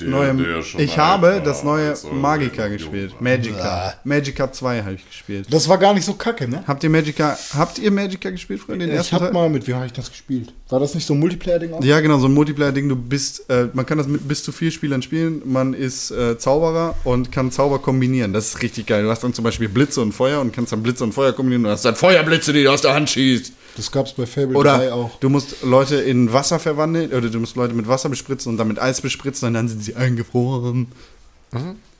Der, 0.00 0.08
neue. 0.08 0.32
der 0.34 0.62
schon 0.62 0.80
ich 0.80 0.96
habe 0.96 1.26
war, 1.26 1.40
das 1.40 1.64
neue 1.64 1.92
Magica 2.12 2.68
gespielt. 2.68 3.20
Magica. 3.20 3.94
Magica 4.04 4.52
2 4.52 4.82
habe 4.82 4.94
ich 4.94 5.04
gespielt. 5.08 5.46
Das 5.50 5.68
war 5.68 5.76
gar 5.76 5.92
nicht 5.92 6.04
so 6.04 6.14
kacke, 6.14 6.46
ne? 6.46 6.62
Habt 6.68 6.84
ihr 6.84 6.90
Magica, 6.90 7.36
habt 7.56 7.80
ihr 7.80 7.90
Magica 7.90 8.30
gespielt, 8.30 8.60
Freunde? 8.60 8.86
Den 8.86 8.92
Ich 8.92 8.98
ersten 8.98 9.16
hab 9.16 9.22
Teil? 9.22 9.32
mal, 9.32 9.48
mit 9.50 9.66
wem 9.66 9.74
habe 9.74 9.86
ich 9.86 9.92
das 9.92 10.08
gespielt? 10.08 10.52
War 10.68 10.78
das 10.78 10.94
nicht 10.94 11.04
so 11.04 11.14
ein 11.14 11.20
Multiplayer-Ding 11.20 11.72
auch? 11.72 11.82
Ja, 11.82 11.98
genau, 11.98 12.18
so 12.18 12.26
ein 12.28 12.34
Multiplayer-Ding. 12.34 12.88
Du 12.88 12.94
bist, 12.94 13.50
äh, 13.50 13.66
man 13.72 13.86
kann 13.86 13.98
das 13.98 14.06
mit 14.06 14.28
bis 14.28 14.44
zu 14.44 14.52
vier 14.52 14.70
Spielern 14.70 15.02
spielen. 15.02 15.42
Man 15.44 15.74
ist 15.74 16.12
äh, 16.12 16.38
Zauberer 16.38 16.94
und 17.02 17.32
kann 17.32 17.50
Zauber 17.50 17.80
kombinieren. 17.80 18.32
Das 18.32 18.48
ist 18.50 18.62
richtig 18.62 18.86
geil. 18.86 19.02
Du 19.02 19.10
hast 19.10 19.24
dann 19.24 19.34
zum 19.34 19.42
Beispiel 19.44 19.68
Blitze 19.68 20.00
und 20.00 20.12
Feuer 20.12 20.40
und 20.40 20.52
kannst 20.52 20.70
dann 20.72 20.82
Blitze 20.82 21.02
und 21.02 21.12
Feuer 21.12 21.32
kombinieren. 21.32 21.64
Du 21.64 21.70
hast 21.70 21.84
dann 21.84 21.96
Feuerblitze, 21.96 22.52
die 22.52 22.62
du 22.62 22.70
aus 22.72 22.82
der 22.82 22.94
Hand 22.94 23.10
schießt. 23.10 23.52
Das 23.76 23.92
gab's 23.92 24.12
bei 24.12 24.26
Fable 24.26 24.54
3 24.54 24.58
Oder 24.58 24.94
auch. 24.94 25.20
du 25.20 25.28
musst 25.28 25.62
Leute 25.62 25.96
in 25.96 26.32
Wasser 26.32 26.58
verwandeln, 26.58 27.12
oder 27.12 27.28
du 27.28 27.38
musst 27.38 27.54
Leute 27.54 27.74
mit 27.74 27.86
Wasser 27.86 28.08
bespritzen 28.08 28.50
und 28.50 28.58
dann 28.58 28.66
mit 28.66 28.80
Eis 28.80 29.00
bespritzen 29.00 29.46
und 29.46 29.54
dann 29.54 29.68
sind 29.68 29.84
sie 29.84 29.87
eingefroren. 29.96 30.88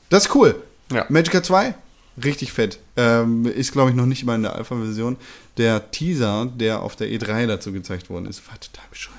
Das 0.09 0.25
ist 0.25 0.35
cool. 0.35 0.55
Ja. 0.91 1.05
Magica 1.09 1.43
2, 1.43 1.75
richtig 2.23 2.51
fett. 2.51 2.79
Ähm, 2.97 3.45
ist, 3.45 3.71
glaube 3.71 3.91
ich, 3.91 3.95
noch 3.95 4.05
nicht 4.05 4.25
mal 4.25 4.35
in 4.35 4.43
der 4.43 4.55
Alpha-Version. 4.55 5.17
Der 5.57 5.91
Teaser, 5.91 6.47
der 6.47 6.81
auf 6.81 6.95
der 6.95 7.07
E3 7.09 7.47
dazu 7.47 7.71
gezeigt 7.71 8.09
worden 8.09 8.25
ist, 8.25 8.47
war 8.47 8.59
total 8.59 8.85
bescheuert. 8.89 9.17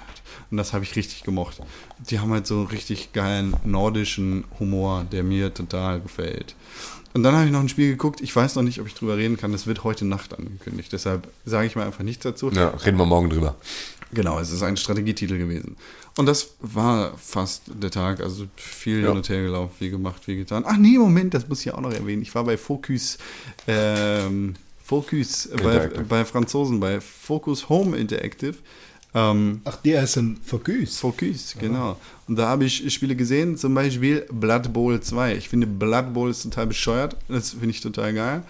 Und 0.50 0.56
das 0.56 0.72
habe 0.72 0.84
ich 0.84 0.96
richtig 0.96 1.22
gemocht. 1.22 1.60
Die 1.98 2.18
haben 2.18 2.32
halt 2.32 2.46
so 2.46 2.64
richtig 2.64 3.12
geilen 3.12 3.54
nordischen 3.64 4.44
Humor, 4.58 5.06
der 5.12 5.22
mir 5.22 5.54
total 5.54 6.00
gefällt. 6.00 6.56
Und 7.12 7.22
dann 7.22 7.34
habe 7.34 7.46
ich 7.46 7.52
noch 7.52 7.60
ein 7.60 7.68
Spiel 7.68 7.90
geguckt. 7.90 8.20
Ich 8.20 8.34
weiß 8.34 8.54
noch 8.56 8.62
nicht, 8.62 8.80
ob 8.80 8.86
ich 8.86 8.94
drüber 8.94 9.16
reden 9.16 9.36
kann. 9.36 9.52
Das 9.52 9.66
wird 9.66 9.84
heute 9.84 10.04
Nacht 10.04 10.36
angekündigt. 10.36 10.92
Deshalb 10.92 11.28
sage 11.44 11.66
ich 11.66 11.76
mal 11.76 11.86
einfach 11.86 12.04
nichts 12.04 12.22
dazu. 12.22 12.50
Ja, 12.50 12.68
reden 12.68 12.98
wir 12.98 13.06
morgen 13.06 13.30
drüber. 13.30 13.56
Genau, 14.12 14.38
es 14.40 14.50
ist 14.50 14.62
ein 14.62 14.76
Strategietitel 14.76 15.38
gewesen. 15.38 15.76
Und 16.16 16.26
das 16.26 16.54
war 16.60 17.16
fast 17.16 17.62
der 17.66 17.90
Tag. 17.90 18.20
Also 18.20 18.46
viel 18.56 19.00
hin 19.00 19.08
und 19.08 19.28
her 19.28 19.42
gelaufen, 19.42 19.72
viel 19.78 19.90
gemacht, 19.90 20.24
viel 20.24 20.36
getan. 20.36 20.64
Ach 20.66 20.76
nee, 20.76 20.98
Moment, 20.98 21.34
das 21.34 21.48
muss 21.48 21.64
ich 21.64 21.72
auch 21.72 21.80
noch 21.80 21.92
erwähnen. 21.92 22.22
Ich 22.22 22.34
war 22.34 22.44
bei 22.44 22.56
Focus, 22.56 23.18
ähm, 23.66 24.54
Focus 24.84 25.46
äh, 25.46 25.56
bei, 25.62 25.88
bei 25.88 26.24
Franzosen, 26.24 26.80
bei 26.80 27.00
Focus 27.00 27.68
Home 27.68 27.96
Interactive. 27.96 28.56
Ähm, 29.14 29.60
Ach, 29.64 29.76
der 29.76 30.04
ist 30.04 30.16
ein 30.16 30.38
Focus. 30.42 30.98
Focus, 30.98 31.56
genau. 31.58 31.96
Und 32.28 32.36
da 32.36 32.48
habe 32.48 32.64
ich 32.64 32.92
Spiele 32.92 33.16
gesehen, 33.16 33.56
zum 33.56 33.74
Beispiel 33.74 34.26
Blood 34.30 34.72
Bowl 34.72 35.00
2. 35.00 35.36
Ich 35.36 35.48
finde 35.48 35.66
Blood 35.66 36.12
Bowl 36.12 36.30
ist 36.30 36.42
total 36.42 36.66
bescheuert. 36.66 37.16
Das 37.28 37.50
finde 37.50 37.70
ich 37.70 37.80
total 37.80 38.14
geil. 38.14 38.42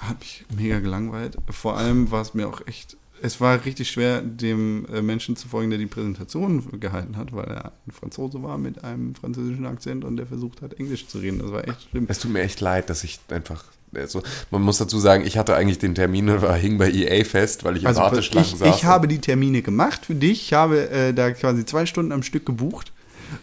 Hat 0.00 0.18
mich 0.18 0.44
mega 0.56 0.80
gelangweilt. 0.80 1.36
Vor 1.50 1.76
allem 1.76 2.10
war 2.10 2.22
es 2.22 2.34
mir 2.34 2.48
auch 2.48 2.66
echt. 2.66 2.96
Es 3.22 3.40
war 3.40 3.64
richtig 3.64 3.88
schwer, 3.88 4.20
dem 4.20 4.84
äh, 4.92 5.00
Menschen 5.00 5.36
zu 5.36 5.46
folgen, 5.46 5.70
der 5.70 5.78
die 5.78 5.86
Präsentation 5.86 6.80
gehalten 6.80 7.16
hat, 7.16 7.32
weil 7.32 7.44
er 7.44 7.72
ein 7.86 7.92
Franzose 7.92 8.42
war 8.42 8.58
mit 8.58 8.82
einem 8.82 9.14
französischen 9.14 9.64
Akzent 9.64 10.04
und 10.04 10.16
der 10.16 10.26
versucht 10.26 10.60
hat, 10.60 10.74
Englisch 10.74 11.06
zu 11.06 11.18
reden. 11.18 11.38
Das 11.38 11.52
war 11.52 11.66
echt 11.68 11.88
schlimm. 11.90 12.06
Es 12.08 12.18
tut 12.18 12.32
mir 12.32 12.42
echt 12.42 12.60
leid, 12.60 12.90
dass 12.90 13.04
ich 13.04 13.20
einfach. 13.30 13.64
Also, 13.94 14.22
man 14.50 14.62
muss 14.62 14.78
dazu 14.78 14.98
sagen, 14.98 15.24
ich 15.26 15.36
hatte 15.38 15.54
eigentlich 15.54 15.78
den 15.78 15.94
Termin, 15.94 16.30
aber 16.30 16.52
hing 16.56 16.78
bei 16.78 16.90
EA 16.90 17.24
fest, 17.24 17.62
weil 17.62 17.76
ich 17.76 17.82
im 17.82 17.88
Also 17.88 18.00
Warteschlangen 18.00 18.50
ich, 18.50 18.58
saß. 18.58 18.76
ich 18.76 18.84
habe 18.84 19.06
die 19.06 19.18
Termine 19.20 19.62
gemacht 19.62 20.06
für 20.06 20.14
dich. 20.16 20.42
Ich 20.42 20.52
habe 20.52 20.90
äh, 20.90 21.14
da 21.14 21.30
quasi 21.30 21.64
zwei 21.64 21.86
Stunden 21.86 22.10
am 22.10 22.22
Stück 22.22 22.44
gebucht. 22.44 22.92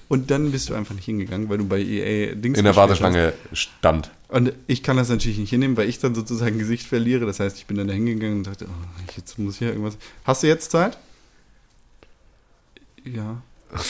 Und 0.07 0.29
dann 0.29 0.51
bist 0.51 0.69
du 0.69 0.73
einfach 0.73 0.93
nicht 0.93 1.05
hingegangen, 1.05 1.49
weil 1.49 1.57
du 1.57 1.65
bei 1.65 1.79
EA 1.79 2.35
Dings 2.35 2.57
in 2.57 2.65
der 2.65 2.75
Warteschlange 2.75 3.33
stand. 3.53 4.11
Und 4.29 4.53
ich 4.67 4.83
kann 4.83 4.95
das 4.95 5.09
natürlich 5.09 5.39
nicht 5.39 5.49
hinnehmen, 5.49 5.75
weil 5.75 5.89
ich 5.89 5.97
dann 5.97 6.13
sozusagen 6.13 6.59
Gesicht 6.59 6.85
verliere. 6.85 7.25
Das 7.25 7.39
heißt, 7.39 7.57
ich 7.57 7.65
bin 7.65 7.77
dann 7.77 7.87
da 7.87 7.93
hingegangen 7.95 8.37
und 8.37 8.47
dachte, 8.47 8.67
oh, 8.69 9.01
jetzt 9.17 9.39
muss 9.39 9.55
ich 9.55 9.61
ja 9.61 9.69
irgendwas. 9.69 9.97
Hast 10.23 10.43
du 10.43 10.47
jetzt 10.47 10.69
Zeit? 10.69 10.97
Ja. 13.03 13.41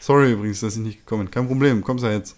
Sorry 0.00 0.32
übrigens, 0.32 0.60
dass 0.60 0.76
ich 0.76 0.80
nicht 0.82 1.00
gekommen 1.00 1.24
bin. 1.24 1.30
Kein 1.30 1.46
Problem, 1.46 1.84
kommst 1.84 2.02
ja 2.02 2.12
jetzt. 2.12 2.34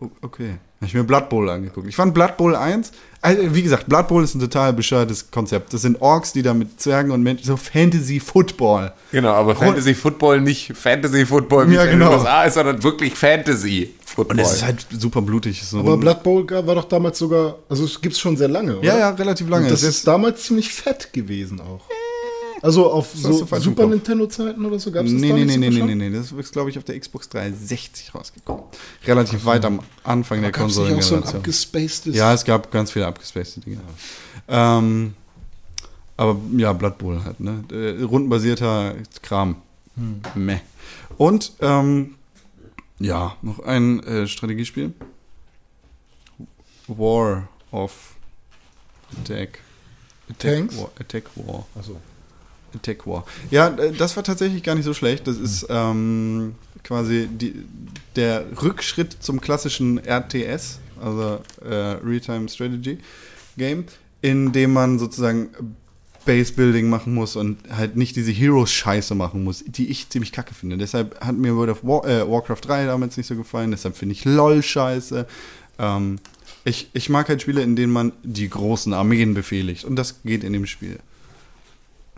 O- 0.00 0.10
Okay. 0.22 0.56
Habe 0.76 0.86
ich 0.86 0.94
mir 0.94 1.04
Blood 1.04 1.28
Bowl 1.28 1.50
angeguckt. 1.50 1.86
Ich 1.88 1.94
fand 1.96 2.14
Blood 2.14 2.38
Bowl 2.38 2.56
1, 2.56 2.92
also 3.20 3.54
wie 3.54 3.62
gesagt, 3.62 3.86
Blood 3.86 4.08
Bowl 4.08 4.24
ist 4.24 4.34
ein 4.34 4.40
total 4.40 4.72
bescheuertes 4.72 5.30
Konzept. 5.30 5.74
Das 5.74 5.82
sind 5.82 6.00
Orks, 6.00 6.32
die 6.32 6.40
da 6.40 6.54
mit 6.54 6.80
Zwergen 6.80 7.10
und 7.10 7.22
Menschen, 7.22 7.44
so 7.44 7.58
Fantasy 7.58 8.18
Football. 8.18 8.90
Genau, 9.12 9.34
aber 9.34 9.54
Fantasy 9.54 9.94
Football 9.94 10.40
nicht 10.40 10.72
Fantasy 10.74 11.26
Football, 11.26 11.68
wie 11.68 11.74
Ja, 11.74 11.82
es 11.84 11.92
in 11.92 11.98
den 11.98 12.08
genau. 12.08 12.16
USA 12.18 12.44
ist, 12.44 12.54
sondern 12.54 12.82
wirklich 12.82 13.12
Fantasy 13.14 13.94
Football. 14.06 14.36
Und 14.38 14.42
es 14.42 14.52
ist 14.54 14.64
halt 14.64 14.86
super 14.98 15.20
blutig. 15.20 15.60
Es 15.60 15.74
ein 15.74 15.80
Aber 15.80 15.98
Blood 15.98 16.22
Bowl 16.22 16.48
war 16.50 16.74
doch 16.74 16.84
damals 16.86 17.18
sogar, 17.18 17.56
also 17.68 17.84
es 17.84 18.00
gibt's 18.00 18.18
schon 18.18 18.38
sehr 18.38 18.48
lange, 18.48 18.78
oder? 18.78 18.86
ja, 18.86 18.98
ja, 18.98 19.10
relativ 19.10 19.50
lange. 19.50 19.64
Und 19.66 19.70
das 19.72 19.82
Es 19.82 19.96
ist 19.96 20.06
damals 20.06 20.44
ziemlich 20.44 20.72
fett 20.72 21.12
gewesen 21.12 21.60
auch. 21.60 21.82
Also 22.62 22.90
auf 22.90 23.12
so 23.14 23.46
Super. 23.46 23.86
Nintendo-Zeiten 23.86 24.64
oder 24.64 24.78
so 24.78 24.90
gab 24.90 25.06
es 25.06 25.12
das 25.12 25.20
Nee, 25.20 25.32
nee, 25.32 25.44
nee, 25.44 25.56
nee, 25.56 25.70
nee, 25.70 25.94
nee, 25.94 26.10
Das 26.10 26.30
ist, 26.30 26.52
glaube 26.52 26.70
ich, 26.70 26.76
auf 26.76 26.84
der 26.84 26.98
Xbox 26.98 27.28
360 27.30 28.14
rausgekommen. 28.14 28.64
Relativ 29.06 29.44
weit 29.46 29.64
am 29.64 29.80
Anfang 30.04 30.42
der 30.42 30.52
Gab's 30.52 30.76
nicht 30.76 30.92
auch 30.92 31.02
so 31.02 31.16
ein 31.16 31.24
abgespacedes? 31.24 32.14
ja, 32.14 32.34
es 32.34 32.44
gab 32.44 32.70
ganz 32.70 32.90
viele 32.90 33.06
abgespacede 33.06 33.64
Dinge. 33.64 33.80
Ähm, 34.48 35.14
aber 36.16 36.38
ja, 36.56 36.72
Blood 36.74 36.98
Bowl 36.98 37.24
halt, 37.24 37.40
ne? 37.40 37.64
Äh, 37.72 38.02
rundenbasierter 38.02 38.94
Kram. 39.22 39.56
Meh. 40.34 40.58
Und, 41.16 41.52
ähm, 41.60 42.16
ja, 42.98 43.36
noch 43.40 43.60
ein 43.60 44.02
äh, 44.02 44.26
Strategiespiel. 44.26 44.92
War 46.86 47.48
of 47.70 48.16
Attack. 49.22 49.60
Attack 50.28 50.38
Tanks? 50.38 50.76
War. 50.76 50.90
Attack 50.98 51.24
War. 51.36 51.66
Achso. 51.78 51.96
Attack 52.74 53.06
War. 53.06 53.24
Ja, 53.50 53.70
das 53.70 54.16
war 54.16 54.24
tatsächlich 54.24 54.62
gar 54.62 54.74
nicht 54.74 54.84
so 54.84 54.94
schlecht. 54.94 55.26
Das 55.26 55.36
ist 55.36 55.66
ähm, 55.68 56.54
quasi 56.84 57.28
die, 57.28 57.54
der 58.16 58.44
Rückschritt 58.62 59.16
zum 59.20 59.40
klassischen 59.40 59.98
RTS, 59.98 60.78
also 61.02 61.40
äh, 61.64 61.74
Real-Time 62.04 62.48
Strategy 62.48 62.98
Game, 63.56 63.84
in 64.22 64.52
dem 64.52 64.72
man 64.72 64.98
sozusagen 64.98 65.50
Base 66.24 66.52
Building 66.52 66.88
machen 66.88 67.14
muss 67.14 67.36
und 67.36 67.58
halt 67.74 67.96
nicht 67.96 68.14
diese 68.16 68.30
Heroes-Scheiße 68.30 69.14
machen 69.14 69.42
muss, 69.42 69.64
die 69.66 69.88
ich 69.88 70.08
ziemlich 70.10 70.32
kacke 70.32 70.54
finde. 70.54 70.76
Deshalb 70.76 71.18
hat 71.20 71.36
mir 71.36 71.56
World 71.56 71.70
of 71.70 71.84
War, 71.84 72.06
äh, 72.06 72.28
Warcraft 72.30 72.60
3 72.62 72.86
damals 72.86 73.16
nicht 73.16 73.26
so 73.26 73.36
gefallen, 73.36 73.70
deshalb 73.70 73.96
finde 73.96 74.14
ich 74.14 74.24
LOL 74.24 74.62
scheiße. 74.62 75.26
Ähm, 75.78 76.18
ich, 76.64 76.90
ich 76.92 77.08
mag 77.08 77.28
halt 77.28 77.40
Spiele, 77.40 77.62
in 77.62 77.74
denen 77.74 77.92
man 77.92 78.12
die 78.22 78.48
großen 78.48 78.92
Armeen 78.92 79.32
befehligt 79.34 79.84
und 79.84 79.96
das 79.96 80.22
geht 80.22 80.44
in 80.44 80.52
dem 80.52 80.66
Spiel. 80.66 80.98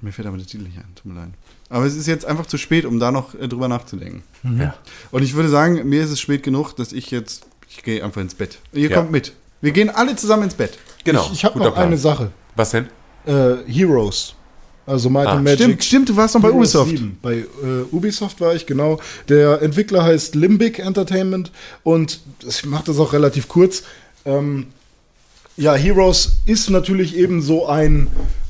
Mir 0.02 0.12
fällt 0.12 0.26
aber 0.28 0.36
der 0.36 0.46
Titel 0.46 0.64
nicht 0.64 0.76
ein, 0.76 0.84
tut 0.94 1.06
mir 1.06 1.20
leid. 1.20 1.30
Aber 1.70 1.86
es 1.86 1.94
ist 1.94 2.06
jetzt 2.06 2.24
einfach 2.26 2.46
zu 2.46 2.58
spät, 2.58 2.84
um 2.84 2.98
da 2.98 3.10
noch 3.12 3.34
äh, 3.34 3.48
drüber 3.48 3.68
nachzudenken. 3.68 4.22
Ja. 4.58 4.74
Und 5.10 5.22
ich 5.22 5.34
würde 5.34 5.48
sagen, 5.48 5.88
mir 5.88 6.02
ist 6.02 6.10
es 6.10 6.20
spät 6.20 6.42
genug, 6.42 6.74
dass 6.74 6.92
ich 6.92 7.10
jetzt, 7.10 7.46
ich 7.68 7.82
gehe 7.82 8.04
einfach 8.04 8.20
ins 8.20 8.34
Bett. 8.34 8.58
Ihr 8.72 8.90
Ja. 8.90 8.96
kommt 8.98 9.10
mit. 9.12 9.32
Wir 9.60 9.70
gehen 9.72 9.88
alle 9.88 10.16
zusammen 10.16 10.42
ins 10.44 10.54
Bett. 10.54 10.76
Genau. 11.04 11.24
Ich, 11.26 11.32
ich 11.34 11.44
habe 11.44 11.58
noch 11.60 11.72
Plan. 11.74 11.86
eine 11.86 11.96
Sache. 11.98 12.32
Was 12.56 12.70
denn? 12.72 12.88
Äh, 13.26 13.56
Heroes. 13.66 14.34
Also 14.84 15.08
Might 15.08 15.28
Ah, 15.28 15.34
and 15.34 15.44
Magic. 15.44 15.60
Stimmt, 15.60 15.84
stimmt, 15.84 16.08
du 16.08 16.16
warst 16.16 16.34
noch 16.34 16.42
bei 16.42 16.50
Ubisoft. 16.50 16.90
7. 16.90 17.16
Bei 17.22 17.34
äh, 17.36 17.44
Ubisoft 17.92 18.40
war 18.40 18.52
ich, 18.56 18.66
genau. 18.66 18.98
Der 19.28 19.62
Entwickler 19.62 20.02
heißt 20.02 20.34
Limbic 20.34 20.80
Entertainment 20.80 21.52
und 21.84 22.20
ich 22.46 22.66
mache 22.66 22.86
das 22.86 22.98
auch 22.98 23.12
relativ 23.12 23.46
kurz. 23.46 23.84
Ähm, 24.24 24.66
ja, 25.56 25.74
Heroes 25.74 26.32
ist 26.46 26.68
natürlich 26.70 27.16
eben 27.16 27.40
so 27.42 27.68
ein 27.68 28.08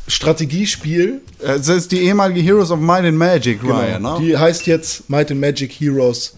Strategiespiel. 0.08 1.20
Äh, 1.40 1.46
Das 1.58 1.68
ist 1.68 1.92
die 1.92 2.02
ehemalige 2.02 2.40
Heroes 2.40 2.70
of 2.70 2.80
Might 2.80 3.04
and 3.04 3.16
Magic 3.18 3.60
Genau. 3.60 3.76
Reihe, 3.76 4.00
ne? 4.00 4.16
Die 4.20 4.36
heißt 4.36 4.66
jetzt 4.66 5.08
Might 5.08 5.30
and 5.30 5.40
Magic 5.40 5.72
Heroes 5.72 6.34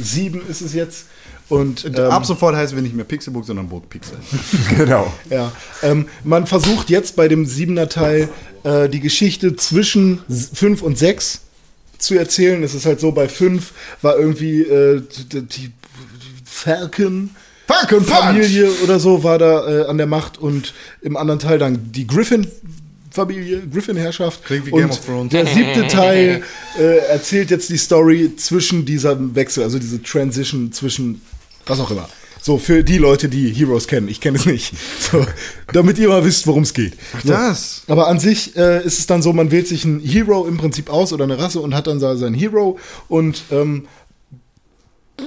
7 0.00 0.42
ist 0.48 0.60
es 0.60 0.74
jetzt. 0.74 1.06
Und 1.48 1.84
ähm, 1.84 1.96
Ab 1.96 2.24
sofort 2.26 2.54
heißt 2.54 2.74
wir 2.76 2.82
nicht 2.82 2.94
mehr 2.94 3.04
Pixelbook, 3.04 3.44
sondern 3.44 3.68
Burg 3.68 3.88
Pixel. 3.88 4.16
Genau. 4.76 5.12
Ja, 5.30 5.50
ähm, 5.82 6.06
man 6.22 6.46
versucht 6.46 6.90
jetzt 6.90 7.16
bei 7.16 7.26
dem 7.26 7.44
siebener 7.44 7.88
Teil 7.88 8.28
äh, 8.62 8.88
die 8.88 9.00
Geschichte 9.00 9.56
zwischen 9.56 10.20
5 10.28 10.82
und 10.82 10.96
6 10.96 11.40
zu 11.98 12.14
erzählen. 12.16 12.62
Es 12.62 12.74
ist 12.74 12.86
halt 12.86 13.00
so, 13.00 13.10
bei 13.12 13.28
5 13.28 13.72
war 14.00 14.16
irgendwie 14.16 14.62
äh, 14.62 15.02
die, 15.32 15.42
die 15.42 15.70
Falcon. 16.44 17.30
Falcon 17.70 18.04
Familie 18.04 18.68
oder 18.84 18.98
so 18.98 19.22
war 19.22 19.38
da 19.38 19.82
äh, 19.82 19.86
an 19.86 19.96
der 19.98 20.06
Macht 20.06 20.38
und 20.38 20.74
im 21.02 21.16
anderen 21.16 21.38
Teil 21.38 21.58
dann 21.58 21.92
die 21.92 22.06
Griffin 22.06 22.46
Familie, 23.12 23.62
Griffin-Herrschaft. 23.72 24.44
Klingt 24.44 24.66
wie 24.66 24.70
und 24.72 24.80
Game 24.80 24.90
of 24.90 25.04
Thrones. 25.04 25.30
Der 25.30 25.46
siebte 25.46 25.86
Teil 25.88 26.42
äh, 26.78 26.98
erzählt 27.08 27.50
jetzt 27.50 27.68
die 27.68 27.76
Story 27.76 28.36
zwischen 28.36 28.84
diesem 28.84 29.34
Wechsel, 29.34 29.64
also 29.64 29.78
diese 29.78 30.00
Transition 30.02 30.72
zwischen 30.72 31.20
was 31.66 31.80
auch 31.80 31.90
immer. 31.90 32.08
So, 32.42 32.56
für 32.56 32.82
die 32.82 32.98
Leute, 32.98 33.28
die 33.28 33.52
Heroes 33.52 33.86
kennen. 33.86 34.08
Ich 34.08 34.20
kenne 34.20 34.38
es 34.38 34.46
nicht. 34.46 34.72
So, 35.00 35.26
damit 35.72 35.98
ihr 35.98 36.08
mal 36.08 36.24
wisst, 36.24 36.46
worum 36.46 36.62
es 36.62 36.72
geht. 36.72 36.94
So. 37.24 37.30
das. 37.30 37.82
Aber 37.88 38.06
an 38.06 38.20
sich 38.20 38.56
äh, 38.56 38.84
ist 38.84 38.98
es 39.00 39.06
dann 39.06 39.22
so, 39.22 39.32
man 39.32 39.50
wählt 39.50 39.66
sich 39.66 39.84
einen 39.84 40.00
Hero 40.00 40.46
im 40.46 40.56
Prinzip 40.56 40.88
aus 40.88 41.12
oder 41.12 41.24
eine 41.24 41.38
Rasse 41.38 41.60
und 41.60 41.74
hat 41.74 41.88
dann 41.88 41.98
da 41.98 42.16
seinen 42.16 42.34
Hero 42.34 42.78
und 43.08 43.42
ähm, 43.50 43.88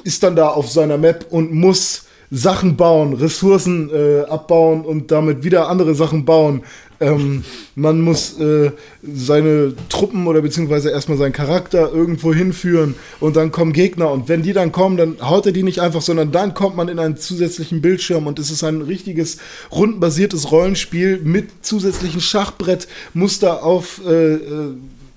ist 0.04 0.24
dann 0.24 0.36
da 0.36 0.48
auf 0.48 0.72
seiner 0.72 0.98
Map 0.98 1.28
und 1.30 1.52
muss 1.54 2.06
Sachen 2.36 2.78
bauen, 2.78 3.14
Ressourcen 3.14 3.92
äh, 3.94 4.22
abbauen 4.22 4.86
und 4.86 5.12
damit 5.12 5.44
wieder 5.44 5.70
andere 5.70 5.94
Sachen 5.94 6.26
bauen. 6.26 6.64
Ähm, 7.00 7.44
man 7.76 8.02
muss 8.02 8.40
äh, 8.40 8.72
seine 9.04 9.74
Truppen 9.90 10.26
oder 10.26 10.42
beziehungsweise 10.42 10.90
erstmal 10.90 11.20
seinen 11.20 11.34
Charakter 11.34 11.92
irgendwo 11.94 12.34
hinführen 12.34 12.96
und 13.20 13.36
dann 13.36 13.52
kommen 13.52 13.72
Gegner 13.72 14.10
und 14.10 14.30
wenn 14.30 14.42
die 14.42 14.54
dann 14.54 14.72
kommen, 14.72 14.98
dann 14.98 15.18
haut 15.22 15.46
er 15.46 15.52
die 15.52 15.62
nicht 15.62 15.80
einfach, 15.80 16.02
sondern 16.02 16.32
dann 16.32 16.56
kommt 16.56 16.76
man 16.76 16.88
in 16.88 16.98
einen 16.98 17.18
zusätzlichen 17.18 17.82
Bildschirm 17.82 18.26
und 18.26 18.40
es 18.40 18.50
ist 18.50 18.64
ein 18.64 18.82
richtiges 18.82 19.38
rundenbasiertes 19.72 20.52
Rollenspiel 20.52 21.20
mit 21.24 21.50
zusätzlichen 21.62 22.22
Schachbrettmuster 22.22 23.64
auf 23.64 24.02
äh, 24.08 24.34
äh, 24.36 24.40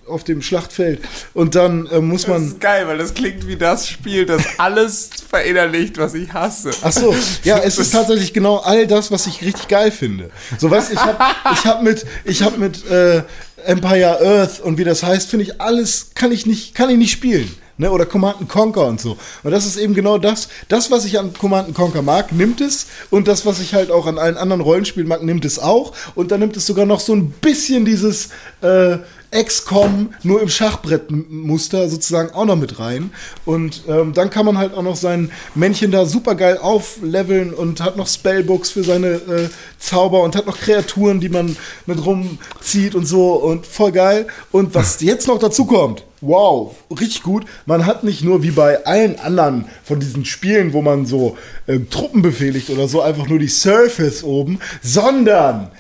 auf 0.09 0.25
dem 0.25 0.43
Schlachtfeld 0.43 1.01
und 1.35 1.55
dann 1.55 1.87
äh, 1.87 2.01
muss 2.01 2.23
Das 2.23 2.31
man 2.31 2.47
ist 2.47 2.61
geil, 2.61 2.87
weil 2.87 2.99
das 2.99 3.15
klingt 3.15 3.47
wie 3.47 3.57
das 3.57 3.89
Spiel, 3.89 4.27
das 4.27 4.43
alles 4.59 5.11
verinnerlicht, 5.29 5.99
was 5.99 6.15
ich 6.15 6.33
hasse. 6.33 6.71
Ach 6.83 6.93
so, 6.93 7.15
ja, 7.45 7.59
es 7.59 7.79
ist 7.79 7.93
tatsächlich 7.93 8.33
genau 8.33 8.59
all 8.59 8.87
das, 8.87 9.11
was 9.11 9.27
ich 9.27 9.43
richtig 9.43 9.69
geil 9.69 9.91
finde. 9.91 10.31
So 10.59 10.71
weißt, 10.71 10.93
ich 10.93 10.99
habe 10.99 11.19
ich 11.53 11.67
hab 11.67 11.83
mit 11.83 12.07
ich 12.25 12.43
habe 12.43 12.59
mit 12.59 12.89
äh, 12.89 13.23
Empire 13.65 14.21
Earth 14.21 14.61
und 14.61 14.79
wie 14.79 14.85
das 14.85 15.03
heißt, 15.03 15.29
finde 15.29 15.45
ich 15.45 15.61
alles 15.61 16.11
kann 16.15 16.33
ich 16.33 16.47
nicht 16.47 16.75
kann 16.75 16.91
ich 16.91 16.97
nicht 16.97 17.13
spielen. 17.13 17.55
Ne, 17.79 17.91
oder 17.91 18.07
Command 18.07 18.39
and 18.41 18.49
Conquer 18.49 18.87
und 18.87 19.03
so. 19.03 19.19
Und 19.43 19.51
das 19.51 19.67
ist 19.67 19.77
eben 19.77 19.93
genau 19.93 20.17
das. 20.17 20.49
Das, 20.69 20.91
was 20.91 21.05
ich 21.05 21.19
an 21.19 21.35
Command 21.35 21.69
and 21.69 21.77
Conquer 21.77 22.01
mag, 22.01 22.33
nimmt 22.33 22.63
es. 22.63 22.87
Und 23.11 23.29
das, 23.29 23.45
was 23.45 23.61
ich 23.61 23.75
halt 23.75 23.91
auch 23.91 24.07
an 24.07 24.17
allen 24.17 24.39
anderen 24.39 24.63
Rollenspielen 24.63 25.07
mag, 25.07 25.23
nimmt 25.23 25.45
es 25.45 25.59
auch. 25.59 25.93
Und 26.15 26.31
dann 26.31 26.41
nimmt 26.41 26.57
es 26.57 26.65
sogar 26.65 26.87
noch 26.87 27.01
so 27.01 27.15
ein 27.15 27.33
bisschen 27.33 27.85
dieses 27.85 28.31
äh, 28.63 28.97
XCOM 29.43 30.15
nur 30.23 30.43
im 30.43 30.49
Schachbrettmuster 30.49 31.89
sozusagen 31.89 32.35
auch 32.35 32.45
noch 32.45 32.57
mit 32.57 32.79
rein. 32.79 33.11
Und 33.45 33.83
ähm, 33.89 34.13
dann 34.13 34.31
kann 34.31 34.47
man 34.47 34.59
halt 34.59 34.75
auch 34.75 34.83
noch 34.83 34.97
sein 34.97 35.31
Männchen 35.55 35.91
da 35.91 36.07
super 36.07 36.35
geil 36.35 36.59
aufleveln 36.59 37.53
und 37.53 37.81
hat 37.81 37.97
noch 37.97 38.07
Spellbooks 38.07 38.71
für 38.71 38.85
seine 38.85 39.09
äh, 39.09 39.49
Zauber 39.79 40.23
und 40.23 40.37
hat 40.37 40.47
noch 40.47 40.59
Kreaturen, 40.59 41.21
die 41.21 41.29
man 41.29 41.57
mit 41.87 42.05
rumzieht 42.05 42.95
und 42.95 43.07
so 43.07 43.35
und 43.35 43.67
voll 43.67 43.93
geil. 43.93 44.27
Und 44.53 44.75
was 44.75 45.01
jetzt 45.01 45.29
noch 45.29 45.39
dazu 45.39 45.67
kommt, 45.67 46.05
wow, 46.21 46.75
richtig 46.91 47.23
gut. 47.23 47.45
Man 47.67 47.87
hat 47.87 48.05
nicht 48.05 48.23
nur 48.23 48.43
wie 48.43 48.51
bei 48.51 48.85
allen 48.85 49.19
anderen 49.19 49.67
von 49.85 50.01
diesen 50.01 50.25
Spielen, 50.25 50.73
wo 50.73 50.83
man 50.83 51.07
so 51.07 51.37
äh, 51.67 51.79
Truppen 51.91 52.23
befehligt 52.23 52.71
oder 52.71 52.89
so, 52.89 53.03
einfach 53.03 53.29
nur 53.29 53.39
die 53.39 53.49
Surface 53.49 54.25
oben, 54.25 54.59
sondern 54.83 55.71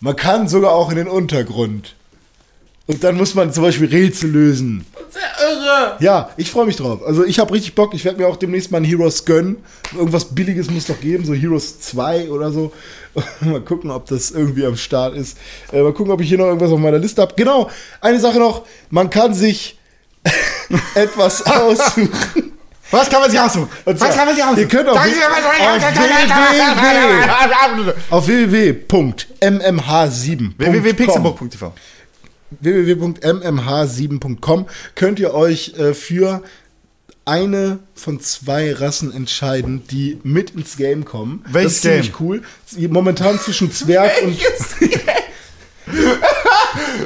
man 0.00 0.16
kann 0.16 0.48
sogar 0.48 0.72
auch 0.72 0.90
in 0.90 0.96
den 0.96 1.08
Untergrund. 1.08 1.94
Und 2.90 3.04
dann 3.04 3.16
muss 3.16 3.36
man 3.36 3.52
zum 3.52 3.62
Beispiel 3.62 3.86
Rätsel 3.86 4.30
lösen. 4.30 4.84
Sehr 5.10 5.22
irre. 5.48 5.96
Ja, 6.00 6.30
ich 6.36 6.50
freue 6.50 6.66
mich 6.66 6.74
drauf. 6.74 7.04
Also 7.06 7.24
ich 7.24 7.38
habe 7.38 7.54
richtig 7.54 7.76
Bock. 7.76 7.94
Ich 7.94 8.04
werde 8.04 8.18
mir 8.18 8.26
auch 8.26 8.34
demnächst 8.34 8.72
mal 8.72 8.78
ein 8.78 8.84
Heroes 8.84 9.24
gönnen. 9.24 9.58
Irgendwas 9.96 10.24
Billiges 10.24 10.68
muss 10.68 10.86
doch 10.86 11.00
geben, 11.00 11.24
so 11.24 11.32
Heroes 11.32 11.78
2 11.78 12.30
oder 12.30 12.50
so. 12.50 12.72
mal 13.42 13.60
gucken, 13.60 13.92
ob 13.92 14.06
das 14.06 14.32
irgendwie 14.32 14.66
am 14.66 14.76
Start 14.76 15.14
ist. 15.14 15.38
Äh, 15.72 15.82
mal 15.82 15.92
gucken, 15.92 16.12
ob 16.12 16.20
ich 16.20 16.28
hier 16.28 16.38
noch 16.38 16.46
irgendwas 16.46 16.72
auf 16.72 16.80
meiner 16.80 16.98
Liste 16.98 17.22
habe. 17.22 17.32
Genau, 17.36 17.70
eine 18.00 18.18
Sache 18.18 18.40
noch. 18.40 18.66
Man 18.90 19.08
kann 19.08 19.34
sich 19.34 19.78
etwas 20.96 21.46
aussuchen. 21.46 22.10
Was 22.90 23.08
kann 23.08 23.20
man 23.20 23.30
sich 23.30 23.38
aussuchen? 23.38 23.68
Und 23.84 24.00
zwar, 24.00 24.58
Ihr 24.58 24.66
könnt 24.66 24.88
auf, 24.88 24.98
www. 24.98 25.14
auf 28.10 28.26
www.mmh7.com 28.26 30.54
www.pixelbook.tv 30.58 31.72
www.mmh7.com 32.60 34.66
könnt 34.94 35.20
ihr 35.20 35.34
euch 35.34 35.74
äh, 35.78 35.94
für 35.94 36.42
eine 37.24 37.78
von 37.94 38.20
zwei 38.20 38.72
Rassen 38.72 39.12
entscheiden, 39.12 39.82
die 39.90 40.18
mit 40.22 40.50
ins 40.50 40.76
Game 40.76 41.04
kommen. 41.04 41.44
Welches 41.46 41.74
das 41.74 41.74
ist 41.74 41.82
ziemlich 41.82 42.20
cool. 42.20 42.42
Momentan 42.88 43.38
zwischen 43.38 43.70
Zwerg 43.70 44.10
und 44.22 44.36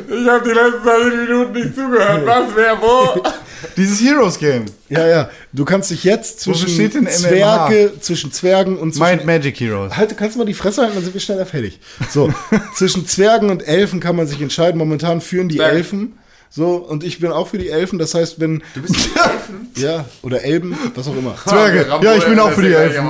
Ich 0.07 0.29
habe 0.29 0.47
die 0.47 0.55
letzten 0.55 0.83
20 0.83 1.29
Minuten 1.29 1.53
nicht 1.53 1.75
zugehört. 1.75 2.27
Was, 2.27 2.45
wer, 2.55 2.81
wo? 2.81 3.23
Dieses 3.77 4.01
Heroes 4.01 4.39
Game. 4.39 4.65
ja 4.89 5.07
ja, 5.07 5.31
du 5.53 5.65
kannst 5.65 5.91
dich 5.91 6.05
jetzt 6.05 6.41
zwischen 6.41 6.69
steht 6.69 6.95
denn? 6.95 7.07
Zwerge, 7.09 7.93
zwischen 8.01 8.33
Zwergen 8.33 8.77
und 8.79 8.95
zwischen 8.95 9.17
Mind 9.17 9.27
Magic 9.27 9.59
Heroes. 9.61 9.97
Halt, 9.97 10.17
kannst 10.17 10.35
du 10.35 10.39
mal 10.39 10.45
die 10.45 10.55
Fresse 10.55 10.83
halten, 10.83 10.95
dann 10.95 11.05
sind 11.05 11.15
wir 11.15 11.21
schneller 11.21 11.47
fertig. 11.47 11.81
So, 12.11 12.33
zwischen 12.77 13.07
Zwergen 13.07 13.51
und 13.51 13.67
Elfen 13.67 14.01
kann 14.01 14.17
man 14.17 14.27
sich 14.27 14.41
entscheiden. 14.41 14.79
Momentan 14.79 15.21
führen 15.21 15.49
die 15.49 15.57
Zwerge. 15.57 15.77
Elfen. 15.77 16.19
So, 16.57 16.77
und 16.77 17.03
ich 17.03 17.19
bin 17.19 17.33
auch 17.33 17.49
für 17.49 17.59
die 17.59 17.69
Elfen. 17.69 17.99
Das 17.99 18.15
heißt, 18.15 18.39
wenn. 18.39 18.63
Du 18.75 18.83
bist 18.83 18.95
Elfen? 18.95 19.69
Ja, 19.77 20.05
oder 20.23 20.45
Elben, 20.45 20.79
was 20.95 21.09
auch 21.09 21.17
immer. 21.17 21.35
Zwerge. 21.47 21.85
Ja, 22.01 22.15
ich 22.15 22.25
bin 22.25 22.39
auch 22.39 22.53
für 22.53 22.63
die 22.63 22.73
Elfen. 22.73 23.09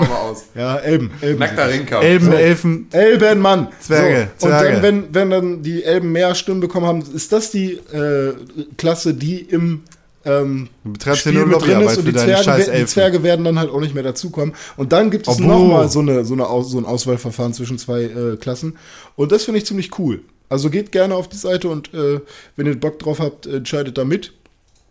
Ja, 0.54 0.76
Elben. 0.78 1.10
Elben. 1.20 1.38
Nackter 1.38 1.68
Rinker. 1.68 2.00
Elben, 2.00 2.32
Elfen. 2.32 2.88
Elben, 2.90 3.38
Mann. 3.40 3.68
Zwerge, 3.80 4.28
So, 4.38 4.46
und 4.46 4.52
Zwerge. 4.52 4.72
dann, 4.72 4.82
wenn, 4.82 5.14
wenn 5.14 5.30
dann 5.30 5.62
die 5.62 5.84
Elben 5.84 6.10
mehr 6.12 6.34
Stimmen 6.34 6.60
bekommen 6.60 6.86
haben, 6.86 7.04
ist 7.14 7.32
das 7.32 7.50
die 7.50 7.72
äh, 7.92 8.32
Klasse, 8.78 9.12
die 9.12 9.40
im 9.40 9.82
ähm, 10.24 10.68
Du 10.84 10.92
betreibst 10.92 11.20
Spiel 11.20 11.32
hier 11.32 11.40
nur 11.46 11.58
mit 11.58 11.60
drin 11.60 11.80
Lobbyarbeit 11.80 11.92
ist 11.92 11.98
und 11.98 12.04
für 12.04 12.12
die 12.12 12.18
deine 12.18 12.42
Zwerge, 12.42 12.72
die. 12.72 12.86
Zwerge 12.86 13.22
werden 13.22 13.44
dann 13.44 13.58
halt 13.58 13.70
auch 13.70 13.80
nicht 13.80 13.94
mehr 13.94 14.02
dazukommen. 14.02 14.54
Und 14.76 14.92
dann 14.92 15.10
gibt 15.10 15.28
es 15.28 15.38
nochmal 15.38 15.88
so, 15.88 16.00
eine, 16.00 16.24
so, 16.24 16.34
eine 16.34 16.46
Aus, 16.46 16.70
so 16.70 16.78
ein 16.78 16.84
Auswahlverfahren 16.86 17.52
zwischen 17.52 17.78
zwei 17.78 18.02
äh, 18.04 18.36
Klassen. 18.36 18.78
Und 19.16 19.32
das 19.32 19.44
finde 19.44 19.58
ich 19.58 19.66
ziemlich 19.66 19.98
cool. 19.98 20.22
Also 20.48 20.70
geht 20.70 20.92
gerne 20.92 21.14
auf 21.14 21.28
die 21.28 21.36
Seite 21.36 21.68
und 21.68 21.92
äh, 21.94 22.20
wenn 22.56 22.66
ihr 22.66 22.78
Bock 22.78 22.98
drauf 22.98 23.18
habt, 23.18 23.46
entscheidet 23.46 23.98
da 23.98 24.04
mit. 24.04 24.32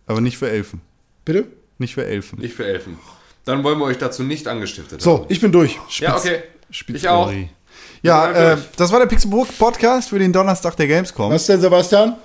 Aber 0.08 0.20
nicht 0.22 0.38
für 0.38 0.50
Elfen. 0.50 0.82
Bitte? 1.26 1.46
Nicht 1.78 1.94
für 1.94 2.06
Elfen. 2.06 2.40
Nicht 2.40 2.56
für 2.56 2.66
Elfen. 2.66 2.98
Dann 3.46 3.64
wollen 3.64 3.78
wir 3.80 3.86
euch 3.86 3.98
dazu 3.98 4.24
nicht 4.24 4.48
angestiftet 4.48 5.00
haben. 5.00 5.04
So, 5.04 5.26
ich 5.30 5.42
bin 5.42 5.52
durch. 5.52 5.80
Ja, 6.00 6.18
okay. 6.18 6.44
Ich 6.70 6.78
Spitztheorie. 6.78 7.50
auch. 7.50 8.04
Ja, 8.04 8.32
Ja, 8.34 8.54
äh, 8.54 8.58
das 8.78 8.92
war 8.92 9.00
der 9.00 9.06
Pixelburg 9.06 9.48
Podcast 9.58 10.10
für 10.10 10.20
den 10.20 10.34
Donnerstag 10.34 10.76
der 10.76 10.88
Gamescom. 10.88 11.32
Was 11.32 11.46
denn, 11.46 11.62
Sebastian? 11.62 12.16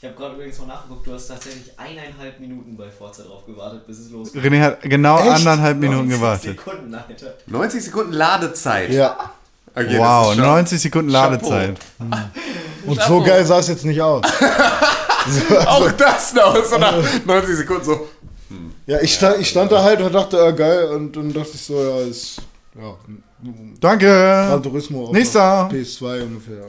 Ich 0.00 0.04
habe 0.04 0.14
gerade 0.14 0.34
übrigens 0.36 0.58
mal 0.60 0.66
nachgeguckt, 0.66 1.06
du 1.08 1.12
hast 1.12 1.26
tatsächlich 1.26 1.76
eineinhalb 1.76 2.38
Minuten 2.38 2.76
bei 2.76 2.88
Forza 2.88 3.24
drauf 3.24 3.44
gewartet, 3.44 3.84
bis 3.84 3.98
es 3.98 4.10
losgeht. 4.10 4.44
René 4.44 4.60
hat 4.60 4.80
genau 4.82 5.18
Echt? 5.18 5.28
anderthalb 5.28 5.76
Minuten 5.78 6.06
90 6.08 6.16
gewartet. 6.20 6.56
Sekunden, 6.58 6.94
Alter. 6.94 7.34
90 7.46 7.84
Sekunden 7.84 8.12
Ladezeit. 8.12 8.90
Ja. 8.90 9.32
Okay, 9.74 9.98
Wow, 9.98 10.30
ist 10.30 10.36
schon- 10.36 10.44
90 10.44 10.80
Sekunden 10.80 11.10
Chapeau. 11.12 11.50
Ladezeit. 11.50 11.80
Und 12.86 13.02
so 13.02 13.22
geil 13.22 13.44
sah 13.44 13.58
es 13.58 13.68
jetzt 13.68 13.84
nicht 13.84 14.00
aus. 14.00 14.22
Auch 15.66 15.90
das 15.92 16.32
noch, 16.32 16.64
so 16.64 16.78
nach 16.78 16.94
90 17.26 17.56
Sekunden 17.56 17.84
so. 17.84 18.08
Ja, 18.86 19.00
ich 19.00 19.12
stand, 19.14 19.40
ich 19.40 19.48
stand 19.48 19.72
da 19.72 19.82
halt 19.82 20.00
und 20.00 20.12
dachte, 20.14 20.40
ah, 20.40 20.52
geil. 20.52 20.84
Und 20.90 21.14
dann 21.16 21.32
dachte 21.32 21.50
ich 21.54 21.60
so, 21.60 21.74
ja, 21.82 22.06
ist. 22.06 22.40
Ja, 22.76 22.96
Gran 23.42 23.74
Danke. 23.80 24.60
Turismo 24.62 25.06
auf 25.06 25.12
Nächster. 25.12 25.68
PS2 25.68 26.22
ungefähr. 26.22 26.64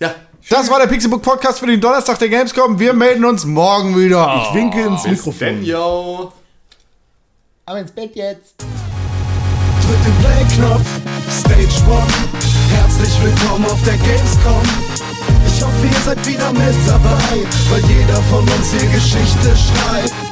Ja, 0.00 0.14
Das 0.50 0.70
war 0.70 0.78
der 0.80 0.86
Pixelbook 0.86 1.20
Podcast 1.22 1.58
für 1.58 1.66
den 1.66 1.80
Donnerstag 1.80 2.18
der 2.18 2.30
Gamescom. 2.30 2.78
Wir 2.78 2.94
melden 2.94 3.24
uns 3.26 3.44
morgen 3.44 3.94
wieder. 3.98 4.44
Ich 4.48 4.54
winke 4.54 4.80
ins 4.80 5.02
denn 5.02 5.12
Mikrofon. 5.12 5.62
yo. 5.62 6.32
Aber 7.66 7.80
ins 7.80 7.90
Bett 7.92 8.16
jetzt. 8.16 8.54
Drück 8.58 10.04
den 10.04 10.14
Play-Knopf, 10.24 10.86
Stage 11.30 11.90
One. 11.90 12.06
Herzlich 12.72 13.22
willkommen 13.22 13.66
auf 13.66 13.82
der 13.84 13.96
Gamescom. 13.98 14.62
Ich 15.46 15.62
hoffe, 15.62 15.86
ihr 15.86 16.00
seid 16.04 16.26
wieder 16.26 16.50
mit 16.52 16.74
dabei, 16.86 17.46
weil 17.70 17.84
jeder 17.84 18.22
von 18.30 18.40
uns 18.40 18.70
hier 18.72 18.88
Geschichte 18.90 19.54
schreibt. 19.54 20.27